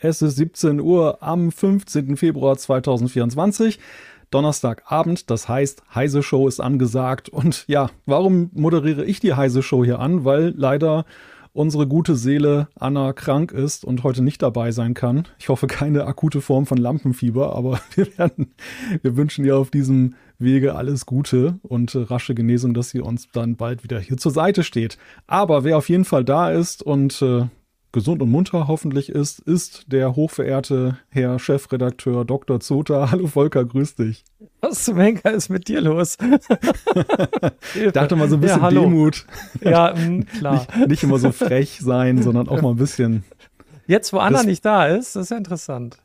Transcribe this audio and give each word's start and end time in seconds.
Es 0.00 0.22
ist 0.22 0.36
17 0.36 0.80
Uhr 0.80 1.18
am 1.24 1.50
15. 1.50 2.16
Februar 2.16 2.56
2024. 2.56 3.80
Donnerstagabend, 4.30 5.28
das 5.28 5.48
heißt, 5.48 5.82
Heise 5.92 6.22
Show 6.22 6.46
ist 6.46 6.60
angesagt. 6.60 7.28
Und 7.28 7.64
ja, 7.66 7.90
warum 8.06 8.50
moderiere 8.54 9.04
ich 9.04 9.18
die 9.18 9.34
Heise 9.34 9.60
Show 9.60 9.84
hier 9.84 9.98
an? 9.98 10.24
Weil 10.24 10.54
leider 10.56 11.04
unsere 11.52 11.88
gute 11.88 12.14
Seele 12.14 12.68
Anna 12.78 13.12
krank 13.12 13.50
ist 13.50 13.84
und 13.84 14.04
heute 14.04 14.22
nicht 14.22 14.40
dabei 14.40 14.70
sein 14.70 14.94
kann. 14.94 15.26
Ich 15.40 15.48
hoffe 15.48 15.66
keine 15.66 16.04
akute 16.04 16.42
Form 16.42 16.66
von 16.66 16.78
Lampenfieber, 16.78 17.56
aber 17.56 17.80
wir 17.96 18.16
werden, 18.18 18.54
wir 19.02 19.16
wünschen 19.16 19.44
ihr 19.44 19.56
auf 19.56 19.72
diesem 19.72 20.14
Wege 20.38 20.76
alles 20.76 21.06
Gute 21.06 21.58
und 21.62 21.96
rasche 21.96 22.36
Genesung, 22.36 22.72
dass 22.72 22.90
sie 22.90 23.00
uns 23.00 23.28
dann 23.32 23.56
bald 23.56 23.82
wieder 23.82 23.98
hier 23.98 24.16
zur 24.16 24.30
Seite 24.30 24.62
steht. 24.62 24.96
Aber 25.26 25.64
wer 25.64 25.76
auf 25.76 25.88
jeden 25.88 26.04
Fall 26.04 26.24
da 26.24 26.52
ist 26.52 26.84
und 26.84 27.20
äh, 27.20 27.46
gesund 27.92 28.22
und 28.22 28.30
munter 28.30 28.68
hoffentlich 28.68 29.08
ist, 29.08 29.40
ist 29.40 29.90
der 29.90 30.14
hochverehrte 30.14 30.98
Herr 31.08 31.38
Chefredakteur 31.38 32.24
Dr. 32.24 32.60
Zota. 32.60 33.10
Hallo 33.10 33.26
Volker, 33.26 33.64
grüß 33.64 33.96
dich. 33.96 34.24
Was 34.60 34.84
zum 34.84 34.98
Henker 34.98 35.32
ist 35.32 35.48
mit 35.48 35.68
dir 35.68 35.80
los? 35.80 36.18
ich 37.74 37.92
dachte 37.92 38.16
mal 38.16 38.28
so 38.28 38.36
ein 38.36 38.40
bisschen 38.40 38.62
ja, 38.62 38.70
Demut. 38.70 39.26
Ja, 39.62 39.94
mh, 39.94 40.08
mm, 40.08 40.26
klar. 40.38 40.54
Nicht, 40.54 40.88
nicht, 40.88 41.02
immer 41.02 41.18
so 41.18 41.32
frech 41.32 41.78
sein, 41.80 42.22
sondern 42.22 42.48
auch 42.48 42.60
mal 42.60 42.70
ein 42.70 42.76
bisschen. 42.76 43.24
Jetzt, 43.86 44.12
wo 44.12 44.18
Anna 44.18 44.42
nicht 44.42 44.64
da 44.64 44.86
ist, 44.86 45.16
das 45.16 45.24
ist 45.24 45.30
ja 45.30 45.38
interessant. 45.38 45.98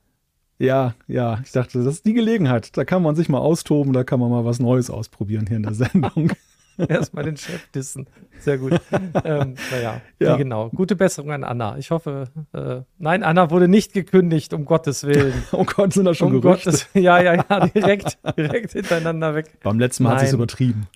Ja, 0.60 0.94
ja, 1.08 1.40
ich 1.44 1.52
dachte, 1.52 1.84
das 1.84 1.96
ist 1.96 2.06
die 2.06 2.14
Gelegenheit. 2.14 2.78
Da 2.78 2.86
kann 2.86 3.02
man 3.02 3.16
sich 3.16 3.28
mal 3.28 3.40
austoben, 3.40 3.92
da 3.92 4.04
kann 4.04 4.20
man 4.20 4.30
mal 4.30 4.46
was 4.46 4.60
Neues 4.60 4.90
ausprobieren 4.90 5.48
hier 5.48 5.58
in 5.58 5.64
der 5.64 5.74
Sendung. 5.74 6.32
Erstmal 6.88 7.24
den 7.24 7.38
Chef 7.38 7.68
dissen. 7.72 8.08
Sehr 8.40 8.58
gut. 8.58 8.80
ähm, 9.24 9.56
naja, 9.72 10.02
ja. 10.20 10.36
genau. 10.38 10.70
Gute 10.70 10.96
Besserung 10.96 11.32
an 11.32 11.44
Anna. 11.44 11.78
Ich 11.78 11.92
hoffe, 11.92 12.26
äh, 12.54 12.82
nein, 12.98 13.24
Anna 13.24 13.52
wurde 13.52 13.68
nicht 13.68 13.94
gekündigt, 13.94 14.54
um 14.54 14.66
Gottes 14.66 15.04
Willen. 15.04 15.34
oh 15.52 15.66
Gott, 15.66 15.94
sind 15.94 16.06
da 16.06 16.14
schon 16.14 16.34
um 16.34 16.42
Gerüchte? 16.42 16.72
Gottes, 16.72 16.88
ja, 16.94 17.22
ja, 17.22 17.36
ja, 17.36 17.68
direkt, 17.68 18.18
direkt 18.38 18.72
hintereinander 18.72 19.36
weg. 19.36 19.60
Beim 19.64 19.80
letzten 19.80 20.04
Mal 20.04 20.10
nein. 20.10 20.16
hat 20.18 20.22
sie 20.22 20.28
es 20.28 20.34
übertrieben. 20.34 20.88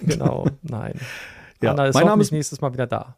Genau, 0.00 0.46
nein. 0.62 0.94
Ja, 1.62 1.72
Anna 1.72 1.86
ist 1.86 1.94
mein 1.94 2.06
Name 2.06 2.22
ist 2.22 2.32
nächstes 2.32 2.60
Mal 2.60 2.72
wieder 2.72 2.86
da. 2.86 3.16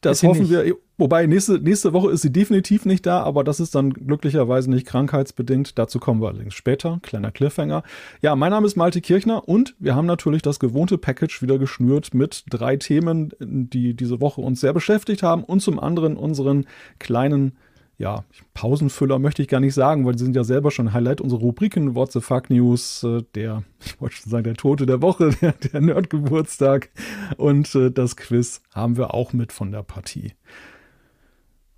Das 0.00 0.22
hoffen 0.22 0.42
nicht. 0.42 0.50
wir. 0.50 0.76
Wobei, 0.98 1.26
nächste, 1.26 1.58
nächste 1.58 1.92
Woche 1.92 2.10
ist 2.10 2.22
sie 2.22 2.32
definitiv 2.32 2.86
nicht 2.86 3.04
da, 3.04 3.22
aber 3.22 3.44
das 3.44 3.60
ist 3.60 3.74
dann 3.74 3.92
glücklicherweise 3.92 4.70
nicht 4.70 4.86
krankheitsbedingt. 4.86 5.78
Dazu 5.78 5.98
kommen 5.98 6.22
wir 6.22 6.28
allerdings 6.28 6.54
später. 6.54 7.00
Kleiner 7.02 7.30
Cliffhanger. 7.30 7.82
Ja, 8.22 8.34
mein 8.34 8.50
Name 8.50 8.66
ist 8.66 8.76
Malte 8.76 9.02
Kirchner 9.02 9.46
und 9.46 9.74
wir 9.78 9.94
haben 9.94 10.06
natürlich 10.06 10.40
das 10.40 10.58
gewohnte 10.58 10.96
Package 10.96 11.42
wieder 11.42 11.58
geschnürt 11.58 12.14
mit 12.14 12.44
drei 12.48 12.76
Themen, 12.76 13.32
die 13.40 13.94
diese 13.94 14.22
Woche 14.22 14.40
uns 14.40 14.60
sehr 14.60 14.72
beschäftigt 14.72 15.22
haben 15.22 15.44
und 15.44 15.60
zum 15.60 15.78
anderen 15.78 16.16
unseren 16.16 16.66
kleinen 16.98 17.52
ja, 17.98 18.24
Pausenfüller 18.52 19.18
möchte 19.18 19.42
ich 19.42 19.48
gar 19.48 19.60
nicht 19.60 19.74
sagen, 19.74 20.04
weil 20.04 20.18
sie 20.18 20.24
sind 20.24 20.36
ja 20.36 20.44
selber 20.44 20.70
schon 20.70 20.92
Highlight 20.92 21.20
unserer 21.20 21.40
Rubriken. 21.40 21.94
What's 21.94 22.12
the 22.12 22.20
Fuck 22.20 22.50
News, 22.50 23.02
äh, 23.04 23.22
der, 23.34 23.62
ich 23.84 24.00
wollte 24.00 24.16
schon 24.16 24.30
sagen, 24.30 24.44
der 24.44 24.54
Tote 24.54 24.86
der 24.86 25.02
Woche, 25.02 25.30
der, 25.40 25.52
der 25.52 25.80
Nerdgeburtstag 25.80 26.90
und 27.36 27.74
äh, 27.74 27.90
das 27.90 28.16
Quiz 28.16 28.62
haben 28.74 28.96
wir 28.96 29.14
auch 29.14 29.32
mit 29.32 29.52
von 29.52 29.72
der 29.72 29.82
Partie. 29.82 30.32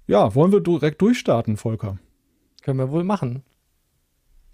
Ja, 0.08 0.34
wollen 0.34 0.52
wir 0.52 0.60
direkt 0.60 1.02
durchstarten, 1.02 1.58
Volker? 1.58 1.98
Können 2.62 2.78
wir 2.78 2.90
wohl 2.90 3.04
machen. 3.04 3.42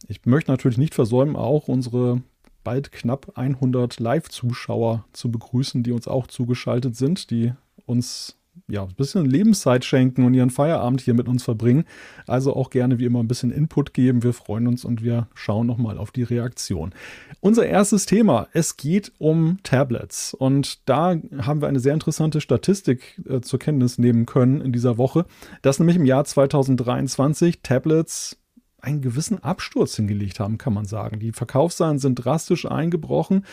Ich 0.08 0.26
möchte 0.26 0.50
natürlich 0.50 0.78
nicht 0.78 0.94
versäumen, 0.94 1.36
auch 1.36 1.68
unsere 1.68 2.22
bald 2.64 2.90
knapp 2.90 3.38
100 3.38 4.00
Live-Zuschauer 4.00 5.04
zu 5.12 5.30
begrüßen, 5.30 5.84
die 5.84 5.92
uns 5.92 6.08
auch 6.08 6.26
zugeschaltet 6.26 6.96
sind, 6.96 7.30
die 7.30 7.52
uns 7.86 8.36
ja, 8.68 8.82
ein 8.82 8.94
bisschen 8.94 9.26
Lebenszeit 9.26 9.84
schenken 9.84 10.24
und 10.24 10.34
ihren 10.34 10.50
Feierabend 10.50 11.00
hier 11.00 11.14
mit 11.14 11.28
uns 11.28 11.42
verbringen. 11.42 11.84
Also 12.26 12.54
auch 12.54 12.70
gerne 12.70 12.98
wie 12.98 13.04
immer 13.04 13.20
ein 13.20 13.28
bisschen 13.28 13.50
Input 13.50 13.92
geben. 13.94 14.22
Wir 14.22 14.32
freuen 14.32 14.66
uns 14.66 14.84
und 14.84 15.02
wir 15.02 15.28
schauen 15.34 15.66
nochmal 15.66 15.98
auf 15.98 16.10
die 16.10 16.22
Reaktion. 16.22 16.94
Unser 17.40 17.66
erstes 17.66 18.06
Thema, 18.06 18.48
es 18.52 18.76
geht 18.76 19.12
um 19.18 19.58
Tablets. 19.62 20.34
Und 20.34 20.88
da 20.88 21.16
haben 21.38 21.60
wir 21.60 21.68
eine 21.68 21.80
sehr 21.80 21.94
interessante 21.94 22.40
Statistik 22.40 23.20
äh, 23.28 23.40
zur 23.40 23.58
Kenntnis 23.58 23.98
nehmen 23.98 24.26
können 24.26 24.60
in 24.60 24.72
dieser 24.72 24.96
Woche, 24.98 25.26
dass 25.62 25.78
nämlich 25.78 25.96
im 25.96 26.06
Jahr 26.06 26.24
2023 26.24 27.60
Tablets 27.62 28.38
einen 28.84 29.00
gewissen 29.00 29.42
Absturz 29.42 29.96
hingelegt 29.96 30.40
haben, 30.40 30.58
kann 30.58 30.74
man 30.74 30.84
sagen. 30.84 31.18
Die 31.18 31.32
Verkaufszahlen 31.32 31.98
sind 31.98 32.16
drastisch 32.16 32.66
eingebrochen 32.66 33.44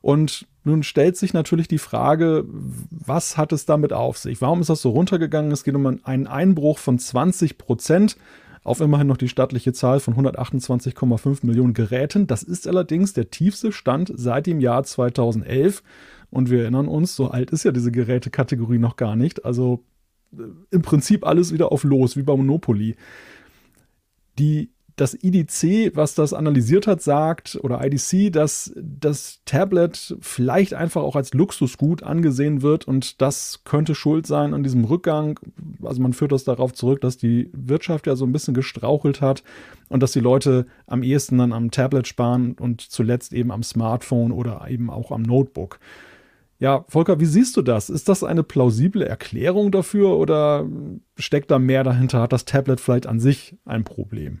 und 0.00 0.46
nun 0.64 0.82
stellt 0.82 1.16
sich 1.16 1.32
natürlich 1.32 1.66
die 1.66 1.78
Frage, 1.78 2.44
was 2.90 3.36
hat 3.36 3.52
es 3.52 3.64
damit 3.64 3.92
auf 3.92 4.18
sich? 4.18 4.40
Warum 4.40 4.60
ist 4.60 4.70
das 4.70 4.82
so 4.82 4.90
runtergegangen? 4.90 5.50
Es 5.50 5.64
geht 5.64 5.74
um 5.74 5.86
einen 5.86 6.26
Einbruch 6.26 6.78
von 6.78 6.98
20 6.98 7.58
Prozent 7.58 8.16
auf 8.64 8.80
immerhin 8.80 9.06
noch 9.06 9.16
die 9.16 9.28
stattliche 9.28 9.72
Zahl 9.72 9.98
von 9.98 10.14
128,5 10.14 11.46
Millionen 11.46 11.72
Geräten. 11.72 12.26
Das 12.26 12.42
ist 12.42 12.68
allerdings 12.68 13.14
der 13.14 13.30
tiefste 13.30 13.72
Stand 13.72 14.12
seit 14.14 14.46
dem 14.46 14.60
Jahr 14.60 14.84
2011. 14.84 15.82
Und 16.30 16.50
wir 16.50 16.62
erinnern 16.62 16.88
uns, 16.88 17.16
so 17.16 17.28
alt 17.28 17.50
ist 17.50 17.64
ja 17.64 17.72
diese 17.72 17.90
Gerätekategorie 17.90 18.78
noch 18.78 18.96
gar 18.96 19.16
nicht. 19.16 19.46
Also 19.46 19.84
äh, 20.36 20.42
im 20.70 20.82
Prinzip 20.82 21.26
alles 21.26 21.52
wieder 21.52 21.72
auf 21.72 21.84
Los, 21.84 22.16
wie 22.16 22.22
bei 22.22 22.36
Monopoly. 22.36 22.96
Die 24.38 24.70
das 25.00 25.14
IDC, 25.14 25.94
was 25.94 26.14
das 26.14 26.32
analysiert 26.32 26.86
hat, 26.86 27.00
sagt, 27.00 27.58
oder 27.62 27.84
IDC, 27.84 28.32
dass 28.32 28.72
das 28.76 29.40
Tablet 29.44 30.16
vielleicht 30.20 30.74
einfach 30.74 31.02
auch 31.02 31.16
als 31.16 31.32
Luxusgut 31.34 32.02
angesehen 32.02 32.62
wird 32.62 32.86
und 32.86 33.20
das 33.20 33.62
könnte 33.64 33.94
schuld 33.94 34.26
sein 34.26 34.54
an 34.54 34.62
diesem 34.62 34.84
Rückgang. 34.84 35.38
Also 35.82 36.02
man 36.02 36.12
führt 36.12 36.32
das 36.32 36.44
darauf 36.44 36.74
zurück, 36.74 37.00
dass 37.00 37.16
die 37.16 37.50
Wirtschaft 37.52 38.06
ja 38.06 38.16
so 38.16 38.26
ein 38.26 38.32
bisschen 38.32 38.54
gestrauchelt 38.54 39.20
hat 39.20 39.44
und 39.88 40.02
dass 40.02 40.12
die 40.12 40.20
Leute 40.20 40.66
am 40.86 41.02
ehesten 41.02 41.38
dann 41.38 41.52
am 41.52 41.70
Tablet 41.70 42.08
sparen 42.08 42.56
und 42.58 42.80
zuletzt 42.80 43.32
eben 43.32 43.52
am 43.52 43.62
Smartphone 43.62 44.32
oder 44.32 44.66
eben 44.68 44.90
auch 44.90 45.12
am 45.12 45.22
Notebook. 45.22 45.78
Ja, 46.58 46.84
Volker, 46.88 47.20
wie 47.20 47.26
siehst 47.26 47.56
du 47.56 47.62
das? 47.62 47.88
Ist 47.88 48.08
das 48.08 48.24
eine 48.24 48.42
plausible 48.42 49.06
Erklärung 49.06 49.70
dafür 49.70 50.16
oder 50.16 50.66
steckt 51.16 51.52
da 51.52 51.60
mehr 51.60 51.84
dahinter? 51.84 52.20
Hat 52.20 52.32
das 52.32 52.46
Tablet 52.46 52.80
vielleicht 52.80 53.06
an 53.06 53.20
sich 53.20 53.56
ein 53.64 53.84
Problem? 53.84 54.40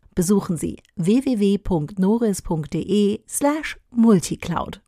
besuchen 0.15 0.57
Sie 0.57 0.81
www.noris.de 0.95 3.23
slash 3.27 3.79
multicloud. 3.91 4.81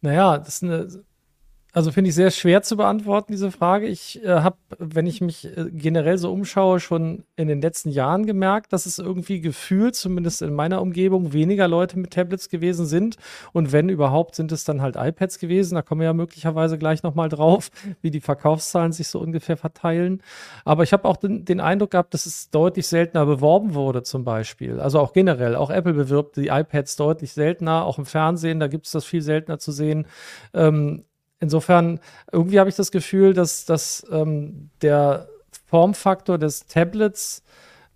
Naja, 0.00 0.38
das 0.38 0.56
ist 0.56 0.64
eine 0.64 1.04
also 1.74 1.90
finde 1.90 2.08
ich 2.08 2.14
sehr 2.14 2.30
schwer 2.30 2.62
zu 2.62 2.76
beantworten, 2.76 3.32
diese 3.32 3.50
Frage. 3.50 3.88
Ich 3.88 4.24
äh, 4.24 4.28
habe, 4.28 4.56
wenn 4.78 5.06
ich 5.06 5.20
mich 5.20 5.44
äh, 5.44 5.70
generell 5.72 6.18
so 6.18 6.32
umschaue, 6.32 6.78
schon 6.78 7.24
in 7.34 7.48
den 7.48 7.60
letzten 7.60 7.90
Jahren 7.90 8.26
gemerkt, 8.26 8.72
dass 8.72 8.86
es 8.86 9.00
irgendwie 9.00 9.40
gefühlt, 9.40 9.96
zumindest 9.96 10.40
in 10.42 10.54
meiner 10.54 10.80
Umgebung, 10.80 11.32
weniger 11.32 11.66
Leute 11.66 11.98
mit 11.98 12.12
Tablets 12.12 12.48
gewesen 12.48 12.86
sind. 12.86 13.16
Und 13.52 13.72
wenn 13.72 13.88
überhaupt, 13.88 14.36
sind 14.36 14.52
es 14.52 14.62
dann 14.62 14.82
halt 14.82 14.94
iPads 14.94 15.40
gewesen. 15.40 15.74
Da 15.74 15.82
kommen 15.82 16.00
wir 16.00 16.06
ja 16.06 16.12
möglicherweise 16.12 16.78
gleich 16.78 17.02
nochmal 17.02 17.28
drauf, 17.28 17.70
wie 18.02 18.12
die 18.12 18.20
Verkaufszahlen 18.20 18.92
sich 18.92 19.08
so 19.08 19.18
ungefähr 19.18 19.56
verteilen. 19.56 20.22
Aber 20.64 20.84
ich 20.84 20.92
habe 20.92 21.08
auch 21.08 21.16
den, 21.16 21.44
den, 21.44 21.58
Eindruck 21.58 21.90
gehabt, 21.90 22.14
dass 22.14 22.26
es 22.26 22.50
deutlich 22.50 22.86
seltener 22.86 23.26
beworben 23.26 23.74
wurde, 23.74 24.04
zum 24.04 24.22
Beispiel. 24.22 24.78
Also 24.78 25.00
auch 25.00 25.12
generell. 25.12 25.56
Auch 25.56 25.70
Apple 25.70 25.94
bewirbt 25.94 26.36
die 26.36 26.48
iPads 26.48 26.94
deutlich 26.94 27.32
seltener, 27.32 27.84
auch 27.84 27.98
im 27.98 28.06
Fernsehen, 28.06 28.60
da 28.60 28.68
gibt 28.68 28.86
es 28.86 28.92
das 28.92 29.04
viel 29.04 29.22
seltener 29.22 29.58
zu 29.58 29.72
sehen. 29.72 30.06
Ähm, 30.52 31.02
insofern, 31.40 32.00
irgendwie 32.32 32.58
habe 32.58 32.68
ich 32.70 32.76
das 32.76 32.90
Gefühl, 32.90 33.34
dass, 33.34 33.64
dass 33.64 34.06
ähm, 34.10 34.70
der 34.82 35.28
Formfaktor 35.66 36.38
des 36.38 36.66
Tablets 36.66 37.42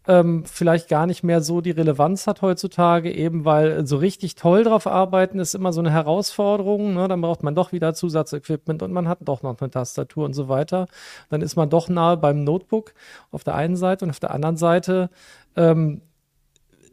ähm, 0.08 0.44
vielleicht 0.46 0.88
gar 0.88 1.06
nicht 1.06 1.22
mehr 1.22 1.42
so 1.42 1.60
die 1.60 1.70
Relevanz 1.70 2.26
hat 2.26 2.40
heutzutage, 2.40 3.12
eben 3.12 3.44
weil 3.44 3.86
so 3.86 3.98
richtig 3.98 4.36
toll 4.36 4.64
drauf 4.64 4.86
arbeiten 4.86 5.38
ist 5.38 5.54
immer 5.54 5.72
so 5.72 5.80
eine 5.80 5.90
Herausforderung. 5.92 6.94
Ne? 6.94 7.08
Dann 7.08 7.20
braucht 7.20 7.42
man 7.42 7.54
doch 7.54 7.72
wieder 7.72 7.92
Zusatzequipment 7.92 8.82
und 8.82 8.90
man 8.90 9.06
hat 9.06 9.18
doch 9.20 9.42
noch 9.42 9.60
eine 9.60 9.70
Tastatur 9.70 10.24
und 10.24 10.32
so 10.32 10.48
weiter. 10.48 10.88
Dann 11.28 11.42
ist 11.42 11.56
man 11.56 11.68
doch 11.68 11.90
nahe 11.90 12.16
beim 12.16 12.42
Notebook 12.42 12.94
auf 13.30 13.44
der 13.44 13.54
einen 13.54 13.76
Seite 13.76 14.06
und 14.06 14.10
auf 14.10 14.20
der 14.20 14.30
anderen 14.32 14.56
Seite 14.56 15.10
ähm, 15.56 16.00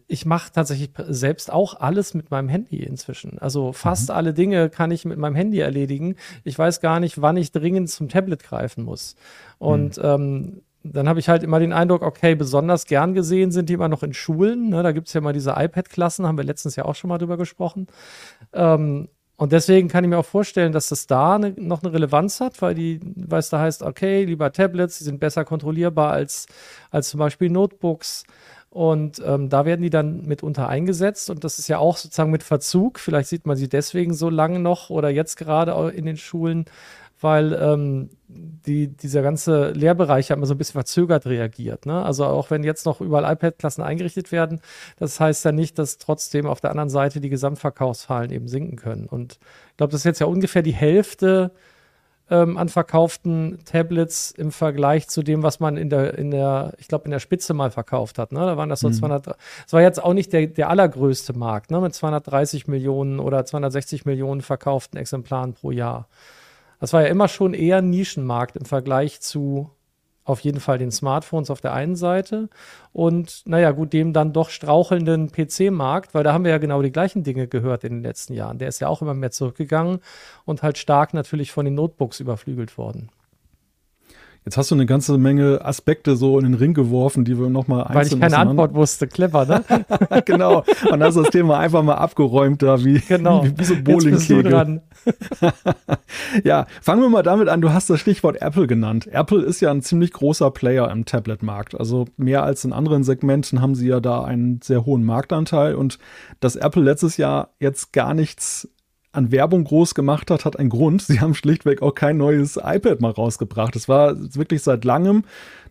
ich 0.07 0.25
mache 0.25 0.51
tatsächlich 0.51 0.91
selbst 1.07 1.51
auch 1.51 1.79
alles 1.79 2.13
mit 2.13 2.29
meinem 2.29 2.47
Handy 2.47 2.83
inzwischen. 2.83 3.39
Also 3.39 3.73
fast 3.73 4.09
mhm. 4.09 4.15
alle 4.15 4.33
Dinge 4.33 4.69
kann 4.69 4.91
ich 4.91 5.05
mit 5.05 5.17
meinem 5.17 5.35
Handy 5.35 5.59
erledigen. 5.59 6.15
Ich 6.43 6.57
weiß 6.57 6.79
gar 6.79 6.99
nicht, 6.99 7.21
wann 7.21 7.37
ich 7.37 7.51
dringend 7.51 7.89
zum 7.89 8.09
Tablet 8.09 8.43
greifen 8.43 8.83
muss. 8.83 9.15
Und 9.57 9.97
mhm. 9.97 10.03
ähm, 10.03 10.61
dann 10.83 11.09
habe 11.09 11.19
ich 11.19 11.29
halt 11.29 11.41
immer 11.41 11.59
den 11.59 11.73
Eindruck, 11.73 12.03
okay, 12.03 12.35
besonders 12.35 12.85
gern 12.85 13.15
gesehen 13.15 13.51
sind 13.51 13.69
die 13.69 13.73
immer 13.73 13.87
noch 13.87 14.03
in 14.03 14.13
Schulen. 14.13 14.69
Ne? 14.69 14.83
Da 14.83 14.91
gibt 14.91 15.07
es 15.07 15.13
ja 15.13 15.21
mal 15.21 15.33
diese 15.33 15.55
iPad-Klassen, 15.57 16.27
haben 16.27 16.37
wir 16.37 16.43
letztens 16.43 16.75
ja 16.75 16.85
auch 16.85 16.95
schon 16.95 17.07
mal 17.07 17.17
drüber 17.17 17.37
gesprochen. 17.37 17.87
Ähm, 18.53 19.09
und 19.37 19.51
deswegen 19.51 19.89
kann 19.89 20.03
ich 20.03 20.09
mir 20.09 20.17
auch 20.17 20.25
vorstellen, 20.25 20.71
dass 20.71 20.87
das 20.87 21.07
da 21.07 21.37
ne, 21.37 21.53
noch 21.57 21.83
eine 21.83 21.91
Relevanz 21.91 22.39
hat, 22.39 22.61
weil 22.61 22.73
die, 22.73 22.99
weil 23.15 23.39
es 23.39 23.49
da 23.49 23.59
heißt, 23.59 23.83
okay, 23.83 24.23
lieber 24.23 24.51
Tablets, 24.51 24.99
die 24.99 25.03
sind 25.03 25.19
besser 25.19 25.43
kontrollierbar 25.43 26.11
als, 26.11 26.45
als 26.91 27.09
zum 27.09 27.19
Beispiel 27.19 27.49
Notebooks. 27.49 28.23
Und 28.75 29.23
ähm, 29.25 29.47
da 29.47 29.63
werden 29.63 29.83
die 29.83 29.89
dann 29.89 30.23
mitunter 30.25 30.67
eingesetzt. 30.67 31.29
Und 31.29 31.45
das 31.45 31.59
ist 31.59 31.69
ja 31.69 31.77
auch 31.77 31.95
sozusagen 31.95 32.29
mit 32.29 32.43
Verzug. 32.43 32.99
Vielleicht 32.99 33.29
sieht 33.29 33.45
man 33.45 33.55
sie 33.55 33.69
deswegen 33.69 34.13
so 34.13 34.29
lange 34.29 34.59
noch 34.59 34.89
oder 34.89 35.09
jetzt 35.09 35.37
gerade 35.37 35.91
in 35.91 36.05
den 36.05 36.17
Schulen, 36.17 36.65
weil 37.21 37.53
ähm, 37.53 38.09
die, 38.27 38.89
dieser 38.89 39.21
ganze 39.21 39.69
Lehrbereich 39.69 40.27
ja 40.27 40.35
immer 40.35 40.45
so 40.45 40.55
ein 40.55 40.57
bisschen 40.57 40.73
verzögert 40.73 41.25
reagiert. 41.25 41.85
Ne? 41.85 42.03
Also 42.03 42.25
auch 42.25 42.51
wenn 42.51 42.65
jetzt 42.65 42.85
noch 42.85 42.99
überall 42.99 43.31
iPad-Klassen 43.31 43.81
eingerichtet 43.81 44.33
werden, 44.33 44.59
das 44.97 45.21
heißt 45.21 45.45
ja 45.45 45.53
nicht, 45.53 45.79
dass 45.79 45.97
trotzdem 45.97 46.45
auf 46.45 46.59
der 46.59 46.71
anderen 46.71 46.89
Seite 46.89 47.21
die 47.21 47.29
Gesamtverkaufszahlen 47.29 48.29
eben 48.29 48.49
sinken 48.49 48.75
können. 48.75 49.07
Und 49.07 49.39
ich 49.71 49.77
glaube, 49.77 49.91
das 49.91 50.01
ist 50.01 50.05
jetzt 50.05 50.19
ja 50.19 50.27
ungefähr 50.27 50.63
die 50.63 50.73
Hälfte 50.73 51.51
ähm, 52.29 52.57
an 52.57 52.69
verkauften 52.69 53.59
Tablets 53.65 54.31
im 54.31 54.51
Vergleich 54.51 55.07
zu 55.07 55.21
dem, 55.21 55.43
was 55.43 55.59
man 55.59 55.77
in 55.77 55.89
der, 55.89 56.17
in 56.17 56.31
der, 56.31 56.73
ich 56.77 56.87
glaube, 56.87 57.05
in 57.05 57.11
der 57.11 57.19
Spitze 57.19 57.53
mal 57.53 57.69
verkauft 57.69 58.17
hat. 58.17 58.31
Ne? 58.31 58.39
Da 58.39 58.57
waren 58.57 58.69
das 58.69 58.79
so 58.79 58.89
mhm. 58.89 58.93
200, 58.93 59.27
das 59.27 59.37
war 59.69 59.81
jetzt 59.81 60.03
auch 60.03 60.13
nicht 60.13 60.33
der, 60.33 60.47
der 60.47 60.69
allergrößte 60.69 61.33
Markt, 61.33 61.69
ne? 61.69 61.79
mit 61.81 61.93
230 61.93 62.67
Millionen 62.67 63.19
oder 63.19 63.45
260 63.45 64.05
Millionen 64.05 64.41
verkauften 64.41 64.97
Exemplaren 64.97 65.53
pro 65.53 65.71
Jahr. 65.71 66.07
Das 66.79 66.93
war 66.93 67.03
ja 67.03 67.07
immer 67.07 67.27
schon 67.27 67.53
eher 67.53 67.77
ein 67.77 67.89
Nischenmarkt 67.89 68.55
im 68.55 68.65
Vergleich 68.65 69.21
zu 69.21 69.69
auf 70.25 70.41
jeden 70.41 70.59
Fall 70.59 70.77
den 70.77 70.91
Smartphones 70.91 71.49
auf 71.49 71.61
der 71.61 71.73
einen 71.73 71.95
Seite 71.95 72.49
und 72.91 73.43
naja, 73.45 73.71
gut, 73.71 73.93
dem 73.93 74.11
dann 74.11 74.33
doch 74.33 74.49
strauchelnden 74.49 75.31
PC-Markt, 75.31 76.13
weil 76.13 76.23
da 76.23 76.33
haben 76.33 76.43
wir 76.43 76.51
ja 76.51 76.57
genau 76.57 76.81
die 76.81 76.91
gleichen 76.91 77.23
Dinge 77.23 77.47
gehört 77.47 77.83
in 77.83 77.93
den 77.93 78.03
letzten 78.03 78.33
Jahren. 78.33 78.57
Der 78.57 78.67
ist 78.67 78.81
ja 78.81 78.87
auch 78.87 79.01
immer 79.01 79.13
mehr 79.13 79.31
zurückgegangen 79.31 79.99
und 80.43 80.63
halt 80.63 80.77
stark 80.77 81.13
natürlich 81.13 81.51
von 81.51 81.65
den 81.65 81.75
Notebooks 81.75 82.19
überflügelt 82.19 82.77
worden. 82.77 83.09
Jetzt 84.45 84.57
hast 84.57 84.69
du 84.69 84.75
eine 84.75 84.85
ganze 84.85 85.17
Menge 85.17 85.65
Aspekte 85.65 86.15
so 86.15 86.37
in 86.37 86.45
den 86.45 86.53
Ring 86.53 86.75
geworfen, 86.75 87.25
die 87.25 87.39
wir 87.39 87.49
nochmal 87.49 87.85
einzeln 87.85 87.95
Weil 87.95 88.05
ich 88.05 88.19
keine 88.19 88.37
Antwort 88.37 88.75
wusste, 88.75 89.07
clever, 89.07 89.45
ne? 89.47 89.63
genau. 90.25 90.63
Und 90.91 91.01
hast 91.01 91.15
das 91.15 91.31
Thema 91.31 91.57
einfach 91.57 91.81
mal 91.81 91.95
abgeräumt 91.95 92.61
da, 92.61 92.83
wie, 92.85 92.99
genau. 92.99 93.43
wie, 93.43 93.57
wie 93.57 93.63
so 93.63 93.75
Bowlingkegel. 93.75 94.81
ja, 96.43 96.67
fangen 96.79 97.01
wir 97.01 97.09
mal 97.09 97.23
damit 97.23 97.49
an. 97.49 97.61
Du 97.61 97.73
hast 97.73 97.89
das 97.89 97.99
Stichwort 97.99 98.39
Apple 98.39 98.67
genannt. 98.67 99.07
Apple 99.07 99.41
ist 99.41 99.61
ja 99.61 99.71
ein 99.71 99.81
ziemlich 99.81 100.13
großer 100.13 100.51
Player 100.51 100.91
im 100.91 101.05
Tablet-Markt. 101.05 101.79
Also 101.79 102.05
mehr 102.15 102.43
als 102.43 102.63
in 102.65 102.71
anderen 102.71 103.03
Segmenten 103.03 103.61
haben 103.61 103.73
sie 103.73 103.87
ja 103.87 103.99
da 103.99 104.23
einen 104.23 104.59
sehr 104.61 104.85
hohen 104.85 105.03
Marktanteil. 105.03 105.73
Und 105.73 105.97
dass 106.39 106.55
Apple 106.55 106.83
letztes 106.83 107.17
Jahr 107.17 107.49
jetzt 107.59 107.93
gar 107.93 108.13
nichts 108.13 108.69
an 109.15 109.31
Werbung 109.31 109.63
groß 109.63 109.95
gemacht 109.95 110.31
hat, 110.31 110.45
hat 110.45 110.59
einen 110.59 110.69
Grund. 110.69 111.01
Sie 111.03 111.19
haben 111.19 111.35
schlichtweg 111.35 111.81
auch 111.81 111.95
kein 111.95 112.17
neues 112.17 112.57
iPad 112.57 113.01
mal 113.01 113.11
rausgebracht. 113.11 113.75
Es 113.75 113.87
war 113.87 114.15
wirklich 114.35 114.61
seit 114.61 114.85
langem 114.85 115.23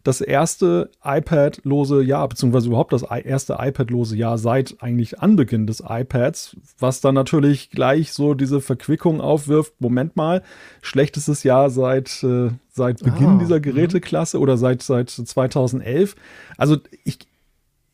das 0.04 0.20
erste 0.20 0.90
iPad-lose 1.02 2.02
Jahr, 2.02 2.28
beziehungsweise 2.28 2.68
überhaupt 2.68 2.92
das 2.92 3.02
erste 3.02 3.56
iPad-lose 3.58 4.14
Jahr 4.16 4.36
seit 4.36 4.76
eigentlich 4.80 5.20
Anbeginn 5.20 5.66
des 5.66 5.82
iPads, 5.86 6.56
was 6.78 7.00
dann 7.00 7.14
natürlich 7.14 7.70
gleich 7.70 8.12
so 8.12 8.34
diese 8.34 8.60
Verquickung 8.60 9.22
aufwirft. 9.22 9.72
Moment 9.80 10.14
mal, 10.14 10.42
schlechtestes 10.82 11.42
Jahr 11.42 11.70
seit, 11.70 12.22
äh, 12.22 12.50
seit 12.70 13.02
Beginn 13.02 13.36
ah, 13.36 13.38
dieser 13.40 13.56
mhm. 13.56 13.62
Geräteklasse 13.62 14.38
oder 14.38 14.58
seit, 14.58 14.82
seit 14.82 15.08
2011. 15.08 16.16
Also 16.58 16.76
ich, 17.04 17.20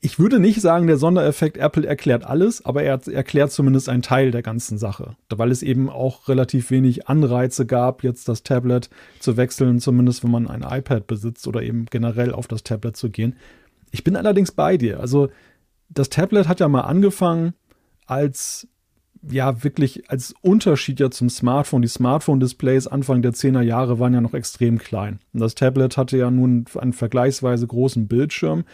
ich 0.03 0.19
würde 0.19 0.41
nicht 0.41 0.61
sagen, 0.63 0.87
der 0.87 0.97
Sondereffekt 0.97 1.59
Apple 1.59 1.87
erklärt 1.87 2.25
alles, 2.25 2.65
aber 2.65 2.83
er 2.83 3.07
erklärt 3.09 3.53
zumindest 3.53 3.89
einen 3.91 4.03
Teil 4.03 4.31
der 4.31 4.43
ganzen 4.43 4.79
Sache, 4.79 5.17
weil 5.29 5.51
es 5.51 5.63
eben 5.63 5.91
auch 5.91 6.29
relativ 6.29 6.71
wenig 6.71 7.09
Anreize 7.09 7.67
gab, 7.67 8.03
jetzt 8.03 8.27
das 8.29 8.43
Tablet 8.43 8.89
zu 9.19 9.37
wechseln, 9.37 9.79
zumindest 9.79 10.25
wenn 10.25 10.31
man 10.31 10.49
ein 10.49 10.63
iPad 10.63 11.07
besitzt 11.07 11.47
oder 11.47 11.63
eben 11.63 11.85
generell 11.87 12.33
auf 12.33 12.49
das 12.49 12.63
Tablet 12.63 12.97
zu 12.97 13.11
gehen. 13.11 13.37
Ich 13.91 14.03
bin 14.03 14.17
allerdings 14.17 14.53
bei 14.53 14.79
dir. 14.79 15.01
Also 15.01 15.29
das 15.91 16.09
Tablet 16.09 16.49
hat 16.49 16.61
ja 16.61 16.69
mal 16.69 16.83
angefangen 16.83 17.53
als 18.07 18.69
ja 19.29 19.63
wirklich 19.63 20.09
als 20.09 20.35
Unterschied 20.41 20.99
ja 20.99 21.11
zum 21.11 21.29
Smartphone. 21.29 21.83
Die 21.83 21.89
Smartphone-Displays 21.89 22.87
Anfang 22.87 23.21
der 23.21 23.33
10er 23.33 23.61
Jahre 23.61 23.99
waren 23.99 24.15
ja 24.15 24.23
noch 24.23 24.33
extrem 24.33 24.79
klein. 24.79 25.19
Und 25.35 25.41
das 25.41 25.55
Tablet 25.55 25.99
hatte 25.99 26.17
ja 26.17 26.31
nun 26.31 26.65
einen 26.79 26.95
vergleichsweise 26.95 27.67
großen 27.67 28.09
Bildschirm 28.09 28.65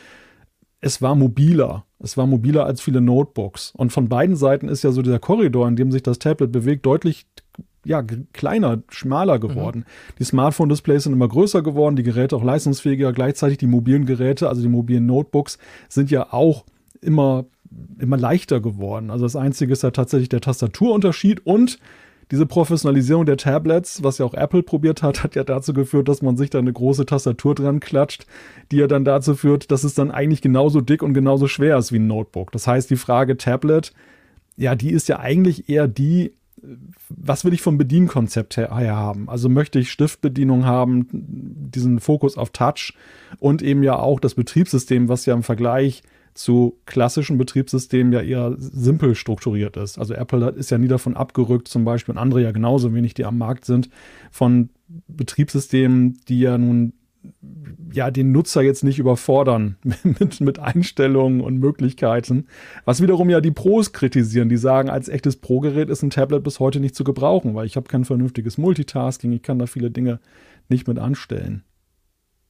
es 0.81 1.03
war 1.03 1.15
mobiler. 1.15 1.85
Es 1.99 2.17
war 2.17 2.27
mobiler 2.27 2.67
als 2.67 2.81
viele 2.81 3.01
Notebooks. 3.01 3.73
Und 3.77 3.93
von 3.93 4.09
beiden 4.09 4.37
Seiten 4.37 4.69
ist 4.69 4.83
ja 4.85 4.93
so 4.93 5.03
dieser 5.03 5.19
Korridor, 5.19 5.67
in 5.69 5.77
dem 5.77 5.91
sich 5.91 6.03
das 6.03 6.19
Tablet 6.19 6.53
bewegt, 6.53 6.85
deutlich 6.85 7.27
ja, 7.85 8.03
kleiner, 8.33 8.83
schmaler 8.89 9.39
geworden. 9.39 9.81
Mhm. 9.81 10.15
Die 10.19 10.25
Smartphone-Displays 10.25 11.05
sind 11.05 11.13
immer 11.13 11.29
größer 11.29 11.63
geworden, 11.63 11.95
die 11.95 12.03
Geräte 12.03 12.37
auch 12.37 12.43
leistungsfähiger. 12.43 13.13
Gleichzeitig 13.13 13.59
die 13.59 13.69
mobilen 13.69 14.07
Geräte, 14.07 14.49
also 14.49 14.61
die 14.61 14.69
mobilen 14.69 15.07
Notebooks, 15.07 15.59
sind 15.89 16.11
ja 16.11 16.33
auch 16.33 16.65
immer, 17.01 17.47
immer 17.99 18.17
leichter 18.17 18.61
geworden. 18.61 19.11
Also 19.11 19.25
das 19.25 19.37
Einzige 19.37 19.73
ist 19.73 19.85
ja 19.85 19.93
tatsächlich 19.93 20.29
der 20.29 20.41
Tastaturunterschied 20.41 21.47
und 21.47 21.79
diese 22.31 22.47
Professionalisierung 22.47 23.25
der 23.25 23.37
Tablets, 23.37 24.03
was 24.03 24.19
ja 24.19 24.27
auch 24.27 24.35
Apple 24.35 24.63
probiert 24.63 25.03
hat, 25.03 25.23
hat 25.23 25.37
ja 25.37 25.45
dazu 25.45 25.73
geführt, 25.73 26.09
dass 26.09 26.23
man 26.23 26.37
sich 26.37 26.51
da 26.51 26.59
eine 26.59 26.73
große 26.73 27.07
Tastatur 27.07 27.55
dran 27.55 27.81
klatscht, 27.81 28.27
die 28.73 28.79
ja 28.79 28.89
dann 28.89 29.05
dazu 29.05 29.35
führt, 29.35 29.71
dass 29.71 29.85
es 29.85 29.95
dann 29.95 30.11
eigentlich 30.11 30.43
genauso 30.43 30.81
dick 30.81 31.03
und 31.03 31.15
genauso 31.15 31.47
schwer 31.47 31.79
ist 31.79 31.93
wie 31.93 31.99
ein 31.99 32.09
Notebook. 32.09 32.51
Das 32.51 32.67
heißt, 32.67 32.91
die 32.91 32.97
Frage 32.97 33.37
Tablet, 33.37 33.93
ja, 34.57 34.75
die 34.75 34.91
ist 34.91 35.09
ja 35.09 35.21
eigentlich 35.21 35.69
eher 35.69 35.87
die, 35.87 36.33
was 37.09 37.45
will 37.45 37.53
ich 37.53 37.63
vom 37.63 37.79
Bedienkonzept 37.79 38.57
her, 38.57 38.71
haben? 38.71 39.29
Also 39.29 39.49
möchte 39.49 39.79
ich 39.79 39.93
Stiftbedienung 39.93 40.65
haben, 40.65 41.07
diesen 41.13 42.01
Fokus 42.01 42.37
auf 42.37 42.51
Touch 42.51 42.95
und 43.39 43.63
eben 43.63 43.85
ja 43.85 43.97
auch 43.99 44.19
das 44.19 44.35
Betriebssystem, 44.35 45.09
was 45.09 45.27
ja 45.27 45.35
im 45.35 45.45
Vergleich 45.45 46.03
zu 46.37 46.79
klassischen 46.87 47.39
Betriebssystemen 47.39 48.13
ja 48.13 48.21
eher 48.21 48.55
simpel 48.59 49.15
strukturiert 49.15 49.77
ist. 49.77 49.99
Also 49.99 50.15
Apple 50.15 50.51
ist 50.51 50.71
ja 50.71 50.79
nie 50.79 50.89
davon 50.89 51.17
abgerückt, 51.17 51.69
zum 51.69 51.85
Beispiel 51.85 52.13
und 52.13 52.19
andere 52.19 52.43
ja 52.43 52.53
genauso 52.53 52.95
wenig, 52.95 53.15
die 53.15 53.25
am 53.25 53.39
Markt 53.39 53.65
sind, 53.65 53.89
von 54.31 54.71
Betriebssystemen, 55.09 56.21
die 56.29 56.41
ja 56.41 56.59
nun 56.59 56.93
ja 57.93 58.11
den 58.11 58.31
Nutzer 58.33 58.63
jetzt 58.63 58.85
nicht 58.85 58.99
überfordern 58.99 59.77
mit, 60.05 60.41
mit 60.41 60.59
Einstellungen 60.59 61.41
und 61.41 61.59
Möglichkeiten. 61.59 62.47
Was 62.85 63.03
wiederum 63.03 63.31
ja 63.31 63.41
die 63.41 63.51
Pros 63.51 63.93
kritisieren, 63.93 64.49
die 64.49 64.57
sagen, 64.57 64.91
als 64.91 65.09
echtes 65.09 65.37
Pro-Gerät 65.37 65.91
ist 65.91 66.03
ein 66.03 66.11
Tablet 66.11 66.45
bis 66.45 66.61
heute 66.61 66.81
nicht 66.81 66.95
zu 66.95 67.05
gebrauchen, 67.05 67.55
weil 67.55 67.67
ich 67.67 67.77
habe 67.77 67.89
kein 67.89 68.05
vernünftiges 68.05 68.59
Multitasking, 68.59 69.33
ich 69.33 69.43
kann 69.43 69.59
da 69.59 69.67
viele 69.67 69.91
Dinge 69.91 70.21
nicht 70.69 70.87
mit 70.87 70.99
anstellen. 70.99 71.65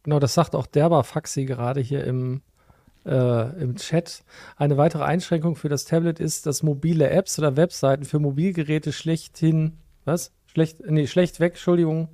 Genau, 0.02 0.18
das 0.18 0.34
sagt 0.34 0.54
auch 0.54 0.66
Derber 0.66 1.04
Faxi 1.04 1.46
gerade 1.46 1.80
hier 1.80 2.04
im 2.04 2.42
äh, 3.06 3.62
im 3.62 3.76
Chat. 3.76 4.24
Eine 4.56 4.76
weitere 4.76 5.04
Einschränkung 5.04 5.56
für 5.56 5.68
das 5.68 5.84
Tablet 5.84 6.20
ist, 6.20 6.46
dass 6.46 6.62
mobile 6.62 7.08
Apps 7.08 7.38
oder 7.38 7.56
Webseiten 7.56 8.04
für 8.04 8.18
Mobilgeräte 8.18 8.92
schlechthin, 8.92 9.78
was? 10.04 10.35
Schlecht, 10.56 10.78
nee, 10.88 11.06
schlecht 11.06 11.38
weg, 11.38 11.52
Entschuldigung, 11.52 12.08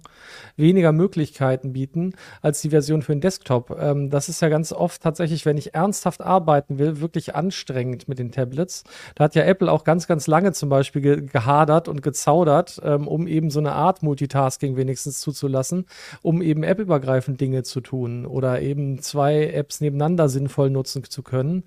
weniger 0.56 0.90
Möglichkeiten 0.90 1.72
bieten 1.72 2.14
als 2.40 2.60
die 2.60 2.70
Version 2.70 3.02
für 3.02 3.12
den 3.12 3.20
Desktop. 3.20 3.76
Ähm, 3.78 4.10
das 4.10 4.28
ist 4.28 4.42
ja 4.42 4.48
ganz 4.48 4.72
oft 4.72 5.00
tatsächlich, 5.00 5.46
wenn 5.46 5.56
ich 5.56 5.74
ernsthaft 5.74 6.20
arbeiten 6.22 6.78
will, 6.78 7.00
wirklich 7.00 7.36
anstrengend 7.36 8.08
mit 8.08 8.18
den 8.18 8.32
Tablets. 8.32 8.82
Da 9.14 9.24
hat 9.24 9.36
ja 9.36 9.44
Apple 9.44 9.70
auch 9.70 9.84
ganz, 9.84 10.08
ganz 10.08 10.26
lange 10.26 10.50
zum 10.52 10.68
Beispiel 10.68 11.02
ge 11.02 11.22
gehadert 11.22 11.86
und 11.86 12.02
gezaudert, 12.02 12.80
ähm, 12.82 13.06
um 13.06 13.28
eben 13.28 13.48
so 13.48 13.60
eine 13.60 13.72
Art 13.72 14.02
Multitasking 14.02 14.76
wenigstens 14.76 15.20
zuzulassen, 15.20 15.86
um 16.22 16.42
eben 16.42 16.64
appübergreifend 16.64 17.40
Dinge 17.40 17.62
zu 17.62 17.80
tun 17.80 18.26
oder 18.26 18.60
eben 18.60 18.98
zwei 19.02 19.52
Apps 19.52 19.80
nebeneinander 19.80 20.28
sinnvoll 20.28 20.68
nutzen 20.68 21.04
zu 21.04 21.22
können. 21.22 21.62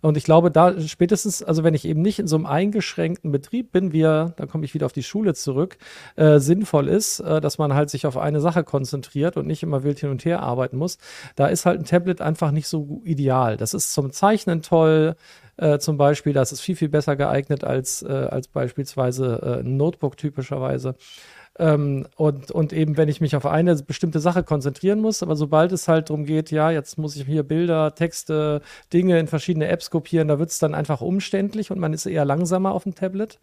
Und 0.00 0.16
ich 0.16 0.22
glaube, 0.22 0.52
da 0.52 0.80
spätestens, 0.80 1.42
also 1.42 1.64
wenn 1.64 1.74
ich 1.74 1.84
eben 1.84 2.02
nicht 2.02 2.20
in 2.20 2.28
so 2.28 2.36
einem 2.36 2.46
eingeschränkten 2.46 3.32
Betrieb 3.32 3.72
bin, 3.72 3.92
wir, 3.92 4.32
da 4.36 4.46
komme 4.46 4.64
ich 4.64 4.74
wieder 4.74 4.86
auf 4.86 4.92
die 4.92 5.02
Schule 5.02 5.34
zurück, 5.34 5.76
äh, 6.20 6.38
sinnvoll 6.38 6.88
ist, 6.88 7.20
äh, 7.20 7.40
dass 7.40 7.56
man 7.56 7.72
halt 7.72 7.88
sich 7.88 8.06
auf 8.06 8.18
eine 8.18 8.40
Sache 8.40 8.62
konzentriert 8.62 9.38
und 9.38 9.46
nicht 9.46 9.62
immer 9.62 9.82
wild 9.84 9.98
hin 10.00 10.10
und 10.10 10.24
her 10.26 10.42
arbeiten 10.42 10.76
muss. 10.76 10.98
Da 11.34 11.46
ist 11.46 11.64
halt 11.64 11.80
ein 11.80 11.86
Tablet 11.86 12.20
einfach 12.20 12.50
nicht 12.50 12.68
so 12.68 13.00
ideal. 13.04 13.56
Das 13.56 13.72
ist 13.72 13.94
zum 13.94 14.12
Zeichnen 14.12 14.60
toll, 14.60 15.16
äh, 15.56 15.78
zum 15.78 15.96
Beispiel, 15.96 16.34
das 16.34 16.52
ist 16.52 16.60
viel, 16.60 16.76
viel 16.76 16.90
besser 16.90 17.16
geeignet 17.16 17.64
als, 17.64 18.02
äh, 18.02 18.08
als 18.08 18.48
beispielsweise 18.48 19.40
äh, 19.42 19.60
ein 19.60 19.78
Notebook 19.78 20.18
typischerweise. 20.18 20.94
Ähm, 21.60 22.06
und, 22.16 22.50
und 22.50 22.72
eben, 22.72 22.96
wenn 22.96 23.10
ich 23.10 23.20
mich 23.20 23.36
auf 23.36 23.44
eine 23.44 23.76
bestimmte 23.76 24.18
Sache 24.18 24.42
konzentrieren 24.42 25.00
muss, 25.00 25.22
aber 25.22 25.36
sobald 25.36 25.72
es 25.72 25.88
halt 25.88 26.08
darum 26.08 26.24
geht, 26.24 26.50
ja, 26.50 26.70
jetzt 26.70 26.96
muss 26.96 27.16
ich 27.16 27.26
hier 27.26 27.42
Bilder, 27.42 27.94
Texte, 27.94 28.62
Dinge 28.94 29.18
in 29.18 29.26
verschiedene 29.26 29.68
Apps 29.68 29.90
kopieren, 29.90 30.28
da 30.28 30.38
wird 30.38 30.50
es 30.50 30.58
dann 30.58 30.74
einfach 30.74 31.02
umständlich 31.02 31.70
und 31.70 31.78
man 31.78 31.92
ist 31.92 32.06
eher 32.06 32.24
langsamer 32.24 32.72
auf 32.72 32.84
dem 32.84 32.94
Tablet. 32.94 33.38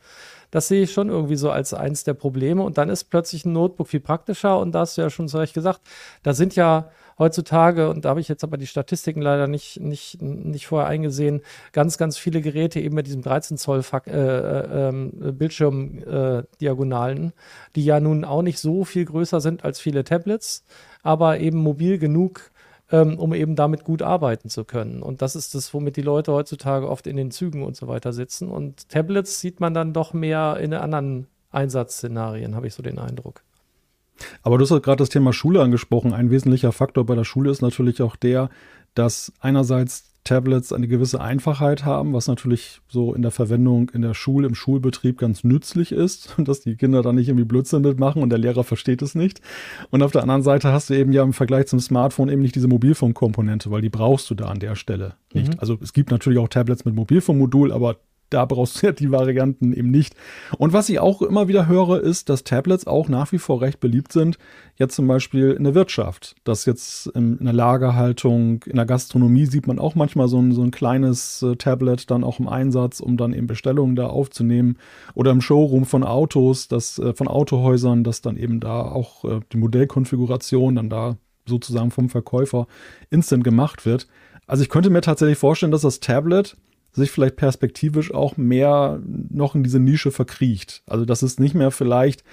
Das 0.49 0.67
sehe 0.67 0.81
ich 0.83 0.93
schon 0.93 1.09
irgendwie 1.09 1.35
so 1.35 1.51
als 1.51 1.75
eins 1.75 2.05
der 2.05 2.15
Probleme. 2.15 2.63
Und 2.63 2.79
dann 2.79 2.89
ist 2.89 3.05
plötzlich 3.05 3.45
ein 3.45 3.53
Notebook 3.53 3.87
viel 3.87 3.99
praktischer 3.99 4.57
und 4.57 4.71
da 4.71 4.79
hast 4.79 4.97
du 4.97 5.01
ja 5.01 5.11
schon 5.11 5.27
zu 5.27 5.37
Recht 5.37 5.53
gesagt, 5.53 5.81
da 6.23 6.33
sind 6.33 6.55
ja 6.55 6.89
heutzutage, 7.19 7.89
und 7.89 8.05
da 8.05 8.09
habe 8.09 8.19
ich 8.19 8.27
jetzt 8.27 8.43
aber 8.43 8.57
die 8.57 8.67
Statistiken 8.67 9.21
leider 9.21 9.47
nicht, 9.47 9.79
nicht, 9.79 10.21
nicht 10.21 10.67
vorher 10.67 10.87
eingesehen, 10.87 11.41
ganz, 11.71 11.97
ganz 11.97 12.17
viele 12.17 12.41
Geräte 12.41 12.79
eben 12.79 12.95
mit 12.95 13.07
diesem 13.07 13.21
13 13.21 13.57
Zoll 13.57 13.81
äh, 14.07 14.11
äh, 14.11 14.89
ähm, 14.89 15.11
Bildschirmdiagonalen, 15.37 17.27
äh, 17.27 17.31
die 17.75 17.85
ja 17.85 17.99
nun 17.99 18.23
auch 18.25 18.41
nicht 18.41 18.59
so 18.59 18.83
viel 18.83 19.05
größer 19.05 19.41
sind 19.41 19.63
als 19.63 19.79
viele 19.79 20.03
Tablets, 20.03 20.63
aber 21.03 21.39
eben 21.39 21.57
mobil 21.57 21.97
genug, 21.97 22.51
ähm, 22.91 23.17
um 23.19 23.33
eben 23.33 23.55
damit 23.55 23.83
gut 23.83 24.01
arbeiten 24.01 24.49
zu 24.49 24.63
können. 24.63 25.01
Und 25.01 25.21
das 25.21 25.35
ist 25.35 25.55
das, 25.55 25.73
womit 25.73 25.97
die 25.97 26.01
Leute 26.01 26.31
heutzutage 26.33 26.87
oft 26.89 27.07
in 27.07 27.17
den 27.17 27.31
Zügen 27.31 27.63
und 27.63 27.75
so 27.75 27.87
weiter 27.87 28.13
sitzen. 28.13 28.49
Und 28.49 28.89
Tablets 28.89 29.41
sieht 29.41 29.59
man 29.59 29.73
dann 29.73 29.93
doch 29.93 30.13
mehr 30.13 30.57
in 30.61 30.73
anderen 30.73 31.27
Einsatzszenarien, 31.51 32.55
habe 32.55 32.67
ich 32.67 32.73
so 32.73 32.83
den 32.83 32.99
Eindruck. 32.99 33.43
Aber 34.43 34.57
du 34.57 34.63
hast 34.63 34.83
gerade 34.83 34.97
das 34.97 35.09
Thema 35.09 35.33
Schule 35.33 35.61
angesprochen. 35.61 36.13
Ein 36.13 36.31
wesentlicher 36.31 36.71
Faktor 36.71 37.05
bei 37.05 37.15
der 37.15 37.23
Schule 37.23 37.51
ist 37.51 37.61
natürlich 37.61 38.01
auch 38.01 38.15
der, 38.15 38.49
dass 38.93 39.31
einerseits 39.39 40.11
Tablets 40.27 40.73
eine 40.73 40.89
gewisse 40.89 41.21
Einfachheit 41.21 41.85
haben, 41.85 42.11
was 42.11 42.27
natürlich 42.27 42.81
so 42.89 43.13
in 43.13 43.21
der 43.21 43.31
Verwendung 43.31 43.89
in 43.93 44.01
der 44.01 44.13
Schule, 44.13 44.45
im 44.45 44.55
Schulbetrieb 44.55 45.17
ganz 45.17 45.45
nützlich 45.45 45.93
ist, 45.93 46.35
dass 46.37 46.59
die 46.59 46.75
Kinder 46.75 47.01
da 47.01 47.13
nicht 47.13 47.29
irgendwie 47.29 47.45
Blödsinn 47.45 47.81
mitmachen 47.81 48.21
und 48.21 48.29
der 48.29 48.39
Lehrer 48.39 48.65
versteht 48.65 49.01
es 49.01 49.15
nicht. 49.15 49.41
Und 49.89 50.03
auf 50.03 50.11
der 50.11 50.23
anderen 50.23 50.43
Seite 50.43 50.73
hast 50.73 50.89
du 50.89 50.95
eben 50.95 51.13
ja 51.13 51.23
im 51.23 51.31
Vergleich 51.31 51.67
zum 51.67 51.79
Smartphone 51.79 52.27
eben 52.27 52.41
nicht 52.41 52.55
diese 52.55 52.67
Mobilfunkkomponente, 52.67 53.71
weil 53.71 53.81
die 53.81 53.89
brauchst 53.89 54.29
du 54.29 54.35
da 54.35 54.47
an 54.47 54.59
der 54.59 54.75
Stelle 54.75 55.13
nicht. 55.33 55.53
Mhm. 55.53 55.59
Also 55.59 55.77
es 55.81 55.93
gibt 55.93 56.11
natürlich 56.11 56.39
auch 56.39 56.49
Tablets 56.49 56.83
mit 56.83 56.93
Mobilfunkmodul, 56.93 57.71
aber 57.71 57.97
da 58.29 58.45
brauchst 58.45 58.81
du 58.81 58.87
ja 58.87 58.93
die 58.93 59.11
Varianten 59.11 59.73
eben 59.73 59.89
nicht. 59.89 60.15
Und 60.57 60.73
was 60.73 60.89
ich 60.89 60.99
auch 60.99 61.21
immer 61.21 61.47
wieder 61.47 61.67
höre, 61.67 62.01
ist, 62.01 62.29
dass 62.29 62.43
Tablets 62.43 62.87
auch 62.87 63.07
nach 63.09 63.31
wie 63.31 63.37
vor 63.37 63.61
recht 63.61 63.79
beliebt 63.79 64.11
sind. 64.11 64.37
Jetzt 64.75 64.95
zum 64.95 65.07
Beispiel 65.07 65.51
in 65.51 65.63
der 65.63 65.75
Wirtschaft. 65.75 66.35
Dass 66.43 66.65
jetzt 66.65 67.07
in 67.07 67.43
der 67.43 67.53
Lagerhaltung, 67.53 68.63
in 68.65 68.75
der 68.75 68.85
Gastronomie 68.85 69.45
sieht 69.45 69.67
man 69.67 69.79
auch 69.79 69.95
manchmal 69.95 70.27
so 70.27 70.39
ein, 70.39 70.51
so 70.51 70.61
ein 70.61 70.71
kleines 70.71 71.41
äh, 71.41 71.55
Tablet 71.55 72.11
dann 72.11 72.23
auch 72.23 72.39
im 72.39 72.47
Einsatz, 72.47 72.99
um 72.99 73.17
dann 73.17 73.33
eben 73.33 73.47
Bestellungen 73.47 73.95
da 73.95 74.07
aufzunehmen. 74.07 74.77
Oder 75.13 75.31
im 75.31 75.41
Showroom 75.41 75.85
von 75.85 76.03
Autos, 76.03 76.67
das, 76.67 76.99
äh, 76.99 77.13
von 77.13 77.27
Autohäusern, 77.27 78.03
dass 78.03 78.21
dann 78.21 78.37
eben 78.37 78.59
da 78.59 78.81
auch 78.81 79.23
äh, 79.23 79.39
die 79.51 79.57
Modellkonfiguration 79.57 80.75
dann 80.75 80.89
da 80.89 81.17
sozusagen 81.45 81.91
vom 81.91 82.09
Verkäufer 82.09 82.67
instant 83.09 83.43
gemacht 83.43 83.85
wird. 83.85 84.07
Also 84.47 84.63
ich 84.63 84.69
könnte 84.69 84.89
mir 84.89 85.01
tatsächlich 85.01 85.37
vorstellen, 85.37 85.71
dass 85.71 85.81
das 85.81 85.99
Tablet 85.99 86.55
sich 86.97 87.11
vielleicht 87.11 87.37
perspektivisch 87.37 88.13
auch 88.13 88.37
mehr 88.37 88.99
noch 89.05 89.55
in 89.55 89.63
diese 89.63 89.79
Nische 89.79 90.11
verkriecht. 90.11 90.83
Also 90.85 91.05
dass 91.05 91.21
es 91.21 91.39
nicht 91.39 91.55
mehr 91.55 91.71
vielleicht 91.71 92.23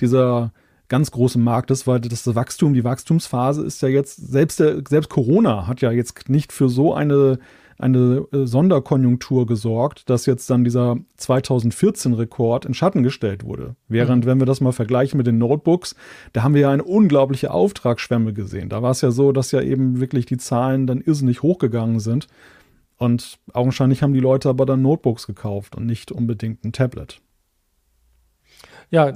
dieser 0.00 0.52
ganz 0.88 1.10
große 1.10 1.38
Markt 1.38 1.70
ist, 1.70 1.86
weil 1.86 2.00
das 2.00 2.34
Wachstum, 2.34 2.74
die 2.74 2.84
Wachstumsphase 2.84 3.64
ist 3.64 3.82
ja 3.82 3.88
jetzt, 3.88 4.16
selbst, 4.16 4.60
der, 4.60 4.82
selbst 4.88 5.08
Corona 5.08 5.66
hat 5.66 5.80
ja 5.80 5.90
jetzt 5.90 6.28
nicht 6.28 6.52
für 6.52 6.68
so 6.68 6.92
eine, 6.94 7.38
eine 7.78 8.26
äh, 8.32 8.46
Sonderkonjunktur 8.46 9.46
gesorgt, 9.46 10.08
dass 10.10 10.26
jetzt 10.26 10.48
dann 10.50 10.62
dieser 10.62 10.98
2014-Rekord 11.18 12.66
in 12.66 12.74
Schatten 12.74 13.02
gestellt 13.02 13.44
wurde. 13.44 13.76
Während, 13.88 14.24
mhm. 14.24 14.28
wenn 14.28 14.38
wir 14.40 14.46
das 14.46 14.60
mal 14.60 14.72
vergleichen 14.72 15.16
mit 15.16 15.26
den 15.26 15.38
Notebooks, 15.38 15.96
da 16.32 16.42
haben 16.42 16.54
wir 16.54 16.62
ja 16.62 16.70
eine 16.70 16.84
unglaubliche 16.84 17.50
Auftragsschwemme 17.50 18.32
gesehen. 18.32 18.68
Da 18.68 18.82
war 18.82 18.90
es 18.90 19.00
ja 19.00 19.10
so, 19.10 19.32
dass 19.32 19.52
ja 19.52 19.62
eben 19.62 20.00
wirklich 20.00 20.26
die 20.26 20.36
Zahlen 20.36 20.86
dann 20.86 21.00
irrsinnig 21.00 21.42
hochgegangen 21.42 21.98
sind. 21.98 22.28
Und 22.96 23.38
augenscheinlich 23.52 24.02
haben 24.02 24.14
die 24.14 24.20
Leute 24.20 24.48
aber 24.48 24.66
dann 24.66 24.82
Notebooks 24.82 25.26
gekauft 25.26 25.76
und 25.76 25.86
nicht 25.86 26.12
unbedingt 26.12 26.64
ein 26.64 26.72
Tablet. 26.72 27.20
Ja, 28.94 29.12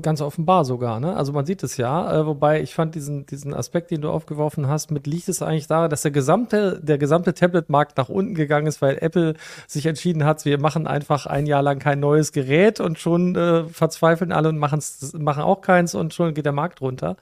ganz 0.00 0.20
offenbar 0.20 0.64
sogar. 0.64 1.00
Ne? 1.00 1.16
Also 1.16 1.32
man 1.32 1.44
sieht 1.44 1.64
es 1.64 1.76
ja. 1.76 2.20
Äh, 2.20 2.26
wobei 2.26 2.62
ich 2.62 2.72
fand 2.72 2.94
diesen, 2.94 3.26
diesen 3.26 3.52
Aspekt, 3.52 3.90
den 3.90 4.00
du 4.00 4.10
aufgeworfen 4.10 4.68
hast, 4.68 4.92
mit 4.92 5.08
liegt 5.08 5.28
es 5.28 5.42
eigentlich 5.42 5.66
daran, 5.66 5.90
dass 5.90 6.02
der 6.02 6.12
gesamte, 6.12 6.78
der 6.80 6.98
gesamte 6.98 7.34
Tablet-Markt 7.34 7.96
nach 7.96 8.08
unten 8.08 8.36
gegangen 8.36 8.68
ist, 8.68 8.80
weil 8.80 8.96
Apple 9.00 9.34
sich 9.66 9.86
entschieden 9.86 10.24
hat, 10.24 10.44
wir 10.44 10.60
machen 10.60 10.86
einfach 10.86 11.26
ein 11.26 11.46
Jahr 11.46 11.62
lang 11.62 11.80
kein 11.80 11.98
neues 11.98 12.30
Gerät 12.30 12.78
und 12.78 13.00
schon 13.00 13.34
äh, 13.34 13.64
verzweifeln 13.64 14.30
alle 14.30 14.50
und 14.50 14.58
machen 14.58 15.42
auch 15.42 15.62
keins 15.62 15.96
und 15.96 16.14
schon 16.14 16.32
geht 16.32 16.44
der 16.46 16.52
Markt 16.52 16.80
runter. 16.80 17.16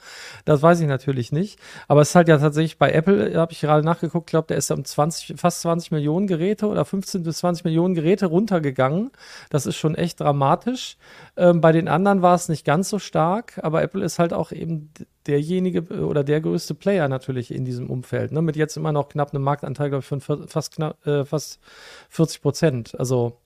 Das 0.44 0.60
weiß 0.60 0.80
ich 0.80 0.88
natürlich 0.88 1.32
nicht. 1.32 1.58
Aber 1.88 2.02
es 2.02 2.10
ist 2.10 2.14
halt 2.14 2.28
ja 2.28 2.36
tatsächlich 2.36 2.76
bei 2.76 2.92
Apple, 2.92 3.34
habe 3.40 3.52
ich 3.52 3.60
gerade 3.62 3.82
nachgeguckt, 3.82 4.26
glaube 4.28 4.48
der 4.48 4.58
ist 4.58 4.70
um 4.70 4.84
20, 4.84 5.40
fast 5.40 5.62
20 5.62 5.92
Millionen 5.92 6.26
Geräte 6.26 6.66
oder 6.66 6.84
15 6.84 7.22
bis 7.22 7.38
20 7.38 7.64
Millionen 7.64 7.94
Geräte 7.94 8.26
runtergegangen. 8.26 9.12
Das 9.48 9.64
ist 9.64 9.76
schon 9.76 9.94
echt 9.94 10.20
dramatisch. 10.20 10.98
Ähm, 11.38 11.62
bei 11.62 11.72
den 11.72 11.85
anderen 11.88 12.22
war 12.22 12.34
es 12.34 12.48
nicht 12.48 12.64
ganz 12.64 12.88
so 12.88 12.98
stark, 12.98 13.58
aber 13.62 13.82
Apple 13.82 14.04
ist 14.04 14.18
halt 14.18 14.32
auch 14.32 14.52
eben 14.52 14.90
derjenige 15.26 15.78
äh, 15.90 16.00
oder 16.00 16.24
der 16.24 16.40
größte 16.40 16.74
Player 16.74 17.08
natürlich 17.08 17.52
in 17.52 17.64
diesem 17.64 17.90
Umfeld. 17.90 18.32
Ne? 18.32 18.42
Mit 18.42 18.56
jetzt 18.56 18.76
immer 18.76 18.92
noch 18.92 19.08
knapp 19.08 19.34
einem 19.34 19.44
Marktanteil, 19.44 19.90
glaube 19.90 20.02
ich, 20.02 20.06
von 20.06 20.20
fast, 20.20 20.74
knapp, 20.74 21.06
äh, 21.06 21.24
fast 21.24 21.60
40 22.10 22.42
Prozent. 22.42 22.98
Also, 22.98 23.40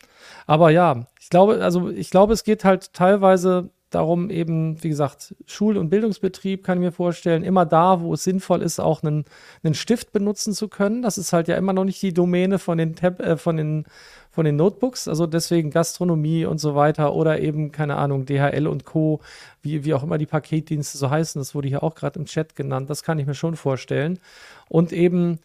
aber 0.47 0.71
ja, 0.71 1.07
ich 1.21 1.31
glaube, 1.31 1.63
also 1.63 1.89
ich 1.89 2.11
glaube, 2.11 2.33
es 2.33 2.45
geht 2.45 2.65
halt 2.65 2.93
teilweise 2.93 3.71
darum, 3.91 4.31
eben, 4.31 4.83
wie 4.83 4.89
gesagt, 4.89 5.35
Schul- 5.47 5.77
und 5.77 5.91
Bildungsbetrieb 5.91 6.65
kann 6.65 6.79
ich 6.79 6.85
mir 6.85 6.93
vorstellen, 6.93 7.43
immer 7.43 7.67
da, 7.67 8.01
wo 8.01 8.15
es 8.15 8.25
sinnvoll 8.25 8.63
ist, 8.63 8.81
auch 8.81 9.03
einen, 9.03 9.25
einen 9.63 9.75
Stift 9.75 10.13
benutzen 10.13 10.53
zu 10.55 10.69
können. 10.69 11.03
Das 11.03 11.19
ist 11.19 11.33
halt 11.33 11.49
ja 11.49 11.57
immer 11.57 11.73
noch 11.73 11.85
nicht 11.85 12.01
die 12.03 12.15
Domäne 12.15 12.59
von 12.59 12.79
den 12.79 12.95
Tab, 12.95 13.21
äh, 13.21 13.37
von 13.37 13.57
den 13.57 13.85
von 14.33 14.45
den 14.45 14.57
Notebooks, 14.57 15.09
also 15.09 15.27
deswegen 15.27 15.71
Gastronomie 15.71 16.45
und 16.45 16.59
so 16.59 16.77
weiter 16.77 17.15
oder 17.15 17.41
eben, 17.41 17.73
keine 17.73 17.97
Ahnung, 17.97 18.27
DHL 18.27 18.69
und 18.69 18.85
Co., 18.85 19.21
wie, 19.61 19.85
wie 19.85 19.93
auch 19.93 20.05
immer 20.05 20.19
die 20.19 20.27
Paketdienste 20.27 20.99
so 20.99 21.11
heißen, 21.11 21.41
das 21.41 21.55
wurde 21.55 21.69
hier 21.69 21.83
auch 21.83 21.97
gerade 21.97 22.19
im 22.19 22.27
Chat 22.27 22.55
genannt, 22.55 22.89
das 22.89 23.03
kann 23.03 23.19
ich 23.19 23.27
mir 23.27 23.35
schon 23.35 23.57
vorstellen. 23.57 24.21
Und 24.69 24.93
eben 24.93 25.41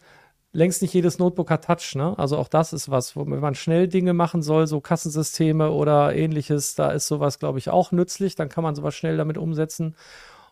längst 0.56 0.82
nicht 0.82 0.94
jedes 0.94 1.18
Notebook 1.18 1.50
hat 1.50 1.64
Touch, 1.64 1.94
ne? 1.94 2.18
Also 2.18 2.38
auch 2.38 2.48
das 2.48 2.72
ist 2.72 2.90
was, 2.90 3.14
wo 3.14 3.24
man 3.24 3.54
schnell 3.54 3.88
Dinge 3.88 4.14
machen 4.14 4.42
soll, 4.42 4.66
so 4.66 4.80
Kassensysteme 4.80 5.70
oder 5.70 6.14
ähnliches, 6.14 6.74
da 6.74 6.90
ist 6.90 7.06
sowas, 7.06 7.38
glaube 7.38 7.58
ich, 7.58 7.68
auch 7.68 7.92
nützlich, 7.92 8.34
dann 8.34 8.48
kann 8.48 8.64
man 8.64 8.74
sowas 8.74 8.94
schnell 8.94 9.16
damit 9.16 9.36
umsetzen. 9.38 9.94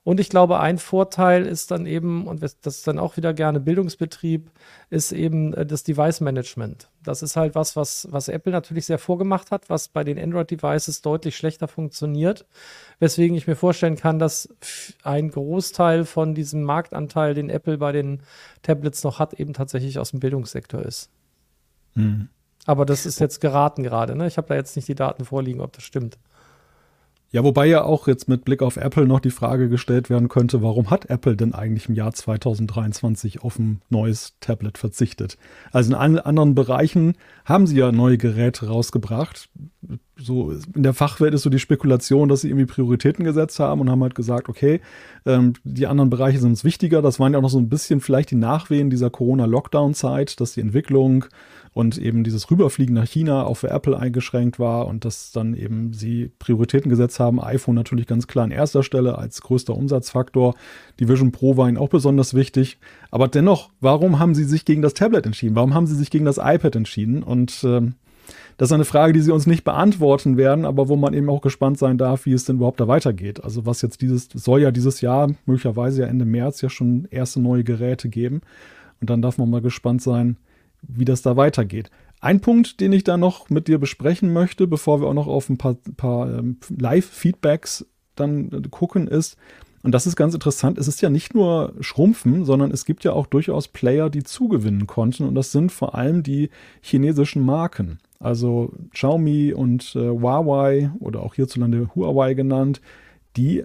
Und 0.04 0.20
ich 0.20 0.28
glaube, 0.28 0.60
ein 0.60 0.76
Vorteil 0.76 1.46
ist 1.46 1.70
dann 1.70 1.86
eben, 1.86 2.26
und 2.26 2.42
das 2.42 2.58
ist 2.62 2.86
dann 2.86 2.98
auch 2.98 3.16
wieder 3.16 3.32
gerne 3.32 3.58
Bildungsbetrieb, 3.58 4.50
ist 4.90 5.12
eben 5.12 5.54
äh, 5.54 5.64
das 5.64 5.82
Device 5.82 6.20
Management. 6.20 6.90
Das 7.02 7.22
ist 7.22 7.36
halt 7.36 7.54
was, 7.54 7.74
was, 7.74 8.06
was 8.10 8.28
Apple 8.28 8.52
natürlich 8.52 8.84
sehr 8.84 8.98
vorgemacht 8.98 9.50
hat, 9.50 9.70
was 9.70 9.88
bei 9.88 10.04
den 10.04 10.18
Android-Devices 10.18 11.00
deutlich 11.00 11.36
schlechter 11.36 11.68
funktioniert. 11.68 12.44
Weswegen 12.98 13.34
ich 13.34 13.46
mir 13.46 13.56
vorstellen 13.56 13.96
kann, 13.96 14.18
dass 14.18 14.54
ein 15.02 15.30
Großteil 15.30 16.04
von 16.04 16.34
diesem 16.34 16.64
Marktanteil, 16.64 17.32
den 17.32 17.48
Apple 17.48 17.78
bei 17.78 17.92
den 17.92 18.20
Tablets 18.60 19.04
noch 19.04 19.18
hat, 19.18 19.32
eben 19.32 19.54
tatsächlich 19.54 19.98
aus 19.98 20.10
dem 20.10 20.20
Bildungssektor 20.20 20.82
ist. 20.82 21.08
Mhm. 21.94 22.28
Aber 22.66 22.84
das 22.84 23.06
ist 23.06 23.20
jetzt 23.20 23.40
geraten 23.40 23.82
gerade. 23.82 24.16
Ne? 24.16 24.26
Ich 24.26 24.36
habe 24.36 24.48
da 24.48 24.54
jetzt 24.54 24.76
nicht 24.76 24.88
die 24.88 24.94
Daten 24.94 25.24
vorliegen, 25.24 25.62
ob 25.62 25.72
das 25.72 25.84
stimmt. 25.84 26.18
Ja, 27.34 27.42
wobei 27.42 27.66
ja 27.66 27.82
auch 27.82 28.06
jetzt 28.06 28.28
mit 28.28 28.44
Blick 28.44 28.62
auf 28.62 28.76
Apple 28.76 29.08
noch 29.08 29.18
die 29.18 29.32
Frage 29.32 29.68
gestellt 29.68 30.08
werden 30.08 30.28
könnte, 30.28 30.62
warum 30.62 30.90
hat 30.90 31.10
Apple 31.10 31.34
denn 31.34 31.52
eigentlich 31.52 31.88
im 31.88 31.96
Jahr 31.96 32.12
2023 32.12 33.42
auf 33.42 33.58
ein 33.58 33.82
neues 33.90 34.36
Tablet 34.38 34.78
verzichtet? 34.78 35.36
Also 35.72 35.90
in 35.90 35.96
allen 35.96 36.20
anderen 36.20 36.54
Bereichen 36.54 37.14
haben 37.44 37.66
sie 37.66 37.76
ja 37.76 37.90
neue 37.90 38.18
Geräte 38.18 38.68
rausgebracht. 38.68 39.48
So 40.16 40.52
in 40.76 40.84
der 40.84 40.94
Fachwelt 40.94 41.34
ist 41.34 41.42
so 41.42 41.50
die 41.50 41.58
Spekulation, 41.58 42.28
dass 42.28 42.42
sie 42.42 42.50
irgendwie 42.50 42.66
Prioritäten 42.66 43.24
gesetzt 43.24 43.58
haben 43.58 43.80
und 43.80 43.90
haben 43.90 44.02
halt 44.04 44.14
gesagt, 44.14 44.48
okay, 44.48 44.80
ähm, 45.26 45.54
die 45.64 45.88
anderen 45.88 46.10
Bereiche 46.10 46.38
sind 46.38 46.50
uns 46.50 46.62
wichtiger. 46.62 47.02
Das 47.02 47.18
waren 47.18 47.32
ja 47.32 47.40
auch 47.40 47.42
noch 47.42 47.50
so 47.50 47.58
ein 47.58 47.68
bisschen 47.68 48.00
vielleicht 48.00 48.30
die 48.30 48.36
Nachwehen 48.36 48.90
dieser 48.90 49.10
Corona-Lockdown-Zeit, 49.10 50.40
dass 50.40 50.52
die 50.52 50.60
Entwicklung 50.60 51.24
und 51.74 51.98
eben 51.98 52.22
dieses 52.22 52.50
Rüberfliegen 52.50 52.94
nach 52.94 53.06
China 53.06 53.44
auch 53.44 53.56
für 53.56 53.68
Apple 53.68 53.98
eingeschränkt 53.98 54.60
war 54.60 54.86
und 54.86 55.04
dass 55.04 55.32
dann 55.32 55.54
eben 55.54 55.92
sie 55.92 56.30
Prioritäten 56.38 56.88
gesetzt 56.88 57.18
haben. 57.18 57.42
iPhone 57.42 57.74
natürlich 57.74 58.06
ganz 58.06 58.28
klar 58.28 58.44
an 58.44 58.52
erster 58.52 58.84
Stelle 58.84 59.18
als 59.18 59.42
größter 59.42 59.74
Umsatzfaktor. 59.74 60.54
Die 61.00 61.08
Vision 61.08 61.32
Pro 61.32 61.56
war 61.56 61.68
ihnen 61.68 61.76
auch 61.76 61.88
besonders 61.88 62.32
wichtig. 62.32 62.78
Aber 63.10 63.26
dennoch, 63.26 63.70
warum 63.80 64.20
haben 64.20 64.36
sie 64.36 64.44
sich 64.44 64.64
gegen 64.64 64.82
das 64.82 64.94
Tablet 64.94 65.26
entschieden? 65.26 65.56
Warum 65.56 65.74
haben 65.74 65.88
sie 65.88 65.96
sich 65.96 66.10
gegen 66.10 66.24
das 66.24 66.38
iPad 66.38 66.76
entschieden? 66.76 67.24
Und 67.24 67.64
ähm, 67.64 67.94
das 68.56 68.68
ist 68.68 68.72
eine 68.72 68.84
Frage, 68.84 69.12
die 69.12 69.20
sie 69.20 69.32
uns 69.32 69.48
nicht 69.48 69.64
beantworten 69.64 70.36
werden, 70.36 70.64
aber 70.64 70.88
wo 70.88 70.94
man 70.94 71.12
eben 71.12 71.28
auch 71.28 71.40
gespannt 71.40 71.78
sein 71.78 71.98
darf, 71.98 72.24
wie 72.24 72.32
es 72.32 72.44
denn 72.44 72.56
überhaupt 72.56 72.78
da 72.78 72.86
weitergeht. 72.86 73.42
Also 73.42 73.66
was 73.66 73.82
jetzt 73.82 74.00
dieses, 74.00 74.28
soll 74.32 74.62
ja 74.62 74.70
dieses 74.70 75.00
Jahr, 75.00 75.34
möglicherweise 75.44 76.02
ja 76.02 76.06
Ende 76.06 76.24
März 76.24 76.60
ja 76.60 76.70
schon 76.70 77.08
erste 77.10 77.40
neue 77.40 77.64
Geräte 77.64 78.08
geben. 78.08 78.42
Und 79.00 79.10
dann 79.10 79.22
darf 79.22 79.38
man 79.38 79.50
mal 79.50 79.60
gespannt 79.60 80.02
sein, 80.02 80.36
wie 80.88 81.04
das 81.04 81.22
da 81.22 81.36
weitergeht. 81.36 81.90
Ein 82.20 82.40
Punkt, 82.40 82.80
den 82.80 82.92
ich 82.92 83.04
da 83.04 83.16
noch 83.16 83.50
mit 83.50 83.68
dir 83.68 83.78
besprechen 83.78 84.32
möchte, 84.32 84.66
bevor 84.66 85.00
wir 85.00 85.08
auch 85.08 85.14
noch 85.14 85.26
auf 85.26 85.48
ein 85.50 85.58
paar, 85.58 85.76
paar 85.96 86.38
ähm, 86.38 86.58
Live-Feedbacks 86.70 87.86
dann 88.16 88.70
gucken, 88.70 89.08
ist, 89.08 89.36
und 89.82 89.92
das 89.92 90.06
ist 90.06 90.16
ganz 90.16 90.32
interessant, 90.32 90.78
es 90.78 90.88
ist 90.88 91.02
ja 91.02 91.10
nicht 91.10 91.34
nur 91.34 91.74
Schrumpfen, 91.80 92.46
sondern 92.46 92.70
es 92.70 92.86
gibt 92.86 93.04
ja 93.04 93.12
auch 93.12 93.26
durchaus 93.26 93.68
Player, 93.68 94.08
die 94.08 94.22
zugewinnen 94.22 94.86
konnten. 94.86 95.24
Und 95.24 95.34
das 95.34 95.52
sind 95.52 95.72
vor 95.72 95.94
allem 95.94 96.22
die 96.22 96.48
chinesischen 96.80 97.42
Marken. 97.42 97.98
Also 98.18 98.72
Xiaomi 98.92 99.52
und 99.52 99.94
äh, 99.94 100.08
Huawei 100.08 100.90
oder 101.00 101.22
auch 101.22 101.34
hierzulande 101.34 101.90
Huawei 101.94 102.32
genannt, 102.32 102.80
die 103.36 103.64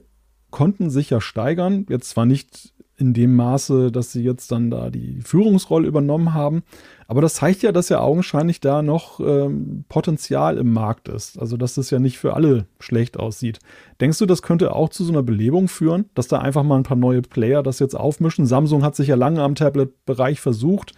konnten 0.49 0.89
sich 0.89 1.09
ja 1.09 1.21
steigern. 1.21 1.85
Jetzt 1.87 2.09
zwar 2.09 2.25
nicht 2.25 2.73
in 2.99 3.13
dem 3.13 3.35
Maße, 3.35 3.91
dass 3.91 4.11
sie 4.11 4.21
jetzt 4.21 4.51
dann 4.51 4.69
da 4.69 4.89
die 4.89 5.21
Führungsrolle 5.21 5.87
übernommen 5.87 6.33
haben. 6.33 6.63
Aber 7.07 7.21
das 7.21 7.35
zeigt 7.35 7.63
ja, 7.63 7.71
dass 7.71 7.87
ja 7.87 8.01
augenscheinlich 8.01 8.59
da 8.59 8.81
noch 8.81 9.21
ähm, 9.21 9.85
Potenzial 9.87 10.57
im 10.57 10.73
Markt 10.73 11.07
ist. 11.07 11.39
Also, 11.39 11.55
dass 11.55 11.75
das 11.75 11.89
ja 11.91 11.99
nicht 11.99 12.19
für 12.19 12.33
alle 12.33 12.65
schlecht 12.79 13.17
aussieht. 13.17 13.59
Denkst 14.01 14.19
du, 14.19 14.25
das 14.25 14.41
könnte 14.41 14.75
auch 14.75 14.89
zu 14.89 15.05
so 15.05 15.13
einer 15.13 15.23
Belebung 15.23 15.69
führen, 15.69 16.05
dass 16.13 16.27
da 16.27 16.39
einfach 16.39 16.63
mal 16.63 16.75
ein 16.75 16.83
paar 16.83 16.97
neue 16.97 17.21
Player 17.21 17.63
das 17.63 17.79
jetzt 17.79 17.95
aufmischen? 17.95 18.45
Samsung 18.45 18.83
hat 18.83 18.97
sich 18.97 19.07
ja 19.07 19.15
lange 19.15 19.41
am 19.41 19.55
Tablet-Bereich 19.55 20.41
versucht. 20.41 20.91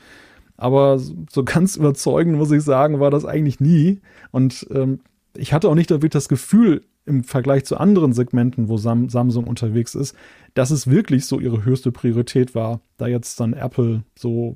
Aber 0.57 0.97
so 0.97 1.43
ganz 1.43 1.75
überzeugend, 1.75 2.35
muss 2.37 2.51
ich 2.51 2.63
sagen, 2.63 2.99
war 2.99 3.11
das 3.11 3.25
eigentlich 3.25 3.59
nie. 3.59 4.01
Und 4.31 4.67
ähm, 4.73 5.01
ich 5.35 5.53
hatte 5.53 5.69
auch 5.69 5.75
nicht 5.75 5.91
damit 5.91 6.15
das 6.15 6.29
Gefühl, 6.29 6.81
im 7.05 7.23
Vergleich 7.23 7.65
zu 7.65 7.77
anderen 7.77 8.13
Segmenten, 8.13 8.69
wo 8.69 8.77
Sam 8.77 9.09
Samsung 9.09 9.45
unterwegs 9.45 9.95
ist, 9.95 10.15
dass 10.53 10.71
es 10.71 10.87
wirklich 10.87 11.25
so 11.25 11.39
ihre 11.39 11.63
höchste 11.63 11.91
Priorität 11.91 12.55
war, 12.55 12.81
da 12.97 13.07
jetzt 13.07 13.39
dann 13.39 13.53
Apple 13.53 14.03
so 14.17 14.55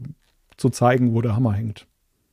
zu 0.58 0.70
zeigen, 0.70 1.14
wo 1.14 1.22
der 1.22 1.36
Hammer 1.36 1.54
hängt. 1.54 1.88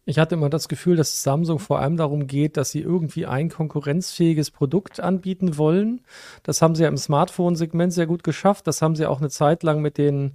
Ich 0.04 0.18
hatte 0.18 0.34
immer 0.34 0.50
das 0.50 0.68
Gefühl, 0.68 0.96
dass 0.96 1.22
Samsung 1.22 1.60
vor 1.60 1.78
allem 1.78 1.96
darum 1.96 2.26
geht, 2.26 2.56
dass 2.56 2.72
sie 2.72 2.80
irgendwie 2.80 3.26
ein 3.26 3.48
konkurrenzfähiges 3.48 4.50
Produkt 4.50 4.98
anbieten 4.98 5.58
wollen. 5.58 6.00
Das 6.42 6.60
haben 6.60 6.74
sie 6.74 6.82
ja 6.82 6.88
im 6.88 6.96
Smartphone-Segment 6.96 7.92
sehr 7.92 8.06
gut 8.06 8.24
geschafft. 8.24 8.66
Das 8.66 8.82
haben 8.82 8.96
sie 8.96 9.06
auch 9.06 9.20
eine 9.20 9.30
Zeit 9.30 9.62
lang 9.62 9.80
mit 9.80 9.98
den 9.98 10.32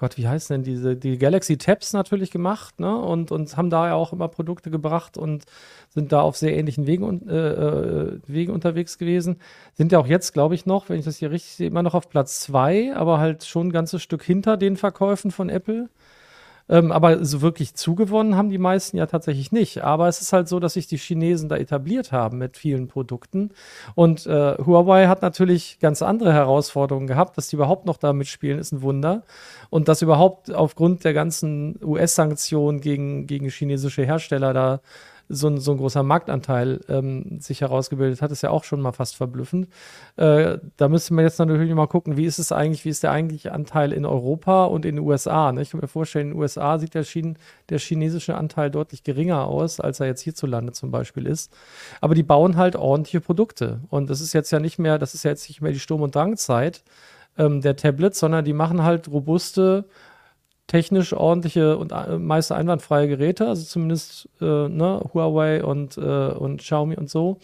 Gott, 0.00 0.16
wie 0.16 0.26
heißen 0.26 0.54
denn 0.54 0.62
diese, 0.64 0.96
die 0.96 1.18
Galaxy 1.18 1.58
Tabs 1.58 1.92
natürlich 1.92 2.30
gemacht, 2.30 2.80
ne? 2.80 2.96
Und, 2.96 3.30
und 3.30 3.54
haben 3.58 3.68
da 3.68 3.88
ja 3.88 3.94
auch 3.94 4.14
immer 4.14 4.28
Produkte 4.28 4.70
gebracht 4.70 5.18
und 5.18 5.44
sind 5.90 6.10
da 6.10 6.22
auf 6.22 6.38
sehr 6.38 6.56
ähnlichen 6.56 6.86
Wegen, 6.86 7.28
äh, 7.28 7.34
äh, 7.36 8.18
Wegen 8.26 8.50
unterwegs 8.50 8.96
gewesen. 8.96 9.36
Sind 9.74 9.92
ja 9.92 9.98
auch 9.98 10.06
jetzt, 10.06 10.32
glaube 10.32 10.54
ich, 10.54 10.64
noch, 10.64 10.88
wenn 10.88 10.98
ich 10.98 11.04
das 11.04 11.18
hier 11.18 11.30
richtig 11.30 11.52
sehe, 11.52 11.66
immer 11.66 11.82
noch 11.82 11.92
auf 11.92 12.08
Platz 12.08 12.40
zwei, 12.40 12.96
aber 12.96 13.18
halt 13.18 13.44
schon 13.44 13.68
ein 13.68 13.72
ganzes 13.72 14.02
Stück 14.02 14.22
hinter 14.22 14.56
den 14.56 14.78
Verkäufen 14.78 15.30
von 15.30 15.50
Apple. 15.50 15.90
Ähm, 16.70 16.92
aber 16.92 17.24
so 17.24 17.42
wirklich 17.42 17.74
zugewonnen 17.74 18.36
haben 18.36 18.48
die 18.48 18.58
meisten 18.58 18.96
ja 18.96 19.06
tatsächlich 19.06 19.50
nicht. 19.50 19.82
Aber 19.82 20.06
es 20.06 20.20
ist 20.20 20.32
halt 20.32 20.48
so, 20.48 20.60
dass 20.60 20.74
sich 20.74 20.86
die 20.86 20.98
Chinesen 20.98 21.48
da 21.48 21.56
etabliert 21.56 22.12
haben 22.12 22.38
mit 22.38 22.56
vielen 22.56 22.86
Produkten. 22.86 23.50
Und 23.96 24.24
äh, 24.26 24.56
Huawei 24.64 25.08
hat 25.08 25.20
natürlich 25.20 25.80
ganz 25.80 26.00
andere 26.00 26.32
Herausforderungen 26.32 27.08
gehabt. 27.08 27.36
Dass 27.36 27.48
die 27.48 27.56
überhaupt 27.56 27.86
noch 27.86 27.96
da 27.96 28.12
mitspielen, 28.12 28.60
ist 28.60 28.70
ein 28.72 28.82
Wunder. 28.82 29.24
Und 29.68 29.88
dass 29.88 30.00
überhaupt 30.00 30.54
aufgrund 30.54 31.04
der 31.04 31.12
ganzen 31.12 31.78
US-Sanktionen 31.82 32.80
gegen, 32.80 33.26
gegen 33.26 33.48
chinesische 33.48 34.04
Hersteller 34.04 34.54
da 34.54 34.80
so 35.32 35.46
ein, 35.46 35.58
so 35.58 35.70
ein 35.70 35.78
großer 35.78 36.02
Marktanteil 36.02 36.80
ähm, 36.88 37.40
sich 37.40 37.60
herausgebildet 37.60 38.20
hat, 38.20 38.32
ist 38.32 38.42
ja 38.42 38.50
auch 38.50 38.64
schon 38.64 38.80
mal 38.80 38.92
fast 38.92 39.16
verblüffend. 39.16 39.68
Äh, 40.16 40.58
da 40.76 40.88
müsste 40.88 41.14
man 41.14 41.24
jetzt 41.24 41.38
natürlich 41.38 41.72
mal 41.72 41.86
gucken, 41.86 42.16
wie 42.16 42.24
ist 42.24 42.38
es 42.38 42.50
eigentlich, 42.50 42.84
wie 42.84 42.88
ist 42.88 43.04
der 43.04 43.12
eigentliche 43.12 43.52
Anteil 43.52 43.92
in 43.92 44.04
Europa 44.04 44.64
und 44.64 44.84
in 44.84 44.96
den 44.96 45.04
USA? 45.04 45.52
Ne? 45.52 45.62
Ich 45.62 45.70
kann 45.70 45.80
mir 45.80 45.88
vorstellen, 45.88 46.28
in 46.28 46.32
den 46.34 46.40
USA 46.40 46.78
sieht 46.78 46.94
der, 46.94 47.04
Chine, 47.04 47.34
der 47.68 47.78
chinesische 47.78 48.34
Anteil 48.34 48.70
deutlich 48.70 49.04
geringer 49.04 49.46
aus, 49.46 49.78
als 49.78 50.00
er 50.00 50.06
jetzt 50.06 50.22
hierzulande 50.22 50.72
zum 50.72 50.90
Beispiel 50.90 51.26
ist. 51.26 51.52
Aber 52.00 52.14
die 52.14 52.24
bauen 52.24 52.56
halt 52.56 52.74
ordentliche 52.74 53.20
Produkte. 53.20 53.80
Und 53.88 54.10
das 54.10 54.20
ist 54.20 54.32
jetzt 54.32 54.50
ja 54.50 54.58
nicht 54.58 54.78
mehr, 54.78 54.98
das 54.98 55.14
ist 55.14 55.22
ja 55.22 55.30
jetzt 55.30 55.48
nicht 55.48 55.62
mehr 55.62 55.72
die 55.72 55.80
Sturm- 55.80 56.02
und 56.02 56.14
Drangzeit 56.14 56.82
ähm, 57.38 57.60
der 57.60 57.76
Tablets, 57.76 58.18
sondern 58.18 58.44
die 58.44 58.52
machen 58.52 58.82
halt 58.82 59.08
robuste 59.08 59.84
technisch 60.70 61.12
ordentliche 61.12 61.76
und 61.76 61.90
äh, 61.90 62.16
meist 62.16 62.52
einwandfreie 62.52 63.08
Geräte, 63.08 63.48
also 63.48 63.64
zumindest 63.64 64.28
äh, 64.40 64.68
ne, 64.68 65.02
Huawei 65.12 65.64
und, 65.64 65.98
äh, 65.98 66.28
und 66.28 66.60
Xiaomi 66.60 66.96
und 66.96 67.10
so. 67.10 67.38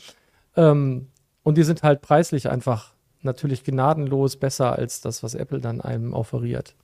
Ähm, 0.57 1.09
und 1.43 1.59
die 1.59 1.65
sind 1.65 1.83
halt 1.83 2.03
preislich 2.03 2.49
einfach 2.49 2.93
natürlich 3.23 3.65
gnadenlos 3.65 4.37
besser 4.37 4.79
als 4.79 5.01
das, 5.01 5.25
was 5.25 5.35
Apple 5.35 5.59
dann 5.61 5.81
einem 5.81 6.13
offeriert. 6.13 6.77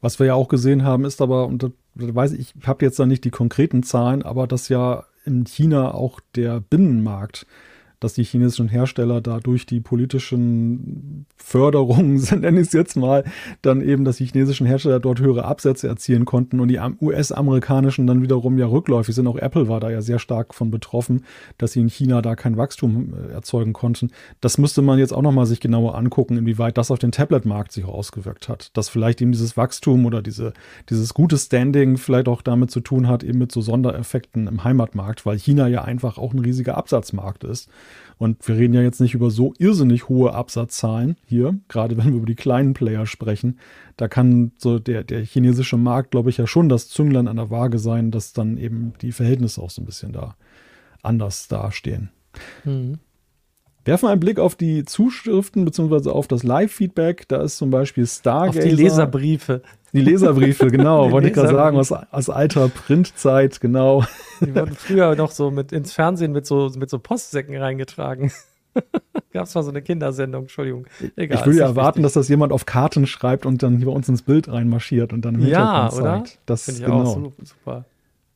Was 0.00 0.18
wir 0.18 0.26
ja 0.26 0.34
auch 0.34 0.48
gesehen 0.48 0.82
haben, 0.82 1.04
ist 1.04 1.22
aber, 1.22 1.46
und 1.46 1.62
das 1.62 1.70
weiß 1.94 2.32
ich, 2.32 2.52
ich 2.58 2.66
habe 2.66 2.84
jetzt 2.84 2.98
da 2.98 3.06
nicht 3.06 3.24
die 3.24 3.30
konkreten 3.30 3.84
Zahlen, 3.84 4.24
aber 4.24 4.48
dass 4.48 4.68
ja 4.68 5.04
in 5.24 5.44
China 5.44 5.94
auch 5.94 6.18
der 6.34 6.58
Binnenmarkt 6.58 7.46
dass 8.00 8.14
die 8.14 8.24
chinesischen 8.24 8.68
Hersteller 8.68 9.20
da 9.20 9.38
durch 9.40 9.66
die 9.66 9.80
politischen 9.80 11.26
Förderungen, 11.36 12.16
nenne 12.40 12.60
ich 12.60 12.68
es 12.68 12.72
jetzt 12.72 12.96
mal, 12.96 13.24
dann 13.62 13.82
eben, 13.82 14.04
dass 14.04 14.16
die 14.16 14.26
chinesischen 14.26 14.66
Hersteller 14.66 15.00
dort 15.00 15.20
höhere 15.20 15.44
Absätze 15.44 15.86
erzielen 15.86 16.24
konnten 16.24 16.60
und 16.60 16.68
die 16.68 16.80
US-amerikanischen 17.00 18.06
dann 18.06 18.22
wiederum 18.22 18.58
ja 18.58 18.66
rückläufig 18.66 19.14
sind. 19.14 19.26
Auch 19.26 19.36
Apple 19.36 19.68
war 19.68 19.80
da 19.80 19.90
ja 19.90 20.00
sehr 20.00 20.18
stark 20.18 20.54
von 20.54 20.70
betroffen, 20.70 21.24
dass 21.58 21.72
sie 21.72 21.80
in 21.80 21.88
China 21.88 22.22
da 22.22 22.34
kein 22.34 22.56
Wachstum 22.56 23.12
äh, 23.14 23.32
erzeugen 23.32 23.72
konnten. 23.72 24.10
Das 24.40 24.58
müsste 24.58 24.82
man 24.82 24.98
jetzt 24.98 25.12
auch 25.12 25.22
nochmal 25.22 25.46
sich 25.46 25.60
genauer 25.60 25.96
angucken, 25.96 26.38
inwieweit 26.38 26.78
das 26.78 26.90
auf 26.90 26.98
den 26.98 27.12
Tablet-Markt 27.12 27.72
sich 27.72 27.84
ausgewirkt 27.84 28.48
hat. 28.48 28.70
Dass 28.76 28.88
vielleicht 28.88 29.20
eben 29.20 29.32
dieses 29.32 29.56
Wachstum 29.56 30.06
oder 30.06 30.22
diese, 30.22 30.54
dieses 30.88 31.12
gute 31.12 31.36
Standing 31.36 31.98
vielleicht 31.98 32.28
auch 32.28 32.40
damit 32.40 32.70
zu 32.70 32.80
tun 32.80 33.08
hat, 33.08 33.22
eben 33.22 33.38
mit 33.38 33.52
so 33.52 33.60
Sondereffekten 33.60 34.46
im 34.46 34.64
Heimatmarkt, 34.64 35.26
weil 35.26 35.38
China 35.38 35.68
ja 35.68 35.82
einfach 35.84 36.16
auch 36.16 36.32
ein 36.32 36.38
riesiger 36.38 36.76
Absatzmarkt 36.76 37.44
ist. 37.44 37.68
Und 38.20 38.46
wir 38.46 38.56
reden 38.58 38.74
ja 38.74 38.82
jetzt 38.82 39.00
nicht 39.00 39.14
über 39.14 39.30
so 39.30 39.54
irrsinnig 39.56 40.10
hohe 40.10 40.34
Absatzzahlen 40.34 41.16
hier, 41.24 41.58
gerade 41.68 41.96
wenn 41.96 42.08
wir 42.08 42.18
über 42.18 42.26
die 42.26 42.34
kleinen 42.34 42.74
Player 42.74 43.06
sprechen. 43.06 43.58
Da 43.96 44.08
kann 44.08 44.52
so 44.58 44.78
der, 44.78 45.04
der 45.04 45.24
chinesische 45.24 45.78
Markt, 45.78 46.10
glaube 46.10 46.28
ich, 46.28 46.36
ja 46.36 46.46
schon 46.46 46.68
das 46.68 46.90
Zünglein 46.90 47.28
an 47.28 47.36
der 47.36 47.48
Waage 47.48 47.78
sein, 47.78 48.10
dass 48.10 48.34
dann 48.34 48.58
eben 48.58 48.92
die 49.00 49.12
Verhältnisse 49.12 49.62
auch 49.62 49.70
so 49.70 49.80
ein 49.80 49.86
bisschen 49.86 50.12
da 50.12 50.36
anders 51.02 51.48
dastehen. 51.48 52.10
Mhm. 52.64 52.98
Werfen 53.84 54.06
wir 54.06 54.10
einen 54.10 54.20
Blick 54.20 54.38
auf 54.38 54.56
die 54.56 54.84
Zuschriften 54.84 55.64
bzw. 55.64 56.10
auf 56.10 56.28
das 56.28 56.42
Live-Feedback. 56.42 57.26
Da 57.28 57.42
ist 57.42 57.56
zum 57.56 57.70
Beispiel 57.70 58.06
Stargazer. 58.06 58.58
Auf 58.58 58.64
die 58.64 58.70
Leserbriefe. 58.70 59.62
Die 59.92 60.00
Leserbriefe, 60.02 60.66
genau, 60.70 61.10
wollte 61.10 61.28
ich 61.28 61.34
gerade 61.34 61.52
sagen, 61.52 61.76
aus, 61.76 61.92
aus 61.92 62.30
alter 62.30 62.68
Printzeit, 62.68 63.60
genau. 63.60 64.04
Die 64.40 64.54
wurden 64.54 64.74
früher 64.74 65.16
noch 65.16 65.30
so 65.30 65.50
mit 65.50 65.72
ins 65.72 65.92
Fernsehen 65.92 66.32
mit 66.32 66.46
so, 66.46 66.70
mit 66.76 66.90
so 66.90 66.98
Postsäcken 66.98 67.56
reingetragen. 67.56 68.30
Gab 69.32 69.44
es 69.44 69.54
mal 69.54 69.62
so 69.62 69.70
eine 69.70 69.82
Kindersendung, 69.82 70.42
Entschuldigung. 70.42 70.86
Egal, 71.16 71.38
ich 71.38 71.46
würde 71.46 71.58
ja 71.58 71.66
erwarten, 71.66 71.98
wichtig. 71.98 72.02
dass 72.04 72.12
das 72.12 72.28
jemand 72.28 72.52
auf 72.52 72.66
Karten 72.66 73.06
schreibt 73.06 73.46
und 73.46 73.62
dann 73.62 73.78
hier 73.78 73.86
bei 73.86 73.92
uns 73.92 74.08
ins 74.08 74.22
Bild 74.22 74.48
reinmarschiert 74.48 75.12
und 75.12 75.24
dann 75.24 75.36
im 75.36 75.46
ja, 75.46 75.88
Hintergrund 75.88 76.02
oder? 76.02 76.24
zeigt. 76.24 76.38
Das 76.46 76.64
Finde 76.64 76.80
ich 76.80 76.86
genau. 76.86 77.02
auch 77.02 77.32
super. 77.42 77.84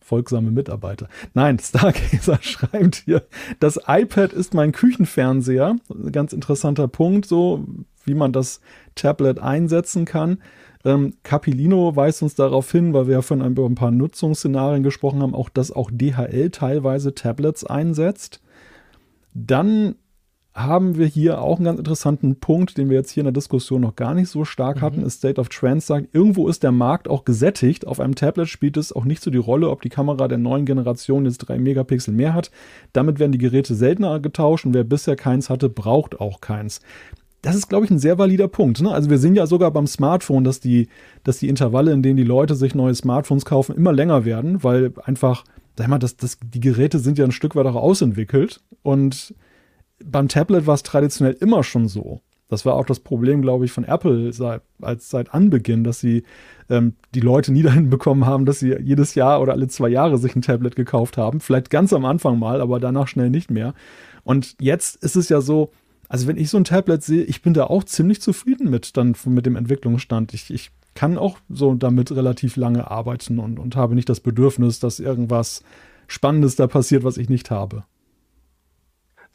Folgsame 0.04 0.50
Mitarbeiter. 0.50 1.08
Nein, 1.32 1.58
Stargazer 1.58 2.38
schreibt 2.42 2.96
hier, 3.06 3.22
das 3.58 3.80
iPad 3.86 4.34
ist 4.34 4.52
mein 4.52 4.72
Küchenfernseher. 4.72 5.76
Ganz 6.12 6.34
interessanter 6.34 6.88
Punkt, 6.88 7.24
so 7.26 7.64
wie 8.04 8.14
man 8.14 8.32
das 8.32 8.60
Tablet 8.94 9.38
einsetzen 9.38 10.04
kann. 10.04 10.38
Ähm, 10.84 11.14
Capilino 11.22 11.96
weist 11.96 12.22
uns 12.22 12.34
darauf 12.34 12.70
hin, 12.70 12.92
weil 12.92 13.06
wir 13.06 13.14
ja 13.14 13.22
von 13.22 13.40
ein, 13.40 13.58
ein 13.58 13.74
paar 13.74 13.90
Nutzungsszenarien 13.90 14.82
gesprochen 14.82 15.22
haben, 15.22 15.34
auch 15.34 15.48
dass 15.48 15.72
auch 15.72 15.90
DHL 15.90 16.50
teilweise 16.50 17.14
Tablets 17.14 17.64
einsetzt. 17.64 18.42
Dann 19.32 19.94
haben 20.54 20.96
wir 20.96 21.06
hier 21.06 21.42
auch 21.42 21.56
einen 21.56 21.64
ganz 21.64 21.78
interessanten 21.78 22.36
Punkt, 22.36 22.78
den 22.78 22.88
wir 22.88 22.96
jetzt 22.96 23.10
hier 23.10 23.22
in 23.22 23.26
der 23.26 23.32
Diskussion 23.32 23.80
noch 23.80 23.96
gar 23.96 24.14
nicht 24.14 24.28
so 24.28 24.44
stark 24.44 24.76
mhm. 24.76 24.80
hatten. 24.82 25.10
State 25.10 25.40
of 25.40 25.48
Trends 25.48 25.88
sagt, 25.88 26.14
irgendwo 26.14 26.48
ist 26.48 26.62
der 26.62 26.70
Markt 26.70 27.08
auch 27.08 27.24
gesättigt. 27.24 27.86
Auf 27.86 27.98
einem 27.98 28.14
Tablet 28.14 28.48
spielt 28.48 28.76
es 28.76 28.92
auch 28.92 29.04
nicht 29.04 29.20
so 29.20 29.32
die 29.32 29.38
Rolle, 29.38 29.68
ob 29.68 29.82
die 29.82 29.88
Kamera 29.88 30.28
der 30.28 30.38
neuen 30.38 30.64
Generation 30.64 31.24
jetzt 31.24 31.38
drei 31.38 31.58
Megapixel 31.58 32.14
mehr 32.14 32.34
hat. 32.34 32.52
Damit 32.92 33.18
werden 33.18 33.32
die 33.32 33.38
Geräte 33.38 33.74
seltener 33.74 34.20
getauscht 34.20 34.64
und 34.64 34.74
wer 34.74 34.84
bisher 34.84 35.16
keins 35.16 35.50
hatte, 35.50 35.68
braucht 35.68 36.20
auch 36.20 36.40
keins 36.40 36.80
das 37.44 37.56
ist, 37.56 37.68
glaube 37.68 37.84
ich, 37.84 37.90
ein 37.90 37.98
sehr 37.98 38.16
valider 38.16 38.48
Punkt. 38.48 38.80
Ne? 38.80 38.90
Also 38.90 39.10
wir 39.10 39.18
sehen 39.18 39.34
ja 39.34 39.46
sogar 39.46 39.70
beim 39.70 39.86
Smartphone, 39.86 40.44
dass 40.44 40.60
die, 40.60 40.88
dass 41.24 41.38
die 41.38 41.50
Intervalle, 41.50 41.92
in 41.92 42.02
denen 42.02 42.16
die 42.16 42.24
Leute 42.24 42.54
sich 42.54 42.74
neue 42.74 42.94
Smartphones 42.94 43.44
kaufen, 43.44 43.76
immer 43.76 43.92
länger 43.92 44.24
werden, 44.24 44.64
weil 44.64 44.94
einfach, 45.04 45.44
sag 45.76 45.88
mal, 45.88 45.98
das, 45.98 46.16
das, 46.16 46.38
die 46.42 46.60
Geräte 46.60 46.98
sind 46.98 47.18
ja 47.18 47.24
ein 47.26 47.32
Stück 47.32 47.54
weit 47.54 47.66
auch 47.66 47.74
ausentwickelt. 47.74 48.62
Und 48.82 49.34
beim 50.04 50.28
Tablet 50.28 50.66
war 50.66 50.74
es 50.74 50.82
traditionell 50.82 51.36
immer 51.40 51.62
schon 51.62 51.88
so. 51.88 52.20
Das 52.48 52.66
war 52.66 52.74
auch 52.74 52.86
das 52.86 53.00
Problem, 53.00 53.42
glaube 53.42 53.64
ich, 53.64 53.72
von 53.72 53.84
Apple 53.84 54.32
seit, 54.32 54.62
als, 54.80 55.08
seit 55.08 55.32
Anbeginn, 55.32 55.82
dass 55.82 56.00
sie 56.00 56.24
ähm, 56.68 56.94
die 57.14 57.20
Leute 57.20 57.52
nie 57.52 57.62
dahin 57.64 57.90
bekommen 57.90 58.26
haben, 58.26 58.44
dass 58.44 58.60
sie 58.60 58.76
jedes 58.80 59.14
Jahr 59.14 59.40
oder 59.40 59.52
alle 59.52 59.68
zwei 59.68 59.88
Jahre 59.88 60.18
sich 60.18 60.36
ein 60.36 60.42
Tablet 60.42 60.76
gekauft 60.76 61.16
haben. 61.16 61.40
Vielleicht 61.40 61.70
ganz 61.70 61.92
am 61.92 62.04
Anfang 62.04 62.38
mal, 62.38 62.60
aber 62.60 62.80
danach 62.80 63.08
schnell 63.08 63.30
nicht 63.30 63.50
mehr. 63.50 63.74
Und 64.24 64.56
jetzt 64.60 65.02
ist 65.02 65.16
es 65.16 65.28
ja 65.28 65.40
so, 65.40 65.70
also 66.08 66.26
wenn 66.26 66.36
ich 66.36 66.50
so 66.50 66.58
ein 66.58 66.64
Tablet 66.64 67.02
sehe, 67.02 67.24
ich 67.24 67.42
bin 67.42 67.54
da 67.54 67.64
auch 67.64 67.84
ziemlich 67.84 68.20
zufrieden 68.20 68.70
mit, 68.70 68.96
dann 68.96 69.16
mit 69.26 69.46
dem 69.46 69.56
Entwicklungsstand. 69.56 70.34
Ich, 70.34 70.52
ich 70.52 70.70
kann 70.94 71.18
auch 71.18 71.38
so 71.48 71.74
damit 71.74 72.12
relativ 72.12 72.56
lange 72.56 72.90
arbeiten 72.90 73.38
und, 73.38 73.58
und 73.58 73.74
habe 73.74 73.94
nicht 73.94 74.08
das 74.08 74.20
Bedürfnis, 74.20 74.80
dass 74.80 75.00
irgendwas 75.00 75.62
Spannendes 76.06 76.56
da 76.56 76.66
passiert, 76.66 77.04
was 77.04 77.16
ich 77.16 77.28
nicht 77.28 77.50
habe. 77.50 77.84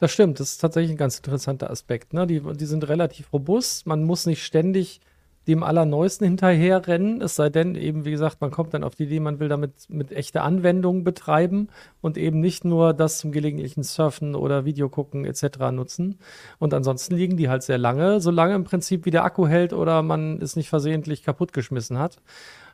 Das 0.00 0.10
stimmt, 0.12 0.40
das 0.40 0.52
ist 0.52 0.58
tatsächlich 0.58 0.92
ein 0.92 0.96
ganz 0.96 1.18
interessanter 1.18 1.70
Aspekt. 1.70 2.14
Ne? 2.14 2.26
Die, 2.26 2.40
die 2.40 2.66
sind 2.66 2.88
relativ 2.88 3.32
robust, 3.34 3.86
man 3.86 4.02
muss 4.02 4.24
nicht 4.24 4.42
ständig 4.42 5.00
dem 5.46 5.62
Allerneuesten 5.62 6.26
hinterherrennen, 6.26 7.20
es 7.20 7.36
sei 7.36 7.50
denn 7.50 7.74
eben, 7.74 8.04
wie 8.04 8.10
gesagt, 8.10 8.40
man 8.40 8.50
kommt 8.50 8.72
dann 8.72 8.84
auf 8.84 8.94
die 8.94 9.04
Idee, 9.04 9.20
man 9.20 9.40
will 9.40 9.48
damit 9.48 9.72
mit 9.88 10.12
echter 10.12 10.42
Anwendung 10.42 11.04
betreiben 11.04 11.68
und 12.00 12.16
eben 12.16 12.40
nicht 12.40 12.64
nur 12.64 12.94
das 12.94 13.18
zum 13.18 13.32
gelegentlichen 13.32 13.82
Surfen 13.82 14.34
oder 14.34 14.64
Video 14.64 14.88
gucken 14.88 15.24
etc. 15.26 15.70
nutzen. 15.72 16.18
Und 16.58 16.72
ansonsten 16.72 17.14
liegen 17.14 17.36
die 17.36 17.48
halt 17.48 17.62
sehr 17.62 17.78
lange, 17.78 18.20
solange 18.20 18.54
im 18.54 18.64
Prinzip 18.64 19.04
wie 19.04 19.10
der 19.10 19.24
Akku 19.24 19.46
hält 19.46 19.72
oder 19.72 20.02
man 20.02 20.40
es 20.40 20.56
nicht 20.56 20.68
versehentlich 20.70 21.24
kaputtgeschmissen 21.24 21.98
hat. 21.98 22.18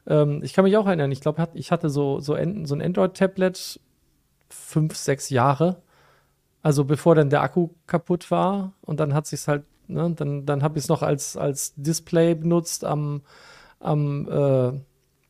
Ähm, 0.06 0.42
ich 0.44 0.52
kann 0.52 0.64
mich 0.64 0.76
auch 0.76 0.86
erinnern, 0.86 1.10
ich 1.10 1.20
glaube, 1.20 1.48
ich 1.54 1.72
hatte 1.72 1.88
so, 1.88 2.20
so, 2.20 2.36
so 2.64 2.74
ein 2.74 2.82
Android-Tablet 2.82 3.80
fünf, 4.48 4.96
sechs 4.96 5.30
Jahre. 5.30 5.82
Also 6.66 6.84
bevor 6.84 7.14
dann 7.14 7.30
der 7.30 7.42
Akku 7.42 7.70
kaputt 7.86 8.30
war 8.30 8.72
und 8.82 8.98
dann 9.00 9.14
hat 9.14 9.26
sich 9.26 9.46
halt 9.46 9.64
Ne? 9.88 10.12
Dann, 10.16 10.46
dann 10.46 10.62
habe 10.62 10.78
ich 10.78 10.84
es 10.84 10.88
noch 10.88 11.02
als, 11.02 11.36
als 11.36 11.74
Display 11.76 12.34
benutzt 12.34 12.84
am, 12.84 13.22
am, 13.80 14.28
äh, 14.28 14.80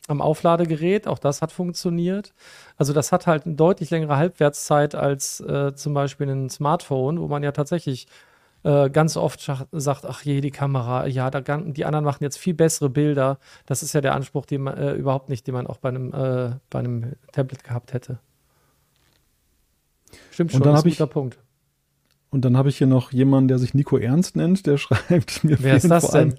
am 0.09 0.21
Aufladegerät. 0.21 1.07
Auch 1.07 1.19
das 1.19 1.43
hat 1.43 1.53
funktioniert. 1.53 2.35
Also 2.77 2.93
das 2.93 3.13
hat 3.13 3.27
halt 3.27 3.47
eine 3.47 3.55
deutlich 3.55 3.91
längere 3.91 4.17
Halbwertszeit 4.17 4.95
als 4.95 5.41
äh, 5.41 5.75
zum 5.75 5.95
Beispiel 5.95 6.29
ein 6.29 6.51
Smartphone, 6.51 7.21
wo 7.21 7.29
man 7.29 7.43
ja 7.43 7.53
tatsächlich 7.53 8.07
äh, 8.63 8.91
ganz 8.91 9.17
oft 9.17 9.41
sagt, 9.73 10.07
ach 10.07 10.23
je, 10.23 10.41
die 10.41 10.51
Kamera, 10.51 11.07
ja, 11.07 11.31
da, 11.31 11.41
die 11.41 11.85
anderen 11.85 12.05
machen 12.05 12.25
jetzt 12.25 12.39
viel 12.39 12.55
bessere 12.55 12.91
Bilder. 12.91 13.39
Das 13.67 13.83
ist 13.83 13.93
ja 13.93 14.01
der 14.01 14.15
Anspruch, 14.15 14.47
den 14.47 14.63
man 14.63 14.77
äh, 14.77 14.93
überhaupt 14.95 15.29
nicht, 15.29 15.47
den 15.47 15.55
man 15.55 15.67
auch 15.67 15.79
bei 15.79 15.91
einem, 15.91 16.13
äh, 16.13 16.57
bei 16.71 16.79
einem 16.79 17.15
Tablet 17.33 17.65
gehabt 17.65 17.93
hätte. 17.93 18.19
Stimmt 20.31 20.53
schon, 20.53 20.61
Und 20.61 20.67
dann 20.67 20.77
ist 20.77 20.85
ein 20.85 20.91
guter 20.91 21.07
Punkt. 21.07 21.39
Und 22.31 22.45
dann 22.45 22.57
habe 22.57 22.69
ich 22.69 22.79
hier 22.79 22.87
noch 22.87 23.13
jemanden, 23.13 23.49
der 23.49 23.59
sich 23.59 23.73
Nico 23.73 23.97
Ernst 23.97 24.37
nennt, 24.37 24.67
der 24.67 24.79
schreibt 24.79 25.45
mir. 25.45 25.57
Wer 25.61 25.77
ist 25.77 25.91
das 25.91 26.11
denn? 26.11 26.35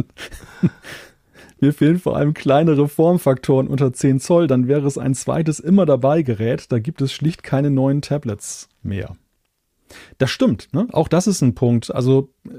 mir 1.60 1.72
fehlen 1.72 1.98
vor 1.98 2.16
allem 2.16 2.34
kleinere 2.34 2.88
Formfaktoren 2.88 3.68
unter 3.68 3.92
10 3.92 4.20
Zoll, 4.20 4.46
dann 4.46 4.68
wäre 4.68 4.86
es 4.86 4.98
ein 4.98 5.14
zweites 5.14 5.60
immer 5.60 5.86
dabei 5.86 6.22
Gerät. 6.22 6.72
Da 6.72 6.78
gibt 6.78 7.00
es 7.02 7.12
schlicht 7.12 7.42
keine 7.42 7.70
neuen 7.70 8.02
Tablets 8.02 8.68
mehr. 8.82 9.16
Das 10.18 10.30
stimmt, 10.30 10.68
ne? 10.72 10.88
Auch 10.92 11.08
das 11.08 11.26
ist 11.26 11.42
ein 11.42 11.54
Punkt. 11.54 11.94
Also 11.94 12.30
äh, 12.46 12.50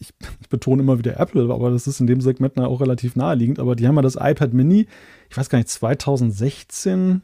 ich, 0.00 0.12
ich, 0.40 0.48
betone 0.48 0.82
immer 0.82 0.98
wieder 0.98 1.20
Apple, 1.20 1.52
aber 1.52 1.70
das 1.70 1.86
ist 1.86 2.00
in 2.00 2.06
dem 2.06 2.20
Segment 2.20 2.58
auch 2.58 2.80
relativ 2.80 3.16
naheliegend. 3.16 3.58
Aber 3.58 3.76
die 3.76 3.86
haben 3.86 3.96
ja 3.96 4.02
das 4.02 4.16
iPad 4.16 4.54
Mini, 4.54 4.86
ich 5.28 5.36
weiß 5.36 5.48
gar 5.50 5.58
nicht, 5.58 5.68
2016 5.68 7.22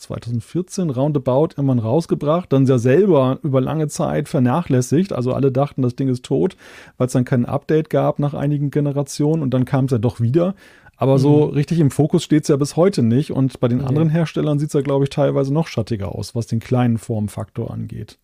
2014 0.00 0.90
roundabout 0.90 1.50
irgendwann 1.56 1.78
rausgebracht, 1.78 2.52
dann 2.52 2.66
ja 2.66 2.78
selber 2.78 3.38
über 3.42 3.60
lange 3.60 3.88
Zeit 3.88 4.28
vernachlässigt. 4.28 5.12
Also 5.12 5.32
alle 5.32 5.52
dachten, 5.52 5.82
das 5.82 5.96
Ding 5.96 6.08
ist 6.08 6.24
tot, 6.24 6.56
weil 6.98 7.06
es 7.06 7.12
dann 7.12 7.24
kein 7.24 7.46
Update 7.46 7.90
gab 7.90 8.18
nach 8.18 8.34
einigen 8.34 8.70
Generationen 8.70 9.42
und 9.42 9.52
dann 9.52 9.64
kam 9.64 9.86
es 9.86 9.92
ja 9.92 9.98
doch 9.98 10.20
wieder. 10.20 10.54
Aber 10.96 11.14
mhm. 11.14 11.18
so 11.18 11.44
richtig 11.44 11.80
im 11.80 11.90
Fokus 11.90 12.24
steht 12.24 12.42
es 12.42 12.48
ja 12.48 12.56
bis 12.56 12.76
heute 12.76 13.02
nicht. 13.02 13.32
Und 13.32 13.58
bei 13.58 13.68
den 13.68 13.82
anderen 13.82 14.10
Herstellern 14.10 14.58
sieht 14.58 14.68
es 14.68 14.74
ja, 14.74 14.82
glaube 14.82 15.04
ich, 15.04 15.10
teilweise 15.10 15.52
noch 15.52 15.66
schattiger 15.66 16.14
aus, 16.14 16.34
was 16.34 16.46
den 16.46 16.60
kleinen 16.60 16.98
Formfaktor 16.98 17.70
angeht. 17.70 18.18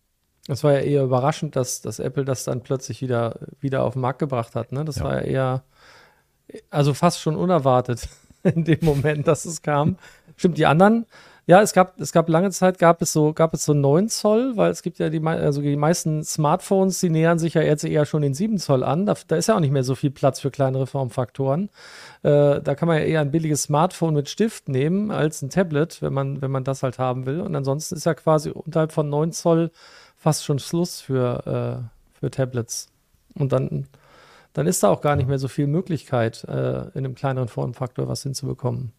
Das 0.47 0.63
war 0.63 0.73
ja 0.73 0.79
eher 0.79 1.03
überraschend, 1.03 1.55
dass, 1.55 1.81
dass 1.81 1.99
Apple 1.99 2.23
das 2.23 2.43
dann 2.43 2.61
plötzlich 2.61 3.01
wieder, 3.01 3.39
wieder 3.59 3.83
auf 3.83 3.93
den 3.93 4.01
Markt 4.01 4.19
gebracht 4.19 4.55
hat. 4.55 4.71
Ne? 4.71 4.85
Das 4.85 4.97
ja. 4.97 5.03
war 5.05 5.15
ja 5.15 5.21
eher, 5.21 5.63
also 6.69 6.93
fast 6.93 7.19
schon 7.19 7.35
unerwartet 7.35 8.07
in 8.43 8.63
dem 8.63 8.79
Moment, 8.81 9.27
dass 9.27 9.45
es 9.45 9.63
kam. 9.63 9.97
Stimmt, 10.35 10.59
die 10.59 10.67
anderen 10.67 11.07
ja, 11.47 11.61
es 11.61 11.71
gab, 11.71 11.97
es 11.97 12.11
gab 12.11 12.27
lange 12.27 12.51
Zeit, 12.51 12.77
gab 12.77 13.01
es 13.01 13.13
so, 13.13 13.31
gab 13.31 13.53
es 13.53 13.63
so 13.63 13.73
9 13.73 14.09
Zoll, 14.09 14.57
weil 14.57 14.69
es 14.69 14.83
gibt 14.83 14.99
ja 14.99 15.09
die, 15.09 15.25
also 15.25 15.61
die 15.61 15.77
meisten 15.77 16.25
Smartphones, 16.25 16.99
die 16.99 17.09
nähern 17.09 17.39
sich 17.39 17.53
ja 17.53 17.61
jetzt 17.61 17.85
eher 17.85 18.05
schon 18.05 18.21
den 18.21 18.33
7 18.33 18.57
Zoll 18.57 18.83
an. 18.83 19.05
Da, 19.05 19.15
da 19.29 19.37
ist 19.37 19.47
ja 19.47 19.55
auch 19.55 19.61
nicht 19.61 19.71
mehr 19.71 19.85
so 19.85 19.95
viel 19.95 20.11
Platz 20.11 20.41
für 20.41 20.51
kleinere 20.51 20.87
Formfaktoren. 20.87 21.69
Äh, 22.23 22.61
da 22.61 22.75
kann 22.75 22.89
man 22.89 22.97
ja 22.97 23.05
eher 23.05 23.21
ein 23.21 23.31
billiges 23.31 23.63
Smartphone 23.63 24.13
mit 24.13 24.27
Stift 24.27 24.67
nehmen 24.67 25.09
als 25.09 25.41
ein 25.41 25.49
Tablet, 25.49 26.01
wenn 26.01 26.11
man, 26.11 26.41
wenn 26.41 26.51
man 26.51 26.65
das 26.65 26.83
halt 26.83 26.99
haben 26.99 27.25
will. 27.25 27.39
Und 27.39 27.55
ansonsten 27.55 27.95
ist 27.95 28.05
ja 28.05 28.13
quasi 28.13 28.49
unterhalb 28.49 28.91
von 28.91 29.09
9 29.09 29.31
Zoll 29.31 29.71
fast 30.17 30.43
schon 30.43 30.59
Schluss 30.59 30.99
für, 30.99 31.87
äh, 31.87 32.19
für 32.19 32.29
Tablets. 32.29 32.89
Und 33.35 33.53
dann, 33.53 33.87
dann 34.51 34.67
ist 34.67 34.83
da 34.83 34.89
auch 34.89 34.99
gar 34.99 35.15
nicht 35.15 35.29
mehr 35.29 35.39
so 35.39 35.47
viel 35.47 35.67
Möglichkeit, 35.67 36.43
äh, 36.43 36.89
in 36.89 37.05
einem 37.05 37.15
kleineren 37.15 37.47
Formfaktor 37.47 38.09
was 38.09 38.23
hinzubekommen. 38.23 38.91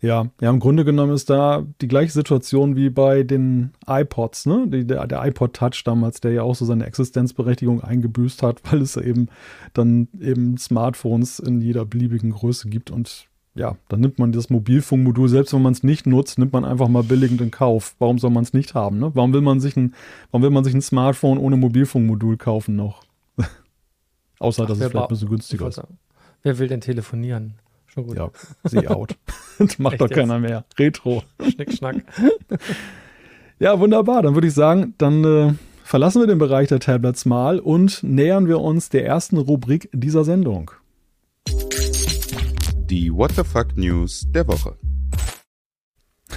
Ja, 0.00 0.26
ja, 0.40 0.50
im 0.50 0.60
Grunde 0.60 0.84
genommen 0.84 1.12
ist 1.12 1.30
da 1.30 1.64
die 1.80 1.88
gleiche 1.88 2.12
Situation 2.12 2.76
wie 2.76 2.90
bei 2.90 3.22
den 3.22 3.72
iPods, 3.86 4.46
ne? 4.46 4.66
Die, 4.68 4.86
der, 4.86 5.06
der 5.06 5.24
iPod 5.24 5.54
Touch 5.54 5.82
damals, 5.84 6.20
der 6.20 6.32
ja 6.32 6.42
auch 6.42 6.54
so 6.54 6.64
seine 6.64 6.86
Existenzberechtigung 6.86 7.82
eingebüßt 7.82 8.42
hat, 8.42 8.60
weil 8.70 8.82
es 8.82 8.96
eben 8.96 9.28
dann 9.74 10.08
eben 10.20 10.56
Smartphones 10.58 11.38
in 11.38 11.60
jeder 11.60 11.84
beliebigen 11.84 12.30
Größe 12.30 12.68
gibt 12.68 12.90
und 12.90 13.28
ja, 13.54 13.76
dann 13.88 14.00
nimmt 14.00 14.18
man 14.18 14.32
das 14.32 14.48
Mobilfunkmodul, 14.48 15.28
selbst 15.28 15.52
wenn 15.52 15.60
man 15.60 15.74
es 15.74 15.82
nicht 15.82 16.06
nutzt, 16.06 16.38
nimmt 16.38 16.54
man 16.54 16.64
einfach 16.64 16.88
mal 16.88 17.02
billigend 17.02 17.40
in 17.42 17.50
Kauf. 17.50 17.94
Warum 17.98 18.18
soll 18.18 18.30
man 18.30 18.44
es 18.44 18.54
nicht 18.54 18.74
haben? 18.74 18.98
Ne? 18.98 19.10
Warum 19.14 19.34
will 19.34 19.42
man 19.42 19.60
sich 19.60 19.76
ein, 19.76 19.94
warum 20.30 20.42
will 20.42 20.50
man 20.50 20.64
sich 20.64 20.72
ein 20.72 20.80
Smartphone 20.80 21.36
ohne 21.36 21.56
Mobilfunkmodul 21.56 22.38
kaufen 22.38 22.76
noch? 22.76 23.04
Außer, 24.38 24.62
Ach, 24.62 24.68
dass 24.68 24.78
es 24.78 24.86
vielleicht 24.86 25.04
ein 25.04 25.08
bisschen 25.08 25.28
günstiger 25.28 25.68
ist. 25.68 25.82
Wer 26.42 26.58
will 26.58 26.68
denn 26.68 26.80
telefonieren? 26.80 27.54
Schon 27.92 28.06
gut. 28.06 28.16
Ja, 28.16 28.30
see 28.64 28.86
out. 28.88 29.16
das 29.58 29.78
macht 29.78 29.94
Echt 29.94 30.02
doch 30.02 30.10
keiner 30.10 30.38
jetzt? 30.38 30.48
mehr. 30.48 30.64
Retro. 30.78 31.22
Schnick, 31.40 31.78
ja, 33.58 33.78
wunderbar. 33.78 34.22
Dann 34.22 34.34
würde 34.34 34.48
ich 34.48 34.54
sagen, 34.54 34.94
dann 34.98 35.24
äh, 35.24 35.54
verlassen 35.84 36.20
wir 36.20 36.26
den 36.26 36.38
Bereich 36.38 36.68
der 36.68 36.80
Tablets 36.80 37.26
mal 37.26 37.58
und 37.58 38.02
nähern 38.02 38.48
wir 38.48 38.60
uns 38.60 38.88
der 38.88 39.04
ersten 39.04 39.36
Rubrik 39.36 39.88
dieser 39.92 40.24
Sendung. 40.24 40.70
Die 42.90 43.12
What 43.12 43.32
the 43.36 43.44
Fuck 43.44 43.76
News 43.76 44.26
der 44.30 44.48
Woche. 44.48 44.76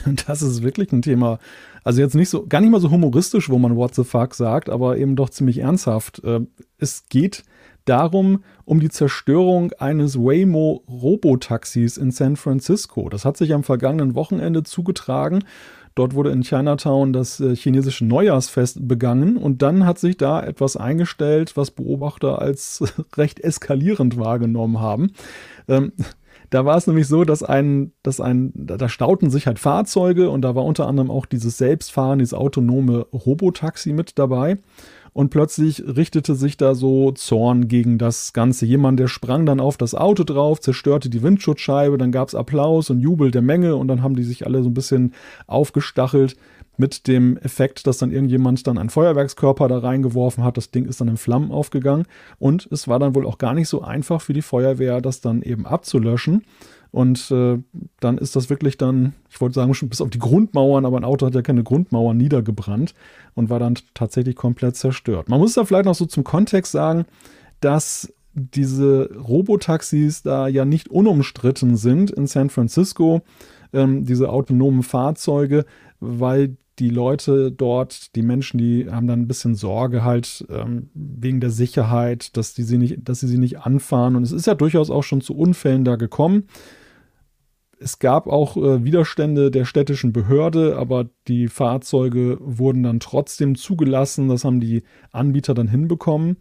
Das 0.28 0.42
ist 0.42 0.64
wirklich 0.64 0.92
ein 0.92 1.02
Thema. 1.02 1.40
Also 1.84 2.02
jetzt 2.02 2.16
nicht 2.16 2.30
so, 2.30 2.46
gar 2.48 2.62
nicht 2.62 2.72
mal 2.72 2.82
so 2.82 2.92
humoristisch, 2.92 3.50
wo 3.50 3.58
man 3.58 3.76
What 3.76 3.96
the 3.96 4.04
fuck 4.04 4.34
sagt, 4.34 4.70
aber 4.70 4.98
eben 4.98 5.16
doch 5.16 5.30
ziemlich 5.30 5.60
ernsthaft. 5.60 6.24
Äh, 6.24 6.42
es 6.78 7.06
geht 7.10 7.44
darum, 7.86 8.44
um 8.66 8.80
die 8.80 8.90
Zerstörung 8.90 9.72
eines 9.74 10.18
Waymo 10.18 10.84
Robotaxis 10.90 11.98
in 11.98 12.12
San 12.12 12.36
Francisco. 12.36 13.10
Das 13.10 13.26
hat 13.26 13.38
sich 13.38 13.54
am 13.54 13.64
vergangenen 13.64 14.16
Wochenende 14.16 14.64
zugetragen. 14.64 15.44
Dort 15.94 16.14
wurde 16.14 16.32
in 16.32 16.42
Chinatown 16.42 17.14
das 17.14 17.40
äh, 17.40 17.56
chinesische 17.56 18.04
Neujahrsfest 18.04 18.86
begangen 18.86 19.38
und 19.38 19.62
dann 19.62 19.86
hat 19.86 19.98
sich 19.98 20.18
da 20.18 20.44
etwas 20.44 20.76
eingestellt, 20.76 21.56
was 21.56 21.72
Beobachter 21.72 22.42
als 22.42 22.84
recht 23.16 23.40
eskalierend 23.40 24.18
wahrgenommen 24.18 24.82
haben. 24.82 25.12
Ähm, 25.70 25.94
da 26.50 26.66
war 26.66 26.78
es 26.78 26.88
nämlich 26.88 27.08
so, 27.08 27.24
dass 27.24 27.44
ein, 27.44 27.92
dass 28.04 28.20
ein, 28.20 28.52
da 28.54 28.90
stauten 28.90 29.30
sich 29.30 29.48
halt 29.48 29.60
Fahrzeuge 29.60 30.30
und 30.30 30.42
da 30.42 30.56
war 30.56 30.66
unter 30.66 30.88
anderem 30.88 31.12
auch 31.12 31.26
dieses 31.26 31.58
selbstfahrende, 31.58 32.24
dieses 32.24 32.34
autonome 32.34 33.08
Robotaxi 33.12 33.94
mit 33.94 34.18
dabei 34.20 34.58
und 35.16 35.30
plötzlich 35.30 35.82
richtete 35.88 36.36
sich 36.36 36.58
da 36.58 36.76
so 36.76 37.14
Zorn 37.14 37.70
gegen 37.70 37.98
das 37.98 38.34
Ganze. 38.34 38.66
Jemand, 38.66 39.00
der 39.00 39.08
sprang 39.08 39.46
dann 39.46 39.62
auf 39.62 39.78
das 39.78 39.96
Auto 39.96 40.26
drauf, 40.26 40.60
zerstörte 40.60 41.10
die 41.10 41.24
Windschutzscheibe, 41.24 41.98
dann 41.98 42.12
gab 42.12 42.28
es 42.28 42.36
Applaus 42.36 42.90
und 42.90 43.00
Jubel 43.00 43.32
der 43.32 43.42
Menge 43.42 43.78
und 43.78 43.88
dann 43.88 44.04
haben 44.04 44.18
die 44.18 44.24
sich 44.24 44.46
alle 44.46 44.62
so 44.62 44.70
ein 44.70 44.74
bisschen 44.74 45.14
aufgestachelt 45.48 46.36
mit 46.78 47.08
dem 47.08 47.38
Effekt, 47.38 47.88
dass 47.88 47.98
dann 47.98 48.12
irgendjemand 48.12 48.66
dann 48.68 48.78
einen 48.78 48.90
Feuerwerkskörper 48.90 49.68
da 49.68 49.80
reingeworfen 49.80 50.44
hat. 50.44 50.58
Das 50.58 50.72
Ding 50.72 50.86
ist 50.86 51.02
dann 51.02 51.08
in 51.08 51.18
Flammen 51.18 51.52
aufgegangen 51.52 52.06
und 52.40 52.68
es 52.72 52.88
war 52.88 53.00
dann 53.00 53.16
wohl 53.16 53.26
auch 53.26 53.38
gar 53.38 53.54
nicht 53.54 53.70
so 53.70 53.82
einfach 53.82 54.22
für 54.22 54.34
die 54.34 54.42
Feuerwehr, 54.42 55.02
das 55.02 55.22
dann 55.22 55.42
eben 55.42 55.66
abzulöschen. 55.66 56.44
Und 56.92 57.30
äh, 57.30 57.58
dann 58.00 58.18
ist 58.18 58.38
das 58.38 58.50
wirklich 58.50 58.78
dann, 58.78 59.16
ich 59.30 59.42
wollte 59.42 59.56
sagen, 59.56 59.74
schon 59.74 59.90
bis 59.90 60.00
auf 60.00 60.10
die 60.10 60.20
Grundmauern, 60.20 60.86
aber 60.86 60.96
ein 60.96 61.04
Auto 61.04 61.26
hat 61.26 61.36
ja 61.36 61.42
keine 61.42 61.62
Grundmauern 61.62 62.16
niedergebrannt 62.16 62.94
und 63.34 63.50
war 63.50 63.60
dann 63.60 63.76
tatsächlich 63.94 64.38
komplett 64.38 64.78
zerstört. 64.78 65.28
Man 65.28 65.42
muss 65.42 65.56
da 65.56 65.66
vielleicht 65.66 65.86
noch 65.86 65.96
so 65.96 66.06
zum 66.06 66.24
Kontext 66.24 66.72
sagen, 66.72 67.06
dass 67.60 68.14
diese 68.34 69.10
Robotaxis 69.14 70.24
da 70.24 70.48
ja 70.48 70.64
nicht 70.64 70.90
unumstritten 70.90 71.76
sind 71.76 72.12
in 72.12 72.28
San 72.28 72.50
Francisco, 72.50 73.22
ähm, 73.74 74.06
diese 74.06 74.30
autonomen 74.30 74.84
Fahrzeuge, 74.84 75.66
weil 76.00 76.58
die 76.80 76.90
Leute 76.90 77.52
dort, 77.52 78.16
die 78.16 78.22
Menschen, 78.22 78.58
die 78.58 78.90
haben 78.90 79.08
dann 79.08 79.22
ein 79.22 79.28
bisschen 79.28 79.56
Sorge 79.56 80.04
halt 80.04 80.46
ähm, 80.50 80.90
wegen 80.94 81.40
der 81.40 81.50
Sicherheit, 81.50 82.36
dass 82.38 82.54
die 82.54 82.64
sie 82.64 82.78
nicht, 82.78 82.98
dass 83.08 83.22
sie 83.22 83.28
sie 83.28 83.38
nicht 83.38 83.60
anfahren. 83.60 84.16
Und 84.16 84.24
es 84.24 84.32
ist 84.32 84.48
ja 84.48 84.56
durchaus 84.56 84.90
auch 84.90 85.04
schon 85.04 85.22
zu 85.22 85.36
Unfällen 85.36 85.86
da 85.86 85.96
gekommen 85.96 86.46
es 87.80 88.00
gab 88.00 88.28
auch 88.28 88.58
äh, 88.58 88.84
Widerstände 88.84 89.52
der 89.52 89.66
städtischen 89.66 90.14
Behörde, 90.14 90.78
aber 90.78 91.08
die 91.28 91.48
Fahrzeuge 91.48 92.38
wurden 92.42 92.84
dann 92.84 93.00
trotzdem 93.00 93.56
zugelassen. 93.56 94.30
Das 94.30 94.46
haben 94.46 94.60
die 94.60 94.84
Anbieter 95.12 95.54
dann 95.54 95.68
hinbekommen. 95.68 96.38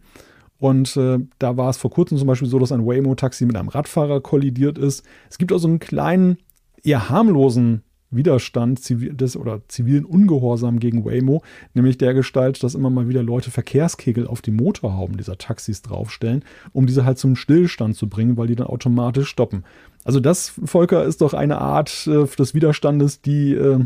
Und 0.57 0.95
äh, 0.95 1.19
da 1.37 1.57
war 1.57 1.69
es 1.69 1.77
vor 1.77 1.91
kurzem 1.91 2.17
zum 2.17 2.27
Beispiel 2.27 2.47
so, 2.47 2.59
dass 2.59 2.71
ein 2.71 2.85
Waymo-Taxi 2.85 3.45
mit 3.45 3.57
einem 3.57 3.67
Radfahrer 3.67 4.21
kollidiert 4.21 4.77
ist. 4.77 5.05
Es 5.29 5.37
gibt 5.37 5.51
auch 5.51 5.57
so 5.57 5.67
einen 5.67 5.79
kleinen, 5.79 6.37
eher 6.83 7.09
harmlosen 7.09 7.83
Widerstand 8.15 8.79
zivil, 8.79 9.13
des, 9.13 9.37
oder 9.37 9.61
zivilen 9.67 10.05
Ungehorsam 10.05 10.79
gegen 10.79 11.05
Waymo, 11.05 11.41
nämlich 11.73 11.97
der 11.97 12.13
Gestalt, 12.13 12.63
dass 12.63 12.75
immer 12.75 12.89
mal 12.89 13.07
wieder 13.09 13.23
Leute 13.23 13.51
Verkehrskegel 13.51 14.27
auf 14.27 14.41
die 14.41 14.51
Motorhauben 14.51 15.17
dieser 15.17 15.37
Taxis 15.37 15.81
draufstellen, 15.81 16.43
um 16.73 16.85
diese 16.85 17.05
halt 17.05 17.17
zum 17.17 17.35
Stillstand 17.35 17.95
zu 17.95 18.09
bringen, 18.09 18.37
weil 18.37 18.47
die 18.47 18.55
dann 18.55 18.67
automatisch 18.67 19.29
stoppen. 19.29 19.63
Also 20.03 20.19
das, 20.19 20.53
Volker, 20.63 21.03
ist 21.03 21.21
doch 21.21 21.33
eine 21.33 21.59
Art 21.59 22.07
äh, 22.07 22.25
des 22.25 22.53
Widerstandes, 22.53 23.21
die, 23.21 23.53
äh, 23.53 23.85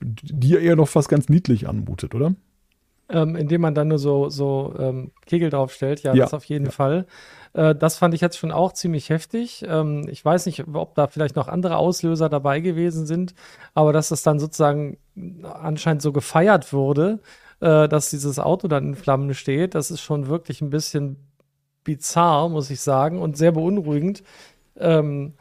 die 0.00 0.54
eher 0.54 0.76
noch 0.76 0.88
fast 0.88 1.08
ganz 1.08 1.28
niedlich 1.28 1.68
anmutet, 1.68 2.14
oder? 2.14 2.34
Ähm, 3.08 3.34
indem 3.34 3.60
man 3.62 3.74
dann 3.74 3.88
nur 3.88 3.98
so, 3.98 4.28
so 4.28 4.72
ähm, 4.78 5.10
Kegel 5.26 5.50
draufstellt, 5.50 6.04
ja, 6.04 6.14
ja, 6.14 6.24
das 6.24 6.34
auf 6.34 6.44
jeden 6.44 6.66
ja. 6.66 6.70
Fall. 6.70 7.06
Äh, 7.52 7.74
das 7.74 7.96
fand 7.98 8.14
ich 8.14 8.20
jetzt 8.20 8.38
schon 8.38 8.52
auch 8.52 8.72
ziemlich 8.72 9.08
heftig. 9.08 9.64
Ähm, 9.66 10.06
ich 10.08 10.24
weiß 10.24 10.46
nicht, 10.46 10.64
ob 10.72 10.94
da 10.94 11.06
vielleicht 11.06 11.36
noch 11.36 11.48
andere 11.48 11.76
Auslöser 11.76 12.28
dabei 12.28 12.60
gewesen 12.60 13.06
sind, 13.06 13.34
aber 13.74 13.92
dass 13.92 14.08
das 14.10 14.22
dann 14.22 14.38
sozusagen 14.38 14.98
anscheinend 15.42 16.02
so 16.02 16.12
gefeiert 16.12 16.72
wurde, 16.72 17.20
äh, 17.60 17.88
dass 17.88 18.10
dieses 18.10 18.38
Auto 18.38 18.68
dann 18.68 18.88
in 18.88 18.94
Flammen 18.94 19.34
steht, 19.34 19.74
das 19.74 19.90
ist 19.90 20.00
schon 20.00 20.28
wirklich 20.28 20.60
ein 20.60 20.70
bisschen 20.70 21.16
bizarr, 21.84 22.48
muss 22.48 22.70
ich 22.70 22.80
sagen, 22.80 23.20
und 23.20 23.36
sehr 23.36 23.52
beunruhigend. 23.52 24.22
Ähm, 24.76 25.34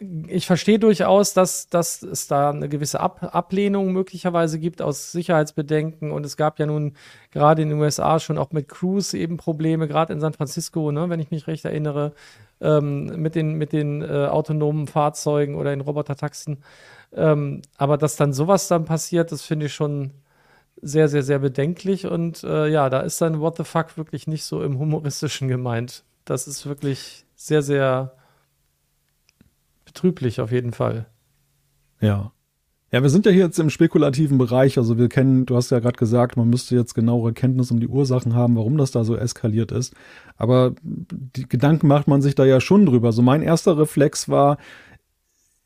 ich 0.00 0.46
verstehe 0.46 0.78
durchaus, 0.78 1.34
dass, 1.34 1.68
dass 1.68 2.02
es 2.02 2.28
da 2.28 2.50
eine 2.50 2.68
gewisse 2.68 3.00
Ab 3.00 3.34
Ablehnung 3.34 3.92
möglicherweise 3.92 4.60
gibt 4.60 4.80
aus 4.80 5.10
Sicherheitsbedenken. 5.10 6.12
Und 6.12 6.24
es 6.24 6.36
gab 6.36 6.60
ja 6.60 6.66
nun 6.66 6.94
gerade 7.32 7.62
in 7.62 7.70
den 7.70 7.80
USA 7.80 8.20
schon 8.20 8.38
auch 8.38 8.52
mit 8.52 8.68
Cruise 8.68 9.16
eben 9.18 9.38
Probleme, 9.38 9.88
gerade 9.88 10.12
in 10.12 10.20
San 10.20 10.34
Francisco, 10.34 10.92
ne, 10.92 11.10
wenn 11.10 11.18
ich 11.18 11.32
mich 11.32 11.48
recht 11.48 11.64
erinnere, 11.64 12.12
ähm, 12.60 13.06
mit 13.20 13.34
den, 13.34 13.54
mit 13.54 13.72
den 13.72 14.02
äh, 14.02 14.26
autonomen 14.26 14.86
Fahrzeugen 14.86 15.56
oder 15.56 15.72
in 15.72 15.80
Robotertaxen. 15.80 16.62
Ähm, 17.12 17.62
aber 17.76 17.98
dass 17.98 18.14
dann 18.14 18.32
sowas 18.32 18.68
dann 18.68 18.84
passiert, 18.84 19.32
das 19.32 19.42
finde 19.42 19.66
ich 19.66 19.74
schon 19.74 20.12
sehr, 20.80 21.08
sehr, 21.08 21.24
sehr 21.24 21.40
bedenklich. 21.40 22.06
Und 22.06 22.44
äh, 22.44 22.68
ja, 22.68 22.88
da 22.88 23.00
ist 23.00 23.20
dann 23.20 23.40
What 23.40 23.56
the 23.56 23.64
fuck 23.64 23.96
wirklich 23.96 24.28
nicht 24.28 24.44
so 24.44 24.62
im 24.62 24.78
humoristischen 24.78 25.48
gemeint. 25.48 26.04
Das 26.24 26.46
ist 26.46 26.66
wirklich 26.66 27.24
sehr, 27.34 27.62
sehr 27.62 28.12
betrüblich 29.88 30.40
auf 30.40 30.52
jeden 30.52 30.72
Fall. 30.72 31.06
Ja. 32.00 32.32
Ja, 32.90 33.02
wir 33.02 33.10
sind 33.10 33.26
ja 33.26 33.32
hier 33.32 33.44
jetzt 33.44 33.58
im 33.58 33.68
spekulativen 33.68 34.38
Bereich. 34.38 34.78
Also 34.78 34.96
wir 34.96 35.08
kennen, 35.10 35.44
du 35.44 35.56
hast 35.56 35.70
ja 35.70 35.78
gerade 35.78 35.98
gesagt, 35.98 36.38
man 36.38 36.48
müsste 36.48 36.74
jetzt 36.74 36.94
genauere 36.94 37.34
Kenntnis 37.34 37.70
um 37.70 37.80
die 37.80 37.88
Ursachen 37.88 38.34
haben, 38.34 38.56
warum 38.56 38.78
das 38.78 38.92
da 38.92 39.04
so 39.04 39.14
eskaliert 39.14 39.72
ist. 39.72 39.94
Aber 40.36 40.74
die 40.82 41.46
Gedanken 41.46 41.86
macht 41.86 42.08
man 42.08 42.22
sich 42.22 42.34
da 42.34 42.46
ja 42.46 42.60
schon 42.60 42.86
drüber. 42.86 43.12
So 43.12 43.20
mein 43.20 43.42
erster 43.42 43.76
Reflex 43.78 44.30
war, 44.30 44.56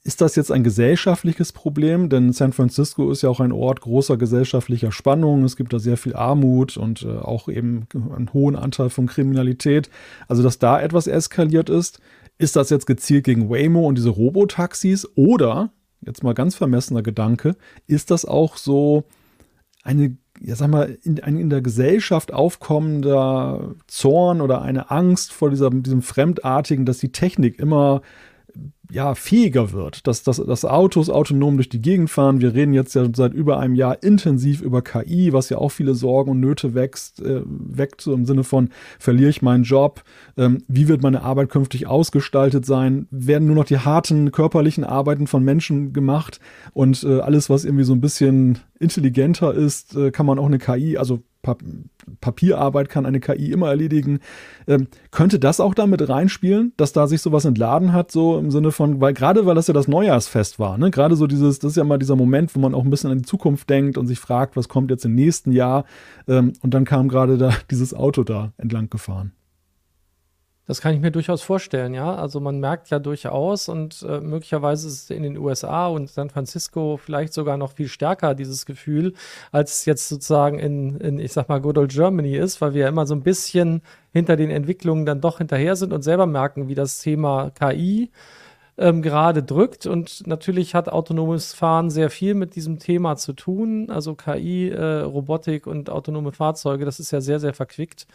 ist 0.05 0.21
das 0.21 0.35
jetzt 0.35 0.51
ein 0.51 0.65
gesellschaftliches 0.65 1.53
Problem? 1.53 2.09
Denn 2.09 2.33
San 2.33 2.53
Francisco 2.53 3.13
ist 3.13 3.23
ja 3.23 3.29
auch 3.29 3.39
ein 3.39 3.53
Ort 3.53 3.83
großer 3.83 4.17
gesellschaftlicher 4.17 4.91
Spannung. 4.91 5.45
Es 5.45 5.57
gibt 5.57 5.73
da 5.73 5.79
sehr 5.79 5.97
viel 5.97 6.17
Armut 6.17 6.77
und 6.77 7.03
äh, 7.03 7.19
auch 7.19 7.49
eben 7.49 7.87
einen 7.95 8.33
hohen 8.33 8.57
Anteil 8.57 8.91
von 8.91 9.07
Kriminalität. 9.07 9.91
Also, 10.27 10.43
dass 10.43 10.59
da 10.59 10.81
etwas 10.81 11.07
eskaliert 11.07 11.71
ist. 11.71 12.01
Ist 12.39 12.57
das 12.57 12.71
jetzt 12.71 12.87
gezielt 12.87 13.25
gegen 13.25 13.51
Waymo 13.51 13.87
und 13.87 13.97
diese 13.97 14.11
Robotaxis? 14.11 15.09
Oder, 15.15 15.73
jetzt 16.01 16.23
mal 16.23 16.35
ganz 16.35 16.55
vermessener 16.55 17.03
Gedanke, 17.03 17.57
ist 17.87 18.11
das 18.11 18.25
auch 18.25 18.57
so 18.57 19.05
eine, 19.83 20.17
ja 20.41 20.57
sag 20.57 20.69
mal, 20.69 20.99
in, 21.03 21.21
ein 21.21 21.39
in 21.39 21.51
der 21.51 21.63
Gesellschaft 21.63 22.33
aufkommender 22.33 23.75
Zorn 23.87 24.41
oder 24.41 24.63
eine 24.63 24.91
Angst 24.91 25.33
vor 25.33 25.51
dieser, 25.51 25.71
diesem 25.71 26.03
Fremdartigen, 26.03 26.87
dass 26.87 26.99
die 26.99 27.13
Technik 27.13 27.59
immer 27.59 28.03
ja, 28.93 29.15
fähiger 29.15 29.73
wird, 29.73 30.07
dass, 30.07 30.23
dass, 30.23 30.37
dass 30.37 30.67
Autos 30.67 31.09
autonom 31.09 31.57
durch 31.57 31.71
die 31.71 31.81
Gegend 31.81 32.11
fahren. 32.11 32.43
Wir 32.43 32.53
reden 32.53 32.75
jetzt 32.75 32.95
ja 32.95 33.07
seit 33.15 33.33
über 33.33 33.59
einem 33.59 33.75
Jahr 33.75 34.03
intensiv 34.03 34.61
über 34.61 34.83
KI, 34.83 35.33
was 35.33 35.49
ja 35.49 35.57
auch 35.57 35.71
viele 35.71 35.95
Sorgen 35.95 36.33
und 36.33 36.41
Nöte 36.41 36.75
wächst, 36.75 37.23
äh, 37.23 37.41
weckt, 37.47 38.03
so 38.03 38.13
im 38.13 38.27
Sinne 38.27 38.45
von, 38.45 38.69
verliere 38.99 39.31
ich 39.31 39.41
meinen 39.41 39.65
Job? 39.65 40.03
Ähm, 40.37 40.59
wie 40.69 40.89
wird 40.89 41.03
meine 41.03 41.23
Arbeit 41.23 41.49
künftig 41.49 41.87
ausgestaltet 41.87 42.67
sein? 42.67 43.07
Werden 43.11 43.47
nur 43.47 43.57
noch 43.57 43.65
die 43.65 43.79
harten 43.79 44.31
körperlichen 44.31 44.85
Arbeiten 44.85 45.27
von 45.27 45.43
Menschen 45.43 45.95
gemacht 45.95 46.39
und 46.75 47.03
äh, 47.03 47.21
alles, 47.21 47.49
was 47.49 47.65
irgendwie 47.65 47.85
so 47.85 47.95
ein 47.95 48.03
bisschen 48.03 48.59
intelligenter 48.79 49.55
ist, 49.55 49.97
äh, 49.97 50.11
kann 50.11 50.27
man 50.27 50.39
auch 50.39 50.47
eine 50.47 50.59
KI, 50.59 50.99
also 50.99 51.23
Papierarbeit 52.21 52.89
kann 52.89 53.05
eine 53.05 53.21
KI 53.21 53.51
immer 53.51 53.69
erledigen. 53.69 54.21
Ähm, 54.67 54.87
könnte 55.11 55.39
das 55.39 55.61
auch 55.61 55.75
damit 55.75 56.09
reinspielen, 56.09 56.73
dass 56.77 56.93
da 56.93 57.07
sich 57.07 57.21
sowas 57.21 57.45
entladen 57.45 57.93
hat, 57.93 58.13
so 58.13 58.39
im 58.39 58.51
Sinne 58.51 58.71
von, 58.71 59.01
weil 59.01 59.13
gerade 59.13 59.45
weil 59.45 59.55
das 59.55 59.67
ja 59.67 59.75
das 59.75 59.89
Neujahrsfest 59.89 60.59
war, 60.59 60.79
ne? 60.79 60.91
Gerade 60.91 61.17
so 61.17 61.27
dieses, 61.27 61.59
das 61.59 61.73
ist 61.73 61.77
ja 61.77 61.85
mal 61.85 61.99
dieser 61.99 62.17
Moment, 62.17 62.55
wo 62.55 62.61
man 62.61 62.75
auch 62.75 62.85
ein 62.85 62.91
bisschen 62.91 63.11
an 63.11 63.19
die 63.19 63.25
Zukunft 63.25 63.69
denkt 63.69 63.99
und 63.99 64.07
sich 64.07 64.21
fragt, 64.21 64.57
was 64.57 64.69
kommt 64.69 64.91
jetzt 64.91 65.05
im 65.05 65.15
nächsten 65.15 65.53
Jahr. 65.53 65.85
Ähm, 66.29 66.53
und 66.63 66.75
dann 66.75 66.85
kam 66.85 67.09
gerade 67.09 67.39
da 67.39 67.53
dieses 67.71 67.93
Auto 67.95 68.23
da 68.23 68.53
entlang 68.57 68.89
gefahren. 68.89 69.33
Das 70.67 70.81
kann 70.81 70.95
ich 70.95 71.01
mir 71.01 71.11
durchaus 71.11 71.43
vorstellen, 71.43 71.93
ja. 71.93 72.15
Also 72.15 72.39
man 72.39 72.61
merkt 72.61 72.91
ja 72.91 73.01
durchaus 73.01 73.69
und 73.69 74.07
äh, 74.09 74.21
möglicherweise 74.21 74.87
ist 74.87 74.95
es 75.05 75.11
in 75.11 75.25
den 75.25 75.37
USA 75.37 75.89
und 75.89 76.09
San 76.09 76.31
Francisco 76.31 76.99
vielleicht 77.03 77.33
sogar 77.33 77.57
noch 77.57 77.73
viel 77.73 77.89
stärker, 77.89 78.35
dieses 78.37 78.65
Gefühl, 78.65 79.15
als 79.51 79.81
es 79.81 79.85
jetzt 79.87 80.09
sozusagen 80.09 80.61
in, 80.61 80.99
in, 80.99 81.19
ich 81.19 81.33
sag 81.33 81.49
mal, 81.49 81.61
Good 81.61 81.79
Old 81.79 81.91
Germany 81.91 82.37
ist, 82.37 82.61
weil 82.61 82.75
wir 82.75 82.83
ja 82.83 82.89
immer 82.89 83.07
so 83.07 83.15
ein 83.15 83.25
bisschen 83.25 83.83
hinter 84.13 84.37
den 84.37 84.51
Entwicklungen 84.51 85.05
dann 85.05 85.21
doch 85.21 85.39
hinterher 85.39 85.75
sind 85.75 85.93
und 85.93 86.03
selber 86.03 86.27
merken, 86.27 86.69
wie 86.69 86.77
das 86.77 87.01
Thema 87.01 87.51
KI 87.51 88.11
ähm, 88.83 89.01
gerade 89.01 89.43
drückt. 89.43 89.87
Und 89.87 90.27
natürlich 90.27 90.75
hat 90.75 90.89
autonomes 90.89 91.55
Fahren 91.55 91.89
sehr 91.89 92.11
viel 92.11 92.35
mit 92.35 92.57
diesem 92.57 92.79
Thema 92.79 93.17
zu 93.17 93.33
tun. 93.33 93.91
Also 93.91 94.15
KI, 94.15 94.71
äh, 94.71 95.01
Robotik 95.01 95.67
und 95.67 95.89
autonome 95.89 96.33
Fahrzeuge, 96.33 96.85
das 96.85 96.99
ist 96.99 97.13
ja 97.13 97.21
sehr, 97.21 97.39
sehr 97.39 97.55
verquickt. 97.55 98.07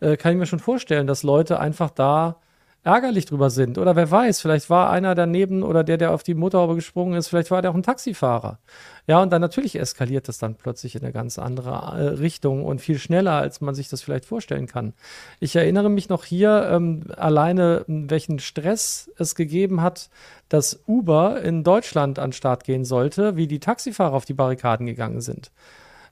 Äh, 0.00 0.16
kann 0.16 0.32
ich 0.32 0.38
mir 0.38 0.46
schon 0.46 0.60
vorstellen, 0.60 1.06
dass 1.06 1.24
Leute 1.24 1.58
einfach 1.58 1.90
da 1.90 2.36
ärgerlich 2.84 3.26
drüber 3.26 3.50
sind. 3.50 3.78
Oder 3.78 3.94
wer 3.94 4.10
weiß, 4.10 4.40
vielleicht 4.40 4.68
war 4.68 4.90
einer 4.90 5.14
daneben 5.14 5.62
oder 5.62 5.84
der, 5.84 5.98
der 5.98 6.12
auf 6.12 6.22
die 6.22 6.34
Motorhaube 6.34 6.74
gesprungen 6.74 7.14
ist, 7.14 7.28
vielleicht 7.28 7.50
war 7.50 7.62
der 7.62 7.70
auch 7.70 7.76
ein 7.76 7.84
Taxifahrer. 7.84 8.58
Ja, 9.06 9.22
und 9.22 9.32
dann 9.32 9.40
natürlich 9.40 9.78
eskaliert 9.78 10.28
das 10.28 10.38
dann 10.38 10.56
plötzlich 10.56 10.96
in 10.96 11.02
eine 11.02 11.12
ganz 11.12 11.38
andere 11.38 11.70
äh, 11.70 12.08
Richtung 12.18 12.64
und 12.64 12.80
viel 12.80 12.98
schneller, 12.98 13.32
als 13.32 13.60
man 13.60 13.74
sich 13.74 13.88
das 13.88 14.02
vielleicht 14.02 14.24
vorstellen 14.24 14.66
kann. 14.66 14.94
Ich 15.38 15.54
erinnere 15.54 15.90
mich 15.90 16.08
noch 16.08 16.24
hier 16.24 16.68
ähm, 16.72 17.04
alleine, 17.16 17.84
welchen 17.86 18.40
Stress 18.40 19.10
es 19.16 19.34
gegeben 19.34 19.80
hat, 19.80 20.10
dass 20.48 20.80
Uber 20.86 21.40
in 21.40 21.62
Deutschland 21.62 22.18
an 22.18 22.30
den 22.30 22.32
Start 22.32 22.64
gehen 22.64 22.84
sollte, 22.84 23.36
wie 23.36 23.46
die 23.46 23.60
Taxifahrer 23.60 24.14
auf 24.14 24.24
die 24.24 24.34
Barrikaden 24.34 24.86
gegangen 24.86 25.20
sind. 25.20 25.52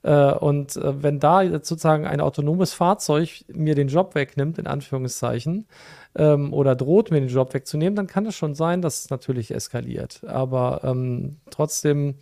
Äh, 0.03 0.33
und 0.33 0.77
äh, 0.77 1.03
wenn 1.03 1.21
da 1.21 1.47
sozusagen 1.49 2.07
ein 2.07 2.21
autonomes 2.21 2.73
Fahrzeug 2.73 3.45
mir 3.49 3.75
den 3.75 3.89
Job 3.89 4.15
wegnimmt, 4.15 4.59
in 4.59 4.67
Anführungszeichen, 4.67 5.67
ähm, 6.15 6.53
oder 6.53 6.75
droht 6.75 7.11
mir 7.11 7.21
den 7.21 7.29
Job 7.29 7.55
wegzunehmen, 7.55 7.97
dann 7.97 8.07
kann 8.07 8.27
es 8.27 8.35
schon 8.35 8.55
sein, 8.55 8.83
dass 8.83 9.05
es 9.05 9.11
natürlich 9.11 9.53
eskaliert. 9.53 10.23
Aber 10.25 10.81
ähm, 10.85 11.37
trotzdem 11.51 12.17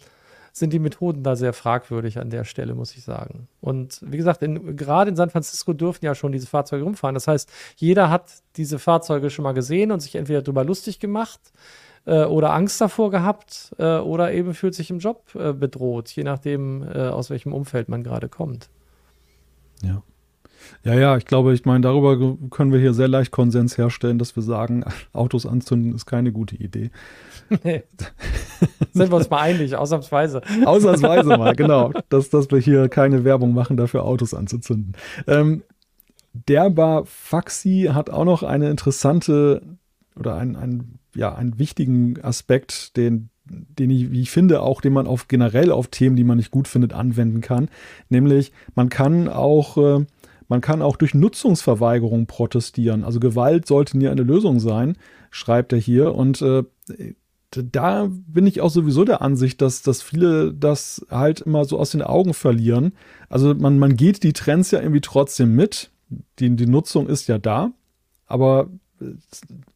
sind 0.52 0.72
die 0.72 0.78
Methoden 0.78 1.22
da 1.22 1.36
sehr 1.36 1.52
fragwürdig 1.52 2.18
an 2.18 2.30
der 2.30 2.44
Stelle, 2.44 2.74
muss 2.74 2.96
ich 2.96 3.04
sagen. 3.04 3.48
Und 3.60 4.00
wie 4.02 4.16
gesagt, 4.16 4.42
in, 4.42 4.76
gerade 4.76 5.10
in 5.10 5.16
San 5.16 5.30
Francisco 5.30 5.72
dürfen 5.72 6.04
ja 6.04 6.14
schon 6.14 6.32
diese 6.32 6.48
Fahrzeuge 6.48 6.84
rumfahren. 6.84 7.14
Das 7.14 7.28
heißt, 7.28 7.50
jeder 7.76 8.10
hat 8.10 8.24
diese 8.56 8.78
Fahrzeuge 8.78 9.30
schon 9.30 9.44
mal 9.44 9.52
gesehen 9.52 9.92
und 9.92 10.00
sich 10.00 10.16
entweder 10.16 10.42
darüber 10.42 10.64
lustig 10.64 10.98
gemacht 10.98 11.40
äh, 12.06 12.24
oder 12.24 12.52
Angst 12.52 12.80
davor 12.80 13.10
gehabt 13.10 13.74
äh, 13.78 13.98
oder 13.98 14.32
eben 14.32 14.54
fühlt 14.54 14.74
sich 14.74 14.90
im 14.90 14.98
Job 14.98 15.34
äh, 15.34 15.52
bedroht, 15.52 16.10
je 16.10 16.24
nachdem, 16.24 16.82
äh, 16.82 17.08
aus 17.08 17.30
welchem 17.30 17.52
Umfeld 17.52 17.88
man 17.88 18.02
gerade 18.02 18.28
kommt. 18.28 18.68
Ja. 19.82 20.02
Ja, 20.84 20.94
ja, 20.94 21.16
ich 21.16 21.24
glaube, 21.24 21.54
ich 21.54 21.64
meine, 21.64 21.80
darüber 21.80 22.36
können 22.50 22.72
wir 22.72 22.80
hier 22.80 22.92
sehr 22.92 23.08
leicht 23.08 23.30
Konsens 23.30 23.78
herstellen, 23.78 24.18
dass 24.18 24.36
wir 24.36 24.42
sagen, 24.42 24.84
Autos 25.12 25.46
anzünden 25.46 25.94
ist 25.94 26.06
keine 26.06 26.32
gute 26.32 26.56
Idee. 26.56 26.90
Nee. 27.62 27.84
Sind 28.92 29.10
wir 29.10 29.16
uns 29.16 29.30
mal 29.30 29.40
einig, 29.40 29.76
ausnahmsweise. 29.76 30.42
Ausnahmsweise 30.64 31.36
mal, 31.36 31.54
genau. 31.54 31.92
Dass, 32.10 32.28
dass 32.28 32.50
wir 32.50 32.58
hier 32.58 32.88
keine 32.88 33.24
Werbung 33.24 33.54
machen, 33.54 33.76
dafür 33.76 34.04
Autos 34.04 34.34
anzuzünden. 34.34 34.94
Ähm, 35.26 35.62
Derbar 36.46 37.04
Faxi 37.06 37.90
hat 37.92 38.10
auch 38.10 38.24
noch 38.24 38.42
eine 38.42 38.70
interessante 38.70 39.62
oder 40.14 40.36
einen, 40.36 40.56
einen, 40.56 40.97
ja, 41.18 41.34
einen 41.34 41.58
wichtigen 41.58 42.22
Aspekt, 42.22 42.96
den, 42.96 43.30
den 43.44 43.90
ich, 43.90 44.12
wie 44.12 44.22
ich 44.22 44.30
finde, 44.30 44.62
auch 44.62 44.80
den 44.80 44.92
man 44.92 45.06
auf 45.06 45.28
generell 45.28 45.72
auf 45.72 45.88
Themen, 45.88 46.16
die 46.16 46.24
man 46.24 46.36
nicht 46.36 46.50
gut 46.50 46.68
findet, 46.68 46.92
anwenden 46.92 47.40
kann. 47.40 47.68
Nämlich, 48.08 48.52
man 48.74 48.88
kann 48.88 49.28
auch 49.28 49.76
äh, 49.76 50.06
man 50.48 50.62
kann 50.62 50.80
auch 50.80 50.96
durch 50.96 51.14
Nutzungsverweigerung 51.14 52.26
protestieren. 52.26 53.04
Also 53.04 53.20
Gewalt 53.20 53.66
sollte 53.66 53.98
nie 53.98 54.08
eine 54.08 54.22
Lösung 54.22 54.60
sein, 54.60 54.96
schreibt 55.30 55.74
er 55.74 55.78
hier. 55.78 56.14
Und 56.14 56.40
äh, 56.40 56.64
da 57.50 58.08
bin 58.10 58.46
ich 58.46 58.62
auch 58.62 58.70
sowieso 58.70 59.04
der 59.04 59.20
Ansicht, 59.20 59.60
dass, 59.60 59.82
dass 59.82 60.00
viele 60.00 60.54
das 60.54 61.06
halt 61.10 61.42
immer 61.42 61.66
so 61.66 61.78
aus 61.78 61.90
den 61.90 62.02
Augen 62.02 62.32
verlieren. 62.32 62.92
Also 63.28 63.54
man, 63.54 63.78
man 63.78 63.96
geht 63.96 64.22
die 64.22 64.32
Trends 64.32 64.70
ja 64.70 64.80
irgendwie 64.80 65.02
trotzdem 65.02 65.54
mit. 65.54 65.90
Die, 66.38 66.56
die 66.56 66.66
Nutzung 66.66 67.08
ist 67.08 67.28
ja 67.28 67.36
da. 67.36 67.72
Aber 68.26 68.70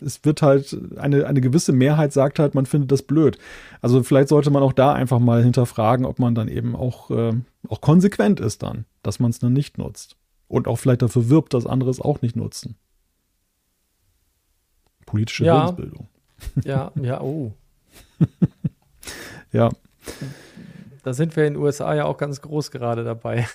es 0.00 0.24
wird 0.24 0.42
halt, 0.42 0.76
eine, 0.96 1.26
eine 1.26 1.40
gewisse 1.40 1.72
Mehrheit 1.72 2.12
sagt 2.12 2.38
halt, 2.38 2.54
man 2.54 2.66
findet 2.66 2.90
das 2.92 3.02
blöd. 3.02 3.38
Also 3.80 4.02
vielleicht 4.02 4.28
sollte 4.28 4.50
man 4.50 4.62
auch 4.62 4.72
da 4.72 4.92
einfach 4.92 5.18
mal 5.18 5.42
hinterfragen, 5.42 6.04
ob 6.06 6.18
man 6.18 6.34
dann 6.34 6.48
eben 6.48 6.74
auch, 6.74 7.10
äh, 7.10 7.32
auch 7.68 7.80
konsequent 7.80 8.40
ist 8.40 8.62
dann, 8.62 8.84
dass 9.02 9.20
man 9.20 9.30
es 9.30 9.38
dann 9.38 9.52
nicht 9.52 9.78
nutzt. 9.78 10.16
Und 10.48 10.68
auch 10.68 10.76
vielleicht 10.76 11.02
dafür 11.02 11.28
wirbt, 11.28 11.54
dass 11.54 11.66
andere 11.66 11.90
es 11.90 12.00
auch 12.00 12.22
nicht 12.22 12.36
nutzen. 12.36 12.76
Politische 15.06 15.44
ja. 15.44 15.62
Willensbildung. 15.62 16.08
Ja, 16.64 16.90
ja, 17.00 17.20
oh. 17.20 17.52
ja. 19.52 19.70
Da 21.04 21.14
sind 21.14 21.36
wir 21.36 21.46
in 21.46 21.54
den 21.54 21.62
USA 21.62 21.94
ja 21.94 22.04
auch 22.04 22.16
ganz 22.16 22.40
groß 22.40 22.72
gerade 22.72 23.04
dabei. 23.04 23.46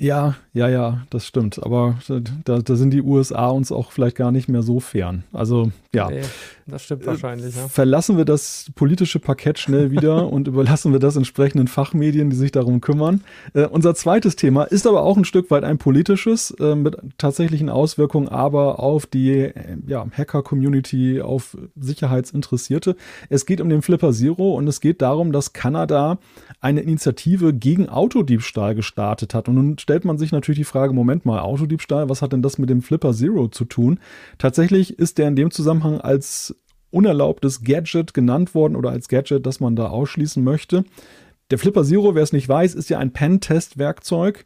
Ja, 0.00 0.36
ja, 0.52 0.68
ja, 0.68 1.02
das 1.10 1.26
stimmt. 1.26 1.62
Aber 1.62 1.98
da, 2.44 2.60
da, 2.60 2.76
sind 2.76 2.90
die 2.90 3.02
USA 3.02 3.48
uns 3.48 3.72
auch 3.72 3.90
vielleicht 3.90 4.16
gar 4.16 4.30
nicht 4.30 4.48
mehr 4.48 4.62
so 4.62 4.78
fern. 4.78 5.24
Also, 5.32 5.72
ja. 5.92 6.08
Nee, 6.08 6.22
das 6.68 6.84
stimmt 6.84 7.06
wahrscheinlich. 7.06 7.56
Ja. 7.56 7.68
Verlassen 7.68 8.16
wir 8.16 8.24
das 8.24 8.66
politische 8.74 9.18
Parkett 9.18 9.58
schnell 9.58 9.90
wieder 9.90 10.28
und 10.32 10.48
überlassen 10.48 10.92
wir 10.92 10.98
das 11.00 11.16
entsprechenden 11.16 11.66
Fachmedien, 11.66 12.30
die 12.30 12.36
sich 12.36 12.52
darum 12.52 12.80
kümmern. 12.80 13.24
Äh, 13.54 13.66
unser 13.66 13.94
zweites 13.94 14.36
Thema 14.36 14.64
ist 14.64 14.86
aber 14.86 15.02
auch 15.02 15.16
ein 15.16 15.24
Stück 15.24 15.50
weit 15.50 15.64
ein 15.64 15.78
politisches, 15.78 16.50
äh, 16.60 16.74
mit 16.74 16.96
tatsächlichen 17.16 17.70
Auswirkungen 17.70 18.28
aber 18.28 18.80
auf 18.80 19.06
die 19.06 19.30
äh, 19.30 19.54
ja, 19.86 20.06
Hacker-Community, 20.10 21.22
auf 21.22 21.56
Sicherheitsinteressierte. 21.76 22.96
Es 23.28 23.46
geht 23.46 23.60
um 23.60 23.68
den 23.68 23.82
Flipper 23.82 24.12
Zero 24.12 24.54
und 24.54 24.68
es 24.68 24.80
geht 24.80 25.02
darum, 25.02 25.32
dass 25.32 25.52
Kanada 25.52 26.18
eine 26.60 26.80
Initiative 26.80 27.54
gegen 27.54 27.88
Autodiebstahl 27.88 28.74
gestartet 28.74 29.34
hat. 29.34 29.48
Und 29.48 29.54
nun 29.54 29.78
stellt 29.78 30.04
man 30.04 30.18
sich 30.18 30.32
natürlich 30.32 30.58
die 30.58 30.64
Frage, 30.64 30.92
Moment 30.92 31.24
mal, 31.24 31.40
Autodiebstahl, 31.40 32.08
was 32.08 32.22
hat 32.22 32.32
denn 32.32 32.42
das 32.42 32.58
mit 32.58 32.68
dem 32.68 32.82
Flipper 32.82 33.12
Zero 33.12 33.48
zu 33.48 33.64
tun? 33.64 34.00
Tatsächlich 34.38 34.98
ist 34.98 35.18
der 35.18 35.28
in 35.28 35.36
dem 35.36 35.50
Zusammenhang 35.50 36.00
als 36.00 36.54
unerlaubtes 36.90 37.62
Gadget 37.62 38.14
genannt 38.14 38.54
worden 38.54 38.76
oder 38.76 38.90
als 38.90 39.08
Gadget, 39.08 39.46
das 39.46 39.60
man 39.60 39.76
da 39.76 39.88
ausschließen 39.88 40.42
möchte. 40.42 40.84
Der 41.50 41.58
Flipper 41.58 41.84
Zero, 41.84 42.14
wer 42.14 42.22
es 42.22 42.32
nicht 42.32 42.48
weiß, 42.48 42.74
ist 42.74 42.90
ja 42.90 42.98
ein 42.98 43.12
Pen-Test-Werkzeug. 43.12 44.44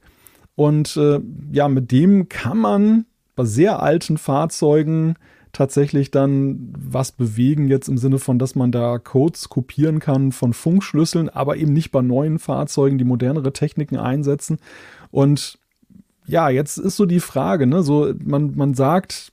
Und 0.54 0.96
äh, 0.96 1.20
ja, 1.50 1.68
mit 1.68 1.90
dem 1.90 2.28
kann 2.28 2.58
man 2.58 3.06
bei 3.34 3.44
sehr 3.44 3.82
alten 3.82 4.18
Fahrzeugen 4.18 5.16
tatsächlich 5.52 6.10
dann 6.10 6.72
was 6.78 7.12
bewegen, 7.12 7.68
jetzt 7.68 7.88
im 7.88 7.98
Sinne 7.98 8.18
von, 8.18 8.38
dass 8.38 8.54
man 8.54 8.72
da 8.72 8.98
Codes 8.98 9.48
kopieren 9.48 9.98
kann 9.98 10.32
von 10.32 10.52
Funkschlüsseln, 10.54 11.28
aber 11.28 11.56
eben 11.56 11.72
nicht 11.72 11.90
bei 11.90 12.00
neuen 12.00 12.38
Fahrzeugen, 12.38 12.98
die 12.98 13.04
modernere 13.04 13.52
Techniken 13.52 13.96
einsetzen. 13.96 14.58
Und 15.10 15.58
ja, 16.26 16.48
jetzt 16.48 16.78
ist 16.78 16.96
so 16.96 17.04
die 17.04 17.20
Frage, 17.20 17.66
ne, 17.66 17.82
so 17.82 18.12
man, 18.24 18.54
man 18.56 18.74
sagt, 18.74 19.30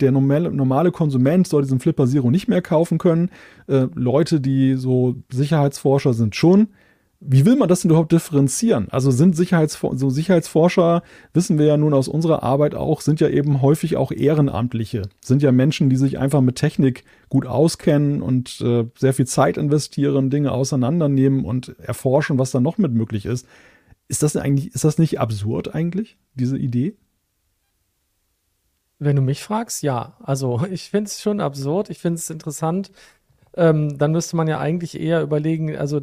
der 0.00 0.12
normale, 0.12 0.52
normale 0.52 0.92
Konsument 0.92 1.46
soll 1.46 1.62
diesen 1.62 1.80
Flipper 1.80 2.06
Zero 2.06 2.30
nicht 2.30 2.48
mehr 2.48 2.62
kaufen 2.62 2.98
können. 2.98 3.30
Äh, 3.66 3.86
Leute, 3.94 4.40
die 4.40 4.74
so 4.74 5.16
Sicherheitsforscher 5.30 6.14
sind 6.14 6.36
schon. 6.36 6.68
Wie 7.18 7.46
will 7.46 7.56
man 7.56 7.68
das 7.68 7.80
denn 7.80 7.90
überhaupt 7.90 8.12
differenzieren? 8.12 8.88
Also 8.90 9.10
sind 9.10 9.34
Sicherheitsfor 9.34 9.96
so 9.96 10.10
Sicherheitsforscher, 10.10 11.02
wissen 11.32 11.58
wir 11.58 11.64
ja 11.64 11.78
nun 11.78 11.94
aus 11.94 12.08
unserer 12.08 12.42
Arbeit 12.42 12.74
auch, 12.74 13.00
sind 13.00 13.20
ja 13.20 13.28
eben 13.28 13.62
häufig 13.62 13.96
auch 13.96 14.12
Ehrenamtliche. 14.12 15.02
Sind 15.22 15.42
ja 15.42 15.50
Menschen, 15.50 15.88
die 15.88 15.96
sich 15.96 16.18
einfach 16.18 16.42
mit 16.42 16.56
Technik 16.56 17.04
gut 17.30 17.46
auskennen 17.46 18.20
und 18.20 18.60
äh, 18.60 18.84
sehr 18.98 19.14
viel 19.14 19.26
Zeit 19.26 19.56
investieren, 19.56 20.28
Dinge 20.28 20.52
auseinandernehmen 20.52 21.46
und 21.46 21.78
erforschen, 21.78 22.38
was 22.38 22.50
da 22.50 22.60
noch 22.60 22.76
mit 22.76 22.92
möglich 22.92 23.24
ist. 23.24 23.46
Ist 24.08 24.22
das 24.22 24.36
eigentlich, 24.36 24.74
ist 24.74 24.84
das 24.84 24.98
nicht 24.98 25.18
absurd 25.18 25.74
eigentlich, 25.74 26.18
diese 26.34 26.58
Idee? 26.58 26.96
Wenn 28.98 29.16
du 29.16 29.22
mich 29.22 29.42
fragst, 29.42 29.82
ja. 29.82 30.16
Also 30.22 30.64
ich 30.70 30.90
finde 30.90 31.08
es 31.08 31.20
schon 31.20 31.40
absurd, 31.40 31.90
ich 31.90 31.98
finde 31.98 32.18
es 32.18 32.30
interessant. 32.30 32.90
Ähm, 33.54 33.98
dann 33.98 34.12
müsste 34.12 34.36
man 34.36 34.48
ja 34.48 34.58
eigentlich 34.58 35.00
eher 35.00 35.22
überlegen, 35.22 35.76
also 35.76 36.02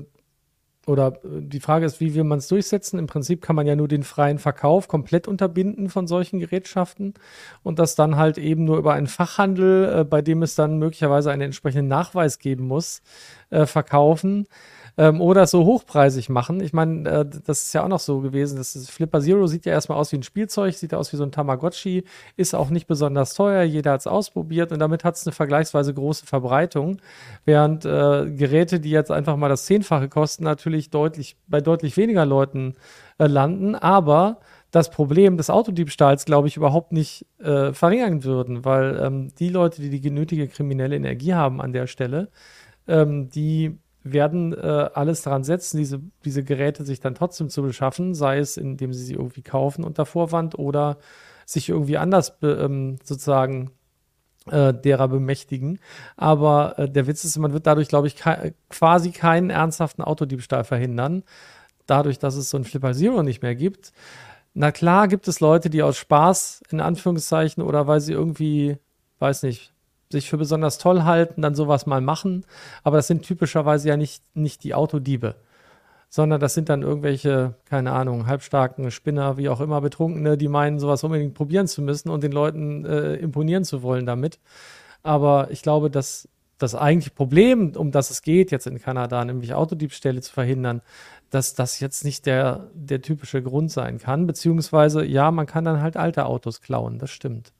oder 0.85 1.13
äh, 1.23 1.41
die 1.41 1.59
Frage 1.59 1.85
ist, 1.85 1.99
wie 1.99 2.13
will 2.15 2.23
man 2.23 2.39
es 2.39 2.47
durchsetzen? 2.47 2.99
Im 2.99 3.07
Prinzip 3.07 3.41
kann 3.41 3.55
man 3.55 3.67
ja 3.67 3.75
nur 3.75 3.87
den 3.87 4.03
freien 4.03 4.39
Verkauf 4.39 4.87
komplett 4.87 5.27
unterbinden 5.27 5.89
von 5.89 6.07
solchen 6.07 6.39
Gerätschaften 6.39 7.13
und 7.63 7.79
das 7.79 7.95
dann 7.95 8.17
halt 8.17 8.37
eben 8.37 8.65
nur 8.65 8.77
über 8.77 8.93
einen 8.93 9.07
Fachhandel, 9.07 9.99
äh, 10.01 10.03
bei 10.03 10.21
dem 10.21 10.43
es 10.43 10.55
dann 10.55 10.77
möglicherweise 10.79 11.31
einen 11.31 11.43
entsprechenden 11.43 11.87
Nachweis 11.87 12.39
geben 12.39 12.67
muss, 12.67 13.01
äh, 13.49 13.65
verkaufen 13.65 14.47
ähm, 14.97 15.21
oder 15.21 15.47
so 15.47 15.65
hochpreisig 15.65 16.29
machen. 16.29 16.61
Ich 16.61 16.73
meine, 16.73 17.09
äh, 17.09 17.25
das 17.45 17.63
ist 17.63 17.73
ja 17.73 17.83
auch 17.83 17.87
noch 17.87 17.99
so 17.99 18.19
gewesen. 18.19 18.57
Das 18.57 18.75
ist, 18.75 18.91
Flipper 18.91 19.21
Zero 19.21 19.47
sieht 19.47 19.65
ja 19.65 19.71
erstmal 19.71 19.97
aus 19.97 20.11
wie 20.11 20.17
ein 20.17 20.23
Spielzeug, 20.23 20.75
sieht 20.75 20.93
aus 20.93 21.11
wie 21.11 21.17
so 21.17 21.23
ein 21.23 21.31
Tamagotchi, 21.31 22.03
ist 22.37 22.53
auch 22.53 22.69
nicht 22.69 22.87
besonders 22.87 23.33
teuer. 23.33 23.63
Jeder 23.63 23.93
hat 23.93 24.01
es 24.01 24.07
ausprobiert 24.07 24.71
und 24.71 24.79
damit 24.79 25.03
hat 25.03 25.15
es 25.15 25.25
eine 25.25 25.33
vergleichsweise 25.33 25.93
große 25.93 26.25
Verbreitung. 26.25 26.97
Während 27.45 27.85
äh, 27.85 28.29
Geräte, 28.31 28.79
die 28.79 28.91
jetzt 28.91 29.11
einfach 29.11 29.35
mal 29.35 29.49
das 29.49 29.65
Zehnfache 29.65 30.09
kosten, 30.09 30.43
natürlich 30.43 30.91
deutlich 30.91 31.37
bei 31.47 31.61
deutlich 31.61 31.97
weniger 31.97 32.25
Leuten 32.25 32.75
äh, 33.17 33.25
landen. 33.25 33.75
Aber 33.75 34.39
das 34.69 34.89
Problem 34.89 35.37
des 35.37 35.49
Autodiebstahls, 35.49 36.25
glaube 36.25 36.47
ich, 36.47 36.57
überhaupt 36.57 36.91
nicht 36.91 37.25
äh, 37.39 37.73
verringern 37.73 38.23
würden, 38.23 38.65
weil 38.65 38.99
ähm, 38.99 39.31
die 39.39 39.49
Leute, 39.49 39.81
die 39.81 39.89
die 39.89 40.01
genötige 40.01 40.47
kriminelle 40.47 40.95
Energie 40.95 41.33
haben 41.33 41.61
an 41.61 41.73
der 41.73 41.85
Stelle, 41.87 42.29
ähm, 42.87 43.29
die 43.29 43.77
werden 44.03 44.53
äh, 44.53 44.89
alles 44.93 45.21
daran 45.21 45.43
setzen, 45.43 45.77
diese, 45.77 46.01
diese 46.25 46.43
Geräte 46.43 46.83
sich 46.83 46.99
dann 46.99 47.15
trotzdem 47.15 47.49
zu 47.49 47.61
beschaffen, 47.61 48.13
sei 48.13 48.37
es 48.39 48.57
indem 48.57 48.93
sie 48.93 49.03
sie 49.03 49.13
irgendwie 49.13 49.41
kaufen 49.41 49.83
unter 49.83 50.05
Vorwand 50.05 50.57
oder 50.59 50.97
sich 51.45 51.69
irgendwie 51.69 51.97
anders 51.97 52.37
ähm, 52.41 52.97
sozusagen 53.03 53.71
äh, 54.49 54.73
derer 54.73 55.07
bemächtigen. 55.07 55.79
Aber 56.17 56.77
äh, 56.77 56.89
der 56.89 57.07
Witz 57.07 57.23
ist, 57.23 57.37
man 57.37 57.53
wird 57.53 57.67
dadurch, 57.67 57.87
glaube 57.87 58.07
ich, 58.07 58.15
ke 58.15 58.53
quasi 58.69 59.11
keinen 59.11 59.49
ernsthaften 59.49 60.03
Autodiebstahl 60.03 60.63
verhindern, 60.63 61.23
dadurch, 61.85 62.19
dass 62.19 62.35
es 62.35 62.49
so 62.49 62.57
ein 62.57 62.65
Flipper 62.65 62.93
Zero 62.93 63.23
nicht 63.23 63.41
mehr 63.41 63.55
gibt. 63.55 63.93
Na 64.53 64.71
klar 64.71 65.07
gibt 65.07 65.27
es 65.27 65.39
Leute, 65.39 65.69
die 65.69 65.81
aus 65.81 65.97
Spaß, 65.97 66.63
in 66.69 66.79
Anführungszeichen, 66.79 67.63
oder 67.63 67.87
weil 67.87 68.01
sie 68.01 68.13
irgendwie, 68.13 68.77
weiß 69.19 69.43
nicht, 69.43 69.72
sich 70.13 70.29
für 70.29 70.37
besonders 70.37 70.77
toll 70.77 71.03
halten, 71.03 71.41
dann 71.41 71.55
sowas 71.55 71.85
mal 71.85 72.01
machen. 72.01 72.45
Aber 72.83 72.97
das 72.97 73.07
sind 73.07 73.23
typischerweise 73.23 73.89
ja 73.89 73.97
nicht, 73.97 74.23
nicht 74.35 74.63
die 74.63 74.73
Autodiebe, 74.73 75.35
sondern 76.09 76.39
das 76.39 76.53
sind 76.53 76.69
dann 76.69 76.81
irgendwelche, 76.81 77.55
keine 77.65 77.91
Ahnung, 77.91 78.27
halbstarken 78.27 78.91
Spinner, 78.91 79.37
wie 79.37 79.49
auch 79.49 79.59
immer, 79.59 79.81
Betrunkene, 79.81 80.37
die 80.37 80.47
meinen, 80.47 80.79
sowas 80.79 81.03
unbedingt 81.03 81.33
probieren 81.33 81.67
zu 81.67 81.81
müssen 81.81 82.09
und 82.09 82.23
den 82.23 82.31
Leuten 82.31 82.85
äh, 82.85 83.15
imponieren 83.15 83.65
zu 83.65 83.83
wollen 83.83 84.05
damit. 84.05 84.39
Aber 85.03 85.51
ich 85.51 85.61
glaube, 85.61 85.89
dass 85.89 86.29
das 86.57 86.75
eigentliche 86.75 87.11
Problem, 87.13 87.73
um 87.75 87.91
das 87.91 88.09
es 88.09 88.21
geht 88.21 88.51
jetzt 88.51 88.67
in 88.67 88.79
Kanada, 88.79 89.25
nämlich 89.25 89.53
Autodiebstähle 89.53 90.21
zu 90.21 90.31
verhindern, 90.31 90.81
dass 91.29 91.55
das 91.55 91.79
jetzt 91.79 92.05
nicht 92.05 92.25
der, 92.25 92.69
der 92.73 93.01
typische 93.01 93.41
Grund 93.41 93.71
sein 93.71 93.97
kann. 93.97 94.27
Beziehungsweise, 94.27 95.03
ja, 95.03 95.31
man 95.31 95.47
kann 95.47 95.65
dann 95.65 95.81
halt 95.81 95.97
alte 95.97 96.25
Autos 96.25 96.61
klauen, 96.61 96.99
das 96.99 97.09
stimmt. 97.09 97.51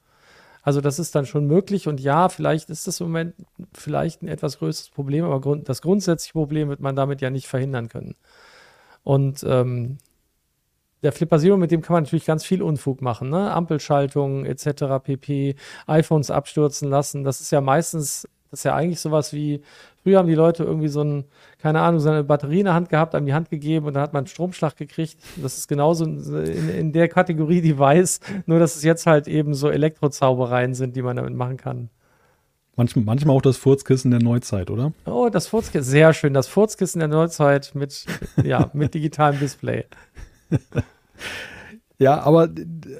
Also 0.64 0.82
das 0.82 0.98
ist 0.98 1.14
dann 1.14 1.26
schon 1.26 1.46
möglich 1.46 1.88
und 1.88 2.00
ja, 2.00 2.30
vielleicht 2.30 2.70
ist 2.70 2.88
das 2.88 3.02
im 3.02 3.08
Moment 3.08 3.36
vielleicht 3.74 4.24
ein 4.24 4.30
etwas 4.30 4.60
größeres 4.60 4.90
Problem, 4.90 5.26
aber 5.26 5.42
grund 5.42 5.68
das 5.70 5.82
grundsätzliche 5.82 6.34
Problem 6.34 6.70
wird 6.70 6.80
man 6.80 6.96
damit 6.96 7.22
ja 7.22 7.30
nicht 7.30 7.48
verhindern 7.48 7.90
können. 7.90 8.16
Und 9.04 9.44
ähm, 9.48 9.98
der 11.04 11.12
Flipper 11.12 11.38
Zero, 11.38 11.58
mit 11.58 11.72
dem 11.72 11.82
kann 11.82 11.96
man 11.96 12.04
natürlich 12.04 12.26
ganz 12.26 12.46
viel 12.46 12.62
Unfug 12.64 13.02
machen, 13.02 13.30
ne? 13.30 13.52
Ampelschaltungen 13.52 14.46
etc. 14.46 15.04
pp, 15.04 15.56
iPhones 15.86 16.32
abstürzen 16.32 16.90
lassen. 16.90 17.26
Das 17.26 17.42
ist 17.42 17.52
ja 17.52 17.60
meistens 17.60 18.26
das 18.54 18.60
ist 18.60 18.66
ja 18.66 18.76
eigentlich 18.76 19.00
sowas 19.00 19.34
wie, 19.34 19.64
früher 20.04 20.20
haben 20.20 20.28
die 20.28 20.36
Leute 20.36 20.64
irgendwie 20.64 20.90
so 20.90 21.02
ein, 21.02 21.26
keine 21.58 21.82
Ahnung, 21.82 22.00
so 22.00 22.10
eine 22.10 22.24
Batterie 22.24 22.60
in 22.60 22.66
der 22.66 22.74
Hand 22.74 22.90
gehabt, 22.90 23.14
haben 23.14 23.26
die 23.26 23.34
Hand 23.34 23.50
gegeben 23.50 23.88
und 23.88 23.94
dann 23.94 24.04
hat 24.04 24.14
man 24.14 24.22
einen 24.22 24.28
Stromschlag 24.28 24.76
gekriegt. 24.78 25.18
Das 25.42 25.58
ist 25.58 25.68
genauso 25.68 26.06
in, 26.06 26.70
in 26.70 26.92
der 26.92 27.08
Kategorie 27.08 27.62
Device, 27.62 28.20
nur 28.46 28.60
dass 28.60 28.76
es 28.76 28.84
jetzt 28.84 29.06
halt 29.06 29.28
eben 29.28 29.54
so 29.54 29.70
Elektrozaubereien 29.70 30.74
sind, 30.74 30.96
die 30.96 31.02
man 31.02 31.16
damit 31.16 31.34
machen 31.34 31.58
kann. 31.58 31.90
Manchmal, 32.76 33.06
manchmal 33.06 33.36
auch 33.36 33.42
das 33.42 33.58
Furzkissen 33.58 34.10
der 34.10 34.22
Neuzeit, 34.22 34.72
oder? 34.72 34.94
Oh, 35.06 35.30
das 35.32 35.48
Furzkissen, 35.48 35.90
sehr 35.90 36.14
schön. 36.14 36.34
Das 36.34 36.48
Furzkissen 36.48 37.00
der 37.00 37.08
Neuzeit 37.08 37.72
mit, 37.76 38.06
ja, 38.44 38.72
mit 38.74 38.96
digitalem 38.96 39.40
Display. 39.40 39.86
Ja, 42.00 42.20
aber 42.22 42.50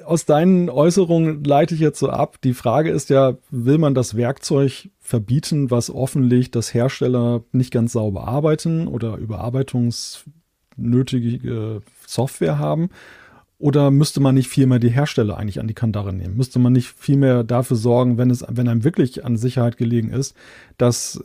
aus 0.06 0.24
deinen 0.24 0.70
Äußerungen 0.70 1.42
leite 1.44 1.74
ich 1.74 1.80
jetzt 1.80 1.98
so 1.98 2.08
ab. 2.08 2.36
Die 2.42 2.54
Frage 2.54 2.90
ist 2.90 3.10
ja, 3.10 3.36
will 3.50 3.76
man 3.78 3.94
das 3.94 4.16
Werkzeug 4.16 4.88
verbieten, 5.04 5.70
was 5.70 5.90
offenlegt, 5.90 6.56
dass 6.56 6.74
Hersteller 6.74 7.44
nicht 7.52 7.70
ganz 7.70 7.92
sauber 7.92 8.26
arbeiten 8.26 8.88
oder 8.88 9.18
überarbeitungsnötige 9.18 11.82
Software 12.06 12.58
haben? 12.58 12.88
Oder 13.58 13.90
müsste 13.90 14.20
man 14.20 14.34
nicht 14.34 14.48
vielmehr 14.48 14.78
die 14.78 14.88
Hersteller 14.88 15.36
eigentlich 15.36 15.60
an 15.60 15.68
die 15.68 15.74
Kandare 15.74 16.14
nehmen? 16.14 16.36
Müsste 16.36 16.58
man 16.58 16.72
nicht 16.72 16.88
vielmehr 16.88 17.44
dafür 17.44 17.76
sorgen, 17.76 18.16
wenn 18.16 18.30
es, 18.30 18.42
wenn 18.48 18.66
einem 18.66 18.82
wirklich 18.82 19.22
an 19.24 19.36
Sicherheit 19.36 19.76
gelegen 19.76 20.08
ist, 20.10 20.34
dass 20.78 21.22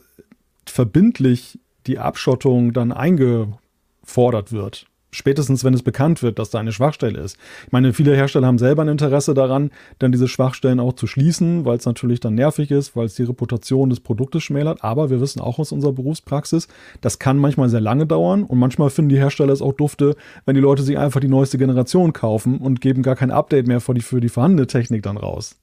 verbindlich 0.66 1.58
die 1.86 1.98
Abschottung 1.98 2.74
dann 2.74 2.92
eingefordert 2.92 4.52
wird? 4.52 4.89
Spätestens 5.10 5.64
wenn 5.64 5.74
es 5.74 5.82
bekannt 5.82 6.22
wird, 6.22 6.38
dass 6.38 6.50
da 6.50 6.58
eine 6.58 6.72
Schwachstelle 6.72 7.20
ist. 7.20 7.36
Ich 7.66 7.72
meine, 7.72 7.92
viele 7.92 8.14
Hersteller 8.14 8.46
haben 8.46 8.58
selber 8.58 8.82
ein 8.82 8.88
Interesse 8.88 9.34
daran, 9.34 9.70
dann 9.98 10.12
diese 10.12 10.28
Schwachstellen 10.28 10.80
auch 10.80 10.94
zu 10.94 11.06
schließen, 11.06 11.64
weil 11.64 11.76
es 11.78 11.86
natürlich 11.86 12.20
dann 12.20 12.34
nervig 12.34 12.70
ist, 12.70 12.96
weil 12.96 13.06
es 13.06 13.14
die 13.14 13.24
Reputation 13.24 13.90
des 13.90 14.00
Produktes 14.00 14.42
schmälert. 14.42 14.82
Aber 14.84 15.10
wir 15.10 15.20
wissen 15.20 15.40
auch 15.40 15.58
aus 15.58 15.72
unserer 15.72 15.92
Berufspraxis, 15.92 16.68
das 17.00 17.18
kann 17.18 17.38
manchmal 17.38 17.68
sehr 17.68 17.80
lange 17.80 18.06
dauern 18.06 18.44
und 18.44 18.58
manchmal 18.58 18.90
finden 18.90 19.10
die 19.10 19.18
Hersteller 19.18 19.52
es 19.52 19.62
auch 19.62 19.74
dufte, 19.74 20.16
wenn 20.46 20.54
die 20.54 20.60
Leute 20.60 20.82
sich 20.82 20.98
einfach 20.98 21.20
die 21.20 21.28
neueste 21.28 21.58
Generation 21.58 22.12
kaufen 22.12 22.58
und 22.58 22.80
geben 22.80 23.02
gar 23.02 23.16
kein 23.16 23.30
Update 23.30 23.66
mehr 23.66 23.80
für 23.80 23.94
die, 23.94 24.00
für 24.00 24.20
die 24.20 24.28
vorhandene 24.28 24.66
Technik 24.66 25.02
dann 25.02 25.16
raus. 25.16 25.56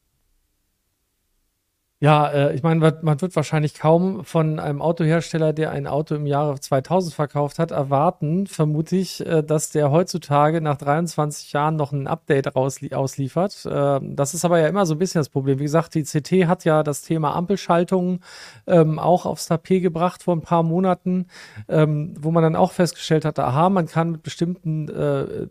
Ja, 1.99 2.27
äh, 2.27 2.53
ich 2.53 2.61
meine, 2.61 2.93
man 3.01 3.21
wird 3.21 3.35
wahrscheinlich 3.35 3.73
kaum 3.73 4.23
von 4.23 4.59
einem 4.59 4.83
Autohersteller, 4.83 5.51
der 5.51 5.71
ein 5.71 5.87
Auto 5.87 6.13
im 6.13 6.27
Jahre 6.27 6.59
2000 6.59 7.11
verkauft 7.11 7.57
hat, 7.57 7.71
erwarten, 7.71 8.45
vermute 8.45 8.95
ich, 8.95 9.25
äh, 9.25 9.41
dass 9.41 9.71
der 9.71 9.89
heutzutage 9.89 10.61
nach 10.61 10.77
23 10.77 11.53
Jahren 11.53 11.75
noch 11.75 11.93
ein 11.93 12.05
Update 12.05 12.55
ausliefert. 12.55 13.65
Äh, 13.65 13.99
das 14.03 14.35
ist 14.35 14.45
aber 14.45 14.59
ja 14.59 14.67
immer 14.67 14.85
so 14.85 14.93
ein 14.93 14.99
bisschen 14.99 15.21
das 15.21 15.29
Problem. 15.29 15.57
Wie 15.57 15.63
gesagt, 15.63 15.95
die 15.95 16.03
CT 16.03 16.47
hat 16.47 16.65
ja 16.65 16.83
das 16.83 17.01
Thema 17.01 17.35
Ampelschaltungen 17.35 18.19
ähm, 18.67 18.99
auch 18.99 19.25
aufs 19.25 19.47
Tapet 19.47 19.81
gebracht 19.81 20.21
vor 20.21 20.35
ein 20.35 20.41
paar 20.41 20.61
Monaten, 20.61 21.25
ähm, 21.67 22.13
wo 22.19 22.29
man 22.29 22.43
dann 22.43 22.55
auch 22.55 22.73
festgestellt 22.73 23.25
hat, 23.25 23.39
aha, 23.39 23.71
man 23.71 23.87
kann 23.87 24.11
mit 24.11 24.21
bestimmten 24.21 24.87
äh, 24.89 25.47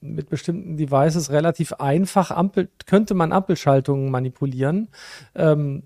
mit 0.00 0.30
bestimmten 0.30 0.76
Devices 0.76 1.30
relativ 1.30 1.72
einfach 1.74 2.30
Ampel, 2.30 2.68
könnte 2.86 3.14
man 3.14 3.32
Ampelschaltungen 3.32 4.10
manipulieren. 4.10 4.88
Ähm, 5.34 5.82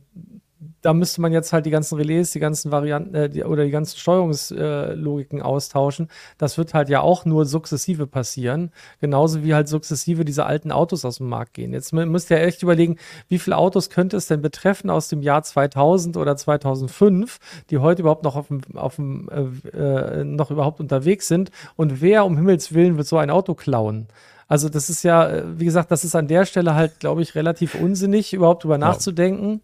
da 0.83 0.93
müsste 0.93 1.21
man 1.21 1.33
jetzt 1.33 1.53
halt 1.53 1.67
die 1.67 1.71
ganzen 1.71 1.97
Relais, 1.97 2.33
die 2.33 2.41
ganzen 2.41 2.71
Varianten 2.71 3.15
äh, 3.15 3.31
die, 3.31 3.45
oder 3.45 3.65
die 3.65 3.71
ganzen 3.71 3.99
Steuerungslogiken 3.99 5.39
äh, 5.39 5.43
austauschen. 5.43 6.09
Das 6.39 6.59
wird 6.59 6.75
halt 6.75 6.89
ja 6.89 7.01
auch 7.01 7.25
nur 7.25 7.47
sukzessive 7.47 8.07
passieren. 8.07 8.71
Genauso 9.01 9.43
wie 9.43 9.55
halt 9.55 9.69
sukzessive 9.69 10.25
diese 10.25 10.47
alten 10.47 10.73
Autos 10.73 11.05
aus 11.05 11.19
dem 11.19 11.29
Markt 11.29 11.55
gehen. 11.55 11.73
Jetzt 11.73 11.93
müsst 11.93 12.31
ihr 12.31 12.41
echt 12.41 12.63
überlegen, 12.63 12.99
wie 13.29 13.39
viele 13.39 13.57
Autos 13.57 13.91
könnte 13.91 14.17
es 14.17 14.27
denn 14.27 14.43
betreffen 14.43 14.91
aus 14.91 15.09
dem 15.09 15.23
Jahr 15.23 15.43
2000 15.43 16.17
oder 16.17 16.37
2005, 16.37 17.39
die 17.71 17.79
heute 17.79 18.03
überhaupt 18.03 18.25
noch 18.25 18.37
auf 18.37 18.49
dem, 18.49 18.61
auf 18.75 18.97
dem 18.97 19.29
äh, 19.31 19.77
äh, 19.77 20.25
noch 20.25 20.51
überhaupt 20.51 20.81
unterwegs 20.81 21.29
sind. 21.29 21.51
Und 21.77 22.01
wer 22.01 22.25
um 22.25 22.37
Himmels 22.37 22.75
Willen 22.75 22.97
wird 22.97 23.07
so 23.07 23.19
ein 23.19 23.31
Auto 23.31 23.55
klauen? 23.55 24.09
Also 24.49 24.69
das 24.69 24.91
ist 24.91 25.03
ja, 25.03 25.29
äh, 25.29 25.59
wie 25.59 25.65
gesagt, 25.65 25.91
das 25.91 26.05
ist 26.05 26.15
an 26.15 26.29
der 26.29 26.45
Stelle 26.45 26.75
halt, 26.75 27.01
glaube 27.01 27.23
ich, 27.23 27.35
relativ 27.35 27.75
unsinnig, 27.75 28.33
überhaupt 28.33 28.65
drüber 28.65 28.75
ja. 28.75 28.79
nachzudenken. 28.79 29.63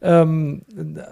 Ähm, 0.00 0.62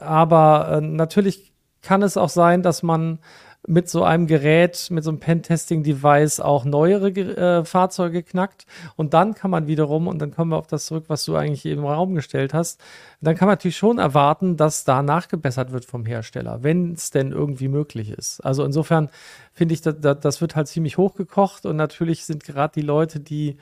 aber 0.00 0.78
äh, 0.78 0.80
natürlich 0.80 1.52
kann 1.82 2.02
es 2.02 2.16
auch 2.16 2.28
sein, 2.28 2.62
dass 2.62 2.82
man 2.82 3.18
mit 3.66 3.88
so 3.88 4.04
einem 4.04 4.26
Gerät, 4.26 4.88
mit 4.90 5.04
so 5.04 5.10
einem 5.10 5.18
Pentesting-Device 5.18 6.40
auch 6.40 6.64
neuere 6.64 7.08
äh, 7.08 7.64
Fahrzeuge 7.64 8.22
knackt. 8.22 8.66
Und 8.96 9.14
dann 9.14 9.34
kann 9.34 9.50
man 9.50 9.66
wiederum, 9.66 10.06
und 10.06 10.20
dann 10.20 10.32
kommen 10.32 10.52
wir 10.52 10.56
auf 10.56 10.66
das 10.66 10.86
zurück, 10.86 11.04
was 11.08 11.24
du 11.24 11.36
eigentlich 11.36 11.66
im 11.66 11.84
Raum 11.84 12.14
gestellt 12.14 12.54
hast, 12.54 12.80
dann 13.20 13.34
kann 13.36 13.46
man 13.46 13.54
natürlich 13.54 13.76
schon 13.76 13.98
erwarten, 13.98 14.56
dass 14.56 14.84
da 14.84 15.02
nachgebessert 15.02 15.72
wird 15.72 15.84
vom 15.84 16.06
Hersteller, 16.06 16.62
wenn 16.62 16.92
es 16.92 17.10
denn 17.10 17.32
irgendwie 17.32 17.68
möglich 17.68 18.10
ist. 18.10 18.40
Also 18.40 18.64
insofern 18.64 19.10
finde 19.52 19.74
ich, 19.74 19.80
das, 19.80 19.96
das 20.00 20.40
wird 20.40 20.54
halt 20.54 20.68
ziemlich 20.68 20.98
hochgekocht 20.98 21.66
und 21.66 21.76
natürlich 21.76 22.24
sind 22.24 22.44
gerade 22.44 22.74
die 22.74 22.86
Leute, 22.86 23.20
die 23.20 23.56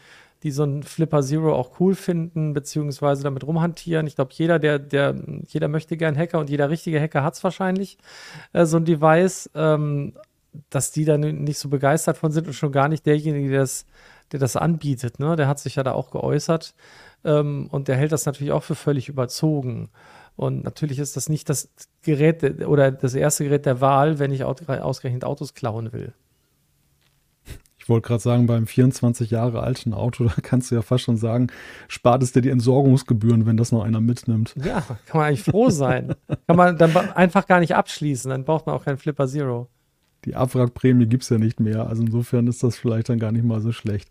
die 0.45 0.51
so 0.51 0.63
ein 0.63 0.83
Flipper 0.83 1.23
Zero 1.23 1.55
auch 1.55 1.81
cool 1.81 1.95
finden, 1.95 2.53
beziehungsweise 2.53 3.23
damit 3.23 3.45
rumhantieren. 3.45 4.07
Ich 4.07 4.15
glaube, 4.15 4.33
jeder, 4.35 4.59
der, 4.59 4.79
der, 4.79 5.17
jeder 5.49 5.69
möchte 5.69 5.97
gern 5.97 6.17
Hacker 6.17 6.39
und 6.39 6.51
jeder 6.51 6.69
richtige 6.69 7.01
Hacker 7.01 7.25
hat 7.25 7.35
es 7.35 7.43
wahrscheinlich, 7.43 7.97
äh, 8.53 8.67
so 8.67 8.77
ein 8.77 8.85
Device, 8.85 9.51
ähm, 9.55 10.13
dass 10.69 10.93
die 10.93 11.07
dann 11.07 11.21
nicht 11.21 11.59
so 11.59 11.69
begeistert 11.71 12.19
von 12.19 12.31
sind 12.31 12.47
und 12.47 12.53
schon 12.53 12.73
gar 12.73 12.89
nicht 12.89 13.07
derjenige, 13.07 13.49
der 13.49 13.61
das, 13.61 13.87
der 14.33 14.39
das 14.39 14.55
anbietet. 14.55 15.19
Ne? 15.19 15.35
Der 15.35 15.49
hat 15.49 15.59
sich 15.59 15.77
ja 15.77 15.83
da 15.83 15.93
auch 15.93 16.11
geäußert 16.11 16.75
ähm, 17.25 17.69
und 17.71 17.89
der 17.89 17.97
hält 17.97 18.13
das 18.13 18.27
natürlich 18.27 18.53
auch 18.53 18.63
für 18.63 18.75
völlig 18.75 19.09
überzogen. 19.09 19.89
Und 20.37 20.63
natürlich 20.65 20.99
ist 20.99 21.17
das 21.17 21.29
nicht 21.31 21.49
das 21.49 21.71
Gerät 22.03 22.67
oder 22.67 22.91
das 22.91 23.15
erste 23.15 23.45
Gerät 23.45 23.67
der 23.67 23.81
Wahl, 23.81 24.19
wenn 24.19 24.31
ich 24.31 24.45
ausgerechnet 24.45 25.25
Autos 25.25 25.55
klauen 25.55 25.93
will. 25.93 26.13
Ich 27.85 27.91
wollte 27.91 28.09
gerade 28.09 28.23
sagen, 28.23 28.47
beim 28.47 28.67
24 28.67 29.31
Jahre 29.31 29.63
alten 29.63 29.93
Auto, 29.93 30.25
da 30.37 30.41
kannst 30.41 30.71
du 30.71 30.75
ja 30.75 30.81
fast 30.81 31.05
schon 31.05 31.19
sagen, 31.19 31.49
spart 31.87 32.23
es 32.23 32.33
dir 32.33 32.41
die 32.41 32.49
Entsorgungsgebühren, 32.49 33.45
wenn 33.45 33.59
das 33.59 33.73
noch 33.73 33.85
einer 33.85 34.01
mitnimmt. 34.01 34.55
Ja, 34.57 34.81
kann 35.05 35.19
man 35.19 35.27
eigentlich 35.27 35.43
froh 35.43 35.69
sein. 35.69 36.15
kann 36.47 36.57
man 36.57 36.79
dann 36.79 36.97
einfach 36.97 37.47
gar 37.47 37.61
nicht 37.61 37.75
abschließen, 37.75 38.31
dann 38.31 38.45
braucht 38.45 38.65
man 38.65 38.75
auch 38.75 38.87
keinen 38.87 38.97
Flipper 38.97 39.29
Zero. 39.29 39.69
Die 40.25 40.35
Abwrackprämie 40.35 41.07
gibt 41.07 41.25
es 41.25 41.29
ja 41.29 41.37
nicht 41.37 41.61
mehr, 41.61 41.87
also 41.87 42.03
insofern 42.03 42.47
ist 42.47 42.63
das 42.63 42.79
vielleicht 42.79 43.11
dann 43.11 43.19
gar 43.19 43.33
nicht 43.33 43.45
mal 43.45 43.61
so 43.61 43.71
schlecht. 43.71 44.09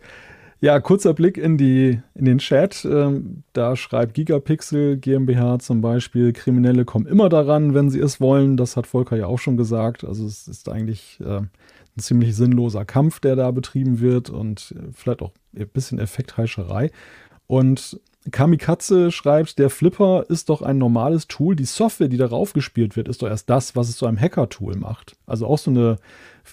Ja, 0.62 0.80
kurzer 0.80 1.16
Blick 1.16 1.38
in, 1.38 1.58
die, 1.58 2.00
in 2.14 2.26
den 2.26 2.38
Chat. 2.38 2.86
Ähm, 2.86 3.44
da 3.52 3.76
schreibt 3.76 4.14
Gigapixel 4.14 4.98
GmbH 4.98 5.60
zum 5.60 5.82
Beispiel, 5.82 6.32
Kriminelle 6.32 6.86
kommen 6.86 7.06
immer 7.06 7.28
daran, 7.28 7.74
wenn 7.74 7.90
sie 7.90 8.00
es 8.00 8.22
wollen. 8.22 8.56
Das 8.56 8.78
hat 8.78 8.88
Volker 8.88 9.18
ja 9.18 9.26
auch 9.26 9.40
schon 9.40 9.58
gesagt. 9.58 10.06
Also 10.06 10.26
es 10.26 10.48
ist 10.48 10.70
eigentlich 10.70 11.20
äh, 11.20 11.42
ein 11.96 12.02
ziemlich 12.02 12.36
sinnloser 12.36 12.86
Kampf, 12.86 13.20
der 13.20 13.36
da 13.36 13.52
betrieben 13.52 14.00
wird 14.00 14.30
und 14.30 14.74
vielleicht 14.94 15.22
auch 15.22 15.32
ein 15.56 15.68
bisschen 15.68 16.00
Effektheischerei. 16.00 16.92
Und 17.48 18.00
Kamikaze 18.32 19.12
schreibt, 19.12 19.60
der 19.60 19.70
Flipper 19.70 20.26
ist 20.30 20.50
doch 20.50 20.62
ein 20.62 20.78
normales 20.78 21.28
Tool. 21.28 21.56
Die 21.56 21.66
Software, 21.66 22.08
die 22.08 22.18
darauf 22.18 22.54
gespielt 22.54 22.96
wird, 22.96 23.08
ist 23.10 23.22
doch 23.22 23.28
erst 23.28 23.50
das, 23.50 23.76
was 23.76 23.90
es 23.90 23.98
zu 23.98 24.06
einem 24.06 24.20
Hacker-Tool 24.20 24.78
macht. 24.78 25.18
Also 25.26 25.46
auch 25.46 25.58
so 25.58 25.72
eine 25.72 25.98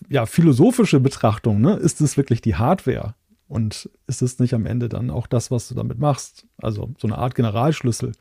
ja, 0.09 0.27
philosophische 0.27 0.99
Betrachtung. 0.99 1.61
Ne? 1.61 1.75
Ist 1.75 2.01
es 2.01 2.17
wirklich 2.17 2.41
die 2.41 2.57
Hardware? 2.57 3.15
Und 3.51 3.91
ist 4.07 4.23
es 4.23 4.39
nicht 4.39 4.55
am 4.55 4.65
Ende 4.65 4.89
dann 4.89 5.11
auch 5.11 5.27
das, 5.27 5.51
was 5.51 5.67
du 5.67 5.75
damit 5.75 5.99
machst? 5.99 6.47
Also 6.59 6.91
so 6.99 7.09
eine 7.09 7.19
Art 7.19 7.35
Generalschlüssel. 7.35 8.13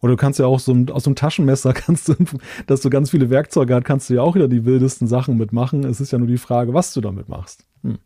Oder 0.00 0.12
du 0.12 0.16
kannst 0.16 0.38
ja 0.38 0.46
auch 0.46 0.60
so 0.60 0.74
aus 0.92 1.04
so 1.04 1.10
einem 1.10 1.14
Taschenmesser, 1.14 1.72
kannst 1.74 2.08
du, 2.08 2.14
dass 2.66 2.80
du 2.80 2.88
ganz 2.88 3.10
viele 3.10 3.28
Werkzeuge 3.28 3.74
hast, 3.74 3.84
kannst 3.84 4.08
du 4.08 4.14
ja 4.14 4.22
auch 4.22 4.34
wieder 4.34 4.48
die 4.48 4.64
wildesten 4.64 5.06
Sachen 5.06 5.36
mitmachen. 5.36 5.84
Es 5.84 6.00
ist 6.00 6.10
ja 6.10 6.18
nur 6.18 6.26
die 6.26 6.38
Frage, 6.38 6.72
was 6.72 6.94
du 6.94 7.02
damit 7.02 7.28
machst. 7.28 7.66
Hm. 7.82 7.98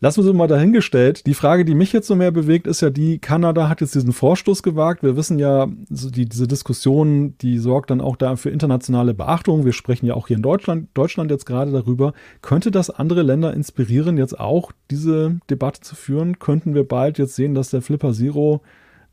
Lassen 0.00 0.22
wir 0.22 0.30
es 0.30 0.36
mal 0.36 0.48
dahingestellt. 0.48 1.26
Die 1.26 1.34
Frage, 1.34 1.64
die 1.64 1.74
mich 1.74 1.92
jetzt 1.92 2.08
so 2.08 2.14
mehr 2.14 2.30
bewegt, 2.30 2.66
ist 2.66 2.82
ja 2.82 2.90
die, 2.90 3.18
Kanada 3.18 3.68
hat 3.68 3.80
jetzt 3.80 3.94
diesen 3.94 4.12
Vorstoß 4.12 4.62
gewagt. 4.62 5.02
Wir 5.02 5.16
wissen 5.16 5.38
ja, 5.38 5.66
die, 5.88 6.28
diese 6.28 6.46
Diskussion, 6.46 7.38
die 7.38 7.58
sorgt 7.58 7.90
dann 7.90 8.00
auch 8.00 8.16
da 8.16 8.36
für 8.36 8.50
internationale 8.50 9.14
Beachtung. 9.14 9.64
Wir 9.64 9.72
sprechen 9.72 10.04
ja 10.04 10.14
auch 10.14 10.26
hier 10.26 10.36
in 10.36 10.42
Deutschland, 10.42 10.88
Deutschland 10.94 11.30
jetzt 11.30 11.46
gerade 11.46 11.70
darüber. 11.70 12.12
Könnte 12.42 12.70
das 12.70 12.90
andere 12.90 13.22
Länder 13.22 13.54
inspirieren, 13.54 14.18
jetzt 14.18 14.38
auch 14.38 14.72
diese 14.90 15.38
Debatte 15.48 15.80
zu 15.80 15.94
führen? 15.94 16.38
Könnten 16.38 16.74
wir 16.74 16.86
bald 16.86 17.16
jetzt 17.16 17.36
sehen, 17.36 17.54
dass 17.54 17.70
der 17.70 17.80
Flipper 17.80 18.12
Zero 18.12 18.60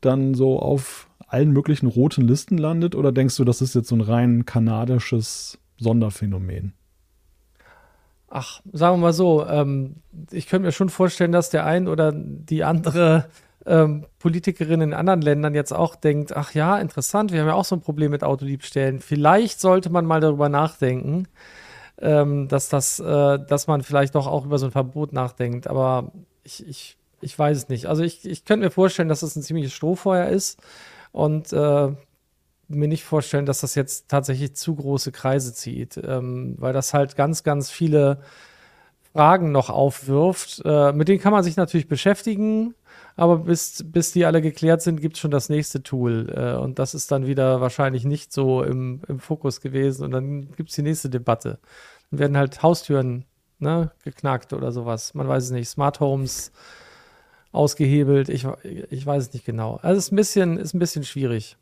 dann 0.00 0.34
so 0.34 0.58
auf 0.58 1.08
allen 1.26 1.52
möglichen 1.52 1.86
roten 1.86 2.22
Listen 2.28 2.58
landet? 2.58 2.94
Oder 2.94 3.12
denkst 3.12 3.36
du, 3.36 3.44
das 3.44 3.62
ist 3.62 3.74
jetzt 3.74 3.88
so 3.88 3.96
ein 3.96 4.02
rein 4.02 4.44
kanadisches 4.44 5.58
Sonderphänomen? 5.78 6.74
Ach, 8.32 8.62
sagen 8.72 8.96
wir 8.96 9.02
mal 9.02 9.12
so, 9.12 9.46
ähm, 9.46 9.96
ich 10.30 10.46
könnte 10.46 10.66
mir 10.66 10.72
schon 10.72 10.88
vorstellen, 10.88 11.32
dass 11.32 11.50
der 11.50 11.66
ein 11.66 11.86
oder 11.86 12.12
die 12.14 12.64
andere 12.64 13.26
ähm, 13.66 14.06
Politikerin 14.18 14.80
in 14.80 14.94
anderen 14.94 15.20
Ländern 15.20 15.54
jetzt 15.54 15.72
auch 15.72 15.94
denkt, 15.94 16.34
ach 16.34 16.54
ja, 16.54 16.78
interessant, 16.78 17.30
wir 17.30 17.40
haben 17.40 17.48
ja 17.48 17.54
auch 17.54 17.66
so 17.66 17.76
ein 17.76 17.82
Problem 17.82 18.10
mit 18.10 18.24
Autodiebstählen. 18.24 19.00
Vielleicht 19.00 19.60
sollte 19.60 19.90
man 19.90 20.06
mal 20.06 20.20
darüber 20.20 20.48
nachdenken, 20.48 21.28
ähm, 22.00 22.48
dass 22.48 22.68
das, 22.68 22.98
äh, 22.98 23.38
dass 23.38 23.66
man 23.66 23.82
vielleicht 23.82 24.14
doch 24.14 24.26
auch 24.26 24.46
über 24.46 24.58
so 24.58 24.66
ein 24.66 24.72
Verbot 24.72 25.12
nachdenkt. 25.12 25.68
Aber 25.68 26.10
ich, 26.42 26.66
ich, 26.66 26.96
ich 27.20 27.38
weiß 27.38 27.56
es 27.56 27.68
nicht. 27.68 27.86
Also 27.86 28.02
ich, 28.02 28.26
ich 28.26 28.44
könnte 28.46 28.64
mir 28.64 28.70
vorstellen, 28.70 29.08
dass 29.08 29.20
das 29.20 29.36
ein 29.36 29.42
ziemliches 29.42 29.74
Strohfeuer 29.74 30.26
ist 30.28 30.58
und 31.12 31.52
äh, 31.52 31.92
mir 32.74 32.88
nicht 32.88 33.04
vorstellen, 33.04 33.46
dass 33.46 33.60
das 33.60 33.74
jetzt 33.74 34.08
tatsächlich 34.08 34.54
zu 34.54 34.74
große 34.74 35.12
Kreise 35.12 35.54
zieht, 35.54 36.00
ähm, 36.02 36.56
weil 36.58 36.72
das 36.72 36.94
halt 36.94 37.16
ganz, 37.16 37.42
ganz 37.42 37.70
viele 37.70 38.18
Fragen 39.12 39.52
noch 39.52 39.70
aufwirft. 39.70 40.62
Äh, 40.64 40.92
mit 40.92 41.08
denen 41.08 41.20
kann 41.20 41.32
man 41.32 41.44
sich 41.44 41.56
natürlich 41.56 41.88
beschäftigen, 41.88 42.74
aber 43.16 43.38
bis, 43.38 43.84
bis 43.86 44.12
die 44.12 44.24
alle 44.24 44.40
geklärt 44.40 44.82
sind, 44.82 45.00
gibt 45.00 45.16
es 45.16 45.20
schon 45.20 45.30
das 45.30 45.48
nächste 45.48 45.82
Tool. 45.82 46.32
Äh, 46.34 46.56
und 46.56 46.78
das 46.78 46.94
ist 46.94 47.10
dann 47.12 47.26
wieder 47.26 47.60
wahrscheinlich 47.60 48.04
nicht 48.04 48.32
so 48.32 48.62
im, 48.62 49.02
im 49.08 49.18
Fokus 49.18 49.60
gewesen. 49.60 50.04
Und 50.04 50.12
dann 50.12 50.50
gibt 50.52 50.70
es 50.70 50.76
die 50.76 50.82
nächste 50.82 51.10
Debatte. 51.10 51.58
Dann 52.10 52.20
werden 52.20 52.36
halt 52.36 52.62
Haustüren 52.62 53.24
ne, 53.58 53.90
geknackt 54.04 54.52
oder 54.52 54.72
sowas. 54.72 55.14
Man 55.14 55.28
weiß 55.28 55.44
es 55.44 55.50
nicht. 55.50 55.68
Smart 55.68 56.00
Homes 56.00 56.52
ausgehebelt. 57.52 58.30
Ich, 58.30 58.46
ich 58.90 59.04
weiß 59.04 59.24
es 59.24 59.32
nicht 59.32 59.44
genau. 59.44 59.78
Also 59.82 59.98
es 59.98 60.06
ist 60.06 60.12
ein 60.12 60.16
bisschen, 60.16 60.56
ist 60.56 60.74
ein 60.74 60.78
bisschen 60.78 61.04
schwierig. 61.04 61.56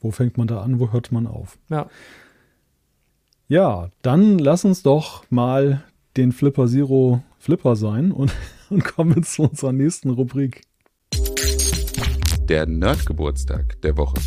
Wo 0.00 0.10
fängt 0.10 0.38
man 0.38 0.46
da 0.46 0.62
an, 0.62 0.78
wo 0.78 0.92
hört 0.92 1.12
man 1.12 1.26
auf? 1.26 1.58
Ja. 1.68 1.88
Ja, 3.48 3.90
dann 4.02 4.38
lass 4.38 4.64
uns 4.64 4.82
doch 4.82 5.24
mal 5.30 5.82
den 6.16 6.32
Flipper 6.32 6.66
Zero 6.66 7.22
Flipper 7.38 7.76
sein 7.76 8.12
und, 8.12 8.32
und 8.70 8.84
kommen 8.84 9.22
zu 9.22 9.42
unserer 9.42 9.72
nächsten 9.72 10.10
Rubrik. 10.10 10.62
Der 12.48 12.66
Nerdgeburtstag 12.66 13.80
der 13.82 13.96
Woche. 13.96 14.20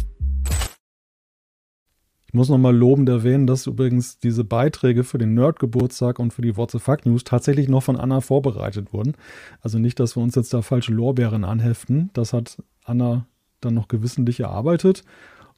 Ich 2.32 2.34
muss 2.34 2.48
nochmal 2.48 2.74
lobend 2.74 3.10
erwähnen, 3.10 3.46
dass 3.46 3.68
übrigens 3.68 4.18
diese 4.18 4.46
Beiträge 4.46 5.04
für 5.04 5.18
den 5.18 5.34
Nerd-Geburtstag 5.34 6.18
und 6.18 6.32
für 6.32 6.42
die 6.42 6.56
What 6.56 6.72
the 6.72 6.80
Fuck 6.80 7.06
News 7.06 7.26
tatsächlich 7.26 7.68
noch 7.68 7.84
von 7.84 7.98
Anna 7.98 8.22
vorbereitet 8.22 8.94
wurden. 8.94 9.16
Also 9.60 9.80
nicht, 9.80 10.00
dass 10.00 10.16
wir 10.16 10.24
uns 10.24 10.36
jetzt 10.36 10.54
da 10.54 10.62
falsche 10.62 10.94
Lorbeeren 10.94 11.44
anheften. 11.44 12.10
Das 12.14 12.32
hat 12.32 12.64
Anna 12.86 13.26
dann 13.60 13.74
noch 13.74 13.90
gewissentlich 13.90 14.40
erarbeitet. 14.40 15.04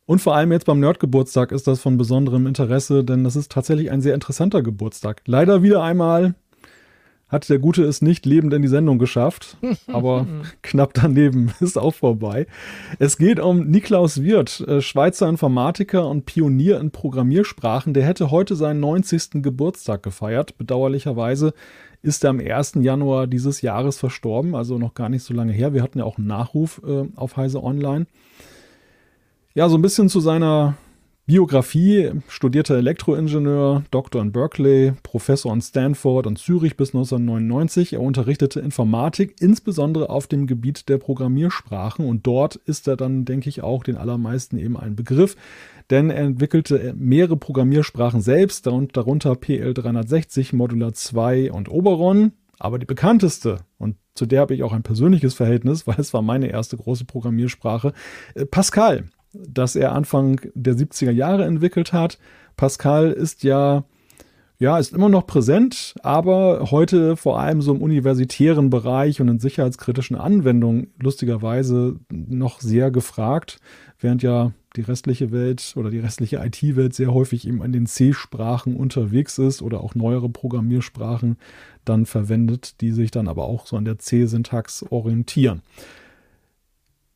Und 0.05 0.19
vor 0.19 0.35
allem 0.35 0.51
jetzt 0.51 0.65
beim 0.65 0.79
Nerd-Geburtstag 0.79 1.51
ist 1.51 1.67
das 1.67 1.79
von 1.81 1.97
besonderem 1.97 2.45
Interesse, 2.45 3.03
denn 3.03 3.23
das 3.23 3.35
ist 3.35 3.51
tatsächlich 3.51 3.89
ein 3.89 4.01
sehr 4.01 4.13
interessanter 4.13 4.61
Geburtstag. 4.61 5.21
Leider 5.25 5.63
wieder 5.63 5.81
einmal 5.81 6.35
hat 7.29 7.49
der 7.49 7.57
Gute 7.57 7.83
es 7.83 8.01
nicht 8.01 8.25
lebend 8.25 8.53
in 8.53 8.61
die 8.61 8.67
Sendung 8.67 8.99
geschafft, 8.99 9.57
aber 9.87 10.27
knapp 10.61 10.93
daneben 10.93 11.51
ist 11.61 11.77
auch 11.77 11.93
vorbei. 11.93 12.47
Es 12.99 13.17
geht 13.17 13.39
um 13.39 13.65
Niklaus 13.67 14.21
Wirth, 14.21 14.59
äh, 14.61 14.81
Schweizer 14.81 15.27
Informatiker 15.29 16.07
und 16.07 16.25
Pionier 16.25 16.79
in 16.79 16.91
Programmiersprachen. 16.91 17.93
Der 17.93 18.05
hätte 18.05 18.29
heute 18.29 18.55
seinen 18.55 18.81
90. 18.81 19.41
Geburtstag 19.41 20.03
gefeiert. 20.03 20.57
Bedauerlicherweise 20.57 21.53
ist 22.01 22.25
er 22.25 22.31
am 22.31 22.39
1. 22.39 22.73
Januar 22.81 23.27
dieses 23.27 23.61
Jahres 23.61 23.97
verstorben, 23.97 24.53
also 24.53 24.77
noch 24.77 24.93
gar 24.93 25.07
nicht 25.07 25.23
so 25.23 25.33
lange 25.33 25.53
her. 25.53 25.73
Wir 25.73 25.81
hatten 25.81 25.99
ja 25.99 26.05
auch 26.05 26.17
einen 26.17 26.27
Nachruf 26.27 26.81
äh, 26.85 27.05
auf 27.15 27.37
Heise 27.37 27.63
Online. 27.63 28.05
Ja, 29.55 29.69
so 29.69 29.75
ein 29.75 29.83
bisschen 29.83 30.09
zu 30.09 30.19
seiner 30.19 30.77
Biografie, 31.27 32.09
studierter 32.27 32.75
Elektroingenieur, 32.75 33.83
Doktor 33.91 34.23
in 34.23 34.31
Berkeley, 34.31 34.93
Professor 35.03 35.53
in 35.53 35.61
Stanford 35.61 36.25
und 36.25 36.39
Zürich 36.39 36.75
bis 36.75 36.95
1999. 36.95 37.93
Er 37.93 38.01
unterrichtete 38.01 38.61
Informatik, 38.61 39.35
insbesondere 39.39 40.09
auf 40.09 40.25
dem 40.25 40.47
Gebiet 40.47 40.89
der 40.89 40.97
Programmiersprachen. 40.97 42.03
Und 42.03 42.25
dort 42.25 42.55
ist 42.55 42.87
er 42.87 42.97
dann, 42.97 43.25
denke 43.25 43.47
ich, 43.47 43.61
auch 43.61 43.83
den 43.83 43.95
allermeisten 43.95 44.57
eben 44.57 44.75
ein 44.75 44.95
Begriff, 44.95 45.35
denn 45.91 46.09
er 46.09 46.23
entwickelte 46.23 46.95
mehrere 46.97 47.37
Programmiersprachen 47.37 48.21
selbst, 48.21 48.65
darunter 48.65 49.33
PL360, 49.33 50.55
Modular 50.55 50.93
2 50.93 51.51
und 51.51 51.69
Oberon, 51.69 52.31
aber 52.57 52.79
die 52.79 52.87
bekannteste, 52.87 53.59
und 53.77 53.97
zu 54.15 54.25
der 54.25 54.41
habe 54.41 54.55
ich 54.55 54.63
auch 54.63 54.73
ein 54.73 54.81
persönliches 54.81 55.35
Verhältnis, 55.35 55.85
weil 55.87 55.99
es 55.99 56.11
war 56.11 56.23
meine 56.23 56.47
erste 56.47 56.75
große 56.75 57.05
Programmiersprache, 57.05 57.93
äh, 58.33 58.47
Pascal 58.47 59.05
das 59.33 59.75
er 59.75 59.93
Anfang 59.93 60.39
der 60.53 60.75
70er 60.75 61.11
Jahre 61.11 61.45
entwickelt 61.45 61.93
hat. 61.93 62.19
Pascal 62.55 63.11
ist 63.11 63.43
ja, 63.43 63.83
ja, 64.59 64.77
ist 64.77 64.93
immer 64.93 65.09
noch 65.09 65.25
präsent, 65.25 65.95
aber 66.03 66.71
heute 66.71 67.17
vor 67.17 67.39
allem 67.39 67.61
so 67.61 67.73
im 67.73 67.81
universitären 67.81 68.69
Bereich 68.69 69.19
und 69.19 69.27
in 69.27 69.39
sicherheitskritischen 69.39 70.15
Anwendungen 70.15 70.93
lustigerweise 70.99 71.99
noch 72.11 72.61
sehr 72.61 72.91
gefragt, 72.91 73.59
während 73.99 74.21
ja 74.23 74.51
die 74.75 74.81
restliche 74.81 75.31
Welt 75.31 75.73
oder 75.75 75.89
die 75.89 75.99
restliche 75.99 76.37
IT-Welt 76.37 76.93
sehr 76.93 77.13
häufig 77.13 77.47
eben 77.47 77.61
an 77.61 77.71
den 77.71 77.85
C-Sprachen 77.85 78.75
unterwegs 78.75 79.37
ist 79.37 79.61
oder 79.61 79.81
auch 79.81 79.95
neuere 79.95 80.29
Programmiersprachen 80.29 81.37
dann 81.85 82.05
verwendet, 82.05 82.81
die 82.81 82.91
sich 82.91 83.11
dann 83.11 83.27
aber 83.27 83.45
auch 83.45 83.67
so 83.67 83.77
an 83.77 83.85
der 83.85 83.99
C-Syntax 83.99 84.85
orientieren. 84.89 85.61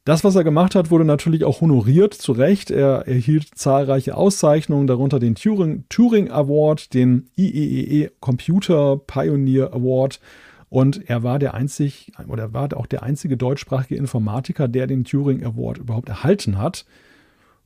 Das, 0.07 0.23
was 0.23 0.37
er 0.37 0.45
gemacht 0.45 0.73
hat, 0.73 0.89
wurde 0.89 1.03
natürlich 1.03 1.43
auch 1.43 1.59
honoriert, 1.59 2.13
zu 2.13 2.31
Recht. 2.31 2.71
Er 2.71 3.09
erhielt 3.09 3.49
zahlreiche 3.55 4.15
Auszeichnungen, 4.15 4.87
darunter 4.87 5.19
den 5.19 5.35
Turing, 5.35 5.83
Turing 5.89 6.31
Award, 6.31 6.93
den 6.93 7.29
IEEE 7.35 8.05
e 8.05 8.09
Computer 8.21 8.95
Pioneer 8.95 9.73
Award 9.73 10.21
und 10.69 11.09
er 11.09 11.23
war 11.23 11.39
der 11.39 11.55
einzig 11.55 12.13
oder 12.29 12.53
war 12.53 12.69
auch 12.77 12.85
der 12.85 13.03
einzige 13.03 13.35
deutschsprachige 13.35 13.97
Informatiker, 13.97 14.69
der 14.69 14.87
den 14.87 15.03
Turing 15.03 15.43
Award 15.43 15.79
überhaupt 15.79 16.07
erhalten 16.07 16.57
hat. 16.57 16.85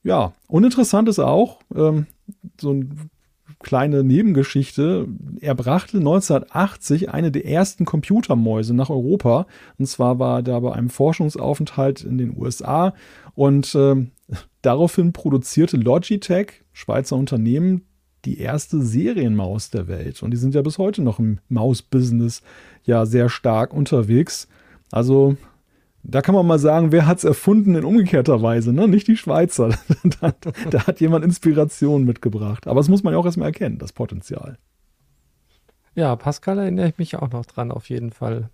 Ja, 0.01 0.33
uninteressant 0.47 1.09
ist 1.09 1.19
auch, 1.19 1.59
ähm, 1.75 2.07
so 2.59 2.73
ein 2.73 3.10
kleine 3.63 4.03
Nebengeschichte. 4.03 5.07
Er 5.39 5.55
brachte 5.55 5.97
1980 5.97 7.09
eine 7.09 7.31
der 7.31 7.45
ersten 7.45 7.85
Computermäuse 7.85 8.73
nach 8.73 8.89
Europa. 8.89 9.47
Und 9.77 9.87
zwar 9.87 10.19
war 10.19 10.39
er 10.39 10.43
da 10.43 10.59
bei 10.59 10.73
einem 10.73 10.89
Forschungsaufenthalt 10.89 12.03
in 12.03 12.17
den 12.17 12.37
USA. 12.37 12.93
Und 13.35 13.73
äh, 13.75 13.95
daraufhin 14.61 15.13
produzierte 15.13 15.77
Logitech, 15.77 16.63
Schweizer 16.73 17.15
Unternehmen, 17.15 17.85
die 18.25 18.39
erste 18.39 18.81
Serienmaus 18.81 19.71
der 19.71 19.87
Welt. 19.87 20.21
Und 20.21 20.31
die 20.31 20.37
sind 20.37 20.53
ja 20.53 20.61
bis 20.61 20.77
heute 20.77 21.01
noch 21.01 21.19
im 21.19 21.39
Maus-Business 21.49 22.43
ja 22.83 23.05
sehr 23.05 23.29
stark 23.29 23.73
unterwegs. 23.73 24.47
Also 24.91 25.37
da 26.03 26.21
kann 26.21 26.35
man 26.35 26.47
mal 26.47 26.59
sagen, 26.59 26.91
wer 26.91 27.05
hat 27.05 27.19
es 27.19 27.23
erfunden 27.23 27.75
in 27.75 27.85
umgekehrter 27.85 28.41
Weise, 28.41 28.73
ne? 28.73 28.87
Nicht 28.87 29.07
die 29.07 29.17
Schweizer. 29.17 29.69
da, 30.21 30.33
da, 30.69 30.87
hat 30.87 30.99
jemand 30.99 31.23
Inspiration 31.23 32.05
mitgebracht. 32.05 32.67
Aber 32.67 32.79
das 32.79 32.89
muss 32.89 33.03
man 33.03 33.13
ja 33.13 33.19
auch 33.19 33.25
erstmal 33.25 33.47
erkennen, 33.47 33.77
das 33.77 33.93
Potenzial. 33.93 34.57
Ja, 35.93 36.15
Pascal 36.15 36.57
erinnere 36.57 36.87
ich 36.89 36.97
mich 36.97 37.15
auch 37.17 37.31
noch 37.31 37.45
dran, 37.45 37.71
auf 37.71 37.89
jeden 37.89 38.11
Fall. 38.11 38.49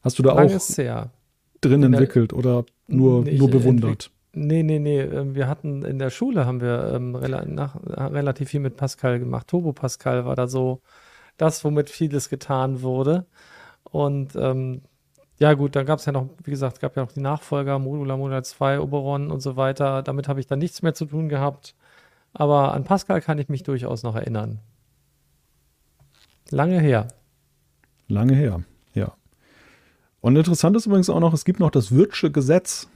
Hast 0.00 0.18
du 0.18 0.22
da 0.22 0.34
Lang 0.34 0.50
auch 0.50 1.08
drin 1.60 1.80
der, 1.80 1.90
entwickelt 1.90 2.32
oder 2.32 2.64
nur, 2.88 3.24
nur 3.24 3.50
bewundert? 3.50 4.10
Nee, 4.32 4.62
nee, 4.62 4.78
nee. 4.78 5.00
Ähm, 5.00 5.34
wir 5.34 5.48
hatten 5.48 5.82
in 5.84 5.98
der 5.98 6.10
Schule 6.10 6.46
haben 6.46 6.60
wir 6.60 6.92
ähm, 6.94 7.14
rela 7.14 7.44
nach, 7.44 7.76
relativ 7.84 8.50
viel 8.50 8.60
mit 8.60 8.76
Pascal 8.76 9.18
gemacht. 9.18 9.48
Turbo 9.48 9.72
Pascal 9.72 10.24
war 10.26 10.36
da 10.36 10.46
so 10.46 10.80
das, 11.36 11.64
womit 11.64 11.90
vieles 11.90 12.28
getan 12.28 12.82
wurde. 12.82 13.26
Und 13.84 14.36
ähm, 14.36 14.82
ja, 15.38 15.52
gut, 15.54 15.76
dann 15.76 15.84
gab 15.84 15.98
es 15.98 16.06
ja 16.06 16.12
noch, 16.12 16.28
wie 16.44 16.50
gesagt, 16.50 16.80
gab 16.80 16.96
ja 16.96 17.02
noch 17.02 17.12
die 17.12 17.20
Nachfolger, 17.20 17.78
Modular, 17.78 18.16
Modular 18.16 18.42
2, 18.42 18.80
Oberon 18.80 19.30
und 19.30 19.40
so 19.40 19.56
weiter. 19.56 20.02
Damit 20.02 20.28
habe 20.28 20.40
ich 20.40 20.46
dann 20.46 20.58
nichts 20.58 20.82
mehr 20.82 20.94
zu 20.94 21.04
tun 21.04 21.28
gehabt. 21.28 21.74
Aber 22.32 22.72
an 22.72 22.84
Pascal 22.84 23.20
kann 23.20 23.38
ich 23.38 23.48
mich 23.48 23.62
durchaus 23.62 24.02
noch 24.02 24.14
erinnern. 24.14 24.60
Lange 26.50 26.80
her. 26.80 27.08
Lange 28.08 28.34
her, 28.34 28.62
ja. 28.94 29.12
Und 30.20 30.36
interessant 30.36 30.76
ist 30.76 30.86
übrigens 30.86 31.10
auch 31.10 31.20
noch, 31.20 31.34
es 31.34 31.44
gibt 31.44 31.60
noch 31.60 31.70
das 31.70 31.92
Wirtsche 31.92 32.30
Gesetz. 32.30 32.88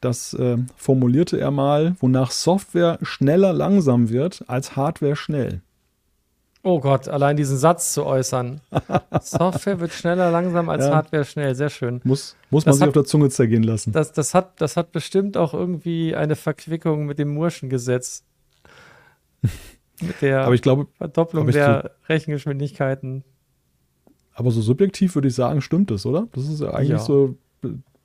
Das 0.00 0.34
äh, 0.34 0.56
formulierte 0.76 1.38
er 1.38 1.50
mal, 1.50 1.94
wonach 2.00 2.30
Software 2.30 2.98
schneller 3.02 3.52
langsam 3.52 4.08
wird 4.08 4.44
als 4.48 4.76
Hardware 4.76 5.16
schnell. 5.16 5.60
Oh 6.66 6.80
Gott, 6.80 7.08
allein 7.08 7.36
diesen 7.36 7.58
Satz 7.58 7.92
zu 7.92 8.06
äußern. 8.06 8.62
Software 9.20 9.80
wird 9.80 9.92
schneller 9.92 10.30
langsam 10.30 10.70
als 10.70 10.86
ja. 10.86 10.94
Hardware 10.94 11.26
schnell. 11.26 11.54
Sehr 11.54 11.68
schön. 11.68 12.00
Muss, 12.04 12.36
muss 12.48 12.64
man 12.64 12.70
das 12.70 12.76
sich 12.76 12.82
hat, 12.82 12.88
auf 12.88 12.94
der 12.94 13.04
Zunge 13.04 13.28
zergehen 13.28 13.62
lassen. 13.62 13.92
Das, 13.92 14.12
das, 14.12 14.32
hat, 14.32 14.62
das 14.62 14.78
hat 14.78 14.90
bestimmt 14.90 15.36
auch 15.36 15.52
irgendwie 15.52 16.16
eine 16.16 16.36
Verquickung 16.36 17.04
mit 17.04 17.18
dem 17.18 17.34
Murschen 17.34 17.68
Gesetz. 17.68 18.24
mit 20.00 20.22
der 20.22 20.40
aber 20.46 20.54
ich 20.54 20.62
glaube, 20.62 20.86
Verdopplung 20.96 21.48
der 21.48 21.82
so, 21.82 22.12
Rechengeschwindigkeiten. 22.12 23.24
Aber 24.32 24.50
so 24.50 24.62
subjektiv 24.62 25.14
würde 25.14 25.28
ich 25.28 25.34
sagen, 25.34 25.60
stimmt 25.60 25.90
es, 25.90 26.06
oder? 26.06 26.28
Das 26.32 26.48
ist 26.48 26.62
ja 26.62 26.70
eigentlich 26.70 26.88
ja. 26.88 26.98
so 26.98 27.36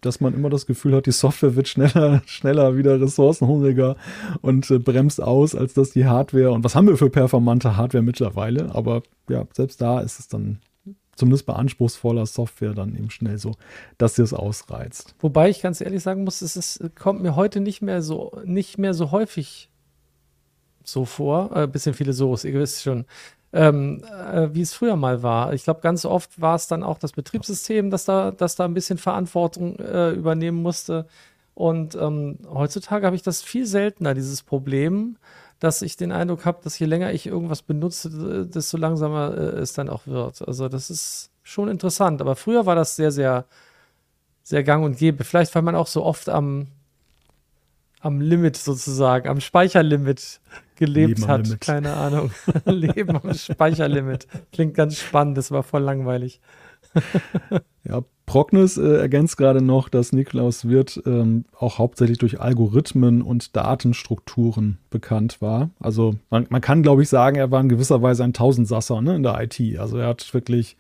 dass 0.02 0.22
man 0.22 0.34
immer 0.34 0.50
das 0.50 0.66
Gefühl 0.66 0.96
hat, 0.96 1.06
die 1.06 1.12
Software 1.12 1.56
wird 1.56 1.68
schneller, 1.68 2.22
schneller 2.26 2.78
wieder 2.78 3.00
ressourcenhungriger 3.02 3.96
und 4.42 4.70
äh, 4.72 4.80
bremst 4.80 5.22
aus, 5.22 5.56
als 5.56 5.74
dass 5.74 5.92
die 5.92 6.06
Hardware. 6.06 6.52
Und 6.52 6.64
was 6.64 6.76
haben 6.76 6.88
wir 6.88 6.98
für 6.98 7.10
performante 7.10 7.78
Hardware 7.78 8.04
mittlerweile? 8.04 8.74
Aber 8.74 9.04
ja, 9.30 9.46
selbst 9.54 9.82
da 9.82 10.00
ist 10.02 10.20
es 10.20 10.28
dann 10.28 10.60
zumindest 11.16 11.46
bei 11.46 11.54
anspruchsvoller 11.54 12.26
Software 12.26 12.74
dann 12.74 12.96
eben 12.96 13.10
schnell 13.10 13.38
so, 13.38 13.56
dass 13.98 14.16
sie 14.16 14.24
es 14.24 14.34
ausreizt. 14.34 15.16
Wobei 15.20 15.50
ich 15.50 15.62
ganz 15.62 15.82
ehrlich 15.82 16.02
sagen 16.02 16.24
muss, 16.24 16.42
es 16.42 16.56
ist, 16.56 16.96
kommt 16.96 17.22
mir 17.22 17.36
heute 17.36 17.60
nicht 17.60 17.82
mehr 17.82 18.02
so, 18.02 18.40
nicht 18.46 18.78
mehr 18.78 18.94
so 18.94 19.12
häufig 19.12 19.70
so 20.84 21.06
vor. 21.06 21.56
Äh, 21.56 21.68
bisschen 21.68 21.94
viele 21.94 22.14
So's, 22.14 22.46
ihr 22.46 22.54
wisst 22.54 22.84
schon 22.84 23.06
ähm, 23.52 24.04
äh, 24.04 24.50
wie 24.54 24.62
es 24.62 24.74
früher 24.74 24.96
mal 24.96 25.24
war. 25.24 25.54
Ich 25.54 25.64
glaube, 25.64 25.82
ganz 25.82 26.06
oft 26.06 26.40
war 26.40 26.56
es 26.56 26.68
dann 26.68 26.84
auch 26.84 27.00
das 27.00 27.14
Betriebssystem, 27.14 27.90
das 27.90 28.06
da, 28.06 28.32
das 28.32 28.56
da 28.56 28.66
ein 28.66 28.74
bisschen 28.74 28.98
Verantwortung 28.98 29.78
äh, 29.80 30.12
übernehmen 30.12 30.62
musste. 30.62 31.08
Und 31.56 31.96
ähm, 31.96 32.38
heutzutage 32.48 33.06
habe 33.06 33.16
ich 33.16 33.24
das 33.24 33.42
viel 33.42 33.66
seltener, 33.66 34.14
dieses 34.14 34.44
Problem, 34.44 35.18
dass 35.60 35.82
ich 35.82 35.98
den 35.98 36.12
Eindruck 36.12 36.46
habe, 36.46 36.60
dass 36.64 36.80
je 36.80 36.86
länger 36.86 37.12
ich 37.12 37.26
irgendwas 37.26 37.64
benutze, 37.64 38.46
desto 38.46 38.78
langsamer 38.78 39.36
äh, 39.36 39.60
es 39.60 39.74
dann 39.74 39.90
auch 39.90 40.08
wird. 40.08 40.48
Also 40.48 40.70
das 40.70 40.90
ist 40.90 41.32
schon 41.44 41.68
interessant. 41.68 42.22
Aber 42.22 42.36
früher 42.36 42.66
war 42.66 42.76
das 42.76 42.96
sehr, 42.96 43.12
sehr, 43.12 43.46
sehr 44.44 44.64
gang 44.64 44.86
und 44.86 44.98
gäbe. 44.98 45.24
Vielleicht, 45.24 45.54
weil 45.56 45.64
man 45.64 45.76
auch 45.76 45.88
so 45.88 46.06
oft 46.06 46.30
am, 46.30 46.68
am 48.00 48.22
Limit 48.22 48.56
sozusagen, 48.56 49.28
am 49.28 49.42
Speicherlimit 49.42 50.40
gelebt 50.80 51.20
Leben 51.20 51.28
hat. 51.28 51.62
Keine 51.62 51.94
Ahnung. 51.94 52.32
Leben 52.66 53.16
am 53.16 53.34
Speicherlimit. 53.34 54.28
Klingt 54.52 54.74
ganz 54.74 54.98
spannend, 54.98 55.38
das 55.38 55.52
war 55.52 55.62
voll 55.62 55.82
langweilig. 55.82 56.42
ja, 57.84 58.02
Prognis 58.26 58.78
äh, 58.78 58.98
ergänzt 58.98 59.38
gerade 59.38 59.62
noch, 59.62 59.90
dass 59.90 60.14
Niklaus 60.14 60.68
Wirth 60.68 61.02
ähm, 61.06 61.46
auch 61.58 61.78
hauptsächlich 61.78 62.18
durch 62.18 62.40
Algorithmen 62.40 63.22
und 63.22 63.56
Datenstrukturen 63.56 64.80
bekannt 64.90 65.42
war. 65.42 65.70
Also 65.80 66.16
man, 66.30 66.48
man 66.50 66.62
kann, 66.62 66.82
glaube 66.82 67.04
ich, 67.04 67.10
sagen, 67.10 67.38
er 67.38 67.52
war 67.52 67.62
in 67.62 67.70
gewisser 67.70 68.02
Weise 68.02 68.24
ein 68.24 68.34
Tausendsasser 68.34 69.02
ne, 69.02 69.16
in 69.16 69.24
der 69.24 69.40
IT. 69.42 69.60
Also 69.78 69.98
er 69.98 70.08
hat 70.08 70.34
wirklich, 70.34 70.78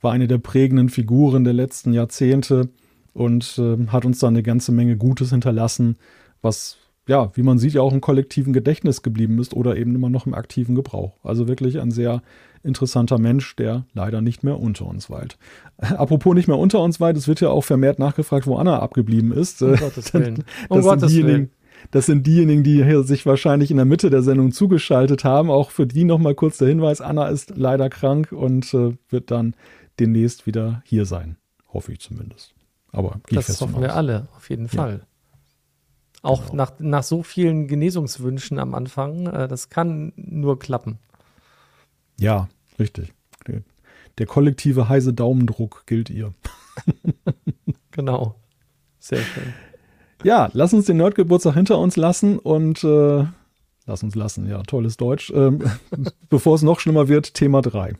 war 0.00 0.12
eine 0.12 0.28
der 0.28 0.38
prägenden 0.38 0.88
Figuren 0.88 1.44
der 1.44 1.54
letzten 1.54 1.92
Jahrzehnte 1.92 2.68
und 3.14 3.58
äh, 3.58 3.86
hat 3.88 4.04
uns 4.04 4.20
da 4.20 4.28
eine 4.28 4.42
ganze 4.42 4.72
Menge 4.72 4.96
Gutes 4.96 5.30
hinterlassen, 5.30 5.96
was 6.42 6.76
ja, 7.08 7.32
wie 7.34 7.42
man 7.42 7.58
sieht, 7.58 7.72
ja 7.72 7.80
auch 7.80 7.92
im 7.92 8.00
kollektiven 8.00 8.52
Gedächtnis 8.52 9.02
geblieben 9.02 9.38
ist 9.38 9.54
oder 9.54 9.76
eben 9.76 9.94
immer 9.94 10.10
noch 10.10 10.26
im 10.26 10.34
aktiven 10.34 10.74
Gebrauch. 10.74 11.16
Also 11.24 11.48
wirklich 11.48 11.80
ein 11.80 11.90
sehr 11.90 12.22
interessanter 12.62 13.18
Mensch, 13.18 13.56
der 13.56 13.86
leider 13.94 14.20
nicht 14.20 14.44
mehr 14.44 14.60
unter 14.60 14.86
uns 14.86 15.08
weilt. 15.08 15.38
Apropos 15.78 16.34
nicht 16.34 16.48
mehr 16.48 16.58
unter 16.58 16.80
uns 16.80 17.00
weilt, 17.00 17.16
es 17.16 17.26
wird 17.26 17.40
ja 17.40 17.48
auch 17.48 17.64
vermehrt 17.64 17.98
nachgefragt, 17.98 18.46
wo 18.46 18.56
Anna 18.56 18.78
abgeblieben 18.80 19.32
ist. 19.32 19.62
Um 19.62 19.76
Gottes 19.76 20.12
Willen. 20.12 20.44
Um 20.68 20.78
das, 20.78 20.84
Gottes 20.84 21.12
sind 21.12 21.26
Willen. 21.26 21.50
das 21.92 22.06
sind 22.06 22.26
diejenigen, 22.26 22.62
die 22.62 22.84
hier 22.84 23.02
sich 23.04 23.24
wahrscheinlich 23.24 23.70
in 23.70 23.78
der 23.78 23.86
Mitte 23.86 24.10
der 24.10 24.22
Sendung 24.22 24.52
zugeschaltet 24.52 25.24
haben. 25.24 25.50
Auch 25.50 25.70
für 25.70 25.86
die 25.86 26.04
nochmal 26.04 26.34
kurz 26.34 26.58
der 26.58 26.68
Hinweis, 26.68 27.00
Anna 27.00 27.28
ist 27.28 27.54
leider 27.56 27.88
krank 27.88 28.32
und 28.32 28.72
äh, 28.74 28.96
wird 29.08 29.30
dann 29.30 29.54
demnächst 29.98 30.46
wieder 30.46 30.82
hier 30.84 31.06
sein. 31.06 31.36
Hoffe 31.72 31.92
ich 31.92 32.00
zumindest. 32.00 32.54
Aber 32.92 33.20
Das 33.30 33.60
hoffen 33.60 33.80
wir 33.80 33.94
alle, 33.94 34.28
auf 34.36 34.50
jeden 34.50 34.68
Fall. 34.68 35.06
Auch 36.28 36.42
Genau. 36.50 36.56
nach, 36.56 36.72
nach 36.78 37.02
so 37.02 37.22
vielen 37.22 37.66
Genesungswünschen 37.68 38.58
am 38.58 38.74
Anfang, 38.74 39.26
äh, 39.26 39.48
das 39.48 39.70
kann 39.70 40.12
nur 40.16 40.58
klappen. 40.58 40.98
Ja, 42.18 42.48
richtig. 42.78 43.12
Der, 43.46 43.62
der 44.18 44.26
kollektive 44.26 44.88
heiße 44.88 45.14
Daumendruck 45.14 45.84
gilt 45.86 46.10
ihr. 46.10 46.34
Genau. 47.90 48.36
Sehr 49.00 49.18
schön. 49.22 49.52
Ja, 50.22 50.50
lass 50.52 50.72
uns 50.72 50.86
den 50.86 50.98
Nerdgeburtstag 50.98 51.54
hinter 51.54 51.78
uns 51.78 51.96
lassen 51.96 52.38
und 52.38 52.84
äh, 52.84 53.24
lass 53.86 54.02
uns 54.04 54.14
lassen, 54.14 54.48
ja, 54.48 54.62
tolles 54.62 54.96
Deutsch. 54.96 55.32
Ähm, 55.34 55.64
bevor 56.28 56.54
es 56.54 56.62
noch 56.62 56.78
schlimmer 56.78 57.08
wird, 57.08 57.34
Thema 57.34 57.60
3. 57.60 57.94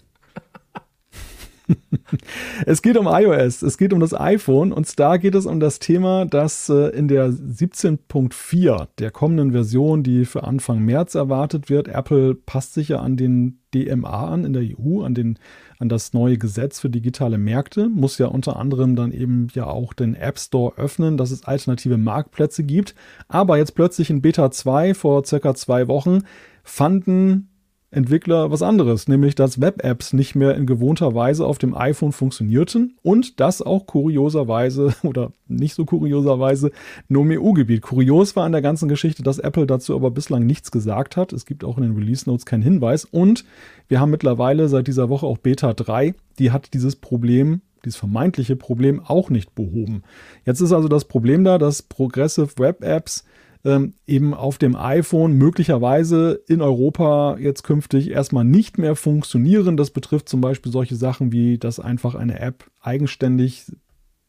es 2.67 2.83
geht 2.83 2.97
um 2.97 3.07
iOS, 3.07 3.63
es 3.63 3.79
geht 3.79 3.93
um 3.93 4.01
das 4.01 4.19
iPhone. 4.19 4.73
Und 4.73 4.99
da 4.99 5.17
geht 5.17 5.35
es 5.35 5.47
um 5.47 5.61
das 5.61 5.79
Thema, 5.79 6.27
dass 6.27 6.69
äh, 6.69 6.89
in 6.97 7.09
der 7.09 7.31
17.4 7.31 8.89
der 8.99 9.11
kommenden 9.11 9.53
Version, 9.53 10.03
die 10.03 10.25
für 10.25 10.45
Anfang 10.45 10.81
März 10.81 11.15
erwartet 11.15 11.71
wird, 11.71 11.89
Apple 11.89 12.35
passt 12.35 12.75
sich 12.75 12.89
ja 12.89 13.01
an 13.01 13.17
den 13.17 13.61
DMA 13.75 14.29
an 14.29 14.45
in 14.45 14.53
der 14.55 14.63
EU, 14.63 15.03
an, 15.03 15.15
den, 15.15 15.39
an 15.79 15.89
das 15.89 16.15
neue 16.15 16.39
Gesetz 16.39 16.81
für 16.81 16.89
digitale 16.89 17.37
Märkte, 17.37 17.89
muss 17.89 18.19
ja 18.19 18.27
unter 18.27 18.57
anderem 18.57 18.97
dann 18.97 19.13
eben 19.13 19.49
ja 19.53 19.67
auch 19.67 19.93
den 19.93 20.15
App 20.15 20.39
Store 20.39 20.77
öffnen, 20.77 21.17
dass 21.17 21.31
es 21.31 21.45
alternative 21.45 21.99
Marktplätze 21.99 22.65
gibt. 22.65 22.95
Aber 23.29 23.59
jetzt 23.59 23.75
plötzlich 23.75 24.11
in 24.11 24.23
Beta 24.23 24.51
2 24.51 24.95
vor 24.95 25.25
circa 25.25 25.55
zwei 25.55 25.87
Wochen 25.89 26.23
fanden 26.65 27.49
Entwickler 27.91 28.51
was 28.51 28.61
anderes, 28.61 29.09
nämlich 29.09 29.35
dass 29.35 29.63
Web-Apps 29.63 30.13
nicht 30.13 30.35
mehr 30.35 30.55
in 30.57 30.67
gewohnter 30.67 31.15
Weise 31.15 31.47
auf 31.47 31.57
dem 31.57 31.75
iPhone 31.75 32.13
funktionierten 32.13 32.99
und 33.03 33.41
das 33.41 33.63
auch 33.63 33.87
kurioserweise 33.87 34.95
oder 35.03 35.33
nicht 35.47 35.75
so 35.75 35.87
kurioserweise 35.87 36.71
nur 37.09 37.23
im 37.23 37.43
EU-Gebiet. 37.43 37.81
Kurios 37.81 38.37
war 38.37 38.45
an 38.45 38.53
der 38.53 38.61
ganzen 38.61 38.89
Geschichte, 38.89 39.23
dass 39.23 39.39
Apple 39.39 39.67
dazu 39.67 39.95
aber 39.95 40.11
bislang 40.11 40.45
nichts 40.45 40.71
gesagt 40.71 41.17
hat. 41.17 41.33
Es 41.33 41.47
gibt 41.47 41.65
auch 41.65 41.79
in 41.79 41.85
den 41.85 41.97
Release 41.97 42.29
Notes 42.29 42.45
keinen 42.45 42.63
Hinweis 42.63 43.07
und 43.07 43.47
wir 43.89 44.01
haben 44.01 44.11
mittlerweile 44.11 44.69
seit 44.69 44.87
dieser 44.87 45.09
Woche 45.09 45.27
auch 45.27 45.39
Beta 45.39 45.73
3, 45.73 46.15
die 46.39 46.51
hat 46.51 46.75
dieses 46.75 46.97
Problem 46.97 47.63
dieses 47.85 47.97
vermeintliche 47.97 48.57
Problem 48.57 49.01
auch 49.01 49.31
nicht 49.31 49.55
behoben. 49.55 50.03
Jetzt 50.45 50.61
ist 50.61 50.73
also 50.73 50.89
das 50.89 51.05
Problem 51.05 51.45
da, 51.45 51.59
dass 51.59 51.81
Progressive 51.83 52.59
Web 52.59 52.83
Apps 52.83 53.25
ähm, 53.65 53.95
eben 54.07 54.35
auf 54.35 54.59
dem 54.59 54.77
iPhone 54.77 55.35
möglicherweise 55.35 56.41
in 56.47 56.63
Europa 56.63 57.37
jetzt 57.39 57.63
künftig 57.65 58.11
erstmal 58.11 58.45
nicht 58.45 58.79
mehr 58.79 58.97
funktionieren. 58.97 59.77
Das 59.77 59.91
betrifft 59.91 60.29
zum 60.29 60.41
Beispiel 60.41 60.73
solche 60.73 60.97
Sachen 60.97 61.33
wie, 61.33 61.59
dass 61.59 61.81
einfach 61.81 62.15
eine 62.15 62.39
App 62.41 62.71
eigenständig 62.81 63.67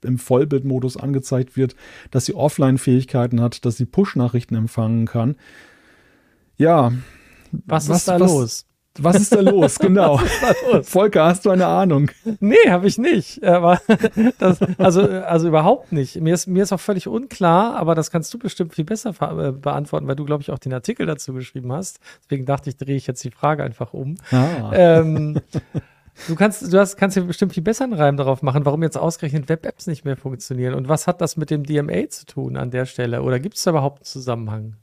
im 0.03 0.17
Vollbildmodus 0.17 0.97
angezeigt 0.97 1.57
wird, 1.57 1.75
dass 2.11 2.25
sie 2.25 2.33
Offline-Fähigkeiten 2.33 3.41
hat, 3.41 3.65
dass 3.65 3.77
sie 3.77 3.85
Push-Nachrichten 3.85 4.55
empfangen 4.55 5.05
kann. 5.05 5.35
Ja. 6.57 6.91
Was, 7.51 7.89
ist 7.89 8.07
da 8.07 8.17
los? 8.17 8.68
Was 9.01 9.15
ist 9.17 9.33
da 9.33 9.41
los? 9.41 9.79
Genau. 9.89 10.19
Volker, 10.83 11.25
hast 11.25 11.45
du 11.45 11.49
eine 11.49 11.65
Ahnung? 11.65 12.11
Nee, 12.39 12.69
habe 12.69 12.87
ich 12.87 12.97
nicht. 12.97 13.43
Aber 13.43 13.81
das, 14.39 14.59
also, 14.77 15.01
also 15.01 15.47
überhaupt 15.47 15.91
nicht. 15.91 16.19
Mir 16.21 16.33
ist, 16.33 16.47
mir 16.47 16.63
ist 16.63 16.73
auch 16.73 16.79
völlig 16.79 17.07
unklar, 17.07 17.75
aber 17.75 17.95
das 17.95 18.11
kannst 18.11 18.33
du 18.33 18.37
bestimmt 18.37 18.75
viel 18.75 18.85
besser 18.85 19.13
äh, 19.21 19.51
beantworten, 19.51 20.07
weil 20.07 20.15
du, 20.15 20.25
glaube 20.25 20.43
ich, 20.43 20.51
auch 20.51 20.59
den 20.59 20.73
Artikel 20.73 21.05
dazu 21.05 21.33
geschrieben 21.33 21.71
hast. 21.71 21.99
Deswegen 22.23 22.45
dachte 22.45 22.69
ich, 22.69 22.77
drehe 22.77 22.95
ich 22.95 23.07
jetzt 23.07 23.23
die 23.23 23.31
Frage 23.31 23.63
einfach 23.63 23.93
um. 23.93 24.17
Ah. 24.31 24.71
Ähm, 24.73 25.41
du 26.27 26.35
kannst, 26.35 26.71
du 26.71 26.77
hast, 26.77 26.97
kannst 26.97 27.17
dir 27.17 27.23
bestimmt 27.23 27.53
viel 27.53 27.63
besser 27.63 27.85
einen 27.85 27.93
Reim 27.93 28.17
darauf 28.17 28.41
machen, 28.41 28.65
warum 28.65 28.83
jetzt 28.83 28.97
ausgerechnet 28.97 29.49
Web-Apps 29.49 29.87
nicht 29.87 30.05
mehr 30.05 30.17
funktionieren. 30.17 30.73
Und 30.75 30.89
was 30.89 31.07
hat 31.07 31.21
das 31.21 31.37
mit 31.37 31.49
dem 31.49 31.63
DMA 31.63 32.09
zu 32.09 32.25
tun 32.25 32.57
an 32.57 32.69
der 32.69 32.85
Stelle? 32.85 33.23
Oder 33.23 33.39
gibt 33.39 33.55
es 33.55 33.63
da 33.63 33.71
überhaupt 33.71 33.99
einen 33.99 34.05
Zusammenhang? 34.05 34.75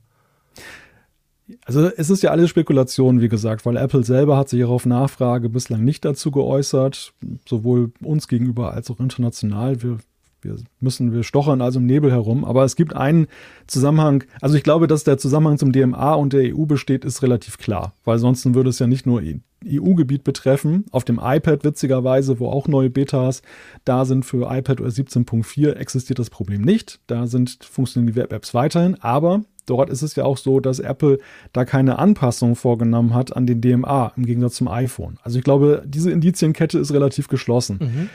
Also 1.64 1.88
es 1.96 2.10
ist 2.10 2.22
ja 2.22 2.30
alles 2.30 2.50
Spekulation, 2.50 3.20
wie 3.20 3.28
gesagt, 3.28 3.64
weil 3.66 3.76
Apple 3.76 4.04
selber 4.04 4.36
hat 4.36 4.48
sich 4.48 4.64
auch 4.64 4.70
auf 4.70 4.86
Nachfrage 4.86 5.48
bislang 5.48 5.84
nicht 5.84 6.04
dazu 6.04 6.30
geäußert, 6.30 7.12
sowohl 7.48 7.92
uns 8.02 8.26
gegenüber 8.26 8.72
als 8.72 8.90
auch 8.90 8.98
international. 8.98 9.82
Wir, 9.82 9.98
wir 10.42 10.56
müssen, 10.80 11.12
wir 11.12 11.22
stochern 11.22 11.60
also 11.60 11.78
im 11.78 11.86
Nebel 11.86 12.10
herum. 12.10 12.44
Aber 12.44 12.64
es 12.64 12.76
gibt 12.76 12.94
einen 12.94 13.26
Zusammenhang, 13.66 14.24
also 14.40 14.56
ich 14.56 14.62
glaube, 14.62 14.86
dass 14.86 15.04
der 15.04 15.18
Zusammenhang 15.18 15.58
zum 15.58 15.72
DMA 15.72 16.14
und 16.14 16.32
der 16.32 16.56
EU 16.56 16.66
besteht, 16.66 17.04
ist 17.04 17.22
relativ 17.22 17.58
klar, 17.58 17.94
weil 18.04 18.18
sonst 18.18 18.54
würde 18.54 18.70
es 18.70 18.78
ja 18.78 18.86
nicht 18.86 19.06
nur 19.06 19.22
EU-Gebiet 19.64 20.24
betreffen. 20.24 20.84
Auf 20.90 21.04
dem 21.04 21.20
iPad 21.22 21.64
witzigerweise, 21.64 22.38
wo 22.38 22.48
auch 22.48 22.68
neue 22.68 22.90
Betas 22.90 23.42
da 23.84 24.04
sind 24.04 24.24
für 24.24 24.50
iPadOS 24.50 24.96
17.4, 24.96 25.72
existiert 25.72 26.18
das 26.18 26.30
Problem 26.30 26.62
nicht. 26.62 27.00
Da 27.06 27.26
sind, 27.26 27.64
funktionieren 27.64 28.12
die 28.12 28.20
Web-Apps 28.20 28.54
weiterhin, 28.54 28.96
aber 29.00 29.42
dort 29.66 29.90
ist 29.90 30.02
es 30.02 30.14
ja 30.14 30.24
auch 30.24 30.36
so, 30.36 30.60
dass 30.60 30.78
Apple 30.78 31.18
da 31.52 31.64
keine 31.64 31.98
Anpassung 31.98 32.54
vorgenommen 32.54 33.14
hat 33.14 33.36
an 33.36 33.46
den 33.46 33.60
DMA 33.60 34.12
im 34.16 34.24
Gegensatz 34.24 34.56
zum 34.56 34.68
iPhone. 34.68 35.18
Also 35.22 35.38
ich 35.38 35.44
glaube, 35.44 35.82
diese 35.86 36.10
Indizienkette 36.10 36.78
ist 36.78 36.92
relativ 36.92 37.28
geschlossen. 37.28 38.08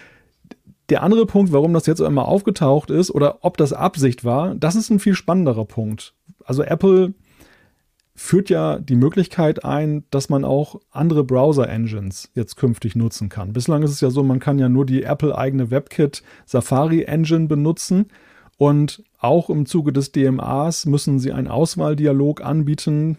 Der 0.91 1.03
andere 1.03 1.25
Punkt, 1.25 1.53
warum 1.53 1.71
das 1.73 1.85
jetzt 1.85 2.01
einmal 2.01 2.25
aufgetaucht 2.25 2.89
ist 2.89 3.11
oder 3.11 3.45
ob 3.45 3.55
das 3.55 3.71
Absicht 3.71 4.25
war, 4.25 4.55
das 4.55 4.75
ist 4.75 4.89
ein 4.89 4.99
viel 4.99 5.15
spannenderer 5.15 5.63
Punkt. 5.63 6.13
Also 6.43 6.63
Apple 6.63 7.13
führt 8.13 8.49
ja 8.49 8.77
die 8.77 8.97
Möglichkeit 8.97 9.63
ein, 9.63 10.03
dass 10.11 10.27
man 10.27 10.43
auch 10.43 10.81
andere 10.91 11.23
Browser-Engines 11.23 12.31
jetzt 12.35 12.57
künftig 12.57 12.97
nutzen 12.97 13.29
kann. 13.29 13.53
Bislang 13.53 13.83
ist 13.83 13.91
es 13.91 14.01
ja 14.01 14.09
so, 14.09 14.21
man 14.21 14.39
kann 14.39 14.59
ja 14.59 14.67
nur 14.67 14.85
die 14.85 15.03
Apple-eigene 15.03 15.71
WebKit 15.71 16.23
Safari 16.45 17.03
Engine 17.03 17.47
benutzen 17.47 18.07
und 18.61 19.03
auch 19.17 19.49
im 19.49 19.65
Zuge 19.65 19.91
des 19.91 20.11
DMAs 20.11 20.85
müssen 20.85 21.17
sie 21.17 21.31
einen 21.31 21.47
Auswahldialog 21.47 22.45
anbieten. 22.45 23.17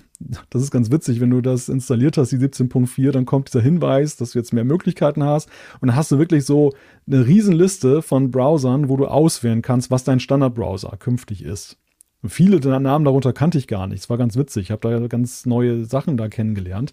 Das 0.51 0.63
ist 0.63 0.71
ganz 0.71 0.93
witzig, 0.93 1.21
wenn 1.21 1.31
du 1.31 1.41
das 1.41 1.69
installiert 1.69 2.17
hast, 2.17 2.31
die 2.31 2.37
17.4, 2.37 3.11
dann 3.11 3.27
kommt 3.27 3.49
dieser 3.49 3.61
Hinweis, 3.61 4.15
dass 4.15 4.31
du 4.31 4.39
jetzt 4.39 4.53
mehr 4.53 4.63
Möglichkeiten 4.63 5.25
hast. 5.25 5.49
Und 5.81 5.89
dann 5.89 5.97
hast 5.97 6.13
du 6.13 6.19
wirklich 6.19 6.45
so 6.45 6.75
eine 7.09 7.27
Riesenliste 7.27 8.03
von 8.03 8.31
Browsern, 8.31 8.89
wo 8.89 8.97
du 8.97 9.07
auswählen 9.07 9.63
kannst, 9.63 9.91
was 9.91 10.05
dein 10.05 10.21
Standardbrowser 10.21 10.97
künftig 11.01 11.43
ist. 11.43 11.77
Und 12.23 12.29
viele 12.29 12.61
Namen 12.79 13.05
darunter 13.05 13.33
kannte 13.33 13.59
ich 13.59 13.67
gar 13.67 13.89
nicht. 13.89 13.99
Es 14.05 14.11
war 14.11 14.19
ganz 14.19 14.37
witzig. 14.37 14.67
Ich 14.67 14.71
habe 14.71 14.89
da 14.89 15.09
ganz 15.09 15.45
neue 15.45 15.87
Sachen 15.87 16.17
da 16.17 16.29
kennengelernt. 16.29 16.93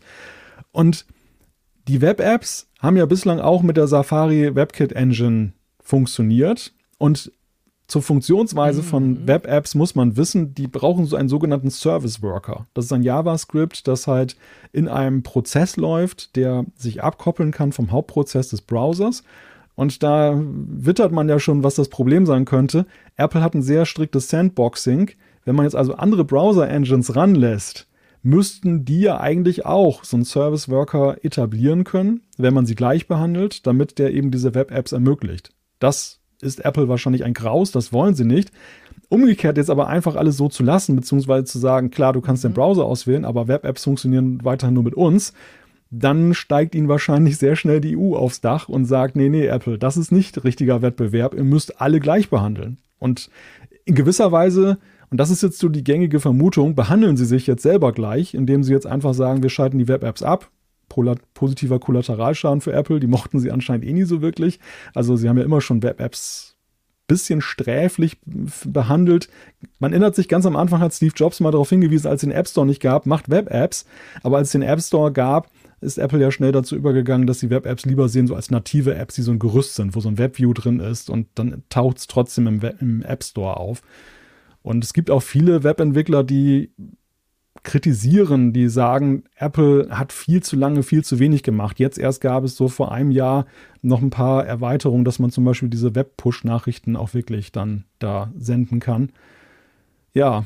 Und 0.72 1.06
die 1.88 2.02
Web-Apps 2.02 2.68
haben 2.80 2.98
ja 2.98 3.06
bislang 3.06 3.40
auch 3.40 3.62
mit 3.62 3.78
der 3.78 3.86
Safari 3.86 4.56
WebKit 4.56 4.94
Engine 4.94 5.54
funktioniert. 5.84 6.74
Und 6.98 7.32
zur 7.90 8.02
Funktionsweise 8.04 8.84
von 8.84 9.28
Web-Apps 9.28 9.74
muss 9.74 9.96
man 9.96 10.16
wissen, 10.16 10.54
die 10.54 10.68
brauchen 10.68 11.06
so 11.06 11.16
einen 11.16 11.28
sogenannten 11.28 11.72
Service 11.72 12.22
Worker. 12.22 12.68
Das 12.74 12.86
ist 12.86 12.94
ein 12.94 13.04
JavaScript, 13.04 13.88
das 13.88 14.06
halt 14.06 14.38
in 14.72 14.88
einem 14.88 15.24
Prozess 15.24 15.76
läuft, 15.76 16.36
der 16.36 16.66
sich 16.76 17.04
abkoppeln 17.04 17.52
kann 17.52 17.72
vom 17.72 17.92
Hauptprozess 17.92 18.50
des 18.50 18.62
Browsers. 18.62 19.24
Und 19.74 20.04
da 20.04 20.40
wittert 20.40 21.12
man 21.12 21.28
ja 21.30 21.40
schon, 21.40 21.64
was 21.64 21.76
das 21.76 21.90
Problem 21.90 22.26
sein 22.26 22.46
könnte. 22.46 22.86
Apple 23.18 23.42
hat 23.42 23.56
ein 23.56 23.64
sehr 23.64 23.86
striktes 23.86 24.30
Sandboxing. 24.30 25.12
Wenn 25.44 25.56
man 25.56 25.66
jetzt 25.66 25.76
also 25.76 25.96
andere 25.96 26.26
Browser-Engines 26.26 27.16
ranlässt, 27.16 27.88
müssten 28.22 28.86
die 28.86 29.02
ja 29.02 29.20
eigentlich 29.20 29.66
auch 29.66 30.04
so 30.04 30.18
einen 30.18 30.26
Service 30.26 30.70
Worker 30.70 31.18
etablieren 31.24 31.86
können, 31.86 32.22
wenn 32.38 32.54
man 32.54 32.66
sie 32.66 32.76
gleich 32.76 33.08
behandelt, 33.08 33.66
damit 33.66 33.98
der 33.98 34.14
eben 34.14 34.30
diese 34.30 34.54
Web-Apps 34.54 34.92
ermöglicht. 34.92 35.52
Das 35.80 36.19
ist 36.42 36.64
Apple 36.64 36.88
wahrscheinlich 36.88 37.24
ein 37.24 37.34
Graus, 37.34 37.72
das 37.72 37.92
wollen 37.94 38.16
sie 38.16 38.26
nicht. 38.26 38.52
Umgekehrt 39.10 39.58
jetzt 39.58 39.70
aber 39.70 39.88
einfach 39.88 40.16
alles 40.16 40.38
so 40.38 40.50
zu 40.50 40.64
lassen, 40.64 40.96
beziehungsweise 40.96 41.46
zu 41.46 41.60
sagen, 41.60 41.90
klar, 41.90 42.14
du 42.14 42.22
kannst 42.22 42.44
den 42.44 42.54
Browser 42.54 42.86
auswählen, 42.86 43.26
aber 43.26 43.48
Web-Apps 43.48 43.84
funktionieren 43.84 44.40
weiterhin 44.44 44.76
nur 44.76 44.84
mit 44.84 44.94
uns, 44.94 45.34
dann 45.92 46.34
steigt 46.34 46.76
ihnen 46.76 46.88
wahrscheinlich 46.88 47.38
sehr 47.38 47.56
schnell 47.56 47.82
die 47.82 47.98
EU 47.98 48.16
aufs 48.16 48.42
Dach 48.42 48.70
und 48.70 48.86
sagt, 48.86 49.16
nee, 49.16 49.30
nee, 49.30 49.48
Apple, 49.48 49.80
das 49.80 49.98
ist 49.98 50.12
nicht 50.12 50.44
richtiger 50.44 50.82
Wettbewerb, 50.82 51.34
ihr 51.34 51.44
müsst 51.44 51.82
alle 51.82 52.00
gleich 52.00 52.30
behandeln. 52.30 52.78
Und 53.00 53.30
in 53.86 53.96
gewisser 53.96 54.32
Weise, 54.32 54.78
und 55.10 55.20
das 55.20 55.32
ist 55.32 55.42
jetzt 55.42 55.58
so 55.58 55.70
die 55.70 55.84
gängige 55.84 56.20
Vermutung, 56.20 56.76
behandeln 56.76 57.18
sie 57.18 57.26
sich 57.26 57.48
jetzt 57.48 57.64
selber 57.64 57.92
gleich, 57.92 58.36
indem 58.36 58.64
sie 58.64 58.74
jetzt 58.74 58.86
einfach 58.86 59.16
sagen, 59.16 59.42
wir 59.42 59.50
schalten 59.50 59.80
die 59.80 59.88
Web-Apps 59.88 60.22
ab, 60.22 60.52
positiver 60.90 61.80
Kollateralschaden 61.80 62.62
für 62.62 62.74
Apple. 62.74 63.00
Die 63.00 63.08
mochten 63.08 63.40
sie 63.40 63.52
anscheinend 63.52 63.86
eh 63.86 63.94
nie 63.94 64.04
so 64.04 64.22
wirklich. 64.22 64.60
Also 64.94 65.16
sie 65.16 65.30
haben 65.30 65.38
ja 65.38 65.44
immer 65.44 65.62
schon 65.62 65.84
Web-Apps 65.84 66.58
bisschen 67.10 67.42
sträflich 67.42 68.18
behandelt. 68.24 69.28
Man 69.80 69.92
erinnert 69.92 70.16
sich 70.16 70.30
ganz 70.30 70.46
am 70.46 70.56
Anfang 70.56 70.80
hat 70.80 70.94
Steve 70.94 71.14
Jobs 71.14 71.42
mal 71.42 71.52
darauf 71.52 71.70
hingewiesen, 71.70 72.08
als 72.08 72.24
es 72.24 72.30
den 72.30 72.32
App 72.32 72.48
Store 72.48 72.66
nicht 72.66 72.82
gab, 72.82 73.06
macht 73.06 73.30
Web-Apps. 73.30 73.86
Aber 74.24 74.38
als 74.38 74.50
es 74.50 74.52
den 74.54 74.62
App 74.62 74.80
Store 74.80 75.12
gab, 75.12 75.50
ist 75.82 75.98
Apple 75.98 76.22
ja 76.22 76.32
schnell 76.32 76.52
dazu 76.52 76.76
übergegangen, 76.76 77.28
dass 77.28 77.40
die 77.40 77.50
Web-Apps 77.50 77.86
lieber 77.86 78.08
sehen, 78.08 78.28
so 78.28 78.36
als 78.36 78.52
native 78.52 78.96
Apps, 78.96 79.16
die 79.16 79.22
so 79.22 79.32
ein 79.32 79.40
Gerüst 79.40 79.76
sind, 79.76 79.96
wo 79.96 80.00
so 80.00 80.10
ein 80.10 80.18
Webview 80.18 80.54
drin 80.54 80.80
ist 80.80 81.10
und 81.10 81.28
dann 81.36 81.64
taucht 81.70 81.98
es 81.98 82.08
trotzdem 82.08 82.48
im, 82.48 82.62
Web 82.62 82.82
im 82.82 83.02
App 83.02 83.24
Store 83.24 83.58
auf. 83.58 83.82
Und 84.62 84.84
es 84.84 84.94
gibt 84.94 85.10
auch 85.10 85.24
viele 85.24 85.64
Webentwickler, 85.64 86.24
die 86.24 86.72
kritisieren, 87.64 88.54
die 88.54 88.70
sagen, 88.70 89.24
Apple 89.36 89.88
hat 89.90 90.14
viel 90.14 90.42
zu 90.42 90.56
lange, 90.56 90.84
viel 90.84 91.04
zu 91.04 91.20
wenig 91.20 91.44
gemacht. 91.44 91.80
Jetzt 91.80 91.98
erst 91.98 92.22
gab 92.22 92.44
es 92.44 92.56
so 92.56 92.68
vor 92.68 92.92
einem 92.92 93.12
Jahr 93.12 93.46
noch 93.82 94.02
ein 94.02 94.10
paar 94.10 94.46
Erweiterungen, 94.46 95.06
dass 95.06 95.20
man 95.20 95.32
zum 95.32 95.46
Beispiel 95.46 95.70
diese 95.70 95.96
Web-Push-Nachrichten 95.96 96.96
auch 96.96 97.14
wirklich 97.14 97.52
dann 97.52 97.86
da 98.00 98.32
senden 98.38 98.80
kann. 98.80 99.12
Ja, 100.14 100.46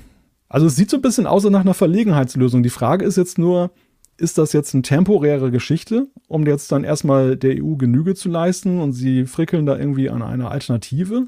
also 0.49 0.68
es 0.68 0.76
sieht 0.76 0.89
so 0.89 0.97
ein 0.97 1.01
bisschen 1.01 1.28
aus 1.28 1.43
nach 1.45 1.61
einer 1.61 1.74
Verlegenheitslösung. 1.74 2.64
Die 2.64 2.70
Frage 2.70 3.05
ist 3.05 3.18
jetzt 3.18 3.38
nur, 3.38 3.72
ist 4.18 4.38
das 4.38 4.53
jetzt 4.53 4.74
eine 4.74 4.84
temporäre 4.84 5.51
Geschichte, 5.51 6.07
um 6.28 6.45
jetzt 6.45 6.72
dann 6.72 6.84
erstmal 6.84 7.38
der 7.38 7.64
EU 7.64 7.76
Genüge 7.76 8.16
zu 8.16 8.30
leisten 8.30 8.80
und 8.80 8.93
sie 8.93 9.26
frickeln 9.26 9.66
da 9.66 9.78
irgendwie 9.78 10.09
an 10.09 10.22
einer 10.22 10.51
Alternative? 10.51 11.28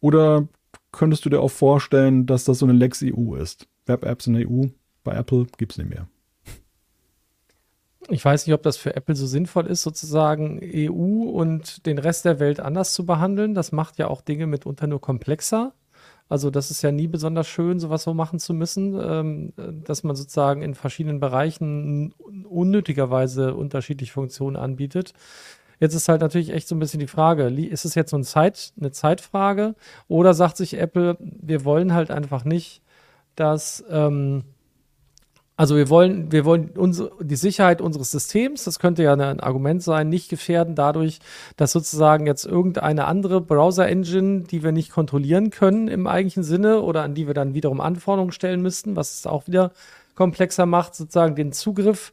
Oder 0.00 0.48
könntest 0.92 1.24
du 1.24 1.30
dir 1.30 1.40
auch 1.40 1.50
vorstellen, 1.50 2.26
dass 2.26 2.44
das 2.44 2.58
so 2.58 2.66
eine 2.66 2.72
Lex 2.72 3.02
EU 3.04 3.34
ist? 3.34 3.66
Web-Apps 3.86 4.26
in 4.26 4.34
der 4.34 4.50
EU 4.50 4.66
bei 5.06 5.14
Apple 5.14 5.46
gibt 5.56 5.72
es 5.72 5.78
nicht 5.78 5.88
mehr. 5.88 6.06
Ich 8.08 8.24
weiß 8.24 8.46
nicht, 8.46 8.54
ob 8.54 8.62
das 8.62 8.76
für 8.76 8.94
Apple 8.94 9.16
so 9.16 9.26
sinnvoll 9.26 9.66
ist, 9.66 9.82
sozusagen 9.82 10.60
EU 10.62 11.30
und 11.30 11.86
den 11.86 11.98
Rest 11.98 12.24
der 12.24 12.38
Welt 12.38 12.60
anders 12.60 12.92
zu 12.92 13.06
behandeln. 13.06 13.54
Das 13.54 13.72
macht 13.72 13.98
ja 13.98 14.08
auch 14.08 14.20
Dinge 14.20 14.46
mitunter 14.46 14.86
nur 14.86 15.00
komplexer. 15.00 15.72
Also 16.28 16.50
das 16.50 16.70
ist 16.70 16.82
ja 16.82 16.92
nie 16.92 17.06
besonders 17.06 17.46
schön, 17.46 17.78
sowas 17.78 18.02
so 18.02 18.12
machen 18.12 18.38
zu 18.38 18.52
müssen, 18.52 18.98
ähm, 19.00 19.52
dass 19.84 20.02
man 20.02 20.16
sozusagen 20.16 20.62
in 20.62 20.74
verschiedenen 20.74 21.20
Bereichen 21.20 22.12
unnötigerweise 22.48 23.54
unterschiedliche 23.54 24.12
Funktionen 24.12 24.56
anbietet. 24.56 25.12
Jetzt 25.78 25.94
ist 25.94 26.08
halt 26.08 26.22
natürlich 26.22 26.50
echt 26.50 26.68
so 26.68 26.74
ein 26.74 26.80
bisschen 26.80 27.00
die 27.00 27.06
Frage, 27.06 27.48
ist 27.48 27.84
es 27.84 27.94
jetzt 27.94 28.10
so 28.10 28.16
eine, 28.16 28.24
Zeit, 28.24 28.72
eine 28.78 28.92
Zeitfrage 28.92 29.74
oder 30.08 30.34
sagt 30.34 30.56
sich 30.56 30.78
Apple, 30.78 31.16
wir 31.20 31.64
wollen 31.64 31.92
halt 31.92 32.10
einfach 32.10 32.44
nicht, 32.44 32.82
dass 33.36 33.84
ähm, 33.90 34.44
also 35.56 35.76
wir 35.76 35.88
wollen, 35.88 36.30
wir 36.32 36.44
wollen 36.44 36.70
unsere, 36.76 37.12
die 37.20 37.36
Sicherheit 37.36 37.80
unseres 37.80 38.10
Systems, 38.10 38.64
das 38.64 38.78
könnte 38.78 39.02
ja 39.02 39.14
ein 39.14 39.40
Argument 39.40 39.82
sein, 39.82 40.10
nicht 40.10 40.28
gefährden 40.28 40.74
dadurch, 40.74 41.18
dass 41.56 41.72
sozusagen 41.72 42.26
jetzt 42.26 42.44
irgendeine 42.44 43.06
andere 43.06 43.40
Browser-Engine, 43.40 44.42
die 44.42 44.62
wir 44.62 44.72
nicht 44.72 44.90
kontrollieren 44.90 45.48
können 45.48 45.88
im 45.88 46.06
eigentlichen 46.06 46.42
Sinne 46.42 46.82
oder 46.82 47.02
an 47.02 47.14
die 47.14 47.26
wir 47.26 47.32
dann 47.32 47.54
wiederum 47.54 47.80
Anforderungen 47.80 48.32
stellen 48.32 48.60
müssten, 48.60 48.96
was 48.96 49.18
es 49.18 49.26
auch 49.26 49.46
wieder 49.46 49.72
komplexer 50.14 50.66
macht, 50.66 50.94
sozusagen 50.94 51.34
den 51.36 51.52
Zugriff 51.52 52.12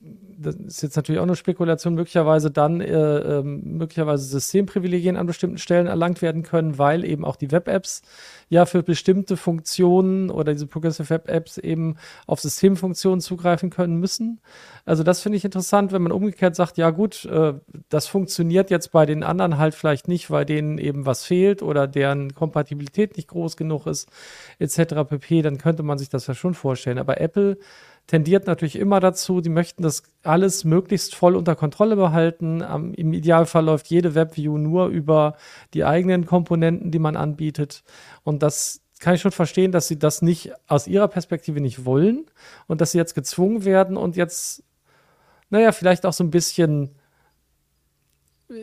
das 0.43 0.55
ist 0.57 0.83
jetzt 0.83 0.97
natürlich 0.97 1.19
auch 1.19 1.25
eine 1.25 1.37
Spekulation, 1.37 1.95
möglicherweise 1.95 2.51
dann 2.51 2.81
äh, 2.81 2.89
äh, 2.89 3.43
möglicherweise 3.43 4.25
Systemprivilegien 4.25 5.17
an 5.17 5.27
bestimmten 5.27 5.59
Stellen 5.59 5.87
erlangt 5.87 6.23
werden 6.23 6.43
können, 6.43 6.79
weil 6.79 7.05
eben 7.05 7.25
auch 7.25 7.37
die 7.37 7.53
Web-Apps 7.53 8.03
ja 8.49 8.65
für 8.65 8.83
bestimmte 8.83 9.37
Funktionen 9.37 10.31
oder 10.31 10.53
diese 10.53 10.67
Progressive 10.67 11.11
Web-Apps 11.11 11.59
eben 11.59 11.97
auf 12.27 12.41
Systemfunktionen 12.41 13.21
zugreifen 13.21 13.71
können 13.71 13.97
müssen. 13.97 14.41
Also 14.87 15.03
das 15.03 15.21
finde 15.21 15.37
ich 15.37 15.45
interessant, 15.45 15.93
wenn 15.93 16.03
man 16.03 16.13
umgekehrt 16.13 16.57
sagt, 16.57 16.79
ja 16.79 16.91
gut, 16.91 17.27
äh, 17.27 17.55
das 17.91 18.07
funktioniert 18.07 18.71
jetzt 18.71 18.93
bei 18.93 19.05
den 19.07 19.23
anderen 19.23 19.59
halt 19.59 19.75
vielleicht 19.75 20.09
nicht, 20.09 20.31
weil 20.31 20.47
denen 20.47 20.79
eben 20.79 21.05
was 21.07 21.25
fehlt 21.25 21.63
oder 21.63 21.87
deren 21.87 22.35
Kompatibilität 22.35 23.17
nicht 23.17 23.29
groß 23.29 23.57
genug 23.57 23.87
ist, 23.87 24.09
etc. 24.59 24.95
pp, 25.09 25.43
dann 25.43 25.59
könnte 25.59 25.83
man 25.83 25.99
sich 25.99 26.09
das 26.09 26.27
ja 26.27 26.35
schon 26.35 26.55
vorstellen. 26.55 26.99
Aber 26.99 27.21
Apple 27.21 27.59
tendiert 28.11 28.49
natürlich 28.49 28.75
immer 28.75 28.99
dazu, 28.99 29.41
die 29.41 29.51
möchten 29.51 29.85
das 29.85 30.03
alles 30.25 30.65
möglichst 30.65 31.15
voll 31.15 31.37
unter 31.37 31.55
Kontrolle 31.55 31.95
behalten. 31.95 32.61
Um, 32.61 32.93
Im 32.93 33.13
Idealfall 33.13 33.65
läuft 33.65 33.87
jede 33.87 34.17
Webview 34.17 34.59
nur 34.59 34.89
über 34.89 35.37
die 35.75 35.85
eigenen 35.85 36.27
Komponenten, 36.27 36.91
die 36.91 36.99
man 36.99 37.15
anbietet. 37.15 37.85
Und 38.25 38.43
das 38.43 38.83
kann 38.99 39.15
ich 39.15 39.21
schon 39.21 39.31
verstehen, 39.31 39.71
dass 39.71 39.87
sie 39.87 39.97
das 39.97 40.23
nicht 40.23 40.51
aus 40.67 40.89
ihrer 40.89 41.07
Perspektive 41.07 41.61
nicht 41.61 41.85
wollen 41.85 42.27
und 42.67 42.81
dass 42.81 42.91
sie 42.91 42.99
jetzt 42.99 43.15
gezwungen 43.15 43.65
werden 43.65 43.97
und 43.97 44.17
jetzt, 44.17 44.65
naja, 45.49 45.71
vielleicht 45.71 46.05
auch 46.05 46.13
so 46.13 46.25
ein 46.25 46.33
bisschen 46.33 46.97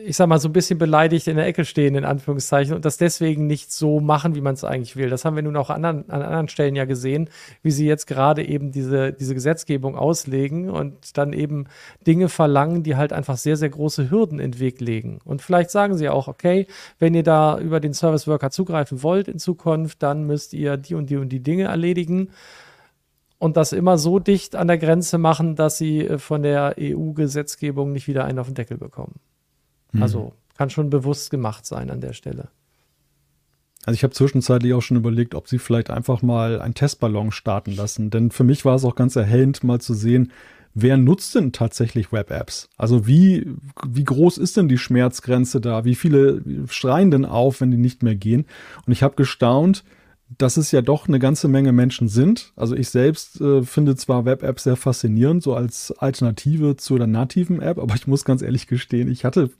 ich 0.04 0.16
sag 0.16 0.26
mal, 0.28 0.38
so 0.38 0.48
ein 0.48 0.52
bisschen 0.52 0.78
beleidigt 0.78 1.28
in 1.28 1.36
der 1.36 1.46
Ecke 1.46 1.64
stehen, 1.64 1.94
in 1.94 2.04
Anführungszeichen, 2.04 2.74
und 2.74 2.84
das 2.84 2.98
deswegen 2.98 3.46
nicht 3.46 3.72
so 3.72 4.00
machen, 4.00 4.34
wie 4.34 4.40
man 4.42 4.54
es 4.54 4.62
eigentlich 4.62 4.96
will. 4.96 5.08
Das 5.08 5.24
haben 5.24 5.34
wir 5.34 5.42
nun 5.42 5.56
auch 5.56 5.70
an 5.70 5.84
anderen, 5.84 6.10
an 6.10 6.22
anderen 6.22 6.48
Stellen 6.48 6.76
ja 6.76 6.84
gesehen, 6.84 7.30
wie 7.62 7.70
sie 7.70 7.86
jetzt 7.86 8.06
gerade 8.06 8.46
eben 8.46 8.70
diese, 8.70 9.12
diese 9.12 9.34
Gesetzgebung 9.34 9.96
auslegen 9.96 10.68
und 10.68 11.16
dann 11.16 11.32
eben 11.32 11.66
Dinge 12.06 12.28
verlangen, 12.28 12.82
die 12.82 12.96
halt 12.96 13.12
einfach 13.12 13.38
sehr, 13.38 13.56
sehr 13.56 13.70
große 13.70 14.10
Hürden 14.10 14.40
in 14.40 14.52
den 14.52 14.60
Weg 14.60 14.80
legen. 14.80 15.20
Und 15.24 15.40
vielleicht 15.40 15.70
sagen 15.70 15.96
sie 15.96 16.08
auch, 16.08 16.28
okay, 16.28 16.66
wenn 16.98 17.14
ihr 17.14 17.22
da 17.22 17.58
über 17.58 17.80
den 17.80 17.94
Service 17.94 18.26
Worker 18.26 18.50
zugreifen 18.50 19.02
wollt 19.02 19.28
in 19.28 19.38
Zukunft, 19.38 20.02
dann 20.02 20.24
müsst 20.24 20.52
ihr 20.52 20.76
die 20.76 20.94
und 20.94 21.08
die 21.08 21.16
und 21.16 21.30
die 21.30 21.42
Dinge 21.42 21.64
erledigen 21.64 22.28
und 23.38 23.56
das 23.56 23.72
immer 23.72 23.98
so 23.98 24.18
dicht 24.18 24.56
an 24.56 24.66
der 24.66 24.78
Grenze 24.78 25.16
machen, 25.16 25.56
dass 25.56 25.78
sie 25.78 26.00
äh, 26.00 26.18
von 26.18 26.42
der 26.42 26.74
EU-Gesetzgebung 26.78 27.92
nicht 27.92 28.08
wieder 28.08 28.24
einen 28.24 28.38
auf 28.38 28.48
den 28.48 28.54
Deckel 28.54 28.76
bekommen. 28.76 29.14
Mhm. 29.92 30.02
Also 30.02 30.32
kann 30.56 30.70
schon 30.70 30.90
bewusst 30.90 31.30
gemacht 31.30 31.66
sein 31.66 31.90
an 31.90 32.00
der 32.00 32.12
Stelle. 32.12 32.48
Also 33.84 33.94
ich 33.94 34.02
habe 34.02 34.12
zwischenzeitlich 34.12 34.74
auch 34.74 34.82
schon 34.82 34.96
überlegt, 34.96 35.34
ob 35.34 35.48
sie 35.48 35.58
vielleicht 35.58 35.90
einfach 35.90 36.20
mal 36.20 36.60
einen 36.60 36.74
Testballon 36.74 37.30
starten 37.30 37.72
lassen. 37.72 38.10
Denn 38.10 38.30
für 38.30 38.44
mich 38.44 38.64
war 38.64 38.74
es 38.74 38.84
auch 38.84 38.96
ganz 38.96 39.16
erhellend, 39.16 39.64
mal 39.64 39.80
zu 39.80 39.94
sehen, 39.94 40.32
wer 40.74 40.96
nutzt 40.96 41.34
denn 41.34 41.52
tatsächlich 41.52 42.12
Web-Apps? 42.12 42.68
Also 42.76 43.06
wie, 43.06 43.50
wie 43.86 44.04
groß 44.04 44.38
ist 44.38 44.56
denn 44.56 44.68
die 44.68 44.78
Schmerzgrenze 44.78 45.60
da? 45.60 45.84
Wie 45.84 45.94
viele 45.94 46.42
schreien 46.68 47.10
denn 47.10 47.24
auf, 47.24 47.60
wenn 47.60 47.70
die 47.70 47.78
nicht 47.78 48.02
mehr 48.02 48.16
gehen? 48.16 48.46
Und 48.84 48.92
ich 48.92 49.02
habe 49.02 49.14
gestaunt, 49.14 49.84
dass 50.36 50.58
es 50.58 50.72
ja 50.72 50.82
doch 50.82 51.08
eine 51.08 51.18
ganze 51.18 51.48
Menge 51.48 51.72
Menschen 51.72 52.08
sind. 52.08 52.52
Also 52.54 52.76
ich 52.76 52.90
selbst 52.90 53.40
äh, 53.40 53.62
finde 53.62 53.96
zwar 53.96 54.24
Web-Apps 54.24 54.64
sehr 54.64 54.76
faszinierend, 54.76 55.42
so 55.42 55.54
als 55.54 55.92
Alternative 55.92 56.76
zu 56.76 56.98
der 56.98 57.06
nativen 57.06 57.62
App, 57.62 57.78
aber 57.78 57.94
ich 57.94 58.06
muss 58.06 58.24
ganz 58.24 58.42
ehrlich 58.42 58.66
gestehen, 58.66 59.10
ich 59.10 59.24
hatte 59.24 59.50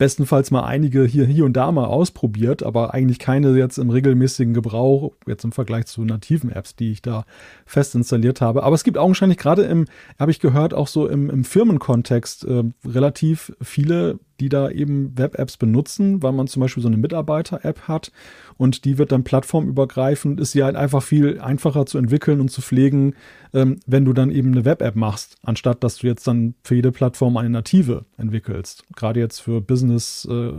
bestenfalls 0.00 0.50
mal 0.50 0.64
einige 0.64 1.04
hier, 1.04 1.26
hier 1.26 1.44
und 1.44 1.52
da 1.58 1.70
mal 1.70 1.84
ausprobiert, 1.84 2.62
aber 2.62 2.94
eigentlich 2.94 3.18
keine 3.18 3.54
jetzt 3.58 3.76
im 3.76 3.90
regelmäßigen 3.90 4.54
Gebrauch, 4.54 5.12
jetzt 5.26 5.44
im 5.44 5.52
Vergleich 5.52 5.84
zu 5.84 6.02
nativen 6.06 6.50
Apps, 6.50 6.74
die 6.74 6.90
ich 6.90 7.02
da 7.02 7.26
fest 7.66 7.94
installiert 7.94 8.40
habe. 8.40 8.62
Aber 8.62 8.74
es 8.74 8.82
gibt 8.82 8.96
augenscheinlich 8.96 9.36
gerade 9.36 9.64
im, 9.64 9.84
habe 10.18 10.30
ich 10.30 10.40
gehört, 10.40 10.72
auch 10.72 10.88
so 10.88 11.06
im, 11.06 11.28
im 11.28 11.44
Firmenkontext 11.44 12.46
äh, 12.46 12.64
relativ 12.86 13.52
viele 13.60 14.18
die 14.40 14.48
da 14.48 14.70
eben 14.70 15.16
Web-Apps 15.16 15.58
benutzen, 15.58 16.22
weil 16.22 16.32
man 16.32 16.48
zum 16.48 16.60
Beispiel 16.60 16.82
so 16.82 16.88
eine 16.88 16.96
Mitarbeiter-App 16.96 17.82
hat 17.82 18.10
und 18.56 18.84
die 18.84 18.98
wird 18.98 19.12
dann 19.12 19.22
plattformübergreifend, 19.22 20.40
ist 20.40 20.52
sie 20.52 20.64
halt 20.64 20.76
einfach 20.76 21.02
viel 21.02 21.40
einfacher 21.40 21.86
zu 21.86 21.98
entwickeln 21.98 22.40
und 22.40 22.50
zu 22.50 22.62
pflegen, 22.62 23.14
ähm, 23.52 23.78
wenn 23.86 24.04
du 24.04 24.12
dann 24.12 24.30
eben 24.30 24.52
eine 24.52 24.64
Web-App 24.64 24.96
machst, 24.96 25.36
anstatt 25.42 25.84
dass 25.84 25.98
du 25.98 26.06
jetzt 26.06 26.26
dann 26.26 26.54
für 26.64 26.74
jede 26.74 26.90
Plattform 26.90 27.36
eine 27.36 27.50
native 27.50 28.06
entwickelst. 28.16 28.84
Gerade 28.96 29.20
jetzt 29.20 29.40
für 29.40 29.60
Business, 29.60 29.89
äh, 29.98 30.52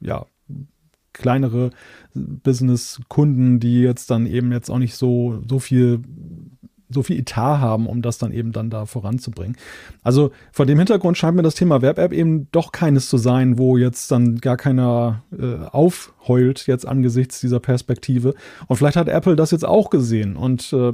ja, 0.00 0.26
kleinere 1.12 1.70
Business-Kunden, 2.14 3.60
die 3.60 3.80
jetzt 3.80 4.10
dann 4.10 4.26
eben 4.26 4.52
jetzt 4.52 4.70
auch 4.70 4.78
nicht 4.78 4.96
so, 4.96 5.42
so 5.48 5.58
viel 5.58 6.02
so 6.94 7.02
viel 7.02 7.18
Etat 7.18 7.60
haben, 7.60 7.86
um 7.86 8.02
das 8.02 8.18
dann 8.18 8.32
eben 8.32 8.52
dann 8.52 8.70
da 8.70 8.86
voranzubringen. 8.86 9.56
Also 10.02 10.30
vor 10.52 10.64
dem 10.64 10.78
Hintergrund 10.78 11.18
scheint 11.18 11.36
mir 11.36 11.42
das 11.42 11.54
Thema 11.54 11.82
Web-App 11.82 12.12
eben 12.12 12.48
doch 12.52 12.72
keines 12.72 13.08
zu 13.08 13.16
sein, 13.16 13.58
wo 13.58 13.76
jetzt 13.76 14.10
dann 14.10 14.36
gar 14.36 14.56
keiner 14.56 15.22
äh, 15.36 15.66
aufheult 15.70 16.66
jetzt 16.66 16.86
angesichts 16.86 17.40
dieser 17.40 17.58
Perspektive. 17.58 18.34
Und 18.68 18.76
vielleicht 18.76 18.96
hat 18.96 19.08
Apple 19.08 19.34
das 19.34 19.50
jetzt 19.50 19.64
auch 19.64 19.90
gesehen 19.90 20.36
und 20.36 20.72
äh, 20.72 20.92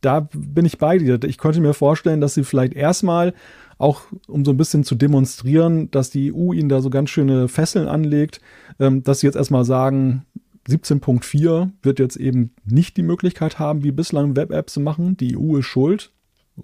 da 0.00 0.28
bin 0.32 0.64
ich 0.64 0.78
bei 0.78 0.98
dir. 0.98 1.18
Ich 1.24 1.38
könnte 1.38 1.60
mir 1.60 1.74
vorstellen, 1.74 2.20
dass 2.20 2.34
sie 2.34 2.44
vielleicht 2.44 2.74
erstmal 2.74 3.34
auch 3.78 4.02
um 4.26 4.44
so 4.44 4.50
ein 4.50 4.56
bisschen 4.56 4.84
zu 4.84 4.94
demonstrieren, 4.94 5.90
dass 5.90 6.10
die 6.10 6.32
EU 6.32 6.52
ihnen 6.52 6.68
da 6.68 6.80
so 6.80 6.90
ganz 6.90 7.10
schöne 7.10 7.48
Fesseln 7.48 7.88
anlegt, 7.88 8.40
ähm, 8.80 9.02
dass 9.02 9.20
sie 9.20 9.26
jetzt 9.26 9.36
erstmal 9.36 9.64
sagen, 9.64 10.24
17.4 10.68 11.70
wird 11.82 11.98
jetzt 11.98 12.16
eben 12.16 12.54
nicht 12.64 12.96
die 12.96 13.02
Möglichkeit 13.02 13.58
haben, 13.58 13.82
wie 13.84 13.92
bislang 13.92 14.36
Web-Apps 14.36 14.74
zu 14.74 14.80
machen. 14.80 15.16
Die 15.16 15.36
EU 15.36 15.56
ist 15.58 15.66
schuld, 15.66 16.12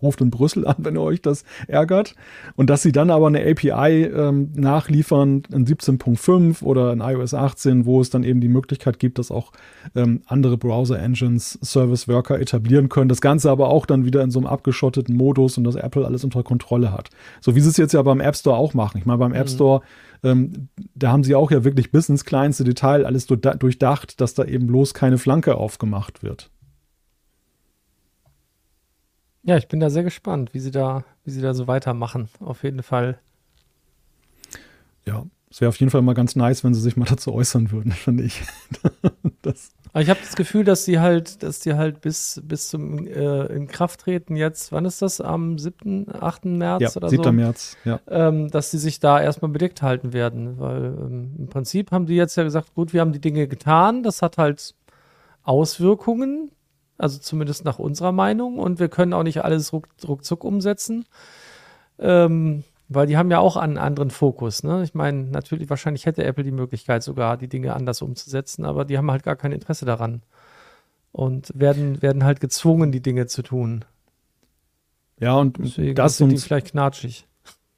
ruft 0.01 0.20
in 0.20 0.30
Brüssel 0.30 0.66
an, 0.66 0.76
wenn 0.78 0.97
ihr 0.97 1.03
euch 1.03 1.22
das 1.22 1.45
ärgert. 1.66 2.14
Und 2.57 2.70
dass 2.70 2.82
sie 2.82 2.92
dann 2.92 3.11
aber 3.11 3.26
eine 3.26 3.40
API 3.40 4.05
ähm, 4.05 4.51
nachliefern 4.55 5.42
in 5.53 5.66
17.5 5.66 6.62
oder 6.62 6.92
in 6.92 7.01
iOS 7.01 7.34
18, 7.34 7.86
wo 7.86 8.01
es 8.01 8.11
dann 8.11 8.24
eben 8.24 8.40
die 8.40 8.49
Möglichkeit 8.49 8.99
gibt, 8.99 9.18
dass 9.18 9.30
auch 9.30 9.53
ähm, 9.95 10.22
andere 10.26 10.57
Browser-Engines 10.57 11.59
Service 11.62 12.09
Worker 12.09 12.40
etablieren 12.40 12.88
können. 12.88 13.09
Das 13.09 13.20
Ganze 13.20 13.51
aber 13.51 13.68
auch 13.68 13.86
dann 13.86 14.05
wieder 14.05 14.22
in 14.22 14.30
so 14.30 14.38
einem 14.38 14.47
abgeschotteten 14.47 15.16
Modus 15.16 15.59
und 15.59 15.64
dass 15.64 15.76
Apple 15.76 16.05
alles 16.05 16.24
unter 16.24 16.42
Kontrolle 16.42 16.92
hat. 16.92 17.11
So 17.40 17.55
wie 17.55 17.61
sie 17.61 17.68
es 17.68 17.76
jetzt 17.76 17.95
ja 17.95 18.03
beim 18.03 18.20
App 18.20 18.36
Store 18.36 18.57
auch 18.57 18.74
machen. 18.74 18.99
Ich 18.99 19.07
meine, 19.07 19.18
beim 19.18 19.32
App 19.32 19.47
mhm. 19.47 19.53
Store 19.53 19.80
ähm, 20.24 20.68
da 20.95 21.12
haben 21.12 21.22
sie 21.22 21.34
auch 21.34 21.51
ja 21.51 21.64
wirklich 21.64 21.92
bis 21.92 22.09
ins 22.09 22.24
kleinste 22.24 22.64
Detail 22.64 23.05
alles 23.05 23.26
durchdacht, 23.26 24.20
dass 24.20 24.34
da 24.34 24.45
eben 24.45 24.66
bloß 24.66 24.95
keine 24.95 25.18
Flanke 25.18 25.57
aufgemacht 25.57 26.22
wird. 26.22 26.51
Ja, 29.45 29.59
ich 29.59 29.68
bin 29.68 29.78
da 29.78 29.90
sehr 29.90 30.05
gespannt, 30.05 30.55
wie 30.55 30.61
sie 30.61 30.70
da, 30.70 31.05
wie 31.24 31.30
sie 31.30 31.42
da 31.42 31.53
so 31.53 31.66
weitermachen. 31.66 32.28
Auf 32.40 32.62
jeden 32.62 32.82
Fall. 32.82 33.18
Ja, 35.05 35.26
es 35.51 35.61
wäre 35.61 35.68
auf 35.68 35.78
jeden 35.78 35.90
Fall 35.90 36.03
mal 36.03 36.14
ganz 36.14 36.34
nice, 36.34 36.64
wenn 36.64 36.72
sie 36.72 36.80
sich 36.80 36.97
mal 36.97 37.05
dazu 37.09 37.32
äußern 37.32 37.70
würden, 37.70 37.92
finde 37.92 38.24
ich. 38.24 38.42
Aber 39.92 40.03
ich 40.03 40.11
habe 40.11 40.18
das 40.18 40.34
Gefühl, 40.34 40.64
dass 40.64 40.84
sie 40.84 40.99
halt, 40.99 41.45
dass 41.45 41.61
die 41.61 41.74
halt 41.74 42.01
bis, 42.01 42.42
bis 42.45 42.68
zum 42.68 43.07
äh, 43.07 43.45
Inkrafttreten 43.47 44.34
jetzt, 44.34 44.72
wann 44.72 44.86
ist 44.86 45.03
das? 45.03 45.20
Am 45.20 45.57
7., 45.57 46.07
8. 46.12 46.47
März 46.47 46.82
ja, 46.82 46.90
oder 46.97 47.09
7. 47.09 47.22
so? 47.22 47.32
März, 47.32 47.76
ja. 47.84 48.01
Ähm, 48.09 48.51
dass 48.51 48.72
sie 48.72 48.78
sich 48.78 48.99
da 48.99 49.20
erstmal 49.20 49.53
bedeckt 49.53 49.82
halten 49.82 50.12
werden. 50.12 50.59
Weil 50.59 50.86
ähm, 50.86 51.34
im 51.38 51.47
Prinzip 51.49 51.92
haben 51.92 52.07
die 52.07 52.16
jetzt 52.16 52.34
ja 52.34 52.42
gesagt, 52.42 52.74
gut, 52.74 52.92
wir 52.92 53.03
haben 53.03 53.12
die 53.12 53.20
Dinge 53.20 53.47
getan, 53.47 54.03
das 54.03 54.22
hat 54.22 54.38
halt 54.38 54.74
Auswirkungen, 55.45 56.51
also 56.99 57.18
zumindest 57.18 57.64
nach 57.64 57.78
unserer 57.78 58.12
Meinung. 58.12 58.59
Und 58.59 58.78
wir 58.78 58.88
können 58.88 59.12
auch 59.12 59.22
nicht 59.22 59.45
alles 59.45 59.72
ruck, 59.72 59.88
ruckzuck 60.07 60.45
umsetzen. 60.45 61.05
Ähm, 61.99 62.64
weil 62.88 63.07
die 63.07 63.16
haben 63.16 63.30
ja 63.30 63.38
auch 63.38 63.57
einen 63.57 63.78
anderen 63.78 64.11
Fokus. 64.11 64.62
Ne? 64.62 64.82
Ich 64.82 64.95
meine, 64.95 65.24
natürlich, 65.24 65.70
wahrscheinlich 65.70 66.07
hätte 66.07 66.24
Apple 66.24 66.45
die 66.45 66.51
Möglichkeit 66.51 67.03
sogar, 67.03 67.36
die 67.36 67.49
Dinge 67.49 67.74
anders 67.74 68.03
umzusetzen, 68.03 68.64
aber 68.64 68.84
die 68.84 68.99
haben 68.99 69.11
halt 69.11 69.22
gar 69.22 69.36
kein 69.36 69.53
Interesse 69.53 69.86
daran. 69.86 70.22
Und 71.12 71.53
werden, 71.55 72.03
werden 72.03 72.24
halt 72.24 72.40
gezwungen, 72.40 72.92
die 72.92 73.01
Dinge 73.01 73.26
zu 73.26 73.42
tun. 73.42 73.84
Ja, 75.20 75.36
und 75.36 75.59
Deswegen 75.59 75.95
das 75.95 76.16
sind 76.16 76.30
die 76.30 76.38
vielleicht 76.38 76.68
knatschig. 76.68 77.26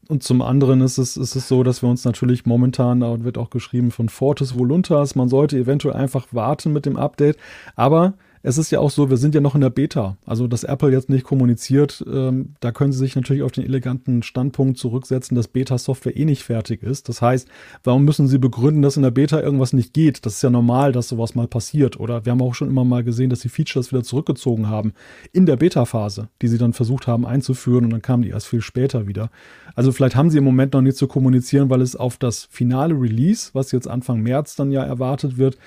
Und 0.09 0.23
zum 0.23 0.41
anderen 0.41 0.81
ist 0.81 0.99
es, 0.99 1.17
ist 1.17 1.35
es 1.35 1.49
so, 1.49 1.63
dass 1.63 1.83
wir 1.83 1.89
uns 1.89 2.05
natürlich 2.05 2.47
momentan, 2.47 3.01
da 3.01 3.25
wird 3.25 3.39
auch 3.39 3.51
geschrieben 3.51 3.91
von 3.91 4.09
Fortis 4.09 4.57
Voluntas, 4.57 5.17
man 5.17 5.29
sollte 5.29 5.59
eventuell 5.59 5.95
einfach 5.95 6.29
warten 6.31 6.73
mit 6.73 6.87
dem 6.87 6.97
Update. 6.97 7.37
Aber 7.75 8.15
es 8.47 8.59
ist 8.59 8.71
ja 8.71 8.79
auch 8.79 8.93
so, 8.93 9.11
wir 9.11 9.17
sind 9.17 9.35
ja 9.35 9.41
noch 9.41 9.57
in 9.57 9.61
der 9.61 9.71
Beta. 9.71 10.17
Also, 10.25 10.47
dass 10.47 10.63
Apple 10.63 10.93
jetzt 10.93 11.11
nicht 11.11 11.25
kommuniziert, 11.25 12.05
ähm, 12.09 12.55
da 12.61 12.71
können 12.71 12.93
sie 12.93 13.01
sich 13.01 13.17
natürlich 13.17 13.43
auf 13.43 13.51
den 13.51 13.65
eleganten 13.65 14.23
Standpunkt 14.23 14.79
zurücksetzen, 14.79 15.35
dass 15.35 15.49
Beta-Software 15.49 16.17
eh 16.17 16.25
nicht 16.25 16.45
fertig 16.45 16.85
ist. 16.85 17.09
Das 17.09 17.21
heißt, 17.21 17.49
warum 17.83 18.05
müssen 18.05 18.29
sie 18.29 18.39
begründen, 18.39 18.83
dass 18.83 18.97
in 18.97 19.03
der 19.03 19.11
Beta 19.11 19.41
irgendwas 19.41 19.73
nicht 19.73 19.93
geht? 19.93 20.25
Das 20.25 20.35
ist 20.35 20.43
ja 20.43 20.51
normal, 20.51 20.93
dass 20.93 21.09
sowas 21.09 21.35
mal 21.35 21.49
passiert. 21.49 21.99
Oder 21.99 22.25
wir 22.25 22.31
haben 22.31 22.41
auch 22.41 22.55
schon 22.55 22.69
immer 22.69 22.85
mal 22.85 23.03
gesehen, 23.03 23.31
dass 23.31 23.41
sie 23.41 23.49
Features 23.49 23.91
wieder 23.91 24.05
zurückgezogen 24.05 24.69
haben 24.69 24.93
in 25.33 25.45
der 25.45 25.57
Beta-Phase, 25.57 26.29
die 26.41 26.47
sie 26.47 26.59
dann 26.59 26.73
versucht 26.73 27.09
haben 27.09 27.27
einzuführen 27.27 27.85
und 27.85 27.91
dann 27.91 28.03
kamen 28.03 28.23
die 28.23 28.31
erst 28.31 28.47
viel 28.47 28.61
später 28.61 29.09
wieder. 29.09 29.29
Also, 29.75 29.91
vielleicht 29.91 30.15
haben 30.15 30.31
sie 30.31 30.39
im 30.39 30.45
Moment 30.45 30.73
noch 30.73 30.83
nicht 30.83 30.97
zu 30.97 31.09
kommunizieren, 31.09 31.69
weil 31.69 31.81
es 31.81 31.97
auf 31.97 32.17
das 32.17 32.45
finale 32.45 32.95
Release, 32.95 33.51
was 33.55 33.73
jetzt 33.73 33.89
Anfang 33.89 34.21
März 34.21 34.55
dann 34.55 34.71
ja 34.71 34.85
erwartet 34.85 35.37
wird, 35.37 35.59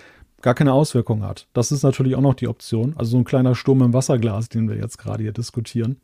gar 0.41 0.53
keine 0.53 0.73
Auswirkung 0.73 1.23
hat. 1.23 1.47
Das 1.53 1.71
ist 1.71 1.83
natürlich 1.83 2.15
auch 2.15 2.21
noch 2.21 2.33
die 2.33 2.47
Option. 2.47 2.93
Also 2.97 3.11
so 3.11 3.17
ein 3.17 3.25
kleiner 3.25 3.55
Sturm 3.55 3.81
im 3.81 3.93
Wasserglas, 3.93 4.49
den 4.49 4.69
wir 4.69 4.77
jetzt 4.77 4.97
gerade 4.97 5.23
hier 5.23 5.33
diskutieren. 5.33 5.97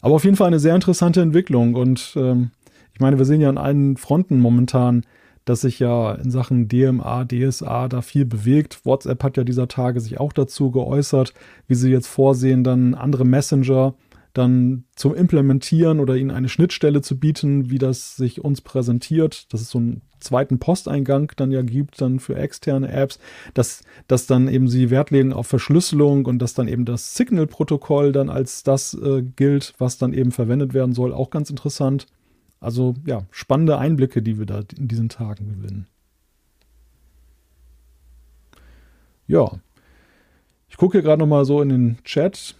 Aber 0.00 0.14
auf 0.14 0.24
jeden 0.24 0.36
Fall 0.36 0.46
eine 0.46 0.60
sehr 0.60 0.74
interessante 0.74 1.20
Entwicklung. 1.20 1.74
Und 1.74 2.14
ähm, 2.16 2.50
ich 2.92 3.00
meine, 3.00 3.18
wir 3.18 3.24
sehen 3.24 3.40
ja 3.40 3.48
an 3.48 3.58
allen 3.58 3.96
Fronten 3.96 4.40
momentan, 4.40 5.04
dass 5.44 5.62
sich 5.62 5.78
ja 5.78 6.12
in 6.14 6.30
Sachen 6.30 6.68
DMA, 6.68 7.24
DSA 7.24 7.88
da 7.88 8.02
viel 8.02 8.24
bewegt. 8.24 8.84
WhatsApp 8.84 9.22
hat 9.22 9.36
ja 9.36 9.44
dieser 9.44 9.68
Tage 9.68 10.00
sich 10.00 10.20
auch 10.20 10.32
dazu 10.32 10.70
geäußert, 10.70 11.34
wie 11.66 11.74
sie 11.74 11.90
jetzt 11.90 12.06
vorsehen, 12.06 12.62
dann 12.62 12.94
andere 12.94 13.24
Messenger 13.24 13.94
dann 14.32 14.84
zum 14.94 15.14
Implementieren 15.14 16.00
oder 16.00 16.16
ihnen 16.16 16.30
eine 16.30 16.48
Schnittstelle 16.48 17.02
zu 17.02 17.18
bieten, 17.18 17.70
wie 17.70 17.78
das 17.78 18.16
sich 18.16 18.44
uns 18.44 18.60
präsentiert. 18.60 19.52
Das 19.52 19.60
ist 19.60 19.70
so 19.70 19.80
ein 19.80 20.02
zweiten 20.20 20.58
Posteingang 20.58 21.32
dann 21.36 21.50
ja 21.50 21.62
gibt, 21.62 22.00
dann 22.00 22.20
für 22.20 22.36
externe 22.36 22.90
Apps, 22.92 23.18
dass, 23.54 23.82
dass 24.06 24.26
dann 24.26 24.48
eben 24.48 24.68
sie 24.68 24.90
Wert 24.90 25.10
legen 25.10 25.32
auf 25.32 25.46
Verschlüsselung 25.46 26.26
und 26.26 26.38
dass 26.38 26.54
dann 26.54 26.68
eben 26.68 26.84
das 26.84 27.14
Signal-Protokoll 27.14 28.12
dann 28.12 28.28
als 28.28 28.62
das 28.62 28.94
äh, 28.94 29.22
gilt, 29.22 29.74
was 29.78 29.98
dann 29.98 30.12
eben 30.12 30.30
verwendet 30.30 30.74
werden 30.74 30.94
soll, 30.94 31.12
auch 31.12 31.30
ganz 31.30 31.50
interessant. 31.50 32.06
Also 32.60 32.94
ja, 33.06 33.26
spannende 33.30 33.78
Einblicke, 33.78 34.22
die 34.22 34.38
wir 34.38 34.46
da 34.46 34.60
in 34.76 34.88
diesen 34.88 35.08
Tagen 35.08 35.48
gewinnen. 35.48 35.86
Ja, 39.26 39.60
ich 40.68 40.76
gucke 40.76 40.98
hier 40.98 41.02
gerade 41.02 41.20
noch 41.20 41.26
mal 41.26 41.44
so 41.44 41.62
in 41.62 41.68
den 41.70 41.98
Chat, 42.04 42.54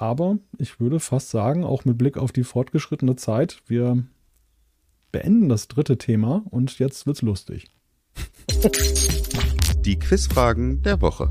aber 0.00 0.38
ich 0.58 0.80
würde 0.80 0.98
fast 0.98 1.30
sagen, 1.30 1.64
auch 1.64 1.84
mit 1.84 1.98
Blick 1.98 2.16
auf 2.16 2.32
die 2.32 2.44
fortgeschrittene 2.44 3.16
Zeit, 3.16 3.62
wir 3.66 4.02
beenden 5.12 5.48
das 5.48 5.68
dritte 5.68 5.98
Thema 5.98 6.42
und 6.50 6.78
jetzt 6.78 7.06
wird's 7.06 7.22
lustig. 7.22 7.70
Die 9.84 9.98
Quizfragen 9.98 10.82
der 10.82 11.00
Woche. 11.00 11.30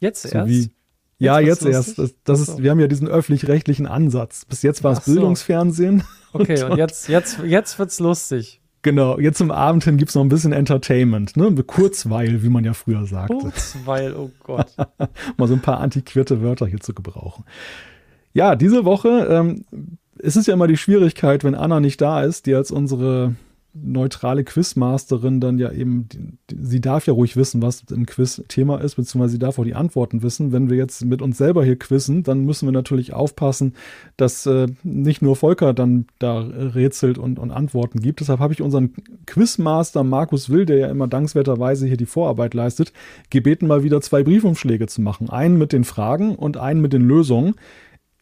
Jetzt 0.00 0.22
so 0.22 0.28
erst? 0.28 0.50
Wie, 0.50 0.70
ja, 1.18 1.38
jetzt, 1.38 1.62
jetzt 1.62 1.72
erst. 1.72 1.98
Das, 1.98 2.14
das 2.24 2.40
ist, 2.40 2.62
wir 2.62 2.70
haben 2.70 2.80
ja 2.80 2.88
diesen 2.88 3.08
öffentlich-rechtlichen 3.08 3.86
Ansatz. 3.86 4.44
Bis 4.44 4.62
jetzt 4.62 4.84
war 4.84 4.92
es 4.92 5.04
so. 5.04 5.12
Bildungsfernsehen. 5.12 6.04
Okay, 6.32 6.62
und, 6.62 6.70
und, 6.72 6.78
jetzt, 6.78 7.08
jetzt, 7.08 7.38
jetzt 7.44 7.78
wird's 7.78 8.00
lustig. 8.00 8.60
Genau, 8.84 9.18
jetzt 9.18 9.38
zum 9.38 9.50
Abend 9.50 9.82
hin 9.82 9.96
gibt 9.96 10.10
es 10.10 10.14
noch 10.14 10.22
ein 10.22 10.28
bisschen 10.28 10.52
Entertainment, 10.52 11.36
ne? 11.36 11.50
Kurzweil, 11.64 12.42
wie 12.42 12.48
man 12.48 12.64
ja 12.64 12.74
früher 12.74 13.06
sagte. 13.06 13.34
Kurzweil, 13.34 14.14
oh 14.14 14.30
Gott. 14.44 14.76
Mal 15.36 15.48
so 15.48 15.54
ein 15.54 15.62
paar 15.62 15.80
antiquierte 15.80 16.42
Wörter 16.42 16.66
hier 16.66 16.80
zu 16.80 16.94
gebrauchen. 16.94 17.44
Ja, 18.34 18.56
diese 18.56 18.84
Woche 18.84 19.26
ähm, 19.30 19.64
es 20.18 20.36
ist 20.36 20.46
ja 20.46 20.54
immer 20.54 20.66
die 20.66 20.76
Schwierigkeit, 20.76 21.44
wenn 21.44 21.54
Anna 21.54 21.80
nicht 21.80 22.00
da 22.00 22.22
ist, 22.22 22.46
die 22.46 22.54
als 22.54 22.70
unsere 22.70 23.34
neutrale 23.74 24.44
Quizmasterin 24.44 25.40
dann 25.40 25.58
ja 25.58 25.72
eben, 25.72 26.08
die, 26.08 26.38
sie 26.56 26.80
darf 26.80 27.06
ja 27.06 27.12
ruhig 27.12 27.36
wissen, 27.36 27.60
was 27.60 27.82
im 27.90 28.06
Quiz 28.06 28.42
Thema 28.48 28.80
ist, 28.80 28.94
beziehungsweise 28.94 29.32
sie 29.32 29.38
darf 29.38 29.58
auch 29.58 29.64
die 29.64 29.74
Antworten 29.74 30.22
wissen. 30.22 30.52
Wenn 30.52 30.70
wir 30.70 30.76
jetzt 30.76 31.04
mit 31.04 31.20
uns 31.20 31.38
selber 31.38 31.64
hier 31.64 31.76
quizzen, 31.76 32.22
dann 32.22 32.44
müssen 32.44 32.66
wir 32.68 32.72
natürlich 32.72 33.12
aufpassen, 33.12 33.74
dass 34.16 34.46
äh, 34.46 34.68
nicht 34.84 35.22
nur 35.22 35.34
Volker 35.36 35.74
dann 35.74 36.06
da 36.18 36.38
rätselt 36.40 37.18
und, 37.18 37.38
und 37.38 37.50
Antworten 37.50 38.00
gibt. 38.00 38.20
Deshalb 38.20 38.40
habe 38.40 38.52
ich 38.52 38.62
unseren 38.62 38.94
Quizmaster 39.26 40.04
Markus 40.04 40.50
Will, 40.50 40.66
der 40.66 40.76
ja 40.76 40.88
immer 40.88 41.08
dankenswerterweise 41.08 41.86
hier 41.86 41.96
die 41.96 42.06
Vorarbeit 42.06 42.54
leistet, 42.54 42.92
gebeten, 43.30 43.66
mal 43.66 43.82
wieder 43.82 44.00
zwei 44.00 44.22
Briefumschläge 44.22 44.86
zu 44.86 45.02
machen. 45.02 45.30
Einen 45.30 45.58
mit 45.58 45.72
den 45.72 45.84
Fragen 45.84 46.36
und 46.36 46.56
einen 46.56 46.80
mit 46.80 46.92
den 46.92 47.02
Lösungen. 47.02 47.54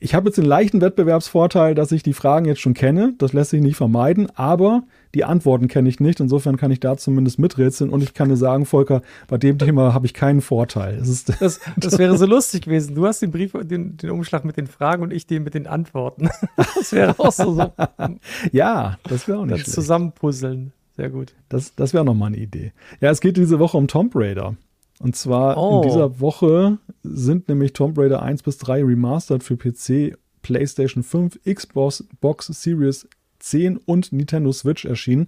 Ich 0.03 0.17
habe 0.17 0.29
jetzt 0.29 0.37
den 0.37 0.45
leichten 0.45 0.81
Wettbewerbsvorteil, 0.81 1.77
dass 1.77 1.93
ich 1.93 2.03
die 2.03 2.13
Fragen 2.13 2.45
jetzt 2.45 2.61
schon 2.61 2.75
kenne. 2.75 3.15
Das 3.19 3.33
lässt 3.33 3.51
sich 3.51 3.63
nicht 3.63 3.77
vermeiden, 3.77 4.29
aber 4.35 4.83
die 5.15 5.23
Antworten 5.23 5.69
kenne 5.69 5.89
ich 5.89 6.01
nicht. 6.01 6.19
Insofern 6.19 6.57
kann 6.57 6.73
ich 6.73 6.81
da 6.81 6.97
zumindest 6.97 7.39
miträtseln 7.39 7.89
und 7.89 8.03
ich 8.03 8.13
kann 8.13 8.29
dir 8.29 8.37
sagen, 8.37 8.67
Volker, 8.67 9.03
bei 9.29 9.39
dem 9.39 9.61
Thema 9.61 9.95
habe 9.95 10.07
ich 10.07 10.13
keinen 10.13 10.41
Vorteil. 10.41 10.97
Das, 10.99 11.61
das, 11.77 11.99
wäre 11.99 12.19
so 12.19 12.27
lustig 12.27 12.63
gewesen. 12.63 12.97
Du 12.97 13.07
hast 13.07 13.23
den 13.23 13.31
Brief, 13.31 13.53
den, 13.53 13.97
den, 13.97 14.11
Umschlag 14.11 14.45
mit 14.45 14.57
den 14.57 14.67
Fragen 14.67 15.05
und 15.05 15.13
ich 15.13 15.29
den 15.29 15.45
mit 15.45 15.55
den 15.55 15.69
Antworten. 15.69 16.29
Das 16.75 16.93
wäre 16.93 17.15
auch 17.19 17.31
so. 17.31 17.55
so 17.55 17.73
ja, 18.53 18.99
das 19.05 19.29
wäre 19.29 19.39
auch 19.39 19.47
nicht. 19.47 19.69
Das 19.69 19.73
Zusammenpuzzeln. 19.73 20.73
Sehr 20.97 21.11
gut. 21.11 21.33
Das, 21.49 21.77
das 21.77 21.95
wäre 21.95 22.05
nochmal 22.05 22.29
eine 22.29 22.39
Idee. 22.39 22.73
Ja, 23.01 23.11
es 23.11 23.21
geht 23.21 23.37
diese 23.37 23.61
Woche 23.61 23.77
um 23.77 23.87
Tomb 23.87 24.17
Raider. 24.17 24.57
Und 25.03 25.17
zwar 25.17 25.57
oh. 25.57 25.83
in 25.83 25.89
dieser 25.89 26.21
Woche 26.21 26.79
sind 27.03 27.49
nämlich 27.49 27.73
Tomb 27.73 27.99
Raider 27.99 28.23
1 28.23 28.45
bis 28.45 28.59
3 28.59 28.85
remastered 28.85 29.43
für 29.43 29.57
PC, 29.57 30.17
PlayStation 30.43 31.03
5, 31.03 31.41
Xbox 31.45 32.05
Box 32.21 32.47
Series 32.47 33.09
10 33.41 33.79
und 33.79 34.13
Nintendo 34.13 34.53
Switch 34.53 34.85
erschienen. 34.85 35.27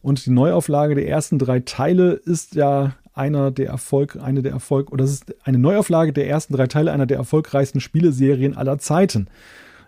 Und 0.00 0.24
die 0.24 0.30
Neuauflage 0.30 0.94
der 0.94 1.06
ersten 1.06 1.38
drei 1.38 1.60
Teile 1.60 2.12
ist 2.12 2.54
ja 2.54 2.94
einer 3.12 3.50
der 3.50 3.68
Erfolg, 3.68 4.16
eine 4.16 4.40
der 4.40 4.52
Erfolg, 4.52 4.90
oder 4.90 5.04
es 5.04 5.12
ist 5.12 5.34
eine 5.44 5.58
Neuauflage 5.58 6.14
der 6.14 6.26
ersten 6.26 6.54
drei 6.54 6.66
Teile 6.66 6.90
einer 6.90 7.04
der 7.04 7.18
erfolgreichsten 7.18 7.80
Spieleserien 7.80 8.56
aller 8.56 8.78
Zeiten. 8.78 9.28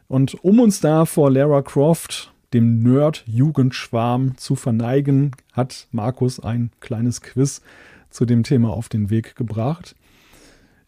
Und 0.06 0.34
um 0.44 0.60
uns 0.60 0.80
da 0.80 1.06
vor 1.06 1.30
Lara 1.30 1.62
Croft, 1.62 2.30
dem 2.52 2.82
Nerd-Jugendschwarm, 2.82 4.36
zu 4.36 4.54
verneigen, 4.54 5.32
hat 5.54 5.88
Markus 5.92 6.40
ein 6.40 6.70
kleines 6.80 7.22
Quiz 7.22 7.62
zu 8.14 8.24
dem 8.24 8.44
Thema 8.44 8.70
auf 8.70 8.88
den 8.88 9.10
Weg 9.10 9.34
gebracht. 9.34 9.96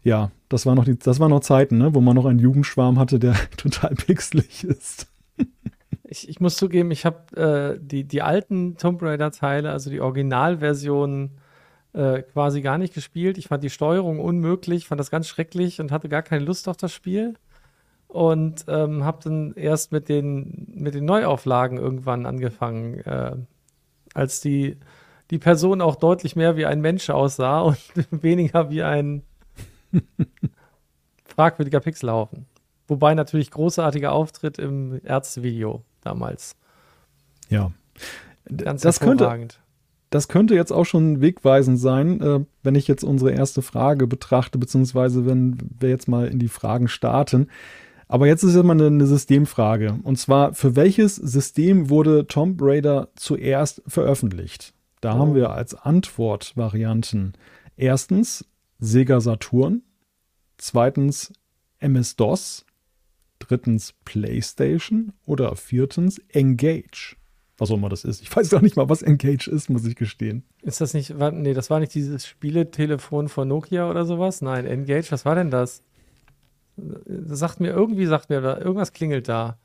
Ja, 0.02 0.30
das, 0.48 0.64
war 0.64 0.76
noch 0.76 0.84
die, 0.84 0.96
waren 1.04 1.30
noch 1.30 1.40
Zeiten, 1.40 1.76
ne, 1.76 1.92
wo 1.92 2.00
man 2.00 2.14
noch 2.14 2.24
einen 2.24 2.38
Jugendschwarm 2.38 3.00
hatte, 3.00 3.18
der 3.18 3.34
total 3.56 3.94
pixelig 3.94 4.62
ist. 4.62 5.08
Ich, 6.04 6.28
ich 6.28 6.38
muss 6.38 6.56
zugeben, 6.56 6.92
ich 6.92 7.04
habe 7.04 7.76
äh, 7.76 7.84
die, 7.84 8.04
die 8.04 8.22
alten 8.22 8.76
Tomb 8.76 9.02
Raider-Teile, 9.02 9.72
also 9.72 9.90
die 9.90 10.00
Originalversion, 10.00 11.32
äh, 11.94 12.22
quasi 12.22 12.62
gar 12.62 12.78
nicht 12.78 12.94
gespielt. 12.94 13.38
Ich 13.38 13.48
fand 13.48 13.64
die 13.64 13.70
Steuerung 13.70 14.20
unmöglich, 14.20 14.86
fand 14.86 15.00
das 15.00 15.10
ganz 15.10 15.26
schrecklich 15.26 15.80
und 15.80 15.90
hatte 15.90 16.08
gar 16.08 16.22
keine 16.22 16.44
Lust 16.44 16.68
auf 16.68 16.76
das 16.76 16.92
Spiel. 16.92 17.34
und 18.06 18.64
ähm, 18.68 19.02
habe 19.04 19.18
dann 19.24 19.52
erst 19.56 19.90
mit 19.90 20.08
den, 20.08 20.68
mit 20.72 20.94
den 20.94 21.04
Neuauflagen 21.04 21.76
irgendwann 21.76 22.24
angefangen, 22.24 23.00
äh, 23.00 23.36
als 24.14 24.40
die, 24.40 24.76
die 25.30 25.38
Person 25.38 25.80
auch 25.80 25.96
deutlich 25.96 26.36
mehr 26.36 26.56
wie 26.56 26.66
ein 26.66 26.80
Mensch 26.80 27.10
aussah 27.10 27.60
und 27.60 27.78
weniger 28.10 28.70
wie 28.70 28.82
ein 28.82 29.22
fragwürdiger 31.24 31.80
Pixelhaufen. 31.80 32.46
Wobei 32.88 33.14
natürlich 33.14 33.50
großartiger 33.50 34.12
Auftritt 34.12 34.58
im 34.58 35.00
Ärztevideo 35.04 35.82
damals. 36.02 36.56
Ja. 37.48 37.72
Ganz 38.44 38.82
das 38.82 39.00
könnte, 39.00 39.48
das 40.10 40.28
könnte 40.28 40.54
jetzt 40.54 40.72
auch 40.72 40.84
schon 40.84 41.20
wegweisend 41.20 41.80
sein, 41.80 42.20
äh, 42.20 42.40
wenn 42.62 42.76
ich 42.76 42.86
jetzt 42.86 43.02
unsere 43.02 43.32
erste 43.32 43.62
Frage 43.62 44.06
betrachte, 44.06 44.58
beziehungsweise 44.58 45.26
wenn 45.26 45.58
wir 45.78 45.88
jetzt 45.88 46.06
mal 46.06 46.28
in 46.28 46.38
die 46.38 46.48
Fragen 46.48 46.86
starten. 46.86 47.48
Aber 48.08 48.28
jetzt 48.28 48.44
ist 48.44 48.54
ja 48.54 48.62
mal 48.62 48.74
eine, 48.74 48.86
eine 48.86 49.06
Systemfrage. 49.06 49.98
Und 50.04 50.16
zwar, 50.16 50.54
für 50.54 50.76
welches 50.76 51.16
System 51.16 51.90
wurde 51.90 52.28
Tomb 52.28 52.60
Raider 52.62 53.08
zuerst 53.16 53.82
veröffentlicht? 53.88 54.75
Da 55.06 55.14
haben 55.14 55.36
wir 55.36 55.50
als 55.50 55.72
Antwortvarianten 55.72 57.34
erstens 57.76 58.44
Sega 58.80 59.20
Saturn, 59.20 59.82
zweitens 60.56 61.32
MS-DOS, 61.78 62.66
drittens 63.38 63.94
PlayStation 64.04 65.12
oder 65.24 65.54
viertens 65.54 66.18
Engage. 66.30 67.14
Was 67.56 67.70
auch 67.70 67.76
immer 67.76 67.88
das 67.88 68.02
ist. 68.02 68.20
Ich 68.20 68.34
weiß 68.34 68.48
doch 68.48 68.60
nicht 68.60 68.74
mal, 68.74 68.88
was 68.88 69.02
Engage 69.02 69.48
ist, 69.48 69.70
muss 69.70 69.86
ich 69.86 69.94
gestehen. 69.94 70.42
Ist 70.62 70.80
das 70.80 70.92
nicht, 70.92 71.20
war, 71.20 71.30
nee, 71.30 71.54
das 71.54 71.70
war 71.70 71.78
nicht 71.78 71.94
dieses 71.94 72.26
Spieletelefon 72.26 73.28
von 73.28 73.46
Nokia 73.46 73.88
oder 73.88 74.06
sowas? 74.06 74.42
Nein, 74.42 74.66
Engage, 74.66 75.12
was 75.12 75.24
war 75.24 75.36
denn 75.36 75.52
das? 75.52 75.84
Das 76.76 77.38
sagt 77.38 77.60
mir, 77.60 77.70
irgendwie 77.70 78.06
sagt 78.06 78.28
mir, 78.28 78.40
irgendwas 78.40 78.92
klingelt 78.92 79.28
da. 79.28 79.56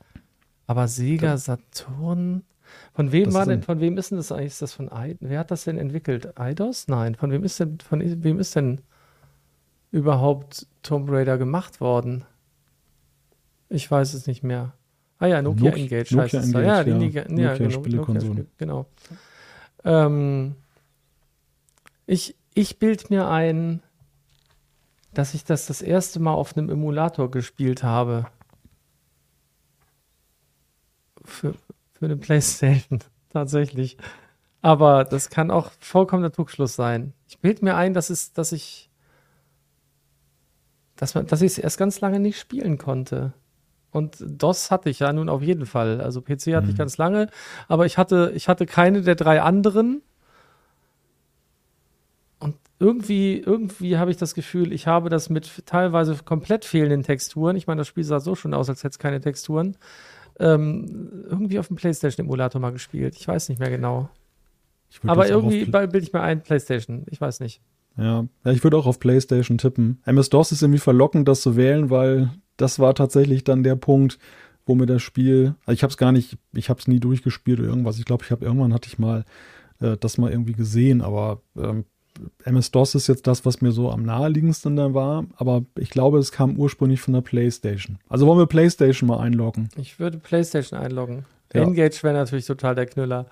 Aber 0.68 0.86
Sega 0.86 1.36
Saturn. 1.36 2.44
Von 2.94 3.12
wem 3.12 3.26
das 3.26 3.34
war 3.34 3.46
denn, 3.46 3.62
von 3.62 3.80
wem 3.80 3.96
ist 3.96 4.10
denn 4.10 4.18
das 4.18 4.32
eigentlich? 4.32 4.52
Ist 4.52 4.62
das 4.62 4.72
von 4.74 4.90
I, 4.92 5.16
wer 5.20 5.40
hat 5.40 5.50
das 5.50 5.64
denn 5.64 5.78
entwickelt? 5.78 6.38
Eidos? 6.38 6.88
Nein, 6.88 7.14
von 7.14 7.30
wem 7.30 7.44
ist 7.44 7.58
denn, 7.58 7.78
von 7.80 8.00
wem 8.00 8.38
ist 8.38 8.54
denn 8.54 8.80
überhaupt 9.90 10.66
Tomb 10.82 11.10
Raider 11.10 11.38
gemacht 11.38 11.80
worden? 11.80 12.24
Ich 13.68 13.90
weiß 13.90 14.14
es 14.14 14.26
nicht 14.26 14.42
mehr. 14.42 14.74
Ah 15.18 15.26
ja, 15.26 15.40
Nokia, 15.40 15.70
Nokia 15.70 15.82
Engage 15.84 16.16
Nokia 16.16 16.40
heißt 16.40 16.48
Engage, 16.48 16.62
es. 16.62 16.66
Ja, 16.66 16.84
die 16.84 16.90
ja, 16.90 17.22
Nokia, 17.28 17.42
ja, 17.42 17.56
genau, 17.56 17.70
Spielekonsole. 17.70 18.46
Genau. 18.58 18.86
Ähm, 19.84 20.56
ich 22.06 22.36
ich 22.54 22.78
bilde 22.78 23.04
mir 23.08 23.28
ein, 23.28 23.82
dass 25.14 25.34
ich 25.34 25.44
das 25.44 25.66
das 25.66 25.82
erste 25.82 26.20
Mal 26.20 26.34
auf 26.34 26.56
einem 26.56 26.68
Emulator 26.70 27.30
gespielt 27.30 27.82
habe. 27.82 28.26
Für, 31.24 31.54
für 32.02 32.06
eine 32.06 32.16
Playstation, 32.16 32.98
tatsächlich. 33.30 33.96
Aber 34.60 35.04
das 35.04 35.30
kann 35.30 35.52
auch 35.52 35.70
vollkommener 35.78 36.32
Trugschluss 36.32 36.74
sein. 36.74 37.12
Ich 37.28 37.38
bilde 37.38 37.64
mir 37.64 37.76
ein, 37.76 37.94
dass, 37.94 38.10
es, 38.10 38.32
dass 38.32 38.50
ich 38.50 38.90
dass, 40.96 41.14
man, 41.14 41.28
dass 41.28 41.42
ich 41.42 41.52
es 41.52 41.58
erst 41.58 41.78
ganz 41.78 42.00
lange 42.00 42.18
nicht 42.18 42.40
spielen 42.40 42.76
konnte. 42.78 43.34
Und 43.92 44.16
DOS 44.20 44.72
hatte 44.72 44.90
ich 44.90 44.98
ja 44.98 45.12
nun 45.12 45.28
auf 45.28 45.42
jeden 45.42 45.64
Fall. 45.64 46.00
Also 46.00 46.22
PC 46.22 46.54
hatte 46.54 46.62
mhm. 46.64 46.70
ich 46.70 46.76
ganz 46.76 46.98
lange, 46.98 47.28
aber 47.68 47.86
ich 47.86 47.98
hatte, 47.98 48.32
ich 48.34 48.48
hatte 48.48 48.66
keine 48.66 49.02
der 49.02 49.14
drei 49.14 49.40
anderen. 49.40 50.02
Und 52.40 52.56
irgendwie, 52.80 53.38
irgendwie 53.38 53.96
habe 53.96 54.10
ich 54.10 54.16
das 54.16 54.34
Gefühl, 54.34 54.72
ich 54.72 54.88
habe 54.88 55.08
das 55.08 55.30
mit 55.30 55.66
teilweise 55.66 56.16
komplett 56.24 56.64
fehlenden 56.64 57.04
Texturen. 57.04 57.54
Ich 57.54 57.68
meine, 57.68 57.82
das 57.82 57.86
Spiel 57.86 58.02
sah 58.02 58.18
so 58.18 58.34
schon 58.34 58.54
aus, 58.54 58.68
als 58.68 58.80
hätte 58.80 58.94
es 58.94 58.98
keine 58.98 59.20
Texturen. 59.20 59.76
Ähm, 60.42 61.24
irgendwie 61.28 61.58
auf 61.58 61.68
dem 61.68 61.76
PlayStation-Emulator 61.76 62.60
mal 62.60 62.72
gespielt. 62.72 63.16
Ich 63.16 63.26
weiß 63.26 63.48
nicht 63.48 63.58
mehr 63.58 63.70
genau. 63.70 64.10
Aber 65.04 65.28
irgendwie 65.28 65.64
bilde 65.64 65.98
ich 65.98 66.12
mir 66.12 66.20
ein, 66.20 66.42
PlayStation. 66.42 67.06
Ich 67.10 67.20
weiß 67.20 67.40
nicht. 67.40 67.62
Ja, 67.96 68.26
ja 68.44 68.52
ich 68.52 68.62
würde 68.62 68.76
auch 68.76 68.86
auf 68.86 69.00
PlayStation 69.00 69.58
tippen. 69.58 70.00
MS-DOS 70.04 70.52
ist 70.52 70.62
irgendwie 70.62 70.78
verlockend, 70.80 71.28
das 71.28 71.42
zu 71.42 71.56
wählen, 71.56 71.90
weil 71.90 72.30
das 72.56 72.78
war 72.78 72.94
tatsächlich 72.94 73.44
dann 73.44 73.62
der 73.62 73.76
Punkt, 73.76 74.18
wo 74.66 74.74
mir 74.74 74.86
das 74.86 75.02
Spiel, 75.02 75.54
also 75.64 75.72
ich 75.72 75.82
habe 75.82 75.90
es 75.90 75.96
gar 75.96 76.12
nicht, 76.12 76.38
ich 76.52 76.68
habe 76.70 76.80
es 76.80 76.86
nie 76.86 77.00
durchgespielt 77.00 77.60
oder 77.60 77.68
irgendwas. 77.68 77.98
Ich 77.98 78.04
glaube, 78.04 78.24
ich 78.24 78.30
habe 78.30 78.44
irgendwann 78.44 78.74
hatte 78.74 78.88
ich 78.88 78.98
mal 78.98 79.24
äh, 79.80 79.96
das 79.96 80.18
mal 80.18 80.30
irgendwie 80.30 80.52
gesehen, 80.52 81.00
aber 81.00 81.42
ähm, 81.56 81.84
MS-DOS 82.44 82.94
ist 82.94 83.06
jetzt 83.06 83.26
das, 83.26 83.44
was 83.46 83.60
mir 83.60 83.72
so 83.72 83.90
am 83.90 84.02
naheliegendsten 84.02 84.76
dann 84.76 84.94
war, 84.94 85.24
aber 85.36 85.62
ich 85.78 85.90
glaube, 85.90 86.18
es 86.18 86.32
kam 86.32 86.56
ursprünglich 86.56 87.00
von 87.00 87.14
der 87.14 87.20
PlayStation. 87.20 87.98
Also 88.08 88.26
wollen 88.26 88.38
wir 88.38 88.46
PlayStation 88.46 89.08
mal 89.08 89.18
einloggen? 89.18 89.68
Ich 89.76 89.98
würde 89.98 90.18
PlayStation 90.18 90.78
einloggen. 90.78 91.24
Ja. 91.52 91.62
Engage 91.62 92.02
wäre 92.02 92.14
natürlich 92.14 92.46
total 92.46 92.74
der 92.74 92.86
Knüller. 92.86 93.26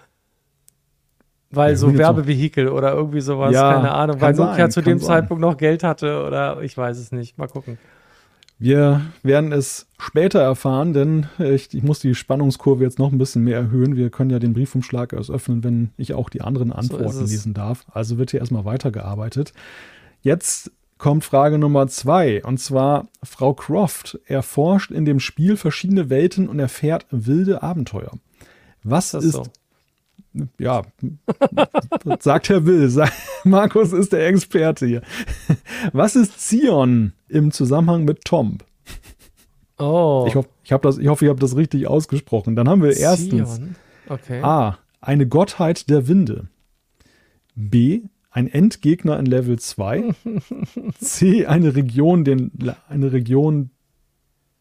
Weil 1.51 1.71
ja, 1.71 1.77
so 1.77 1.97
Werbevehikel 1.97 2.69
oder 2.69 2.95
irgendwie 2.95 3.21
sowas, 3.21 3.53
ja, 3.53 3.73
keine 3.73 3.93
Ahnung, 3.93 4.21
weil 4.21 4.35
Nokia 4.35 4.57
sein, 4.57 4.71
zu 4.71 4.83
dem 4.83 4.99
sein. 4.99 5.07
Zeitpunkt 5.07 5.41
noch 5.41 5.57
Geld 5.57 5.83
hatte 5.83 6.25
oder 6.25 6.63
ich 6.63 6.77
weiß 6.77 6.97
es 6.99 7.11
nicht. 7.11 7.39
Mal 7.39 7.49
gucken. 7.49 7.77
Wir 8.61 9.01
werden 9.23 9.53
es 9.53 9.87
später 9.99 10.41
erfahren, 10.41 10.93
denn 10.93 11.27
ich, 11.39 11.73
ich, 11.73 11.83
muss 11.83 11.99
die 11.99 12.15
Spannungskurve 12.15 12.85
jetzt 12.85 12.99
noch 12.99 13.11
ein 13.11 13.17
bisschen 13.17 13.43
mehr 13.43 13.57
erhöhen. 13.57 13.97
Wir 13.97 14.11
können 14.11 14.29
ja 14.29 14.39
den 14.39 14.53
Briefumschlag 14.53 15.15
erst 15.15 15.31
öffnen, 15.31 15.65
wenn 15.65 15.91
ich 15.97 16.13
auch 16.13 16.29
die 16.29 16.43
anderen 16.43 16.71
Antworten 16.71 17.11
so 17.11 17.23
lesen 17.23 17.55
darf. 17.55 17.87
Also 17.91 18.19
wird 18.19 18.33
hier 18.33 18.41
erstmal 18.41 18.67
weitergearbeitet. 18.67 19.55
Jetzt 20.21 20.73
kommt 20.99 21.25
Frage 21.25 21.57
Nummer 21.57 21.89
zwei. 21.89 22.45
Und 22.45 22.59
zwar, 22.61 23.09
Frau 23.23 23.55
Croft 23.55 24.21
erforscht 24.27 24.91
in 24.91 25.07
dem 25.07 25.21
Spiel 25.21 25.57
verschiedene 25.57 26.11
Welten 26.11 26.47
und 26.47 26.59
erfährt 26.59 27.07
wilde 27.11 27.63
Abenteuer. 27.63 28.13
Was 28.85 29.15
ist, 29.15 29.25
ist 29.25 29.33
so? 29.33 29.45
Ja, 30.59 30.83
sagt 32.21 32.49
Herr 32.49 32.65
Will. 32.67 32.91
Markus 33.45 33.93
ist 33.93 34.13
der 34.13 34.27
Experte 34.27 34.87
hier. 34.87 35.03
Was 35.93 36.17
ist 36.17 36.41
Zion 36.41 37.13
im 37.29 37.51
Zusammenhang 37.51 38.05
mit 38.05 38.25
Tomb? 38.25 38.65
Oh. 39.79 40.27
Ich, 40.29 40.35
hoff, 40.37 40.47
ich, 40.63 40.71
das, 40.71 40.99
ich 40.99 41.09
hoffe, 41.09 41.25
ich 41.25 41.29
habe 41.31 41.41
das 41.41 41.57
richtig 41.57 41.87
ausgesprochen. 41.87 42.55
Dann 42.55 42.69
haben 42.69 42.83
wir 42.83 42.93
Zion. 42.93 43.03
erstens 43.03 43.61
okay. 44.09 44.43
A. 44.43 44.79
Eine 45.01 45.27
Gottheit 45.27 45.89
der 45.89 46.07
Winde. 46.07 46.49
B. 47.55 48.03
Ein 48.31 48.47
Endgegner 48.47 49.19
in 49.19 49.27
Level 49.27 49.59
2. 49.59 50.15
C. 51.01 51.47
Eine 51.47 51.75
Region, 51.75 52.25
den, 52.25 52.53
eine 52.89 53.13
Region, 53.13 53.71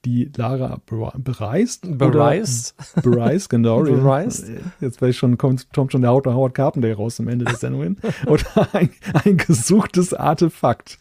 die 0.05 0.31
Lara 0.35 0.81
bereist. 0.85 1.97
Bereist. 1.97 2.75
Bereist, 3.03 3.49
genau. 3.49 3.81
bereist. 3.83 4.49
Jetzt 4.79 5.01
weiß 5.01 5.09
ich 5.09 5.17
schon, 5.17 5.37
kommt, 5.37 5.71
kommt 5.73 5.91
schon 5.91 6.01
der 6.01 6.11
Howard 6.11 6.53
Carpenter 6.53 6.93
raus 6.95 7.19
am 7.19 7.27
Ende 7.27 7.45
des 7.45 7.59
Sendung. 7.59 7.97
Oder 8.27 8.73
ein, 8.73 8.89
ein 9.25 9.37
gesuchtes 9.37 10.13
Artefakt. 10.13 10.99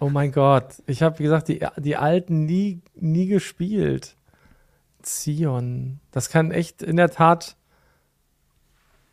Oh 0.00 0.08
mein 0.08 0.32
Gott. 0.32 0.82
Ich 0.86 1.02
habe, 1.02 1.18
wie 1.18 1.24
gesagt, 1.24 1.48
die, 1.48 1.64
die 1.76 1.96
alten 1.96 2.44
nie, 2.44 2.82
nie 2.94 3.26
gespielt. 3.26 4.16
Zion. 5.02 6.00
Das 6.10 6.28
kann 6.28 6.50
echt 6.50 6.82
in 6.82 6.96
der 6.96 7.10
Tat 7.10 7.55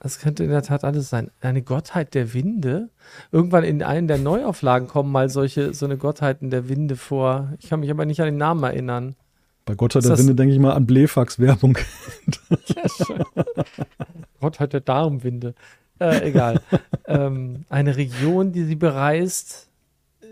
das 0.04 0.20
könnte 0.20 0.43
in 0.43 0.49
der 0.49 0.64
Tat 0.64 0.84
alles 0.84 1.10
sein. 1.10 1.32
Eine 1.39 1.62
Gottheit 1.62 2.14
der 2.14 2.34
Winde. 2.34 2.89
Irgendwann 3.32 3.64
in 3.64 3.82
einen 3.82 4.10
der 4.10 4.18
Neuauflagen 4.18 4.89
kommen 4.89 5.10
mal 5.10 5.30
solche, 5.30 5.74
so 5.74 5.86
eine 5.86 5.97
Gottheiten 5.97 6.49
der 6.49 6.68
Winde 6.68 6.97
vor. 6.97 7.54
Ich 7.60 7.70
kann 7.70 7.80
mich 7.80 7.89
aber 7.89 8.06
nicht 8.06 8.20
an 8.20 8.26
den 8.26 8.36
Namen 8.36 8.62
erinnern. 8.66 9.16
Bei 9.64 9.76
Gottheit 9.76 10.04
der 10.04 10.18
Winde 10.18 10.36
denke 10.36 10.54
ich 10.54 10.60
mal 10.60 10.74
an 10.74 10.86
Blefax-Werbung. 10.86 11.78
Gottheit 14.41 14.74
der 14.74 14.82
Darmwinde. 14.82 15.56
Äh, 16.01 16.28
egal. 16.28 16.60
ähm, 17.08 17.64
eine 17.70 17.95
Region, 17.95 18.51
die 18.51 18.66
sie 18.66 18.76
bereist. 18.76 19.70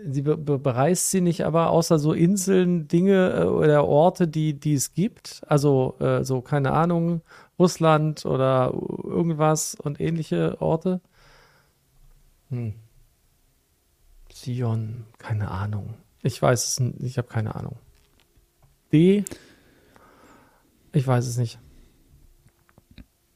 Sie 0.06 0.20
be 0.20 0.36
bereist 0.36 1.10
sie 1.10 1.22
nicht, 1.22 1.46
aber 1.46 1.70
außer 1.70 1.98
so 1.98 2.12
Inseln, 2.12 2.88
Dinge 2.88 3.40
äh, 3.40 3.44
oder 3.44 3.86
Orte, 3.86 4.28
die, 4.28 4.52
die 4.52 4.74
es 4.74 4.92
gibt. 4.92 5.40
Also 5.46 5.94
äh, 5.98 6.24
so, 6.24 6.42
keine 6.42 6.72
Ahnung, 6.72 7.22
Russland 7.62 8.26
oder 8.26 8.72
irgendwas 9.04 9.76
und 9.76 10.00
ähnliche 10.00 10.60
Orte. 10.60 11.00
Hm. 12.50 12.74
Sion, 14.32 15.04
keine 15.18 15.50
Ahnung. 15.50 15.94
Ich 16.22 16.42
weiß 16.42 16.68
es 16.68 16.80
nicht, 16.80 17.00
ich 17.00 17.18
habe 17.18 17.28
keine 17.28 17.54
Ahnung. 17.54 17.76
D, 18.92 19.24
ich 20.92 21.06
weiß 21.06 21.26
es 21.26 21.36
nicht. 21.38 21.60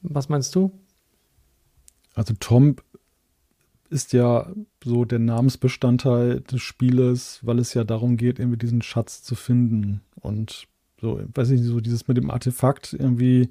Was 0.01 0.27
meinst 0.27 0.53
du? 0.55 0.71
Also 2.13 2.33
Tom 2.37 2.75
ist 3.89 4.11
ja 4.11 4.51
so 4.83 5.05
der 5.05 5.19
Namensbestandteil 5.19 6.41
des 6.41 6.61
Spieles, 6.61 7.39
weil 7.43 7.59
es 7.59 7.73
ja 7.73 7.85
darum 7.85 8.17
geht, 8.17 8.39
irgendwie 8.39 8.57
diesen 8.57 8.81
Schatz 8.81 9.23
zu 9.23 9.35
finden. 9.35 10.01
Und 10.15 10.67
so, 10.99 11.21
weiß 11.33 11.51
ich 11.51 11.61
nicht, 11.61 11.69
so 11.69 11.79
dieses 11.79 12.07
mit 12.09 12.17
dem 12.17 12.29
Artefakt 12.29 12.93
irgendwie 12.93 13.49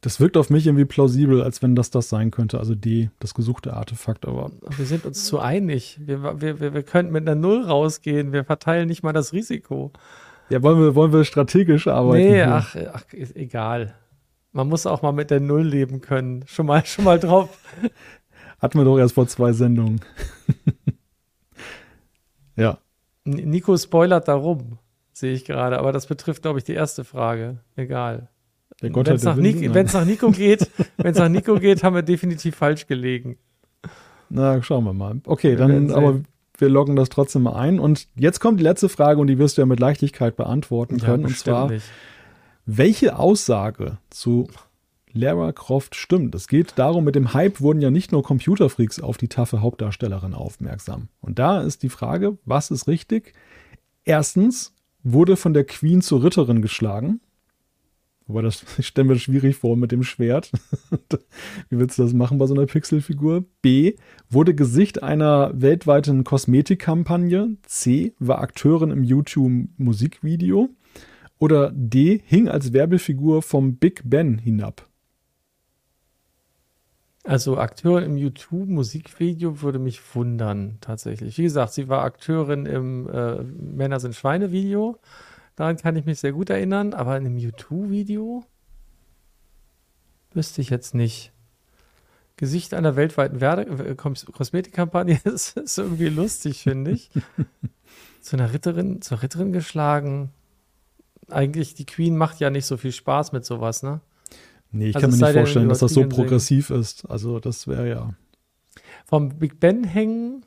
das 0.00 0.20
wirkt 0.20 0.36
auf 0.36 0.50
mich 0.50 0.66
irgendwie 0.66 0.84
plausibel, 0.84 1.42
als 1.42 1.62
wenn 1.62 1.74
das 1.74 1.90
das 1.90 2.08
sein 2.08 2.30
könnte. 2.30 2.58
Also 2.58 2.74
die, 2.74 3.10
das 3.18 3.34
gesuchte 3.34 3.74
Artefakt, 3.74 4.26
aber. 4.26 4.50
Wir 4.76 4.86
sind 4.86 5.04
uns 5.04 5.24
zu 5.24 5.38
einig. 5.38 6.00
Wir, 6.04 6.40
wir, 6.40 6.60
wir, 6.60 6.74
wir 6.74 6.82
könnten 6.82 7.12
mit 7.12 7.28
einer 7.28 7.34
Null 7.34 7.64
rausgehen. 7.64 8.32
Wir 8.32 8.44
verteilen 8.44 8.88
nicht 8.88 9.02
mal 9.02 9.12
das 9.12 9.32
Risiko. 9.32 9.92
Ja, 10.48 10.62
wollen 10.62 10.80
wir, 10.80 10.94
wollen 10.94 11.12
wir 11.12 11.24
strategisch 11.24 11.86
arbeiten? 11.86 12.24
Nee, 12.24 12.42
ach, 12.42 12.76
ach, 12.92 13.04
egal. 13.12 13.94
Man 14.52 14.68
muss 14.68 14.86
auch 14.86 15.02
mal 15.02 15.12
mit 15.12 15.30
der 15.30 15.40
Null 15.40 15.62
leben 15.62 16.00
können. 16.00 16.44
Schon 16.46 16.66
mal, 16.66 16.84
schon 16.84 17.04
mal 17.04 17.20
drauf. 17.20 17.56
Hatten 18.58 18.78
wir 18.78 18.84
doch 18.84 18.98
erst 18.98 19.14
vor 19.14 19.28
zwei 19.28 19.52
Sendungen. 19.52 20.00
ja. 22.56 22.78
Nico 23.24 23.76
spoilert 23.76 24.28
darum, 24.28 24.78
sehe 25.12 25.32
ich 25.32 25.44
gerade. 25.44 25.78
Aber 25.78 25.92
das 25.92 26.06
betrifft, 26.06 26.42
glaube 26.42 26.58
ich, 26.58 26.64
die 26.64 26.74
erste 26.74 27.04
Frage. 27.04 27.60
Egal. 27.76 28.28
Wenn 28.80 28.94
es 28.94 29.24
nach, 29.24 29.36
nach, 29.36 30.04
Nico 30.04 30.30
geht, 30.30 30.70
wenn 30.96 31.12
es 31.12 31.18
nach 31.18 31.28
Nico 31.28 31.54
geht, 31.56 31.82
haben 31.82 31.94
wir 31.94 32.02
definitiv 32.02 32.56
falsch 32.56 32.86
gelegen. 32.86 33.36
Na, 34.30 34.62
schauen 34.62 34.84
wir 34.84 34.92
mal. 34.92 35.20
Okay, 35.26 35.56
dann 35.56 35.90
aber 35.90 36.20
wir 36.56 36.68
loggen 36.68 36.96
das 36.96 37.08
trotzdem 37.08 37.42
mal 37.42 37.54
ein. 37.56 37.80
Und 37.80 38.06
jetzt 38.16 38.40
kommt 38.40 38.60
die 38.60 38.64
letzte 38.64 38.88
Frage 38.88 39.20
und 39.20 39.26
die 39.26 39.38
wirst 39.38 39.56
du 39.56 39.62
ja 39.62 39.66
mit 39.66 39.80
Leichtigkeit 39.80 40.36
beantworten 40.36 40.98
können. 40.98 41.22
Ja, 41.22 41.28
und 41.28 41.36
zwar, 41.36 41.70
nicht. 41.70 41.84
welche 42.66 43.18
Aussage 43.18 43.98
zu 44.10 44.48
Lara 45.12 45.52
Croft 45.52 45.94
stimmt? 45.96 46.34
Es 46.34 46.46
geht 46.46 46.74
darum, 46.76 47.04
mit 47.04 47.16
dem 47.16 47.34
Hype 47.34 47.60
wurden 47.60 47.80
ja 47.80 47.90
nicht 47.90 48.12
nur 48.12 48.22
Computerfreaks 48.22 49.00
auf 49.00 49.16
die 49.16 49.28
taffe 49.28 49.60
Hauptdarstellerin 49.60 50.34
aufmerksam. 50.34 51.08
Und 51.20 51.38
da 51.38 51.60
ist 51.60 51.82
die 51.82 51.88
Frage, 51.88 52.38
was 52.44 52.70
ist 52.70 52.86
richtig? 52.86 53.34
Erstens, 54.04 54.72
wurde 55.02 55.36
von 55.36 55.54
der 55.54 55.64
Queen 55.64 56.02
zur 56.02 56.22
Ritterin 56.22 56.62
geschlagen. 56.62 57.20
Aber 58.30 58.42
das 58.42 58.64
stellen 58.78 59.08
wir 59.08 59.18
schwierig 59.18 59.56
vor 59.56 59.76
mit 59.76 59.90
dem 59.90 60.04
Schwert. 60.04 60.52
Wie 61.68 61.78
willst 61.78 61.98
du 61.98 62.04
das 62.04 62.12
machen 62.12 62.38
bei 62.38 62.46
so 62.46 62.54
einer 62.54 62.66
Pixelfigur? 62.66 63.44
B. 63.60 63.94
Wurde 64.30 64.54
Gesicht 64.54 65.02
einer 65.02 65.50
weltweiten 65.52 66.22
Kosmetikkampagne. 66.22 67.56
C. 67.64 68.14
War 68.20 68.38
Akteurin 68.38 68.90
im 68.90 69.02
YouTube-Musikvideo. 69.02 70.68
Oder 71.40 71.72
D. 71.74 72.22
Hing 72.24 72.48
als 72.48 72.72
Werbefigur 72.72 73.42
vom 73.42 73.76
Big 73.76 74.02
Ben 74.04 74.38
hinab. 74.38 74.86
Also 77.24 77.58
Akteurin 77.58 78.04
im 78.04 78.16
YouTube-Musikvideo 78.16 79.60
würde 79.60 79.78
mich 79.78 80.00
wundern, 80.14 80.78
tatsächlich. 80.80 81.36
Wie 81.36 81.42
gesagt, 81.42 81.72
sie 81.72 81.88
war 81.88 82.04
Akteurin 82.04 82.64
im 82.64 83.08
äh, 83.08 83.42
Männer 83.42 83.98
sind 83.98 84.14
Schweine-Video. 84.14 84.98
Daran 85.56 85.76
kann 85.76 85.96
ich 85.96 86.06
mich 86.06 86.20
sehr 86.20 86.32
gut 86.32 86.50
erinnern, 86.50 86.94
aber 86.94 87.16
in 87.16 87.26
einem 87.26 87.38
YouTube-Video 87.38 88.44
wüsste 90.32 90.60
ich 90.60 90.70
jetzt 90.70 90.94
nicht. 90.94 91.32
Gesicht 92.36 92.72
einer 92.72 92.96
weltweiten 92.96 93.40
Werde 93.40 93.62
äh, 93.62 93.94
Kosmetikkampagne 93.94 95.20
ist, 95.24 95.56
ist 95.58 95.78
irgendwie 95.78 96.08
lustig, 96.08 96.62
finde 96.62 96.92
ich. 96.92 97.10
zu 98.22 98.36
einer 98.36 98.52
Ritterin, 98.52 99.02
zur 99.02 99.22
Ritterin 99.22 99.52
geschlagen. 99.52 100.30
Eigentlich, 101.28 101.74
die 101.74 101.86
Queen 101.86 102.16
macht 102.16 102.40
ja 102.40 102.50
nicht 102.50 102.66
so 102.66 102.76
viel 102.76 102.92
Spaß 102.92 103.32
mit 103.32 103.44
sowas, 103.44 103.82
ne? 103.82 104.00
Nee, 104.72 104.88
ich 104.88 104.96
also 104.96 105.08
kann 105.08 105.18
mir 105.18 105.26
nicht 105.26 105.36
vorstellen, 105.36 105.68
dass 105.68 105.80
das 105.80 105.92
so 105.92 106.08
progressiv 106.08 106.68
Singen. 106.68 106.80
ist. 106.80 107.04
Also, 107.10 107.40
das 107.40 107.66
wäre 107.66 107.88
ja. 107.88 108.14
Vom 109.04 109.38
Big 109.38 109.60
Ben 109.60 109.84
hängen. 109.84 110.44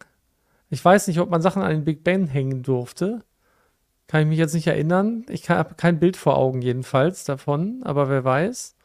Ich 0.69 0.83
weiß 0.83 1.07
nicht, 1.07 1.19
ob 1.19 1.29
man 1.29 1.41
Sachen 1.41 1.61
an 1.61 1.71
den 1.71 1.83
Big 1.83 2.03
Ben 2.03 2.27
hängen 2.27 2.63
durfte. 2.63 3.23
Kann 4.07 4.21
ich 4.21 4.27
mich 4.27 4.37
jetzt 4.37 4.53
nicht 4.53 4.67
erinnern. 4.67 5.25
Ich 5.29 5.49
habe 5.49 5.75
kein 5.75 5.99
Bild 5.99 6.17
vor 6.17 6.37
Augen 6.37 6.61
jedenfalls 6.61 7.23
davon, 7.23 7.81
aber 7.83 8.09
wer 8.09 8.23
weiß. 8.23 8.75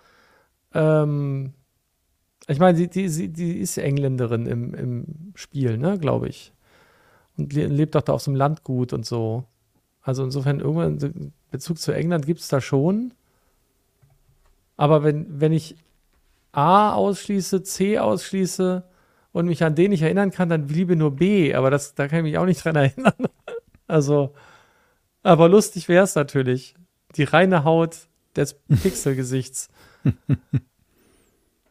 Ähm, 0.74 1.54
ich 2.46 2.58
meine, 2.58 2.78
die, 2.78 2.88
die, 2.88 3.28
die 3.28 3.58
ist 3.58 3.76
Engländerin 3.76 4.46
im, 4.46 4.74
im 4.74 5.32
Spiel, 5.34 5.76
ne, 5.76 5.98
glaube 5.98 6.28
ich. 6.28 6.52
Und 7.36 7.52
lebt 7.52 7.94
doch 7.94 8.02
da 8.02 8.14
auf 8.14 8.22
so 8.22 8.30
einem 8.30 8.38
Landgut 8.38 8.92
und 8.92 9.04
so. 9.04 9.44
Also 10.02 10.24
insofern 10.24 10.60
irgendwann 10.60 11.32
Bezug 11.50 11.78
zu 11.78 11.92
England 11.92 12.26
gibt 12.26 12.40
es 12.40 12.48
da 12.48 12.60
schon. 12.60 13.12
Aber 14.76 15.02
wenn, 15.02 15.40
wenn 15.40 15.52
ich 15.52 15.76
A 16.52 16.94
ausschließe, 16.94 17.62
C 17.62 17.98
ausschließe 17.98 18.82
und 19.32 19.46
mich 19.46 19.62
an 19.62 19.74
den 19.74 19.90
nicht 19.90 20.02
erinnern 20.02 20.30
kann, 20.30 20.48
dann 20.48 20.66
bliebe 20.66 20.96
nur 20.96 21.16
B. 21.16 21.54
Aber 21.54 21.70
das, 21.70 21.94
da 21.94 22.08
kann 22.08 22.20
ich 22.20 22.24
mich 22.24 22.38
auch 22.38 22.46
nicht 22.46 22.64
dran 22.64 22.76
erinnern. 22.76 23.12
also, 23.86 24.32
aber 25.28 25.48
lustig 25.48 25.88
wäre 25.88 26.04
es 26.04 26.14
natürlich. 26.14 26.74
Die 27.16 27.24
reine 27.24 27.64
Haut 27.64 28.08
des 28.34 28.54
Pixelgesichts. 28.82 29.68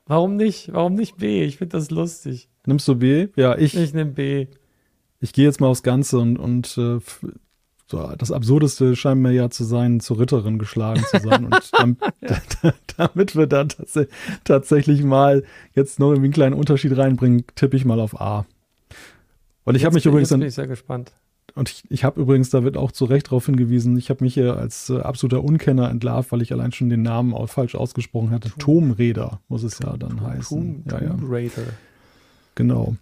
Warum 0.05 0.35
nicht? 0.35 0.71
Warum 0.73 0.93
nicht 0.93 1.17
B? 1.17 1.43
Ich 1.43 1.57
finde 1.57 1.77
das 1.77 1.89
lustig. 1.89 2.49
Nimmst 2.65 2.87
du 2.87 2.95
B? 2.95 3.29
Ja, 3.35 3.57
ich. 3.57 3.75
Ich 3.75 3.93
nehme 3.93 4.11
B. 4.11 4.47
Ich 5.19 5.33
gehe 5.33 5.45
jetzt 5.45 5.59
mal 5.59 5.67
aufs 5.67 5.81
Ganze 5.81 6.19
und, 6.19 6.37
und 6.37 6.77
äh, 6.77 6.99
so, 7.87 8.13
das 8.17 8.31
Absurdeste 8.31 8.95
scheint 8.95 9.21
mir 9.21 9.31
ja 9.31 9.49
zu 9.49 9.63
sein, 9.63 10.01
zur 10.01 10.19
Ritterin 10.19 10.59
geschlagen 10.59 11.03
zu 11.09 11.19
sein. 11.19 11.45
Und 11.45 11.71
dann, 11.73 11.97
damit 12.97 13.35
wir 13.35 13.47
da 13.47 13.63
tats 13.63 13.99
tatsächlich 14.43 15.03
mal 15.03 15.43
jetzt 15.73 15.99
noch 15.99 16.09
irgendwie 16.09 16.27
einen 16.27 16.33
kleinen 16.33 16.53
Unterschied 16.53 16.95
reinbringen, 16.95 17.45
tippe 17.55 17.75
ich 17.75 17.85
mal 17.85 17.99
auf 17.99 18.21
A. 18.21 18.45
Und 19.63 19.75
ich 19.75 19.83
habe 19.83 19.95
mich 19.95 20.05
übrigens 20.05 20.29
dann. 20.29 20.41
Bin 20.41 20.49
ich 20.49 20.55
sehr 20.55 20.67
gespannt. 20.67 21.11
Und 21.55 21.69
ich, 21.69 21.83
ich 21.89 22.03
habe 22.03 22.21
übrigens, 22.21 22.49
da 22.49 22.63
wird 22.63 22.77
auch 22.77 22.91
zu 22.91 23.05
Recht 23.05 23.27
darauf 23.27 23.45
hingewiesen, 23.45 23.97
ich 23.97 24.09
habe 24.09 24.23
mich 24.23 24.33
hier 24.35 24.57
als 24.57 24.89
äh, 24.89 24.99
absoluter 24.99 25.43
Unkenner 25.43 25.89
entlarvt, 25.89 26.31
weil 26.31 26.41
ich 26.41 26.53
allein 26.53 26.71
schon 26.71 26.89
den 26.89 27.01
Namen 27.01 27.33
auch 27.33 27.47
falsch 27.47 27.75
ausgesprochen 27.75 28.31
hatte. 28.31 28.51
Tomb 28.59 28.99
Raider 28.99 29.39
muss 29.47 29.63
es 29.63 29.79
ja 29.79 29.97
dann 29.97 30.21
heißen. 30.21 30.83
Tomb, 30.85 30.91
ja, 30.91 31.07
ja. 31.07 31.15
Raider. 31.21 31.63
Genau. 32.55 32.95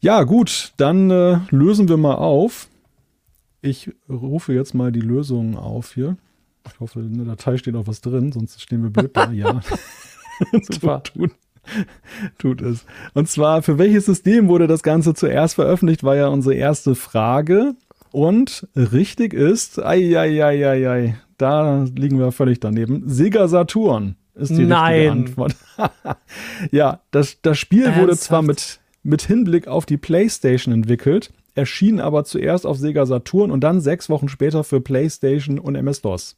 Ja, 0.00 0.24
gut, 0.24 0.72
dann 0.76 1.10
äh, 1.10 1.38
lösen 1.50 1.88
wir 1.88 1.96
mal 1.96 2.16
auf. 2.16 2.68
Ich 3.62 3.90
rufe 4.08 4.52
jetzt 4.52 4.74
mal 4.74 4.92
die 4.92 5.00
Lösung 5.00 5.56
auf 5.56 5.94
hier. 5.94 6.18
Ich 6.66 6.80
hoffe, 6.80 7.00
in 7.00 7.16
der 7.16 7.26
Datei 7.26 7.56
steht 7.56 7.76
auch 7.76 7.86
was 7.86 8.02
drin, 8.02 8.32
sonst 8.32 8.60
stehen 8.60 8.82
wir 8.82 8.90
blöd 8.90 9.16
da. 9.16 9.30
Ja. 9.32 9.60
Super. 10.62 11.02
tut, 11.02 11.30
tut 12.38 12.60
es. 12.62 12.84
Und 13.14 13.28
zwar, 13.28 13.62
für 13.62 13.78
welches 13.78 14.06
System 14.06 14.48
wurde 14.48 14.66
das 14.66 14.82
Ganze 14.82 15.14
zuerst 15.14 15.54
veröffentlicht, 15.54 16.04
war 16.04 16.16
ja 16.16 16.28
unsere 16.28 16.54
erste 16.54 16.94
Frage. 16.94 17.74
Und 18.12 18.68
richtig 18.76 19.34
ist, 19.34 19.82
ei, 19.82 20.16
ei, 20.18 20.44
ei, 20.44 20.68
ei, 20.68 20.88
ei, 20.88 21.16
da 21.36 21.84
liegen 21.96 22.18
wir 22.18 22.30
völlig 22.32 22.60
daneben. 22.60 23.02
Sega 23.06 23.48
Saturn 23.48 24.16
ist 24.34 24.50
die 24.56 24.66
Nein. 24.66 24.92
richtige 24.92 25.10
Antwort. 25.10 25.56
ja, 26.70 27.00
das, 27.10 27.40
das 27.42 27.58
Spiel 27.58 27.84
Ernsthaft? 27.84 28.02
wurde 28.02 28.16
zwar 28.16 28.42
mit, 28.42 28.80
mit 29.02 29.22
Hinblick 29.22 29.66
auf 29.66 29.86
die 29.86 29.96
PlayStation 29.96 30.72
entwickelt, 30.72 31.32
erschien 31.54 32.00
aber 32.00 32.24
zuerst 32.24 32.66
auf 32.66 32.78
Sega 32.78 33.06
Saturn 33.06 33.50
und 33.50 33.62
dann 33.62 33.80
sechs 33.80 34.08
Wochen 34.08 34.28
später 34.28 34.64
für 34.64 34.80
PlayStation 34.80 35.58
und 35.58 35.74
MS-DOS. 35.74 36.36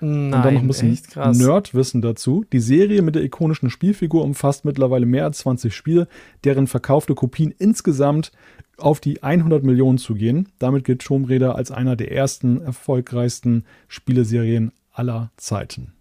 Nein, 0.00 0.34
und 0.34 0.42
dann 0.42 0.54
noch 0.54 0.60
ein 0.60 0.66
bisschen 0.66 0.98
Nerdwissen 1.14 2.02
dazu. 2.02 2.44
Die 2.52 2.60
Serie 2.60 3.02
mit 3.02 3.14
der 3.14 3.22
ikonischen 3.22 3.70
Spielfigur 3.70 4.22
umfasst 4.22 4.64
mittlerweile 4.64 5.06
mehr 5.06 5.24
als 5.24 5.38
20 5.38 5.74
Spiele, 5.74 6.08
deren 6.44 6.66
verkaufte 6.66 7.14
Kopien 7.14 7.54
insgesamt 7.56 8.32
auf 8.78 9.00
die 9.00 9.22
100 9.22 9.64
Millionen 9.64 9.98
zu 9.98 10.14
gehen. 10.14 10.50
Damit 10.58 10.84
gilt 10.84 11.02
Tomb 11.02 11.28
Raider 11.30 11.54
als 11.54 11.70
einer 11.70 11.96
der 11.96 12.12
ersten 12.12 12.60
erfolgreichsten 12.60 13.64
Spieleserien 13.88 14.72
aller 14.92 15.30
Zeiten. 15.36 15.92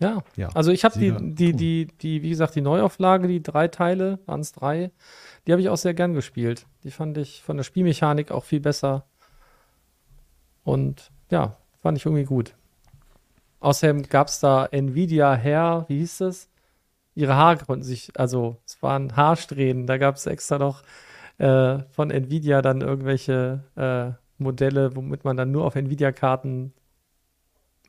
Ja, 0.00 0.22
ja 0.36 0.48
also 0.50 0.70
ich 0.70 0.84
habe 0.84 0.98
die, 0.98 1.12
die, 1.18 1.52
die, 1.52 1.88
die, 2.00 2.22
wie 2.22 2.30
gesagt, 2.30 2.54
die 2.54 2.60
Neuauflage, 2.60 3.26
die 3.26 3.42
drei 3.42 3.68
Teile, 3.68 4.20
waren 4.26 4.40
es 4.40 4.52
drei, 4.52 4.92
die 5.46 5.52
habe 5.52 5.60
ich 5.60 5.68
auch 5.68 5.76
sehr 5.76 5.94
gern 5.94 6.14
gespielt. 6.14 6.66
Die 6.84 6.90
fand 6.90 7.18
ich 7.18 7.42
von 7.42 7.56
der 7.56 7.64
Spielmechanik 7.64 8.30
auch 8.30 8.44
viel 8.44 8.60
besser. 8.60 9.06
Und 10.62 11.10
ja, 11.30 11.56
fand 11.80 11.98
ich 11.98 12.06
irgendwie 12.06 12.24
gut. 12.24 12.54
Außerdem 13.60 14.02
gab 14.04 14.28
es 14.28 14.40
da 14.40 14.66
Nvidia 14.66 15.34
Hair, 15.36 15.84
wie 15.88 15.98
hieß 15.98 16.18
das? 16.18 16.48
Ihre 17.14 17.34
Haare 17.34 17.64
konnten 17.64 17.84
sich, 17.84 18.12
also 18.16 18.58
es 18.64 18.80
waren 18.82 19.16
Haarsträhnen, 19.16 19.86
da 19.86 19.98
gab 19.98 20.14
es 20.14 20.26
extra 20.26 20.58
noch 20.58 20.82
äh, 21.38 21.80
von 21.90 22.10
Nvidia 22.10 22.62
dann 22.62 22.80
irgendwelche 22.80 23.64
äh, 23.74 24.12
Modelle, 24.40 24.94
womit 24.94 25.24
man 25.24 25.36
dann 25.36 25.50
nur 25.50 25.64
auf 25.64 25.74
Nvidia-Karten 25.74 26.72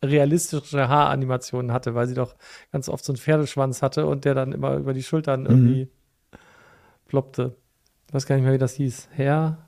realistische 0.04 0.88
Haaranimationen 0.88 1.72
hatte, 1.72 1.94
weil 1.94 2.08
sie 2.08 2.16
doch 2.16 2.36
ganz 2.72 2.90
oft 2.90 3.04
so 3.04 3.12
einen 3.12 3.18
Pferdeschwanz 3.18 3.82
hatte 3.82 4.06
und 4.08 4.26
der 4.26 4.34
dann 4.34 4.54
immer 4.54 4.76
über 4.78 4.94
die 4.94 5.04
Schultern 5.04 5.42
mhm. 5.42 5.48
irgendwie 5.48 5.90
ploppte. 7.06 7.56
Ich 8.08 8.14
weiß 8.14 8.26
gar 8.26 8.36
nicht 8.36 8.46
mehr, 8.46 8.54
wie 8.54 8.60
das 8.60 8.74
hieß. 8.74 9.10
Herr. 9.12 9.68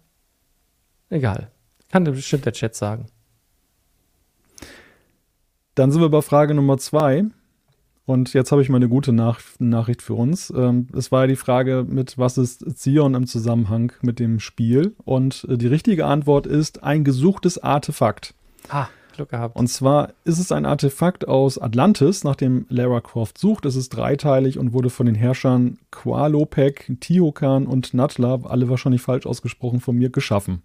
Egal. 1.09 1.51
Kann 1.91 2.05
bestimmt 2.05 2.45
der 2.45 2.53
Chat 2.53 2.73
sagen. 2.73 3.07
Dann 5.75 5.91
sind 5.91 6.01
wir 6.01 6.09
bei 6.09 6.21
Frage 6.21 6.53
Nummer 6.53 6.77
zwei. 6.77 7.25
Und 8.05 8.33
jetzt 8.33 8.51
habe 8.51 8.61
ich 8.61 8.69
mal 8.69 8.77
eine 8.77 8.89
gute 8.89 9.13
Nach 9.13 9.39
Nachricht 9.59 10.01
für 10.01 10.15
uns. 10.15 10.51
Ähm, 10.55 10.87
es 10.95 11.11
war 11.11 11.21
ja 11.21 11.27
die 11.27 11.35
Frage 11.35 11.85
mit, 11.87 12.17
was 12.17 12.37
ist 12.37 12.77
Zion 12.77 13.13
im 13.13 13.27
Zusammenhang 13.27 13.93
mit 14.01 14.19
dem 14.19 14.39
Spiel? 14.39 14.95
Und 15.05 15.45
äh, 15.49 15.57
die 15.57 15.67
richtige 15.67 16.05
Antwort 16.05 16.47
ist 16.47 16.83
ein 16.83 17.03
gesuchtes 17.03 17.57
Artefakt. 17.57 18.33
Ah. 18.69 18.87
Glück 19.13 19.29
gehabt. 19.29 19.55
Und 19.55 19.67
zwar 19.67 20.13
ist 20.23 20.39
es 20.39 20.51
ein 20.51 20.65
Artefakt 20.65 21.27
aus 21.27 21.57
Atlantis, 21.57 22.23
nach 22.23 22.35
dem 22.35 22.65
Lara 22.69 23.01
Croft 23.01 23.37
sucht. 23.37 23.65
Es 23.65 23.75
ist 23.75 23.89
dreiteilig 23.89 24.57
und 24.57 24.73
wurde 24.73 24.89
von 24.89 25.05
den 25.05 25.15
Herrschern 25.15 25.77
Qualopek, 25.91 26.97
Tiokan 26.99 27.67
und 27.67 27.93
Natla, 27.93 28.39
alle 28.43 28.69
wahrscheinlich 28.69 29.01
falsch 29.01 29.25
ausgesprochen, 29.25 29.79
von 29.79 29.97
mir 29.97 30.09
geschaffen. 30.09 30.63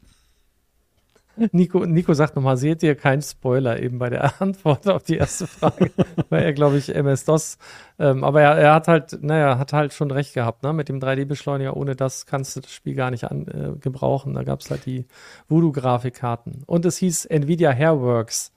Nico, 1.53 1.85
Nico 1.85 2.15
sagt 2.15 2.37
nochmal, 2.37 2.57
seht 2.57 2.83
ihr 2.83 2.95
keinen 2.95 3.23
Spoiler 3.23 3.81
eben 3.83 3.99
bei 3.99 4.11
der 4.11 4.41
Antwort 4.41 4.89
auf 4.89 5.03
die 5.03 5.17
erste 5.17 5.47
Frage, 5.47 5.91
weil 6.31 6.43
er, 6.43 6.53
glaube 6.53 6.79
ich, 6.79 6.95
MS-DOS, 6.95 7.59
ähm, 7.99 8.25
aber 8.25 8.43
er, 8.43 8.57
er, 8.57 8.75
hat 8.75 8.89
halt, 8.89 9.23
naja, 9.23 9.59
hat 9.59 9.73
halt 9.73 9.93
schon 9.93 10.11
recht 10.11 10.35
gehabt, 10.35 10.63
ne? 10.63 10.73
Mit 10.73 10.89
dem 10.89 10.99
3D-Beschleuniger, 10.99 11.77
ohne 11.77 11.97
das 11.97 12.27
kannst 12.27 12.57
du 12.57 12.61
das 12.61 12.73
Spiel 12.73 12.95
gar 12.95 13.11
nicht 13.11 13.25
an, 13.25 13.47
äh, 13.49 13.79
gebrauchen. 13.79 14.35
Da 14.35 14.45
gab 14.45 14.61
es 14.61 14.71
halt 14.71 14.87
die 14.87 15.07
Voodoo-Grafikkarten. 15.49 16.63
Und 16.67 16.85
es 16.85 16.97
hieß 16.99 17.27
Nvidia 17.27 17.73
Hairworks, 17.73 18.53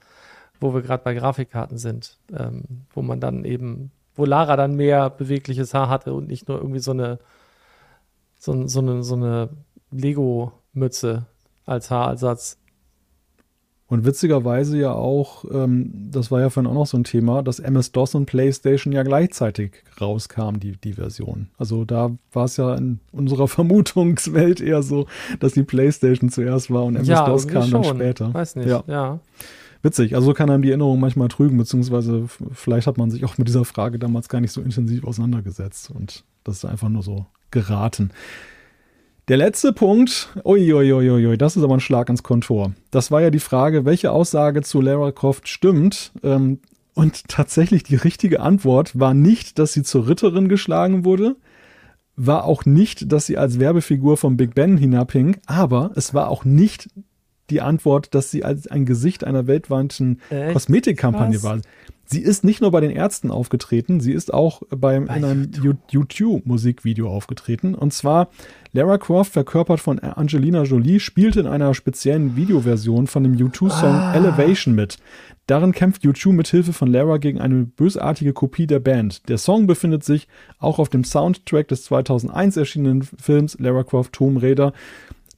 wo 0.60 0.74
wir 0.74 0.82
gerade 0.82 1.02
bei 1.04 1.14
Grafikkarten 1.14 1.78
sind, 1.78 2.18
ähm, 2.36 2.62
wo 2.92 3.02
man 3.02 3.20
dann 3.20 3.44
eben, 3.44 3.90
wo 4.14 4.24
Lara 4.24 4.56
dann 4.56 4.74
mehr 4.74 5.10
bewegliches 5.10 5.74
Haar 5.74 5.88
hatte 5.88 6.14
und 6.14 6.28
nicht 6.28 6.48
nur 6.48 6.58
irgendwie 6.58 6.80
so 6.80 6.92
eine, 6.92 7.18
so, 8.38 8.66
so 8.66 8.80
eine, 8.80 9.02
so 9.02 9.14
eine 9.14 9.50
Lego-Mütze 9.90 11.26
als 11.66 11.90
Haarersatz. 11.90 12.58
Und 13.90 14.06
witzigerweise 14.06 14.78
ja 14.78 14.92
auch, 14.92 15.44
ähm, 15.50 15.90
das 16.12 16.30
war 16.30 16.40
ja 16.40 16.48
vorhin 16.48 16.70
auch 16.70 16.74
noch 16.74 16.86
so 16.86 16.96
ein 16.96 17.02
Thema, 17.02 17.42
dass 17.42 17.58
MS-DOS 17.58 18.14
und 18.14 18.26
PlayStation 18.26 18.92
ja 18.92 19.02
gleichzeitig 19.02 19.82
rauskamen, 20.00 20.60
die, 20.60 20.76
die 20.76 20.92
Version. 20.92 21.48
Also 21.58 21.84
da 21.84 22.12
war 22.32 22.44
es 22.44 22.56
ja 22.56 22.76
in 22.76 23.00
unserer 23.10 23.48
Vermutungswelt 23.48 24.60
eher 24.60 24.84
so, 24.84 25.06
dass 25.40 25.54
die 25.54 25.64
PlayStation 25.64 26.30
zuerst 26.30 26.70
war 26.70 26.84
und 26.84 26.94
MS-DOS 26.94 27.44
ja, 27.46 27.50
kam 27.50 27.62
schon. 27.64 27.82
dann 27.82 27.96
später. 27.96 28.32
Weiß 28.32 28.54
nicht, 28.54 28.68
ja. 28.68 28.84
ja. 28.86 29.18
Witzig, 29.82 30.14
also 30.14 30.34
kann 30.34 30.50
einem 30.50 30.62
die 30.62 30.68
Erinnerung 30.68 31.00
manchmal 31.00 31.26
trügen, 31.26 31.58
beziehungsweise 31.58 32.26
vielleicht 32.52 32.86
hat 32.86 32.96
man 32.96 33.10
sich 33.10 33.24
auch 33.24 33.38
mit 33.38 33.48
dieser 33.48 33.64
Frage 33.64 33.98
damals 33.98 34.28
gar 34.28 34.40
nicht 34.40 34.52
so 34.52 34.60
intensiv 34.60 35.04
auseinandergesetzt 35.04 35.90
und 35.90 36.22
das 36.44 36.58
ist 36.58 36.64
einfach 36.64 36.88
nur 36.88 37.02
so 37.02 37.26
geraten. 37.50 38.12
Der 39.28 39.36
letzte 39.36 39.72
Punkt, 39.72 40.28
uiuiuiui, 40.44 41.36
das 41.38 41.56
ist 41.56 41.62
aber 41.62 41.74
ein 41.74 41.80
Schlag 41.80 42.08
ins 42.08 42.22
Kontor. 42.22 42.72
Das 42.90 43.10
war 43.10 43.20
ja 43.20 43.30
die 43.30 43.38
Frage, 43.38 43.84
welche 43.84 44.10
Aussage 44.10 44.62
zu 44.62 44.80
Lara 44.80 45.12
Croft 45.12 45.48
stimmt. 45.48 46.12
Ähm, 46.22 46.58
und 46.94 47.28
tatsächlich 47.28 47.82
die 47.84 47.96
richtige 47.96 48.40
Antwort 48.40 48.98
war 48.98 49.14
nicht, 49.14 49.58
dass 49.58 49.72
sie 49.72 49.82
zur 49.82 50.08
Ritterin 50.08 50.48
geschlagen 50.48 51.04
wurde, 51.04 51.36
war 52.16 52.44
auch 52.44 52.66
nicht, 52.66 53.12
dass 53.12 53.26
sie 53.26 53.38
als 53.38 53.58
Werbefigur 53.58 54.16
vom 54.16 54.36
Big 54.36 54.54
Ben 54.54 54.76
hinabhing, 54.76 55.38
aber 55.46 55.92
es 55.94 56.12
war 56.12 56.28
auch 56.28 56.44
nicht 56.44 56.88
die 57.48 57.60
Antwort, 57.60 58.14
dass 58.14 58.30
sie 58.30 58.44
als 58.44 58.66
ein 58.66 58.84
Gesicht 58.84 59.24
einer 59.24 59.46
weltweiten 59.46 60.20
Kosmetikkampagne 60.52 61.42
war. 61.42 61.60
Sie 62.12 62.22
ist 62.22 62.42
nicht 62.42 62.60
nur 62.60 62.72
bei 62.72 62.80
den 62.80 62.90
Ärzten 62.90 63.30
aufgetreten, 63.30 64.00
sie 64.00 64.12
ist 64.12 64.34
auch 64.34 64.62
beim, 64.68 65.06
bei 65.06 65.16
in 65.16 65.24
einem 65.24 65.50
YouTube-Musikvideo 65.90 67.08
aufgetreten. 67.08 67.76
Und 67.76 67.92
zwar 67.92 68.30
Lara 68.72 68.98
Croft, 68.98 69.32
verkörpert 69.32 69.78
von 69.78 70.00
Angelina 70.00 70.64
Jolie, 70.64 70.98
spielte 70.98 71.38
in 71.38 71.46
einer 71.46 71.72
speziellen 71.72 72.34
Videoversion 72.34 73.06
von 73.06 73.22
dem 73.22 73.36
U2-Song 73.36 73.94
ah. 73.94 74.14
Elevation 74.14 74.74
mit. 74.74 74.98
Darin 75.46 75.70
kämpft 75.70 76.02
U2 76.02 76.32
mit 76.32 76.48
Hilfe 76.48 76.72
von 76.72 76.90
Lara 76.90 77.18
gegen 77.18 77.40
eine 77.40 77.64
bösartige 77.64 78.32
Kopie 78.32 78.66
der 78.66 78.80
Band. 78.80 79.28
Der 79.28 79.38
Song 79.38 79.68
befindet 79.68 80.02
sich 80.02 80.26
auch 80.58 80.80
auf 80.80 80.88
dem 80.88 81.04
Soundtrack 81.04 81.68
des 81.68 81.84
2001 81.84 82.56
erschienenen 82.56 83.02
Films 83.02 83.56
Lara 83.60 83.84
Croft 83.84 84.14
Tomb 84.14 84.42
Raider. 84.42 84.72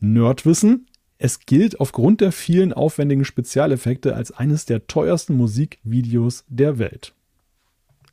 Nerdwissen, 0.00 0.86
es 1.22 1.46
gilt 1.46 1.78
aufgrund 1.78 2.20
der 2.20 2.32
vielen 2.32 2.72
aufwendigen 2.72 3.24
Spezialeffekte 3.24 4.16
als 4.16 4.32
eines 4.32 4.66
der 4.66 4.88
teuersten 4.88 5.36
Musikvideos 5.36 6.44
der 6.48 6.80
Welt. 6.80 7.14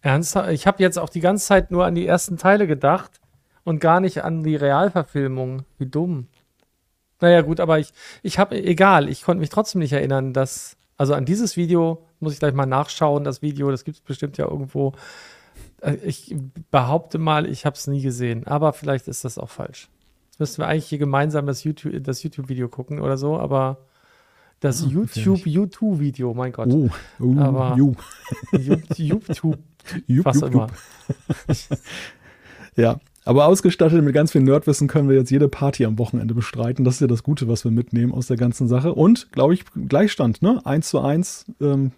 Ernsthaft? 0.02 0.52
Ich 0.52 0.68
habe 0.68 0.84
jetzt 0.84 1.00
auch 1.00 1.10
die 1.10 1.20
ganze 1.20 1.48
Zeit 1.48 1.72
nur 1.72 1.86
an 1.86 1.96
die 1.96 2.06
ersten 2.06 2.38
Teile 2.38 2.68
gedacht 2.68 3.20
und 3.64 3.80
gar 3.80 4.00
nicht 4.00 4.24
an 4.24 4.44
die 4.44 4.56
Realverfilmung. 4.56 5.64
Wie 5.80 5.88
dumm. 5.88 6.28
Naja, 7.20 7.42
gut, 7.42 7.60
aber 7.60 7.80
ich, 7.80 7.94
ich 8.22 8.38
habe, 8.38 8.62
egal, 8.62 9.10
ich 9.10 9.24
konnte 9.24 9.42
mich 9.42 9.50
trotzdem 9.50 9.80
nicht 9.80 9.94
erinnern, 9.94 10.32
dass, 10.32 10.78
also 10.96 11.16
an 11.16 11.26
dieses 11.26 11.58
Video 11.58 12.06
muss 12.20 12.34
ich 12.34 12.40
gleich 12.40 12.54
mal 12.54 12.68
nachschauen, 12.68 13.24
das 13.24 13.42
Video, 13.42 13.72
das 13.72 13.86
gibt 13.86 13.98
es 13.98 14.04
bestimmt 14.04 14.38
ja 14.38 14.46
irgendwo. 14.46 14.94
Äh, 15.82 15.96
ich 16.04 16.36
behaupte 16.70 17.18
mal, 17.18 17.48
ich 17.48 17.66
habe 17.66 17.76
es 17.76 17.88
nie 17.88 18.04
gesehen, 18.04 18.46
aber 18.46 18.72
vielleicht 18.72 19.08
ist 19.08 19.26
das 19.26 19.40
auch 19.40 19.50
falsch 19.50 19.90
müssten 20.40 20.62
wir 20.62 20.68
eigentlich 20.68 20.86
hier 20.86 20.98
gemeinsam 20.98 21.46
das 21.46 21.64
YouTube, 21.64 22.04
das 22.04 22.24
YouTube-Video 22.24 22.70
gucken 22.70 23.00
oder 23.00 23.18
so, 23.18 23.38
aber 23.38 23.78
das 24.60 24.84
oh, 24.84 24.90
YouTube-YouTube-Video, 24.90 26.34
mein 26.34 26.52
Gott. 26.52 26.68
Oh, 26.70 26.90
oh 27.20 27.40
aber 27.40 27.76
YouTube, 27.78 28.04
was 30.26 30.42
immer. 30.42 30.68
ja, 32.76 33.00
aber 33.26 33.46
ausgestattet 33.46 34.04
mit 34.04 34.14
ganz 34.14 34.32
viel 34.32 34.42
Nerdwissen 34.42 34.88
können 34.88 35.08
wir 35.08 35.16
jetzt 35.16 35.30
jede 35.30 35.48
Party 35.48 35.86
am 35.86 35.98
Wochenende 35.98 36.34
bestreiten. 36.34 36.84
Das 36.84 36.96
ist 36.96 37.02
ja 37.02 37.08
das 37.08 37.24
Gute, 37.24 37.48
was 37.48 37.64
wir 37.64 37.72
mitnehmen 37.72 38.14
aus 38.14 38.28
der 38.28 38.38
ganzen 38.38 38.68
Sache. 38.68 38.94
Und, 38.94 39.32
glaube 39.32 39.54
ich, 39.54 39.66
Gleichstand, 39.88 40.42
ne? 40.42 40.60
Eins 40.66 40.90
zu 40.90 41.00
eins. 41.00 41.46
Ähm, 41.62 41.92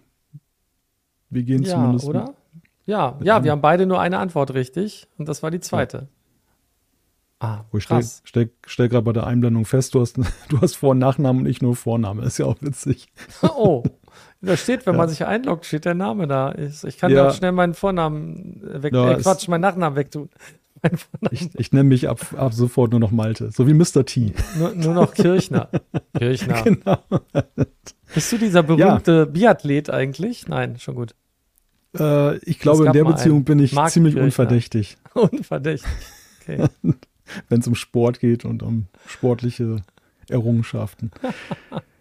wir 1.30 1.42
gehen 1.42 1.62
ja, 1.62 1.70
zumindest. 1.70 2.06
Oder? 2.06 2.34
Ja, 2.86 3.18
ja, 3.22 3.42
wir 3.42 3.52
haben 3.52 3.60
beide 3.60 3.86
nur 3.86 4.00
eine 4.00 4.18
Antwort 4.18 4.54
richtig 4.54 5.08
und 5.16 5.28
das 5.28 5.42
war 5.42 5.50
die 5.50 5.60
zweite. 5.60 5.96
Ja. 5.96 6.21
Ah, 7.42 7.64
Wo 7.72 7.78
ich 7.78 7.84
stell, 7.84 8.04
stell, 8.22 8.50
stell 8.66 8.88
gerade 8.88 9.02
bei 9.02 9.12
der 9.12 9.26
Einblendung 9.26 9.64
fest, 9.64 9.94
du 9.94 10.00
hast, 10.00 10.16
du 10.48 10.60
hast 10.60 10.76
Vor- 10.76 10.92
und 10.92 10.98
Nachnamen 10.98 11.42
und 11.42 11.48
ich 11.48 11.60
nur 11.60 11.74
Vorname. 11.74 12.22
Ist 12.22 12.38
ja 12.38 12.46
auch 12.46 12.56
witzig. 12.60 13.08
Oh, 13.42 13.82
da 14.40 14.56
steht, 14.56 14.86
wenn 14.86 14.94
ja. 14.94 14.98
man 14.98 15.08
sich 15.08 15.24
einloggt, 15.26 15.64
steht 15.64 15.84
der 15.84 15.94
Name 15.94 16.28
da. 16.28 16.54
Ich, 16.54 16.84
ich 16.84 16.98
kann 16.98 17.10
ja 17.10 17.28
auch 17.28 17.34
schnell 17.34 17.50
meinen 17.50 17.74
Vornamen 17.74 18.60
weg, 18.62 18.94
ja, 18.94 19.12
äh, 19.12 19.16
Quatsch, 19.16 19.48
meinen 19.48 19.62
Nachnamen 19.62 19.96
wegtun. 19.96 20.30
Ich, 21.30 21.48
ich 21.54 21.72
nenne 21.72 21.88
mich 21.88 22.08
ab, 22.08 22.18
ab 22.36 22.52
sofort 22.52 22.90
nur 22.90 22.98
noch 22.98 23.12
Malte, 23.12 23.52
so 23.52 23.68
wie 23.68 23.74
Mr. 23.74 24.04
T. 24.04 24.32
Nur, 24.58 24.74
nur 24.74 24.94
noch 24.94 25.14
Kirchner. 25.14 25.68
Kirchner. 26.18 26.62
Genau. 26.64 26.98
Bist 28.12 28.32
du 28.32 28.38
dieser 28.38 28.64
berühmte. 28.64 29.26
Biathlet 29.26 29.90
eigentlich? 29.90 30.48
Nein, 30.48 30.80
schon 30.80 30.96
gut. 30.96 31.14
Äh, 31.96 32.38
ich 32.38 32.58
glaube, 32.58 32.86
in 32.86 32.92
der 32.92 33.04
Beziehung 33.04 33.44
bin 33.44 33.60
ich 33.60 33.74
Mark 33.74 33.90
ziemlich 33.90 34.14
Kirchner. 34.14 34.24
unverdächtig. 34.24 34.96
Unverdächtig. 35.14 35.88
Okay. 36.40 36.66
Wenn 37.48 37.60
es 37.60 37.66
um 37.66 37.74
Sport 37.74 38.20
geht 38.20 38.44
und 38.44 38.62
um 38.62 38.86
sportliche 39.06 39.82
Errungenschaften. 40.28 41.10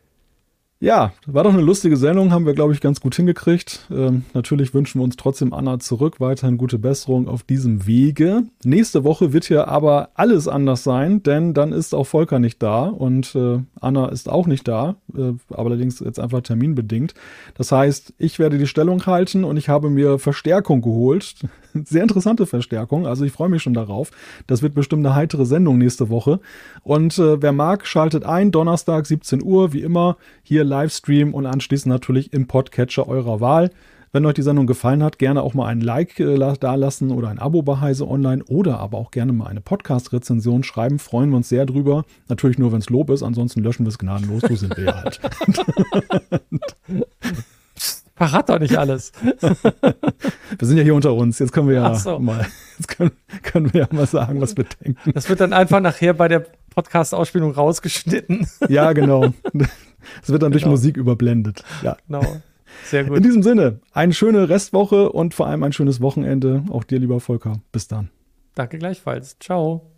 Ja, 0.84 1.14
war 1.28 1.44
doch 1.44 1.54
eine 1.54 1.62
lustige 1.62 1.96
Sendung, 1.96 2.32
haben 2.32 2.48
wir, 2.48 2.56
glaube 2.56 2.74
ich, 2.74 2.82
ganz 2.82 3.02
gut 3.02 3.14
hingekriegt. 3.14 3.82
Ähm, 3.92 4.26
natürlich 4.34 4.74
wünschen 4.74 5.00
wir 5.00 5.04
uns 5.04 5.16
trotzdem 5.16 5.54
Anna 5.54 5.78
zurück, 5.78 6.20
weiterhin 6.20 6.58
gute 6.58 6.80
Besserung 6.80 7.28
auf 7.28 7.44
diesem 7.44 7.86
Wege. 7.86 8.46
Nächste 8.64 9.04
Woche 9.04 9.32
wird 9.32 9.46
hier 9.46 9.68
aber 9.68 10.10
alles 10.16 10.48
anders 10.48 10.84
sein, 10.84 11.22
denn 11.22 11.54
dann 11.54 11.72
ist 11.72 11.94
auch 11.94 12.06
Volker 12.06 12.40
nicht 12.40 12.64
da 12.64 12.86
und 12.86 13.36
äh, 13.36 13.60
Anna 13.80 14.08
ist 14.08 14.28
auch 14.28 14.48
nicht 14.48 14.68
da, 14.68 14.96
äh, 15.16 15.34
allerdings 15.54 16.00
jetzt 16.00 16.20
einfach 16.20 16.42
terminbedingt. 16.42 17.14
Das 17.54 17.72
heißt, 17.72 18.16
ich 18.18 18.40
werde 18.40 18.58
die 18.58 18.66
Stellung 18.66 19.06
halten 19.06 19.44
und 19.44 19.58
ich 19.58 19.70
habe 19.70 19.92
mir 19.92 20.18
Verstärkung 20.18 20.82
geholt. 20.82 21.36
Sehr 21.74 22.02
interessante 22.02 22.48
Verstärkung, 22.48 23.06
also 23.06 23.24
ich 23.24 23.32
freue 23.32 23.50
mich 23.50 23.62
schon 23.62 23.76
darauf. 23.76 24.10
Das 24.48 24.64
wird 24.64 24.74
bestimmt 24.74 25.06
eine 25.06 25.14
heitere 25.14 25.46
Sendung 25.46 25.78
nächste 25.78 26.10
Woche. 26.10 26.40
Und 26.82 27.20
äh, 27.20 27.40
wer 27.40 27.52
mag, 27.52 27.86
schaltet 27.86 28.26
ein, 28.26 28.50
Donnerstag 28.50 29.06
17 29.06 29.44
Uhr, 29.44 29.74
wie 29.74 29.82
immer, 29.82 30.18
hier 30.42 30.71
Livestream 30.72 31.34
und 31.34 31.46
anschließend 31.46 31.92
natürlich 31.92 32.32
im 32.32 32.48
Podcatcher 32.48 33.08
eurer 33.08 33.42
Wahl. 33.42 33.70
Wenn 34.14 34.26
euch 34.26 34.34
die 34.34 34.42
Sendung 34.42 34.68
gefallen 34.68 35.04
hat, 35.04 35.20
gerne 35.20 35.42
auch 35.42 35.54
mal 35.54 35.68
ein 35.68 35.80
Like 35.82 36.20
äh, 36.20 36.38
da 36.60 36.76
lassen 36.76 37.12
oder 37.12 37.30
ein 37.30 37.40
Abo 37.40 37.62
bei 37.62 37.80
Heise 37.80 38.08
Online 38.08 38.44
oder 38.46 38.80
aber 38.80 38.98
auch 38.98 39.12
gerne 39.12 39.34
mal 39.34 39.48
eine 39.48 39.62
Podcast-Rezension 39.62 40.64
schreiben. 40.64 41.00
Freuen 41.00 41.30
wir 41.30 41.38
uns 41.38 41.50
sehr 41.50 41.66
drüber. 41.66 42.06
Natürlich 42.28 42.58
nur, 42.58 42.72
wenn 42.72 42.80
es 42.80 42.90
Lob 42.90 43.10
ist, 43.10 43.24
ansonsten 43.24 43.62
löschen 43.62 43.86
wir 43.86 43.90
es 43.90 43.98
gnadenlos. 43.98 44.42
So 44.48 44.56
sind 44.56 44.76
wir 44.78 44.96
halt. 44.96 45.22
Verrat 48.16 48.50
doch 48.50 48.60
nicht 48.60 48.78
alles. 48.78 49.14
wir 49.42 50.68
sind 50.68 50.78
ja 50.78 50.84
hier 50.84 50.94
unter 50.94 51.14
uns. 51.14 51.40
Jetzt 51.40 51.54
können 51.54 51.68
wir 51.70 51.76
ja 51.76 51.96
so. 51.96 52.20
mal, 52.20 52.46
jetzt 52.78 52.88
können, 52.90 53.12
können, 53.44 53.74
wir 53.74 53.82
ja 53.82 53.88
mal 53.92 54.06
sagen, 54.08 54.40
was 54.42 54.56
wir 54.56 54.66
denken. 54.66 55.12
Das 55.14 55.28
wird 55.28 55.40
dann 55.40 55.54
einfach 55.54 55.80
nachher 55.80 56.14
bei 56.14 56.28
der 56.28 56.46
Podcast-Ausspielung 56.76 57.52
rausgeschnitten. 57.52 58.46
ja, 58.68 58.94
genau. 58.94 59.34
Es 60.22 60.30
wird 60.30 60.44
dann 60.44 60.52
genau. 60.52 60.64
durch 60.64 60.70
Musik 60.70 60.98
überblendet. 60.98 61.64
Ja. 61.84 61.98
Genau. 62.08 62.42
Sehr 62.86 63.04
gut. 63.04 63.18
In 63.18 63.24
diesem 63.24 63.44
Sinne, 63.44 63.80
eine 63.92 64.14
schöne 64.14 64.50
Restwoche 64.50 65.12
und 65.12 65.34
vor 65.34 65.48
allem 65.48 65.64
ein 65.64 65.74
schönes 65.74 66.02
Wochenende. 66.02 66.64
Auch 66.70 66.84
dir, 66.84 67.00
lieber 67.00 67.20
Volker. 67.20 67.60
Bis 67.72 67.88
dann. 67.88 68.10
Danke 68.56 68.78
gleichfalls. 68.78 69.38
Ciao. 69.40 69.92